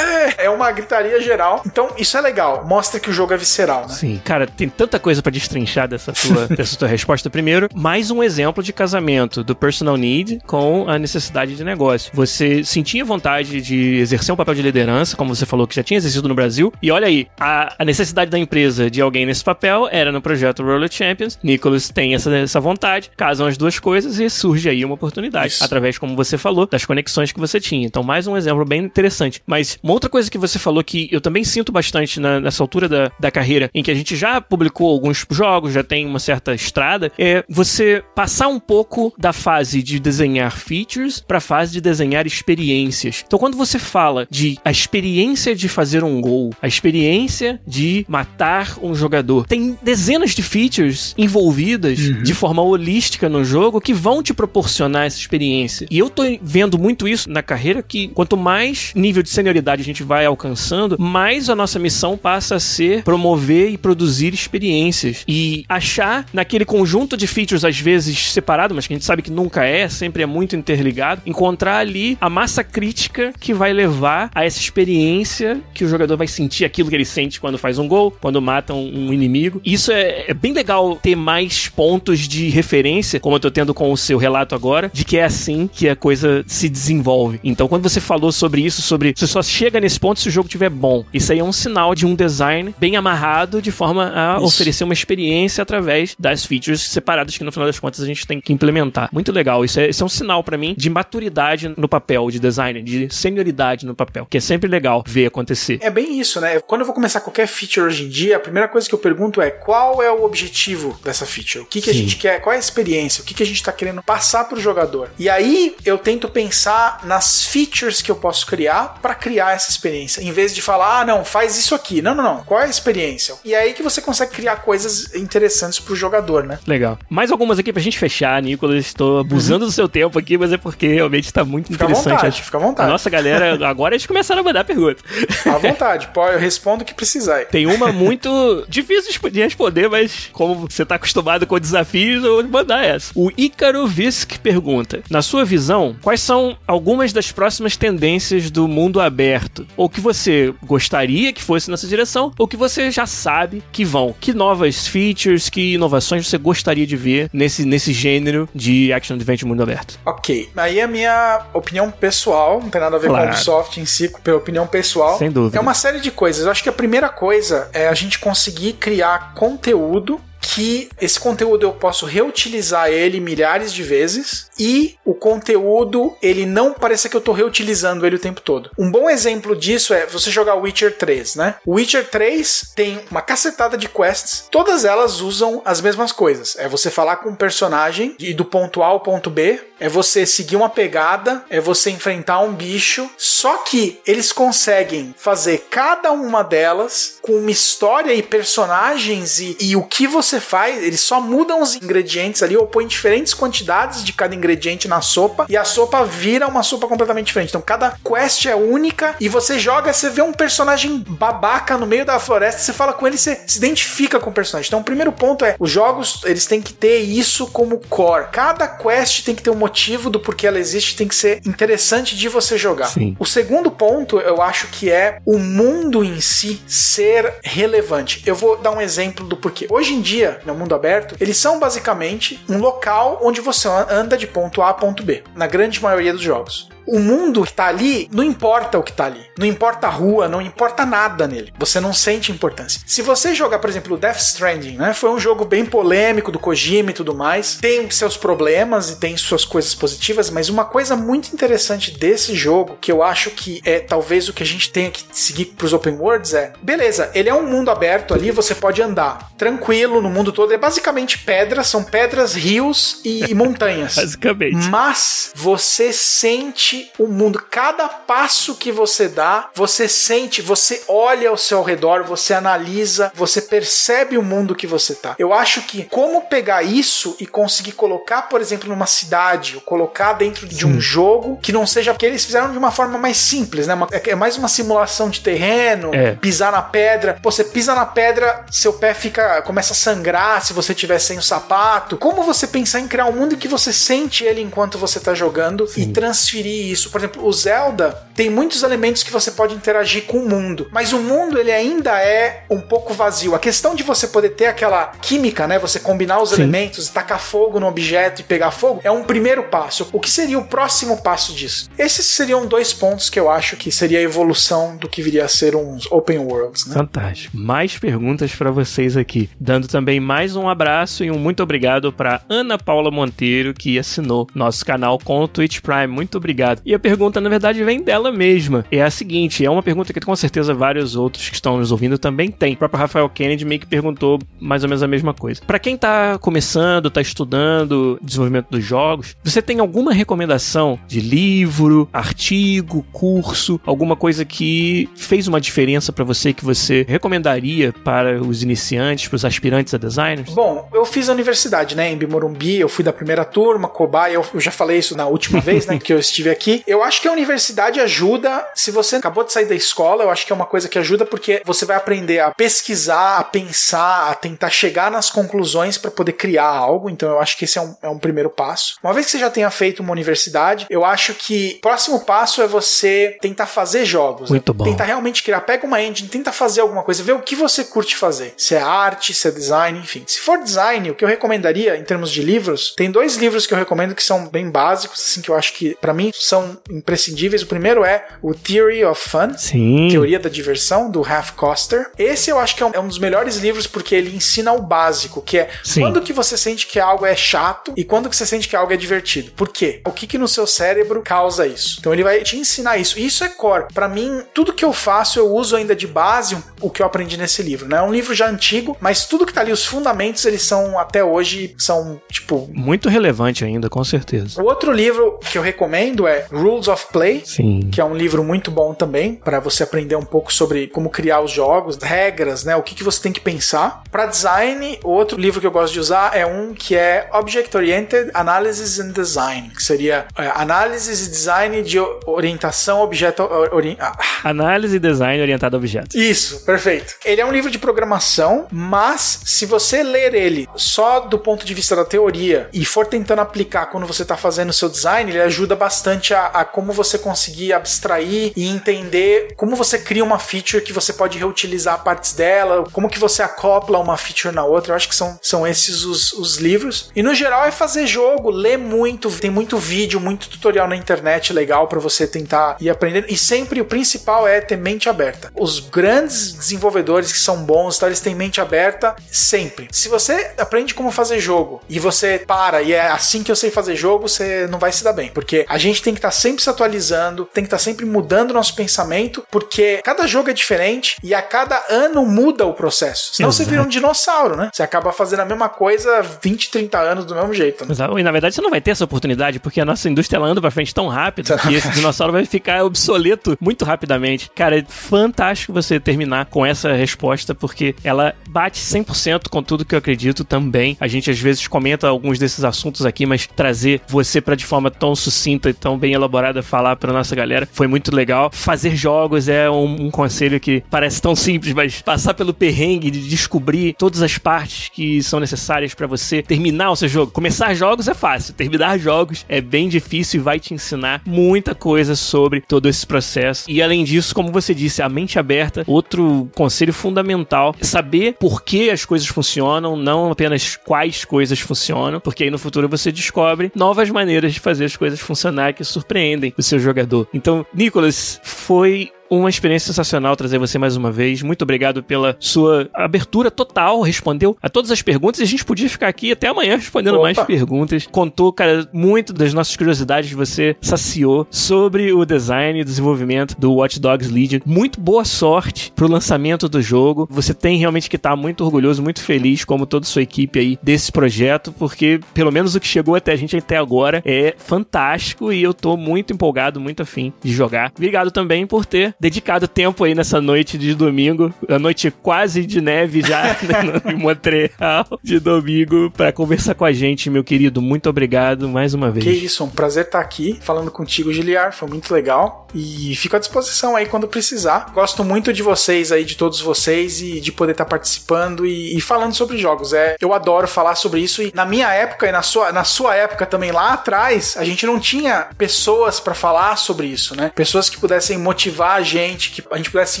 é 0.36 0.48
uma 0.50 0.70
gritaria 0.72 1.20
geral. 1.20 1.62
Então 1.66 1.88
isso 1.96 2.16
é 2.16 2.20
legal, 2.20 2.64
mostra 2.66 3.00
que 3.00 3.10
o 3.10 3.12
jogo 3.12 3.32
é 3.32 3.36
visceral, 3.36 3.82
né? 3.82 3.94
Sim, 3.94 4.20
cara, 4.24 4.43
tem 4.46 4.68
tanta 4.68 4.98
coisa 4.98 5.22
para 5.22 5.32
destrinchar 5.32 5.88
dessa 5.88 6.12
tua, 6.12 6.46
dessa 6.54 6.76
tua 6.76 6.88
resposta. 6.88 7.28
Primeiro, 7.30 7.68
mais 7.74 8.10
um 8.10 8.22
exemplo 8.22 8.62
de 8.62 8.72
casamento 8.72 9.42
do 9.42 9.54
personal 9.54 9.96
need 9.96 10.40
com 10.46 10.88
a 10.88 10.98
necessidade 10.98 11.56
de 11.56 11.64
negócio. 11.64 12.10
Você 12.14 12.64
sentia 12.64 13.04
vontade 13.04 13.60
de 13.60 13.96
exercer 13.96 14.32
um 14.32 14.36
papel 14.36 14.54
de 14.54 14.62
liderança, 14.62 15.16
como 15.16 15.34
você 15.34 15.46
falou 15.46 15.66
que 15.66 15.74
já 15.74 15.82
tinha 15.82 15.98
exercido 15.98 16.28
no 16.28 16.34
Brasil, 16.34 16.72
e 16.82 16.90
olha 16.90 17.06
aí, 17.06 17.26
a, 17.38 17.74
a 17.78 17.84
necessidade 17.84 18.30
da 18.30 18.38
empresa 18.38 18.90
de 18.90 19.00
alguém 19.00 19.26
nesse 19.26 19.44
papel 19.44 19.88
era 19.90 20.10
no 20.12 20.20
projeto 20.20 20.62
Roller 20.62 20.90
Champions. 20.90 21.38
Nicholas 21.42 21.88
tem 21.88 22.14
essa, 22.14 22.34
essa 22.34 22.60
vontade, 22.60 23.10
casam 23.16 23.46
as 23.46 23.56
duas 23.56 23.78
coisas 23.78 24.18
e 24.18 24.28
surge 24.28 24.68
aí 24.68 24.84
uma 24.84 24.94
oportunidade, 24.94 25.54
Isso. 25.54 25.64
através, 25.64 25.98
como 25.98 26.16
você 26.16 26.38
falou, 26.38 26.66
das 26.66 26.84
conexões 26.84 27.32
que 27.32 27.40
você 27.40 27.60
tinha. 27.60 27.86
Então, 27.86 28.02
mais 28.02 28.26
um 28.26 28.36
exemplo 28.36 28.64
bem 28.64 28.82
interessante. 28.82 29.42
Mas 29.46 29.78
uma 29.82 29.92
outra 29.92 30.10
coisa 30.10 30.30
que 30.30 30.38
você 30.38 30.58
falou 30.58 30.82
que 30.82 31.08
eu 31.10 31.20
também 31.20 31.44
sinto 31.44 31.72
bastante 31.72 32.20
na, 32.20 32.40
nessa 32.40 32.62
altura 32.62 32.88
da, 32.88 33.10
da 33.18 33.30
carreira, 33.30 33.70
em 33.74 33.82
que 33.82 33.90
a 33.90 33.94
gente 33.94 34.16
já 34.16 34.33
publicou 34.40 34.90
alguns 34.90 35.26
jogos, 35.30 35.72
já 35.72 35.82
tem 35.82 36.06
uma 36.06 36.18
certa 36.18 36.54
estrada, 36.54 37.12
é 37.18 37.44
você 37.48 38.02
passar 38.14 38.48
um 38.48 38.60
pouco 38.60 39.12
da 39.18 39.32
fase 39.32 39.82
de 39.82 39.98
desenhar 39.98 40.56
features 40.56 41.20
para 41.20 41.38
a 41.38 41.40
fase 41.40 41.72
de 41.72 41.80
desenhar 41.80 42.26
experiências. 42.26 43.24
Então, 43.26 43.38
quando 43.38 43.56
você 43.56 43.78
fala 43.78 44.26
de 44.30 44.58
a 44.64 44.70
experiência 44.70 45.54
de 45.54 45.68
fazer 45.68 46.04
um 46.04 46.20
gol, 46.20 46.50
a 46.60 46.66
experiência 46.66 47.60
de 47.66 48.04
matar 48.08 48.78
um 48.82 48.94
jogador, 48.94 49.46
tem 49.46 49.78
dezenas 49.82 50.32
de 50.32 50.42
features 50.42 51.14
envolvidas 51.18 51.98
uhum. 51.98 52.22
de 52.22 52.34
forma 52.34 52.62
holística 52.62 53.28
no 53.28 53.44
jogo 53.44 53.80
que 53.80 53.92
vão 53.92 54.22
te 54.22 54.32
proporcionar 54.32 55.06
essa 55.06 55.18
experiência. 55.18 55.86
E 55.90 55.98
eu 55.98 56.08
tô 56.08 56.22
vendo 56.40 56.78
muito 56.78 57.06
isso 57.06 57.30
na 57.30 57.42
carreira 57.42 57.82
que 57.82 58.08
quanto 58.08 58.36
mais 58.36 58.92
nível 58.94 59.22
de 59.22 59.30
senioridade 59.30 59.82
a 59.82 59.84
gente 59.84 60.02
vai 60.02 60.24
alcançando, 60.24 60.96
mais 60.98 61.50
a 61.50 61.54
nossa 61.54 61.78
missão 61.78 62.16
passa 62.16 62.56
a 62.56 62.60
ser 62.60 63.02
promover 63.02 63.70
e 63.70 63.78
produzir 63.78 64.23
experiências 64.32 65.24
e 65.28 65.64
achar 65.68 66.26
naquele 66.32 66.64
conjunto 66.64 67.16
de 67.16 67.26
features 67.26 67.64
às 67.64 67.78
vezes 67.78 68.32
separado, 68.32 68.74
mas 68.74 68.86
que 68.86 68.94
a 68.94 68.96
gente 68.96 69.04
sabe 69.04 69.22
que 69.22 69.30
nunca 69.30 69.64
é, 69.64 69.88
sempre 69.88 70.22
é 70.22 70.26
muito 70.26 70.56
interligado, 70.56 71.22
encontrar 71.26 71.78
ali 71.78 72.16
a 72.20 72.30
massa 72.30 72.62
crítica 72.62 73.32
que 73.38 73.52
vai 73.52 73.72
levar 73.72 74.30
a 74.34 74.44
essa 74.44 74.58
experiência 74.60 75.60
que 75.72 75.84
o 75.84 75.88
jogador 75.88 76.16
vai 76.16 76.26
sentir 76.26 76.64
aquilo 76.64 76.88
que 76.88 76.94
ele 76.94 77.04
sente 77.04 77.40
quando 77.40 77.58
faz 77.58 77.78
um 77.78 77.88
gol, 77.88 78.10
quando 78.20 78.40
mata 78.40 78.72
um, 78.72 79.08
um 79.08 79.12
inimigo. 79.12 79.60
Isso 79.64 79.90
é, 79.92 80.26
é, 80.28 80.34
bem 80.34 80.52
legal 80.52 80.96
ter 80.96 81.16
mais 81.16 81.68
pontos 81.68 82.20
de 82.20 82.48
referência, 82.48 83.20
como 83.20 83.36
eu 83.36 83.40
tô 83.40 83.50
tendo 83.50 83.74
com 83.74 83.92
o 83.92 83.96
seu 83.96 84.18
relato 84.18 84.54
agora, 84.54 84.90
de 84.92 85.04
que 85.04 85.16
é 85.16 85.24
assim 85.24 85.68
que 85.72 85.88
a 85.88 85.96
coisa 85.96 86.44
se 86.46 86.68
desenvolve. 86.68 87.40
Então, 87.42 87.68
quando 87.68 87.82
você 87.82 88.00
falou 88.00 88.32
sobre 88.32 88.62
isso, 88.62 88.82
sobre 88.82 89.12
você 89.14 89.26
só 89.26 89.42
chega 89.42 89.80
nesse 89.80 89.98
ponto 89.98 90.20
se 90.20 90.28
o 90.28 90.32
jogo 90.32 90.48
tiver 90.48 90.70
bom. 90.70 91.04
Isso 91.12 91.32
aí 91.32 91.38
é 91.38 91.44
um 91.44 91.52
sinal 91.52 91.94
de 91.94 92.06
um 92.06 92.14
design 92.14 92.74
bem 92.78 92.96
amarrado 92.96 93.60
de 93.60 93.70
forma 93.70 94.03
a 94.14 94.36
isso. 94.36 94.46
oferecer 94.46 94.84
uma 94.84 94.92
experiência 94.92 95.62
através 95.62 96.14
das 96.18 96.44
features 96.44 96.80
separadas 96.80 97.36
que 97.36 97.44
no 97.44 97.52
final 97.52 97.66
das 97.66 97.78
contas 97.78 98.00
a 98.00 98.06
gente 98.06 98.26
tem 98.26 98.40
que 98.40 98.52
implementar. 98.52 99.08
Muito 99.12 99.32
legal. 99.32 99.64
Isso 99.64 99.80
é, 99.80 99.88
isso 99.88 100.02
é 100.02 100.06
um 100.06 100.08
sinal 100.08 100.42
para 100.42 100.56
mim 100.56 100.74
de 100.76 100.90
maturidade 100.90 101.72
no 101.76 101.88
papel 101.88 102.30
de 102.30 102.38
design, 102.38 102.82
de 102.82 103.12
senioridade 103.14 103.86
no 103.86 103.94
papel, 103.94 104.26
que 104.28 104.38
é 104.38 104.40
sempre 104.40 104.68
legal 104.68 105.02
ver 105.06 105.26
acontecer. 105.26 105.78
É 105.82 105.90
bem 105.90 106.18
isso, 106.18 106.40
né? 106.40 106.60
Quando 106.60 106.82
eu 106.82 106.86
vou 106.86 106.94
começar 106.94 107.20
qualquer 107.20 107.46
feature 107.46 107.86
hoje 107.86 108.04
em 108.04 108.08
dia, 108.08 108.36
a 108.36 108.40
primeira 108.40 108.68
coisa 108.68 108.88
que 108.88 108.94
eu 108.94 108.98
pergunto 108.98 109.40
é 109.40 109.50
qual 109.50 110.02
é 110.02 110.10
o 110.10 110.24
objetivo 110.24 110.98
dessa 111.02 111.26
feature? 111.26 111.64
O 111.64 111.66
que, 111.66 111.80
que 111.80 111.90
a 111.90 111.94
gente 111.94 112.16
quer? 112.16 112.40
Qual 112.40 112.52
é 112.52 112.56
a 112.56 112.60
experiência? 112.60 113.22
O 113.22 113.24
que, 113.24 113.34
que 113.34 113.42
a 113.42 113.46
gente 113.46 113.56
está 113.56 113.72
querendo 113.72 114.02
passar 114.02 114.44
pro 114.44 114.60
jogador? 114.60 115.10
E 115.18 115.28
aí 115.28 115.76
eu 115.84 115.98
tento 115.98 116.28
pensar 116.28 117.00
nas 117.04 117.44
features 117.44 118.02
que 118.02 118.10
eu 118.10 118.16
posso 118.16 118.46
criar 118.46 118.98
para 119.00 119.14
criar 119.14 119.52
essa 119.52 119.70
experiência. 119.70 120.22
Em 120.22 120.32
vez 120.32 120.54
de 120.54 120.62
falar, 120.62 121.00
ah, 121.00 121.04
não, 121.04 121.24
faz 121.24 121.58
isso 121.58 121.74
aqui. 121.74 122.02
Não, 122.02 122.14
não, 122.14 122.24
não. 122.24 122.44
Qual 122.44 122.60
é 122.60 122.64
a 122.64 122.68
experiência? 122.68 123.36
E 123.44 123.54
é 123.54 123.60
aí 123.60 123.72
que 123.72 123.82
você 123.82 123.93
consegue 124.00 124.32
criar 124.32 124.56
coisas 124.56 125.14
interessantes 125.14 125.80
pro 125.80 125.94
jogador, 125.94 126.44
né? 126.44 126.58
Legal. 126.66 126.98
Mais 127.08 127.30
algumas 127.30 127.58
aqui 127.58 127.72
pra 127.72 127.82
gente 127.82 127.98
fechar, 127.98 128.40
Nicolas. 128.42 128.84
Estou 128.84 129.20
abusando 129.20 129.64
uhum. 129.64 129.70
do 129.70 129.72
seu 129.72 129.88
tempo 129.88 130.18
aqui, 130.18 130.36
mas 130.36 130.52
é 130.52 130.56
porque 130.56 130.88
realmente 130.88 131.24
está 131.24 131.44
muito 131.44 131.72
fica 131.72 131.84
interessante. 131.84 132.02
Fica 132.02 132.14
à 132.14 132.16
vontade, 132.16 132.42
fica 132.42 132.56
à 132.56 132.60
vontade. 132.60 132.90
Nossa, 132.90 133.10
galera, 133.10 133.58
agora 133.68 133.94
eles 133.94 134.06
começaram 134.06 134.40
a 134.40 134.44
mandar 134.44 134.64
perguntas. 134.64 135.02
À 135.46 135.58
vontade, 135.58 136.08
pô, 136.08 136.26
eu 136.26 136.38
respondo 136.38 136.82
o 136.82 136.86
que 136.86 136.94
precisar. 136.94 137.44
Tem 137.46 137.66
uma 137.66 137.90
muito 137.92 138.64
difícil 138.68 139.12
de 139.30 139.40
responder, 139.40 139.88
mas 139.88 140.30
como 140.32 140.68
você 140.68 140.82
está 140.82 140.96
acostumado 140.96 141.46
com 141.46 141.58
desafios, 141.58 142.24
eu 142.24 142.42
vou 142.42 142.44
mandar 142.44 142.84
essa. 142.84 143.12
O 143.14 143.30
Ícaro 143.36 143.86
Visk 143.86 144.38
pergunta: 144.38 145.02
Na 145.10 145.22
sua 145.22 145.44
visão, 145.44 145.96
quais 146.02 146.20
são 146.20 146.56
algumas 146.66 147.12
das 147.12 147.30
próximas 147.32 147.76
tendências 147.76 148.50
do 148.50 148.66
mundo 148.68 149.00
aberto? 149.00 149.66
Ou 149.76 149.88
que 149.88 150.00
você 150.00 150.54
gostaria 150.62 151.32
que 151.32 151.42
fosse 151.42 151.70
nessa 151.70 151.86
direção, 151.86 152.32
ou 152.38 152.48
que 152.48 152.56
você 152.56 152.90
já 152.90 153.06
sabe 153.06 153.62
que 153.72 153.83
vão? 153.84 154.14
Que 154.18 154.32
novas 154.32 154.86
features, 154.86 155.48
que 155.48 155.74
inovações 155.74 156.26
você 156.26 156.38
gostaria 156.38 156.86
de 156.86 156.96
ver 156.96 157.28
nesse, 157.32 157.64
nesse 157.64 157.92
gênero 157.92 158.48
de 158.54 158.92
action 158.92 159.14
adventure 159.14 159.48
mundo 159.48 159.62
aberto? 159.62 159.98
Ok, 160.04 160.50
aí 160.56 160.80
a 160.80 160.86
minha 160.86 161.46
opinião 161.52 161.90
pessoal, 161.90 162.60
não 162.60 162.70
tem 162.70 162.80
nada 162.80 162.96
a 162.96 162.98
ver 162.98 163.08
claro. 163.08 163.24
com 163.24 163.30
o 163.30 163.34
Ubisoft 163.34 163.80
em 163.80 163.86
si, 163.86 164.12
pela 164.22 164.38
opinião 164.38 164.66
pessoal. 164.66 165.18
Sem 165.18 165.30
dúvida. 165.30 165.56
É 165.56 165.60
uma 165.60 165.74
série 165.74 166.00
de 166.00 166.10
coisas. 166.10 166.44
Eu 166.44 166.50
acho 166.50 166.62
que 166.62 166.68
a 166.68 166.72
primeira 166.72 167.08
coisa 167.08 167.68
é 167.72 167.88
a 167.88 167.94
gente 167.94 168.18
conseguir 168.18 168.74
criar 168.74 169.34
conteúdo 169.34 170.20
que 170.44 170.90
esse 171.00 171.18
conteúdo 171.18 171.64
eu 171.64 171.72
posso 171.72 172.04
reutilizar 172.06 172.88
ele 172.90 173.18
milhares 173.18 173.72
de 173.72 173.82
vezes 173.82 174.50
e 174.58 174.96
o 175.04 175.14
conteúdo 175.14 176.14
ele 176.22 176.44
não 176.44 176.72
pareça 176.72 177.08
que 177.08 177.16
eu 177.16 177.20
estou 177.20 177.34
reutilizando 177.34 178.06
ele 178.06 178.16
o 178.16 178.20
tempo 178.20 178.40
todo. 178.40 178.70
Um 178.78 178.90
bom 178.90 179.08
exemplo 179.08 179.56
disso 179.56 179.94
é 179.94 180.06
você 180.06 180.30
jogar 180.30 180.54
Witcher 180.54 180.96
3, 180.96 181.36
né? 181.36 181.54
Witcher 181.66 182.08
3 182.08 182.72
tem 182.76 183.00
uma 183.10 183.22
cacetada 183.22 183.76
de 183.76 183.88
quests, 183.88 184.46
todas 184.50 184.84
elas 184.84 185.20
usam 185.20 185.62
as 185.64 185.80
mesmas 185.80 186.12
coisas. 186.12 186.56
É 186.58 186.68
você 186.68 186.90
falar 186.90 187.16
com 187.16 187.30
um 187.30 187.34
personagem 187.34 188.14
e 188.18 188.34
do 188.34 188.44
ponto 188.44 188.82
A 188.82 188.86
ao 188.86 189.00
ponto 189.00 189.30
B, 189.30 189.60
é 189.80 189.88
você 189.88 190.24
seguir 190.26 190.56
uma 190.56 190.68
pegada, 190.68 191.44
é 191.50 191.60
você 191.60 191.90
enfrentar 191.90 192.40
um 192.40 192.52
bicho, 192.52 193.10
só 193.16 193.58
que 193.58 194.00
eles 194.06 194.32
conseguem 194.32 195.14
fazer 195.16 195.66
cada 195.70 196.12
uma 196.12 196.42
delas 196.42 197.18
com 197.20 197.32
uma 197.32 197.50
história 197.50 198.12
e 198.14 198.22
personagens 198.22 199.40
e, 199.40 199.56
e 199.60 199.76
o 199.76 199.82
que 199.82 200.06
você 200.06 200.33
você 200.34 200.40
faz, 200.40 200.82
eles 200.82 201.00
só 201.00 201.20
mudam 201.20 201.62
os 201.62 201.76
ingredientes 201.76 202.42
ali 202.42 202.56
ou 202.56 202.66
põem 202.66 202.86
diferentes 202.86 203.32
quantidades 203.32 204.02
de 204.02 204.12
cada 204.12 204.34
ingrediente 204.34 204.88
na 204.88 205.00
sopa 205.00 205.46
e 205.48 205.56
a 205.56 205.64
sopa 205.64 206.04
vira 206.04 206.46
uma 206.48 206.62
sopa 206.62 206.88
completamente 206.88 207.26
diferente. 207.26 207.50
Então 207.50 207.60
cada 207.60 207.96
quest 208.04 208.46
é 208.46 208.54
única 208.54 209.14
e 209.20 209.28
você 209.28 209.58
joga, 209.58 209.92
você 209.92 210.10
vê 210.10 210.22
um 210.22 210.32
personagem 210.32 211.04
babaca 211.06 211.76
no 211.76 211.86
meio 211.86 212.04
da 212.04 212.18
floresta, 212.18 212.60
você 212.60 212.72
fala 212.72 212.92
com 212.92 213.06
ele, 213.06 213.16
você 213.16 213.40
se 213.46 213.58
identifica 213.58 214.18
com 214.18 214.30
o 214.30 214.32
personagem. 214.32 214.68
Então 214.68 214.80
o 214.80 214.84
primeiro 214.84 215.12
ponto 215.12 215.44
é, 215.44 215.54
os 215.58 215.70
jogos, 215.70 216.20
eles 216.24 216.46
têm 216.46 216.60
que 216.60 216.72
ter 216.72 216.98
isso 216.98 217.46
como 217.48 217.78
core. 217.88 218.28
Cada 218.32 218.66
quest 218.66 219.24
tem 219.24 219.34
que 219.34 219.42
ter 219.42 219.50
um 219.50 219.56
motivo 219.56 220.10
do 220.10 220.18
porquê 220.18 220.46
ela 220.46 220.58
existe, 220.58 220.96
tem 220.96 221.06
que 221.06 221.14
ser 221.14 221.40
interessante 221.46 222.16
de 222.16 222.28
você 222.28 222.58
jogar. 222.58 222.86
Sim. 222.86 223.16
O 223.18 223.26
segundo 223.26 223.70
ponto, 223.70 224.18
eu 224.18 224.42
acho 224.42 224.66
que 224.68 224.90
é 224.90 225.20
o 225.24 225.38
mundo 225.38 226.02
em 226.02 226.20
si 226.20 226.60
ser 226.66 227.34
relevante. 227.42 228.22
Eu 228.26 228.34
vou 228.34 228.56
dar 228.56 228.72
um 228.72 228.80
exemplo 228.80 229.26
do 229.26 229.36
porquê. 229.36 229.66
Hoje 229.70 229.94
em 229.94 230.00
dia, 230.00 230.23
no 230.44 230.54
mundo 230.54 230.74
aberto, 230.74 231.16
eles 231.20 231.36
são 231.36 231.58
basicamente 231.58 232.42
um 232.48 232.58
local 232.58 233.20
onde 233.22 233.40
você 233.40 233.68
anda 233.90 234.16
de 234.16 234.26
ponto 234.26 234.62
A 234.62 234.70
a 234.70 234.74
ponto 234.74 235.02
B, 235.02 235.22
na 235.34 235.46
grande 235.46 235.82
maioria 235.82 236.12
dos 236.12 236.22
jogos 236.22 236.73
o 236.86 236.98
mundo 236.98 237.44
que 237.44 237.52
tá 237.52 237.66
ali, 237.66 238.08
não 238.12 238.22
importa 238.22 238.78
o 238.78 238.82
que 238.82 238.92
tá 238.92 239.06
ali. 239.06 239.24
Não 239.38 239.46
importa 239.46 239.86
a 239.86 239.90
rua, 239.90 240.28
não 240.28 240.40
importa 240.40 240.84
nada 240.84 241.26
nele. 241.26 241.52
Você 241.58 241.80
não 241.80 241.92
sente 241.92 242.30
importância. 242.30 242.80
Se 242.86 243.02
você 243.02 243.34
jogar, 243.34 243.58
por 243.58 243.70
exemplo, 243.70 243.94
o 243.94 243.98
Death 243.98 244.18
Stranding, 244.18 244.76
né? 244.76 244.94
Foi 244.94 245.10
um 245.10 245.18
jogo 245.18 245.44
bem 245.44 245.64
polêmico 245.64 246.30
do 246.30 246.38
Kojima 246.38 246.90
e 246.90 246.94
tudo 246.94 247.14
mais. 247.14 247.56
Tem 247.56 247.90
seus 247.90 248.16
problemas 248.16 248.90
e 248.90 248.96
tem 248.96 249.16
suas 249.16 249.44
coisas 249.44 249.74
positivas, 249.74 250.30
mas 250.30 250.48
uma 250.48 250.64
coisa 250.64 250.96
muito 250.96 251.32
interessante 251.32 251.90
desse 251.90 252.34
jogo, 252.34 252.78
que 252.80 252.92
eu 252.92 253.02
acho 253.02 253.30
que 253.30 253.60
é 253.64 253.80
talvez 253.80 254.28
o 254.28 254.32
que 254.32 254.42
a 254.42 254.46
gente 254.46 254.70
tenha 254.70 254.90
que 254.90 255.04
seguir 255.12 255.46
pros 255.46 255.72
open 255.72 255.94
worlds 255.94 256.34
é, 256.34 256.52
beleza, 256.62 257.10
ele 257.14 257.28
é 257.28 257.34
um 257.34 257.46
mundo 257.46 257.70
aberto 257.70 258.14
ali, 258.14 258.30
você 258.30 258.54
pode 258.54 258.82
andar 258.82 259.30
tranquilo 259.36 260.00
no 260.00 260.10
mundo 260.10 260.32
todo. 260.32 260.52
É 260.52 260.58
basicamente 260.58 261.18
pedras, 261.18 261.66
são 261.66 261.82
pedras, 261.82 262.34
rios 262.34 263.00
e, 263.04 263.30
e 263.30 263.34
montanhas. 263.34 263.94
basicamente. 264.14 264.68
Mas 264.68 265.32
você 265.34 265.92
sente 265.92 266.73
o 266.98 267.06
mundo. 267.06 267.42
Cada 267.50 267.88
passo 267.88 268.54
que 268.54 268.72
você 268.72 269.08
dá, 269.08 269.48
você 269.54 269.88
sente, 269.88 270.42
você 270.42 270.82
olha 270.88 271.28
ao 271.28 271.36
seu 271.36 271.62
redor, 271.62 272.04
você 272.04 272.34
analisa, 272.34 273.12
você 273.14 273.40
percebe 273.40 274.16
o 274.18 274.22
mundo 274.22 274.54
que 274.54 274.66
você 274.66 274.94
tá. 274.94 275.14
Eu 275.18 275.32
acho 275.32 275.62
que 275.62 275.84
como 275.84 276.22
pegar 276.22 276.62
isso 276.62 277.16
e 277.20 277.26
conseguir 277.26 277.72
colocar, 277.72 278.22
por 278.22 278.40
exemplo, 278.40 278.68
numa 278.68 278.86
cidade, 278.86 279.56
ou 279.56 279.60
colocar 279.60 280.14
dentro 280.14 280.46
de 280.46 280.66
um 280.66 280.80
jogo 280.80 281.38
que 281.42 281.52
não 281.52 281.66
seja 281.66 281.92
porque 281.92 282.06
eles 282.06 282.24
fizeram 282.24 282.52
de 282.52 282.58
uma 282.58 282.70
forma 282.70 282.98
mais 282.98 283.16
simples, 283.16 283.66
né? 283.66 283.74
É, 283.90 284.10
é 284.10 284.14
mais 284.14 284.36
uma 284.36 284.48
simulação 284.48 285.10
de 285.10 285.20
terreno, 285.20 285.94
é. 285.94 286.12
pisar 286.12 286.52
na 286.52 286.62
pedra. 286.62 287.18
Pô, 287.22 287.30
você 287.30 287.44
pisa 287.44 287.74
na 287.74 287.86
pedra, 287.86 288.44
seu 288.50 288.72
pé 288.74 288.94
fica 288.94 289.42
começa 289.42 289.72
a 289.72 289.76
sangrar 289.76 290.44
se 290.44 290.52
você 290.52 290.74
tiver 290.74 290.98
sem 290.98 291.18
o 291.18 291.22
sapato. 291.22 291.96
Como 291.96 292.22
você 292.22 292.46
pensar 292.46 292.80
em 292.80 292.88
criar 292.88 293.06
um 293.06 293.12
mundo 293.12 293.34
em 293.34 293.38
que 293.38 293.48
você 293.48 293.72
sente 293.72 294.24
ele 294.24 294.40
enquanto 294.40 294.78
você 294.78 295.00
tá 295.00 295.14
jogando 295.14 295.66
Sim. 295.66 295.82
e 295.82 295.86
transferir 295.92 296.63
isso. 296.70 296.90
Por 296.90 296.98
exemplo, 296.98 297.26
o 297.26 297.32
Zelda 297.32 298.04
tem 298.14 298.30
muitos 298.30 298.62
elementos 298.62 299.02
que 299.02 299.12
você 299.12 299.30
pode 299.30 299.54
interagir 299.54 300.04
com 300.04 300.18
o 300.18 300.28
mundo, 300.28 300.68
mas 300.70 300.92
o 300.92 300.98
mundo 300.98 301.38
ele 301.38 301.50
ainda 301.50 302.00
é 302.00 302.44
um 302.48 302.60
pouco 302.60 302.94
vazio. 302.94 303.34
A 303.34 303.38
questão 303.38 303.74
de 303.74 303.82
você 303.82 304.06
poder 304.06 304.30
ter 304.30 304.46
aquela 304.46 304.86
química, 305.00 305.46
né, 305.46 305.58
você 305.58 305.80
combinar 305.80 306.22
os 306.22 306.30
Sim. 306.30 306.42
elementos, 306.42 306.88
tacar 306.88 307.20
fogo 307.20 307.58
no 307.58 307.66
objeto 307.66 308.20
e 308.20 308.24
pegar 308.24 308.50
fogo, 308.50 308.80
é 308.84 308.90
um 308.90 309.02
primeiro 309.02 309.44
passo. 309.44 309.88
O 309.92 310.00
que 310.00 310.10
seria 310.10 310.38
o 310.38 310.44
próximo 310.44 311.02
passo 311.02 311.32
disso? 311.32 311.68
Esses 311.78 312.06
seriam 312.06 312.46
dois 312.46 312.72
pontos 312.72 313.10
que 313.10 313.18
eu 313.18 313.30
acho 313.30 313.56
que 313.56 313.70
seria 313.70 313.98
a 313.98 314.02
evolução 314.02 314.76
do 314.76 314.88
que 314.88 315.02
viria 315.02 315.24
a 315.24 315.28
ser 315.28 315.56
uns 315.56 315.90
open 315.90 316.18
worlds, 316.18 316.66
né? 316.66 316.74
Fantástico. 316.74 317.36
Mais 317.36 317.76
perguntas 317.78 318.34
para 318.34 318.50
vocês 318.50 318.96
aqui, 318.96 319.28
dando 319.40 319.66
também 319.66 319.98
mais 319.98 320.36
um 320.36 320.48
abraço 320.48 321.04
e 321.04 321.10
um 321.10 321.18
muito 321.18 321.42
obrigado 321.42 321.92
para 321.92 322.20
Ana 322.28 322.58
Paula 322.58 322.90
Monteiro 322.90 323.54
que 323.54 323.78
assinou 323.78 324.28
nosso 324.34 324.64
canal 324.64 324.98
com 324.98 325.20
o 325.20 325.28
Twitch 325.28 325.60
Prime. 325.60 325.86
Muito 325.86 326.18
obrigado 326.18 326.53
e 326.64 326.74
a 326.74 326.78
pergunta, 326.78 327.20
na 327.20 327.28
verdade, 327.28 327.62
vem 327.64 327.82
dela 327.82 328.12
mesma. 328.12 328.64
É 328.70 328.82
a 328.82 328.90
seguinte: 328.90 329.44
é 329.44 329.50
uma 329.50 329.62
pergunta 329.62 329.92
que 329.92 330.00
com 330.00 330.14
certeza 330.16 330.54
vários 330.54 330.96
outros 330.96 331.28
que 331.28 331.34
estão 331.34 331.58
nos 331.58 331.72
ouvindo 331.72 331.98
também 331.98 332.30
têm. 332.30 332.54
O 332.54 332.56
próprio 332.56 332.80
Rafael 332.80 333.08
Kennedy 333.08 333.44
meio 333.44 333.60
que 333.60 333.66
perguntou 333.66 334.18
mais 334.40 334.62
ou 334.62 334.68
menos 334.68 334.82
a 334.82 334.88
mesma 334.88 335.14
coisa. 335.14 335.40
Para 335.46 335.58
quem 335.58 335.76
tá 335.76 336.18
começando, 336.18 336.90
tá 336.90 337.00
estudando 337.00 337.98
desenvolvimento 338.02 338.48
dos 338.50 338.64
jogos, 338.64 339.16
você 339.22 339.40
tem 339.40 339.60
alguma 339.60 339.92
recomendação 339.92 340.78
de 340.86 341.00
livro, 341.00 341.88
artigo, 341.92 342.84
curso, 342.92 343.60
alguma 343.64 343.96
coisa 343.96 344.24
que 344.24 344.88
fez 344.94 345.28
uma 345.28 345.40
diferença 345.40 345.92
para 345.92 346.04
você 346.04 346.32
que 346.32 346.44
você 346.44 346.84
recomendaria 346.88 347.72
para 347.84 348.20
os 348.20 348.42
iniciantes, 348.42 349.08
para 349.08 349.16
os 349.16 349.24
aspirantes 349.24 349.74
a 349.74 349.78
designers? 349.78 350.30
Bom, 350.30 350.68
eu 350.72 350.84
fiz 350.84 351.08
a 351.08 351.12
universidade, 351.12 351.76
né, 351.76 351.90
em 351.90 351.96
Bimorumbi, 351.96 352.58
eu 352.58 352.68
fui 352.68 352.84
da 352.84 352.92
primeira 352.92 353.24
turma, 353.24 353.68
cobaia, 353.68 354.14
eu 354.14 354.40
já 354.40 354.50
falei 354.50 354.78
isso 354.78 354.96
na 354.96 355.06
última 355.06 355.40
vez, 355.42 355.66
né, 355.66 355.78
que 355.78 355.92
eu 355.92 355.98
estive 355.98 356.30
aqui 356.30 356.43
aqui. 356.44 356.62
Eu 356.66 356.82
acho 356.82 357.00
que 357.00 357.08
a 357.08 357.12
universidade 357.12 357.80
ajuda. 357.80 358.46
Se 358.54 358.70
você 358.70 358.96
acabou 358.96 359.24
de 359.24 359.32
sair 359.32 359.46
da 359.46 359.54
escola, 359.54 360.04
eu 360.04 360.10
acho 360.10 360.26
que 360.26 360.32
é 360.32 360.36
uma 360.36 360.46
coisa 360.46 360.68
que 360.68 360.78
ajuda 360.78 361.06
porque 361.06 361.40
você 361.44 361.64
vai 361.64 361.76
aprender 361.76 362.20
a 362.20 362.30
pesquisar, 362.30 363.18
a 363.18 363.24
pensar, 363.24 364.10
a 364.10 364.14
tentar 364.14 364.50
chegar 364.50 364.90
nas 364.90 365.10
conclusões 365.10 365.78
para 365.78 365.90
poder 365.90 366.12
criar 366.12 366.46
algo. 366.46 366.90
Então 366.90 367.08
eu 367.10 367.20
acho 367.20 367.36
que 367.36 367.44
esse 367.44 367.58
é 367.58 367.62
um, 367.62 367.76
é 367.82 367.88
um 367.88 367.98
primeiro 367.98 368.28
passo. 368.28 368.76
Uma 368.82 368.92
vez 368.92 369.06
que 369.06 369.12
você 369.12 369.18
já 369.18 369.30
tenha 369.30 369.50
feito 369.50 369.80
uma 369.80 369.92
universidade, 369.92 370.66
eu 370.68 370.84
acho 370.84 371.14
que 371.14 371.56
o 371.58 371.60
próximo 371.62 372.00
passo 372.00 372.42
é 372.42 372.46
você 372.46 373.16
tentar 373.20 373.46
fazer 373.46 373.84
jogos. 373.84 374.30
Muito 374.30 374.52
bom. 374.52 374.64
Tentar 374.64 374.84
realmente 374.84 375.22
criar. 375.22 375.40
Pega 375.40 375.66
uma 375.66 375.82
engine, 375.82 376.08
tenta 376.08 376.32
fazer 376.32 376.60
alguma 376.60 376.82
coisa, 376.82 377.02
ver 377.02 377.12
o 377.12 377.20
que 377.20 377.34
você 377.34 377.64
curte 377.64 377.96
fazer. 377.96 378.34
Se 378.36 378.54
é 378.54 378.60
arte, 378.60 379.14
se 379.14 379.28
é 379.28 379.30
design, 379.30 379.78
enfim. 379.78 380.04
Se 380.06 380.20
for 380.20 380.42
design, 380.42 380.90
o 380.90 380.94
que 380.94 381.04
eu 381.04 381.08
recomendaria 381.08 381.76
em 381.76 381.84
termos 381.84 382.10
de 382.10 382.22
livros, 382.22 382.74
tem 382.76 382.90
dois 382.90 383.16
livros 383.16 383.46
que 383.46 383.54
eu 383.54 383.58
recomendo 383.58 383.94
que 383.94 384.02
são 384.02 384.26
bem 384.28 384.50
básicos, 384.50 385.00
assim, 385.00 385.20
que 385.20 385.30
eu 385.30 385.34
acho 385.34 385.52
que 385.52 385.76
para 385.80 385.94
mim 385.94 386.10
são 386.14 386.33
são 386.34 386.58
imprescindíveis. 386.68 387.42
O 387.42 387.46
primeiro 387.46 387.84
é 387.84 388.04
o 388.20 388.34
Theory 388.34 388.84
of 388.84 389.08
Fun, 389.08 389.36
Sim. 389.36 389.88
Teoria 389.88 390.18
da 390.18 390.28
Diversão, 390.28 390.90
do 390.90 391.04
Half 391.04 391.32
Coster. 391.32 391.90
Esse 391.96 392.30
eu 392.30 392.38
acho 392.40 392.56
que 392.56 392.62
é 392.62 392.66
um, 392.66 392.70
é 392.74 392.80
um, 392.80 392.88
dos 392.88 392.98
melhores 392.98 393.36
livros 393.36 393.66
porque 393.68 393.94
ele 393.94 394.14
ensina 394.14 394.52
o 394.52 394.60
básico, 394.60 395.22
que 395.22 395.38
é 395.38 395.48
Sim. 395.62 395.82
quando 395.82 396.02
que 396.02 396.12
você 396.12 396.36
sente 396.36 396.66
que 396.66 396.80
algo 396.80 397.06
é 397.06 397.14
chato 397.14 397.72
e 397.76 397.84
quando 397.84 398.10
que 398.10 398.16
você 398.16 398.26
sente 398.26 398.48
que 398.48 398.56
algo 398.56 398.72
é 398.72 398.76
divertido. 398.76 399.30
Por 399.32 399.48
quê? 399.48 399.80
O 399.86 399.92
que 399.92 400.06
que 400.06 400.18
no 400.18 400.26
seu 400.26 400.46
cérebro 400.46 401.02
causa 401.02 401.46
isso? 401.46 401.76
Então 401.78 401.92
ele 401.92 402.02
vai 402.02 402.22
te 402.22 402.36
ensinar 402.36 402.78
isso. 402.78 402.98
E 402.98 403.06
isso 403.06 403.22
é 403.22 403.28
core. 403.28 403.66
Para 403.72 403.88
mim, 403.88 404.22
tudo 404.34 404.52
que 404.52 404.64
eu 404.64 404.72
faço, 404.72 405.18
eu 405.18 405.32
uso 405.32 405.54
ainda 405.54 405.76
de 405.76 405.86
base 405.86 406.36
o 406.60 406.70
que 406.70 406.82
eu 406.82 406.86
aprendi 406.86 407.16
nesse 407.16 407.42
livro, 407.42 407.68
né? 407.68 407.76
É 407.76 407.82
um 407.82 407.92
livro 407.92 408.14
já 408.14 408.28
antigo, 408.28 408.76
mas 408.80 409.06
tudo 409.06 409.26
que 409.26 409.32
tá 409.32 409.40
ali, 409.40 409.52
os 409.52 409.64
fundamentos, 409.64 410.24
eles 410.24 410.42
são 410.42 410.78
até 410.78 411.04
hoje, 411.04 411.54
são, 411.58 412.00
tipo... 412.10 412.50
Muito 412.52 412.88
relevante 412.88 413.44
ainda, 413.44 413.68
com 413.68 413.84
certeza. 413.84 414.42
O 414.42 414.46
outro 414.46 414.72
livro 414.72 415.20
que 415.20 415.38
eu 415.38 415.42
recomendo 415.42 416.08
é 416.08 416.23
Rules 416.30 416.68
of 416.68 416.86
Play, 416.92 417.22
Sim. 417.24 417.68
que 417.72 417.80
é 417.80 417.84
um 417.84 417.94
livro 417.94 418.22
muito 418.22 418.50
bom 418.50 418.74
também 418.74 419.14
para 419.14 419.40
você 419.40 419.62
aprender 419.62 419.96
um 419.96 420.04
pouco 420.04 420.32
sobre 420.32 420.66
como 420.66 420.90
criar 420.90 421.20
os 421.20 421.30
jogos, 421.30 421.76
regras, 421.76 422.44
né? 422.44 422.56
O 422.56 422.62
que, 422.62 422.74
que 422.74 422.84
você 422.84 423.00
tem 423.00 423.12
que 423.12 423.20
pensar. 423.20 423.82
Para 423.90 424.06
design, 424.06 424.78
outro 424.82 425.18
livro 425.18 425.40
que 425.40 425.46
eu 425.46 425.50
gosto 425.50 425.72
de 425.72 425.80
usar 425.80 426.16
é 426.16 426.26
um 426.26 426.54
que 426.54 426.76
é 426.76 427.08
Object 427.12 427.56
Oriented 427.56 428.10
Analysis 428.14 428.78
and 428.78 428.92
Design, 428.92 429.50
que 429.50 429.62
seria 429.62 430.06
é, 430.18 430.28
análise 430.34 430.92
e 430.92 431.08
design 431.08 431.62
de 431.62 431.78
orientação 432.06 432.82
objeto 432.82 433.22
ori 433.52 433.76
ah. 433.80 433.96
análise 434.22 434.76
e 434.76 434.78
design 434.78 435.20
orientado 435.20 435.56
a 435.56 435.58
objetos. 435.58 435.94
Isso, 435.94 436.44
perfeito. 436.44 436.94
Ele 437.04 437.20
é 437.20 437.26
um 437.26 437.32
livro 437.32 437.50
de 437.50 437.58
programação, 437.58 438.46
mas 438.50 439.20
se 439.24 439.46
você 439.46 439.82
ler 439.82 440.14
ele 440.14 440.48
só 440.56 441.00
do 441.00 441.18
ponto 441.18 441.44
de 441.44 441.54
vista 441.54 441.74
da 441.76 441.84
teoria 441.84 442.48
e 442.52 442.64
for 442.64 442.86
tentando 442.86 443.20
aplicar 443.20 443.66
quando 443.66 443.86
você 443.86 444.02
está 444.02 444.16
fazendo 444.16 444.50
o 444.50 444.52
seu 444.52 444.68
design, 444.68 445.10
ele 445.10 445.20
ajuda 445.20 445.56
bastante 445.56 446.03
a, 446.12 446.26
a 446.26 446.44
como 446.44 446.72
você 446.72 446.98
conseguir 446.98 447.52
abstrair 447.52 448.32
e 448.36 448.46
entender 448.46 449.32
como 449.36 449.56
você 449.56 449.78
cria 449.78 450.04
uma 450.04 450.18
feature 450.18 450.62
que 450.62 450.72
você 450.72 450.92
pode 450.92 451.18
reutilizar 451.18 451.82
partes 451.82 452.12
dela, 452.12 452.64
como 452.72 452.88
que 452.88 452.98
você 452.98 453.22
acopla 453.22 453.78
uma 453.78 453.96
feature 453.96 454.34
na 454.34 454.44
outra. 454.44 454.72
Eu 454.72 454.76
acho 454.76 454.88
que 454.88 454.94
são, 454.94 455.18
são 455.22 455.46
esses 455.46 455.84
os, 455.84 456.12
os 456.12 456.36
livros. 456.36 456.90
E 456.94 457.02
no 457.02 457.14
geral 457.14 457.44
é 457.44 457.50
fazer 457.50 457.86
jogo, 457.86 458.30
ler 458.30 458.58
muito, 458.58 459.10
tem 459.10 459.30
muito 459.30 459.56
vídeo, 459.56 460.00
muito 460.00 460.28
tutorial 460.28 460.68
na 460.68 460.76
internet 460.76 461.32
legal 461.32 461.68
para 461.68 461.78
você 461.78 462.06
tentar 462.06 462.56
ir 462.60 462.68
aprendendo. 462.68 463.06
E 463.08 463.16
sempre 463.16 463.60
o 463.60 463.64
principal 463.64 464.26
é 464.26 464.40
ter 464.40 464.56
mente 464.56 464.88
aberta. 464.88 465.30
Os 465.34 465.60
grandes 465.60 466.32
desenvolvedores 466.32 467.12
que 467.12 467.18
são 467.18 467.44
bons, 467.44 467.78
tá, 467.78 467.86
eles 467.86 468.00
têm 468.00 468.14
mente 468.14 468.40
aberta 468.40 468.96
sempre. 469.10 469.68
Se 469.70 469.88
você 469.88 470.32
aprende 470.38 470.74
como 470.74 470.90
fazer 470.90 471.20
jogo 471.20 471.62
e 471.68 471.78
você 471.78 472.22
para 472.26 472.62
e 472.62 472.72
é 472.72 472.88
assim 472.88 473.22
que 473.22 473.30
eu 473.30 473.36
sei 473.36 473.50
fazer 473.50 473.76
jogo, 473.76 474.08
você 474.08 474.46
não 474.48 474.58
vai 474.58 474.72
se 474.72 474.82
dar 474.82 474.92
bem, 474.92 475.10
porque 475.10 475.44
a 475.48 475.58
gente 475.58 475.82
tem 475.82 475.93
tem 475.94 475.96
que 475.96 475.98
estar 476.00 476.08
tá 476.08 476.12
sempre 476.12 476.42
se 476.42 476.50
atualizando, 476.50 477.28
tem 477.32 477.44
que 477.44 477.46
estar 477.46 477.56
tá 477.56 477.62
sempre 477.62 477.86
mudando 477.86 478.30
o 478.30 478.34
nosso 478.34 478.54
pensamento, 478.54 479.24
porque 479.30 479.80
cada 479.84 480.06
jogo 480.06 480.30
é 480.30 480.32
diferente 480.32 480.96
e 481.02 481.14
a 481.14 481.22
cada 481.22 481.62
ano 481.68 482.04
muda 482.04 482.44
o 482.46 482.52
processo. 482.52 483.14
Senão 483.14 483.30
Exato. 483.30 483.44
você 483.44 483.50
vira 483.50 483.62
um 483.62 483.68
dinossauro, 483.68 484.36
né? 484.36 484.50
Você 484.52 484.62
acaba 484.62 484.92
fazendo 484.92 485.20
a 485.20 485.24
mesma 485.24 485.48
coisa 485.48 486.02
20, 486.02 486.50
30 486.50 486.78
anos 486.78 487.04
do 487.04 487.14
mesmo 487.14 487.32
jeito. 487.32 487.64
Né? 487.64 487.72
Exato. 487.72 487.98
E 487.98 488.02
na 488.02 488.12
verdade 488.12 488.34
você 488.34 488.42
não 488.42 488.50
vai 488.50 488.60
ter 488.60 488.72
essa 488.72 488.84
oportunidade, 488.84 489.38
porque 489.38 489.60
a 489.60 489.64
nossa 489.64 489.88
indústria 489.88 490.18
ela 490.18 490.26
anda 490.26 490.40
pra 490.40 490.50
frente 490.50 490.74
tão 490.74 490.88
rápido 490.88 491.36
que 491.38 491.54
esse 491.54 491.70
dinossauro 491.70 492.12
vai 492.12 492.24
ficar 492.24 492.64
obsoleto 492.64 493.36
muito 493.40 493.64
rapidamente. 493.64 494.30
Cara, 494.34 494.58
é 494.58 494.64
fantástico 494.68 495.52
você 495.52 495.78
terminar 495.78 496.26
com 496.26 496.44
essa 496.44 496.72
resposta, 496.72 497.34
porque 497.34 497.74
ela 497.84 498.14
bate 498.28 498.60
100% 498.60 499.28
com 499.28 499.42
tudo 499.42 499.64
que 499.64 499.74
eu 499.74 499.78
acredito 499.78 500.24
também. 500.24 500.76
A 500.80 500.88
gente 500.88 501.10
às 501.10 501.18
vezes 501.18 501.46
comenta 501.46 501.86
alguns 501.86 502.18
desses 502.18 502.44
assuntos 502.44 502.84
aqui, 502.84 503.06
mas 503.06 503.26
trazer 503.26 503.80
você 503.86 504.20
para 504.20 504.34
de 504.34 504.44
forma 504.44 504.70
tão 504.70 504.94
sucinta 504.94 505.50
e 505.50 505.54
tão 505.54 505.78
bem 505.84 505.92
elaborada 505.92 506.42
falar 506.42 506.76
para 506.76 506.94
nossa 506.94 507.14
galera 507.14 507.46
foi 507.52 507.66
muito 507.66 507.94
legal. 507.94 508.30
Fazer 508.32 508.74
jogos 508.74 509.28
é 509.28 509.50
um, 509.50 509.86
um 509.86 509.90
conselho 509.90 510.40
que 510.40 510.62
parece 510.70 511.02
tão 511.02 511.14
simples, 511.14 511.52
mas 511.52 511.82
passar 511.82 512.14
pelo 512.14 512.32
perrengue 512.32 512.90
de 512.90 513.06
descobrir 513.06 513.74
todas 513.74 514.00
as 514.00 514.16
partes 514.16 514.70
que 514.70 515.02
são 515.02 515.20
necessárias 515.20 515.74
para 515.74 515.86
você 515.86 516.22
terminar 516.22 516.70
o 516.70 516.76
seu 516.76 516.88
jogo. 516.88 517.12
Começar 517.12 517.52
jogos 517.52 517.86
é 517.86 517.92
fácil, 517.92 518.32
terminar 518.32 518.78
jogos 518.78 519.26
é 519.28 519.42
bem 519.42 519.68
difícil 519.68 520.20
e 520.20 520.22
vai 520.22 520.40
te 520.40 520.54
ensinar 520.54 521.02
muita 521.04 521.54
coisa 521.54 521.94
sobre 521.94 522.40
todo 522.40 522.66
esse 522.66 522.86
processo. 522.86 523.44
E 523.46 523.60
além 523.60 523.84
disso, 523.84 524.14
como 524.14 524.32
você 524.32 524.54
disse, 524.54 524.80
a 524.80 524.88
mente 524.88 525.18
aberta, 525.18 525.64
outro 525.66 526.30
conselho 526.34 526.72
fundamental, 526.72 527.54
saber 527.60 528.16
por 528.18 528.42
que 528.42 528.70
as 528.70 528.86
coisas 528.86 529.06
funcionam, 529.06 529.76
não 529.76 530.10
apenas 530.10 530.56
quais 530.56 531.04
coisas 531.04 531.40
funcionam, 531.40 532.00
porque 532.00 532.24
aí 532.24 532.30
no 532.30 532.38
futuro 532.38 532.70
você 532.70 532.90
descobre 532.90 533.52
novas 533.54 533.90
maneiras 533.90 534.32
de 534.32 534.40
fazer 534.40 534.64
as 534.64 534.76
coisas 534.78 534.98
funcionar 534.98 535.52
que 535.52 535.73
surpreendem 535.74 536.32
o 536.36 536.42
seu 536.42 536.58
jogador. 536.58 537.06
Então, 537.12 537.44
Nicholas, 537.52 538.20
foi 538.22 538.92
uma 539.10 539.28
experiência 539.28 539.66
sensacional 539.66 540.16
trazer 540.16 540.38
você 540.38 540.58
mais 540.58 540.76
uma 540.76 540.90
vez. 540.90 541.22
Muito 541.22 541.42
obrigado 541.42 541.82
pela 541.82 542.16
sua 542.18 542.68
abertura 542.72 543.30
total, 543.30 543.80
respondeu 543.80 544.36
a 544.42 544.48
todas 544.48 544.70
as 544.70 544.82
perguntas 544.82 545.20
e 545.20 545.22
a 545.22 545.26
gente 545.26 545.44
podia 545.44 545.68
ficar 545.68 545.88
aqui 545.88 546.12
até 546.12 546.28
amanhã 546.28 546.56
respondendo 546.56 546.94
Opa. 546.94 547.02
mais 547.02 547.18
perguntas. 547.20 547.86
Contou, 547.86 548.32
cara, 548.32 548.68
muito 548.72 549.12
das 549.12 549.32
nossas 549.32 549.56
curiosidades, 549.56 550.10
você 550.12 550.56
saciou 550.60 551.26
sobre 551.30 551.92
o 551.92 552.04
design 552.04 552.60
e 552.60 552.64
desenvolvimento 552.64 553.36
do 553.38 553.52
Watch 553.54 553.78
Dogs 553.80 554.12
Legion. 554.12 554.40
Muito 554.44 554.80
boa 554.80 555.04
sorte 555.04 555.72
pro 555.74 555.88
lançamento 555.88 556.48
do 556.48 556.60
jogo. 556.60 557.06
Você 557.10 557.34
tem 557.34 557.58
realmente 557.58 557.88
que 557.88 557.96
estar 557.96 558.10
tá 558.10 558.16
muito 558.16 558.44
orgulhoso, 558.44 558.82
muito 558.82 559.02
feliz, 559.02 559.44
como 559.44 559.66
toda 559.66 559.84
a 559.84 559.88
sua 559.88 560.02
equipe 560.02 560.38
aí, 560.38 560.58
desse 560.62 560.90
projeto, 560.90 561.52
porque 561.52 562.00
pelo 562.12 562.32
menos 562.32 562.54
o 562.54 562.60
que 562.60 562.66
chegou 562.66 562.94
até 562.94 563.12
a 563.12 563.16
gente 563.16 563.36
até 563.36 563.56
agora 563.56 564.02
é 564.04 564.34
fantástico 564.36 565.32
e 565.32 565.42
eu 565.42 565.52
tô 565.52 565.76
muito 565.76 566.12
empolgado, 566.12 566.60
muito 566.60 566.82
afim 566.82 567.12
de 567.22 567.32
jogar. 567.32 567.72
Obrigado 567.74 568.10
também 568.10 568.46
por 568.46 568.64
ter 568.64 568.94
dedicado 569.04 569.46
tempo 569.46 569.84
aí 569.84 569.94
nessa 569.94 570.18
noite 570.18 570.56
de 570.56 570.74
domingo, 570.74 571.30
a 571.46 571.58
noite 571.58 571.90
quase 571.90 572.46
de 572.46 572.58
neve 572.62 573.02
já 573.02 573.36
né, 573.44 573.92
em 573.92 573.96
Montreal 573.96 574.98
de 575.02 575.20
domingo, 575.20 575.90
para 575.90 576.10
conversar 576.10 576.54
com 576.54 576.64
a 576.64 576.72
gente, 576.72 577.10
meu 577.10 577.22
querido. 577.22 577.60
Muito 577.60 577.90
obrigado 577.90 578.48
mais 578.48 578.72
uma 578.72 578.90
vez. 578.90 579.04
Que 579.04 579.10
isso, 579.10 579.44
um 579.44 579.50
prazer 579.50 579.84
estar 579.84 580.00
aqui 580.00 580.38
falando 580.40 580.70
contigo, 580.70 581.12
Giliar. 581.12 581.52
Foi 581.52 581.68
muito 581.68 581.92
legal. 581.92 582.48
E 582.54 582.94
fico 582.96 583.16
à 583.16 583.18
disposição 583.18 583.76
aí 583.76 583.84
quando 583.84 584.08
precisar. 584.08 584.70
Gosto 584.72 585.04
muito 585.04 585.34
de 585.34 585.42
vocês 585.42 585.92
aí, 585.92 586.04
de 586.04 586.16
todos 586.16 586.40
vocês, 586.40 587.02
e 587.02 587.20
de 587.20 587.30
poder 587.32 587.52
estar 587.52 587.64
participando 587.66 588.46
e, 588.46 588.74
e 588.74 588.80
falando 588.80 589.12
sobre 589.12 589.36
jogos. 589.36 589.74
É, 589.74 589.96
eu 590.00 590.14
adoro 590.14 590.48
falar 590.48 590.76
sobre 590.76 591.00
isso. 591.00 591.20
E 591.20 591.30
na 591.34 591.44
minha 591.44 591.70
época 591.72 592.06
e 592.06 592.12
na 592.12 592.22
sua, 592.22 592.52
na 592.52 592.64
sua 592.64 592.94
época 592.94 593.26
também 593.26 593.50
lá 593.50 593.74
atrás, 593.74 594.36
a 594.38 594.44
gente 594.44 594.64
não 594.64 594.78
tinha 594.80 595.26
pessoas 595.36 596.00
para 596.00 596.14
falar 596.14 596.56
sobre 596.56 596.86
isso, 596.86 597.14
né? 597.14 597.32
Pessoas 597.34 597.68
que 597.68 597.76
pudessem 597.76 598.16
motivar 598.16 598.78
a 598.78 598.82
gente 598.84 599.30
que 599.30 599.42
a 599.50 599.56
gente 599.56 599.70
pudesse 599.70 600.00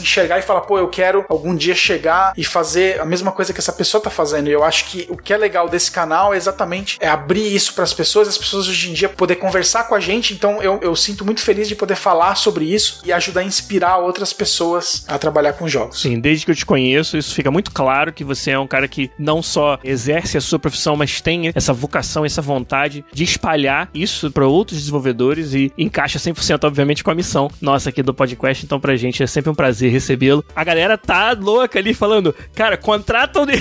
enxergar 0.00 0.38
e 0.38 0.42
falar, 0.42 0.62
pô, 0.62 0.78
eu 0.78 0.88
quero 0.88 1.24
algum 1.28 1.54
dia 1.54 1.74
chegar 1.74 2.32
e 2.36 2.44
fazer 2.44 3.00
a 3.00 3.04
mesma 3.04 3.32
coisa 3.32 3.52
que 3.52 3.60
essa 3.60 3.72
pessoa 3.72 4.02
tá 4.02 4.10
fazendo. 4.10 4.48
E 4.48 4.52
eu 4.52 4.62
acho 4.62 4.86
que 4.86 5.06
o 5.08 5.16
que 5.16 5.32
é 5.32 5.36
legal 5.36 5.68
desse 5.68 5.90
canal 5.90 6.34
é 6.34 6.36
exatamente 6.36 6.98
é 7.00 7.08
abrir 7.08 7.54
isso 7.54 7.74
para 7.74 7.84
as 7.84 7.92
pessoas, 7.92 8.28
as 8.28 8.38
pessoas 8.38 8.68
hoje 8.68 8.90
em 8.90 8.92
dia 8.92 9.08
poder 9.08 9.36
conversar 9.36 9.84
com 9.84 9.94
a 9.94 10.00
gente. 10.00 10.34
Então 10.34 10.62
eu, 10.62 10.78
eu 10.82 10.94
sinto 10.94 11.24
muito 11.24 11.40
feliz 11.40 11.68
de 11.68 11.74
poder 11.74 11.96
falar 11.96 12.34
sobre 12.34 12.64
isso 12.64 13.02
e 13.04 13.12
ajudar 13.12 13.40
a 13.40 13.44
inspirar 13.44 13.98
outras 13.98 14.32
pessoas 14.32 15.04
a 15.08 15.18
trabalhar 15.18 15.54
com 15.54 15.68
jogos. 15.68 16.00
Sim, 16.00 16.20
desde 16.20 16.44
que 16.44 16.50
eu 16.50 16.56
te 16.56 16.66
conheço, 16.66 17.16
isso 17.16 17.34
fica 17.34 17.50
muito 17.50 17.70
claro 17.70 18.12
que 18.12 18.24
você 18.24 18.50
é 18.50 18.58
um 18.58 18.66
cara 18.66 18.86
que 18.86 19.10
não 19.18 19.42
só 19.42 19.78
exerce 19.82 20.36
a 20.36 20.40
sua 20.40 20.58
profissão, 20.58 20.96
mas 20.96 21.20
tem 21.20 21.50
essa 21.54 21.72
vocação, 21.72 22.24
essa 22.24 22.42
vontade 22.42 23.04
de 23.12 23.24
espalhar 23.24 23.88
isso 23.94 24.30
para 24.30 24.46
outros 24.46 24.78
desenvolvedores 24.78 25.54
e 25.54 25.72
encaixa 25.78 26.18
100% 26.18 26.64
obviamente 26.64 27.02
com 27.02 27.10
a 27.10 27.14
missão 27.14 27.50
nossa 27.60 27.90
aqui 27.90 28.02
do 28.02 28.12
podcast. 28.12 28.64
Então 28.64 28.73
pra 28.80 28.96
gente. 28.96 29.22
É 29.22 29.26
sempre 29.26 29.50
um 29.50 29.54
prazer 29.54 29.90
recebê-lo. 29.90 30.44
A 30.54 30.64
galera 30.64 30.96
tá 30.98 31.36
louca 31.38 31.78
ali 31.78 31.94
falando, 31.94 32.34
cara, 32.54 32.76
contratam 32.76 33.44
ele 33.48 33.60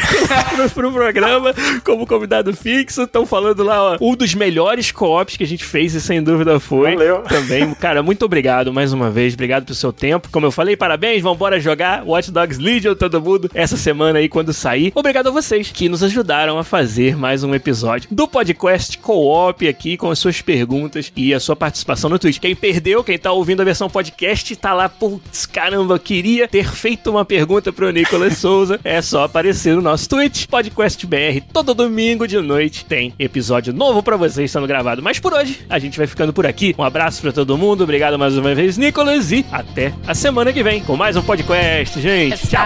pro, 0.55 0.69
pro 0.73 0.91
programa 0.91 1.53
como 1.83 2.07
convidado 2.07 2.53
fixo. 2.55 3.03
Estão 3.03 3.25
falando 3.25 3.63
lá, 3.63 3.93
ó, 3.93 3.97
um 4.01 4.15
dos 4.15 4.33
melhores 4.33 4.91
co-ops 4.91 5.37
que 5.37 5.43
a 5.43 5.47
gente 5.47 5.63
fez 5.63 5.93
e 5.93 6.01
sem 6.01 6.21
dúvida 6.21 6.59
foi. 6.59 6.91
Valeu. 6.91 7.21
Também. 7.23 7.73
Cara, 7.75 8.03
muito 8.03 8.25
obrigado 8.25 8.73
mais 8.73 8.93
uma 8.93 9.09
vez. 9.09 9.33
Obrigado 9.33 9.65
pelo 9.65 9.75
seu 9.75 9.93
tempo. 9.93 10.29
Como 10.31 10.45
eu 10.45 10.51
falei, 10.51 10.75
parabéns. 10.75 11.21
Vambora 11.21 11.59
jogar 11.59 12.03
Watch 12.05 12.31
Dogs 12.31 12.61
Legion, 12.61 12.95
todo 12.95 13.21
mundo, 13.21 13.49
essa 13.53 13.77
semana 13.77 14.19
aí 14.19 14.29
quando 14.29 14.53
sair. 14.53 14.91
Obrigado 14.95 15.27
a 15.27 15.31
vocês 15.31 15.71
que 15.71 15.89
nos 15.89 16.03
ajudaram 16.03 16.57
a 16.57 16.63
fazer 16.63 17.15
mais 17.15 17.43
um 17.43 17.53
episódio 17.53 18.09
do 18.11 18.27
podcast 18.27 18.97
Co-op 18.97 19.67
aqui 19.67 19.97
com 19.97 20.09
as 20.09 20.19
suas 20.19 20.41
perguntas 20.41 21.11
e 21.15 21.33
a 21.33 21.39
sua 21.39 21.55
participação 21.55 22.09
no 22.09 22.19
Twitch. 22.19 22.39
Quem 22.39 22.55
perdeu, 22.55 23.03
quem 23.03 23.17
tá 23.17 23.31
ouvindo 23.31 23.61
a 23.61 23.65
versão 23.65 23.89
podcast, 23.89 24.55
tá 24.55 24.73
lá 24.73 24.89
Putz, 25.03 25.45
caramba, 25.45 25.99
queria 25.99 26.47
ter 26.47 26.65
feito 26.65 27.11
uma 27.11 27.25
pergunta 27.25 27.73
pro 27.73 27.91
Nicolas 27.91 28.37
Souza. 28.37 28.79
É 28.85 29.01
só 29.01 29.25
aparecer 29.25 29.75
no 29.75 29.81
nosso 29.81 30.07
Twitch, 30.07 30.47
Podcast 30.47 31.05
BR. 31.05 31.41
Todo 31.51 31.73
domingo 31.73 32.25
de 32.25 32.39
noite 32.39 32.85
tem 32.85 33.13
episódio 33.19 33.73
novo 33.73 34.01
para 34.01 34.15
vocês 34.15 34.49
sendo 34.49 34.65
gravado. 34.65 35.03
Mas 35.03 35.19
por 35.19 35.33
hoje, 35.33 35.59
a 35.69 35.77
gente 35.77 35.97
vai 35.97 36.07
ficando 36.07 36.31
por 36.31 36.45
aqui. 36.45 36.73
Um 36.77 36.83
abraço 36.83 37.21
para 37.21 37.33
todo 37.33 37.57
mundo. 37.57 37.83
Obrigado 37.83 38.17
mais 38.17 38.37
uma 38.37 38.55
vez, 38.55 38.77
Nicolas. 38.77 39.33
E 39.33 39.45
até 39.51 39.93
a 40.07 40.15
semana 40.15 40.53
que 40.53 40.63
vem 40.63 40.81
com 40.81 40.95
mais 40.95 41.17
um 41.17 41.21
podcast, 41.21 41.99
gente. 41.99 42.47
Tchau. 42.47 42.63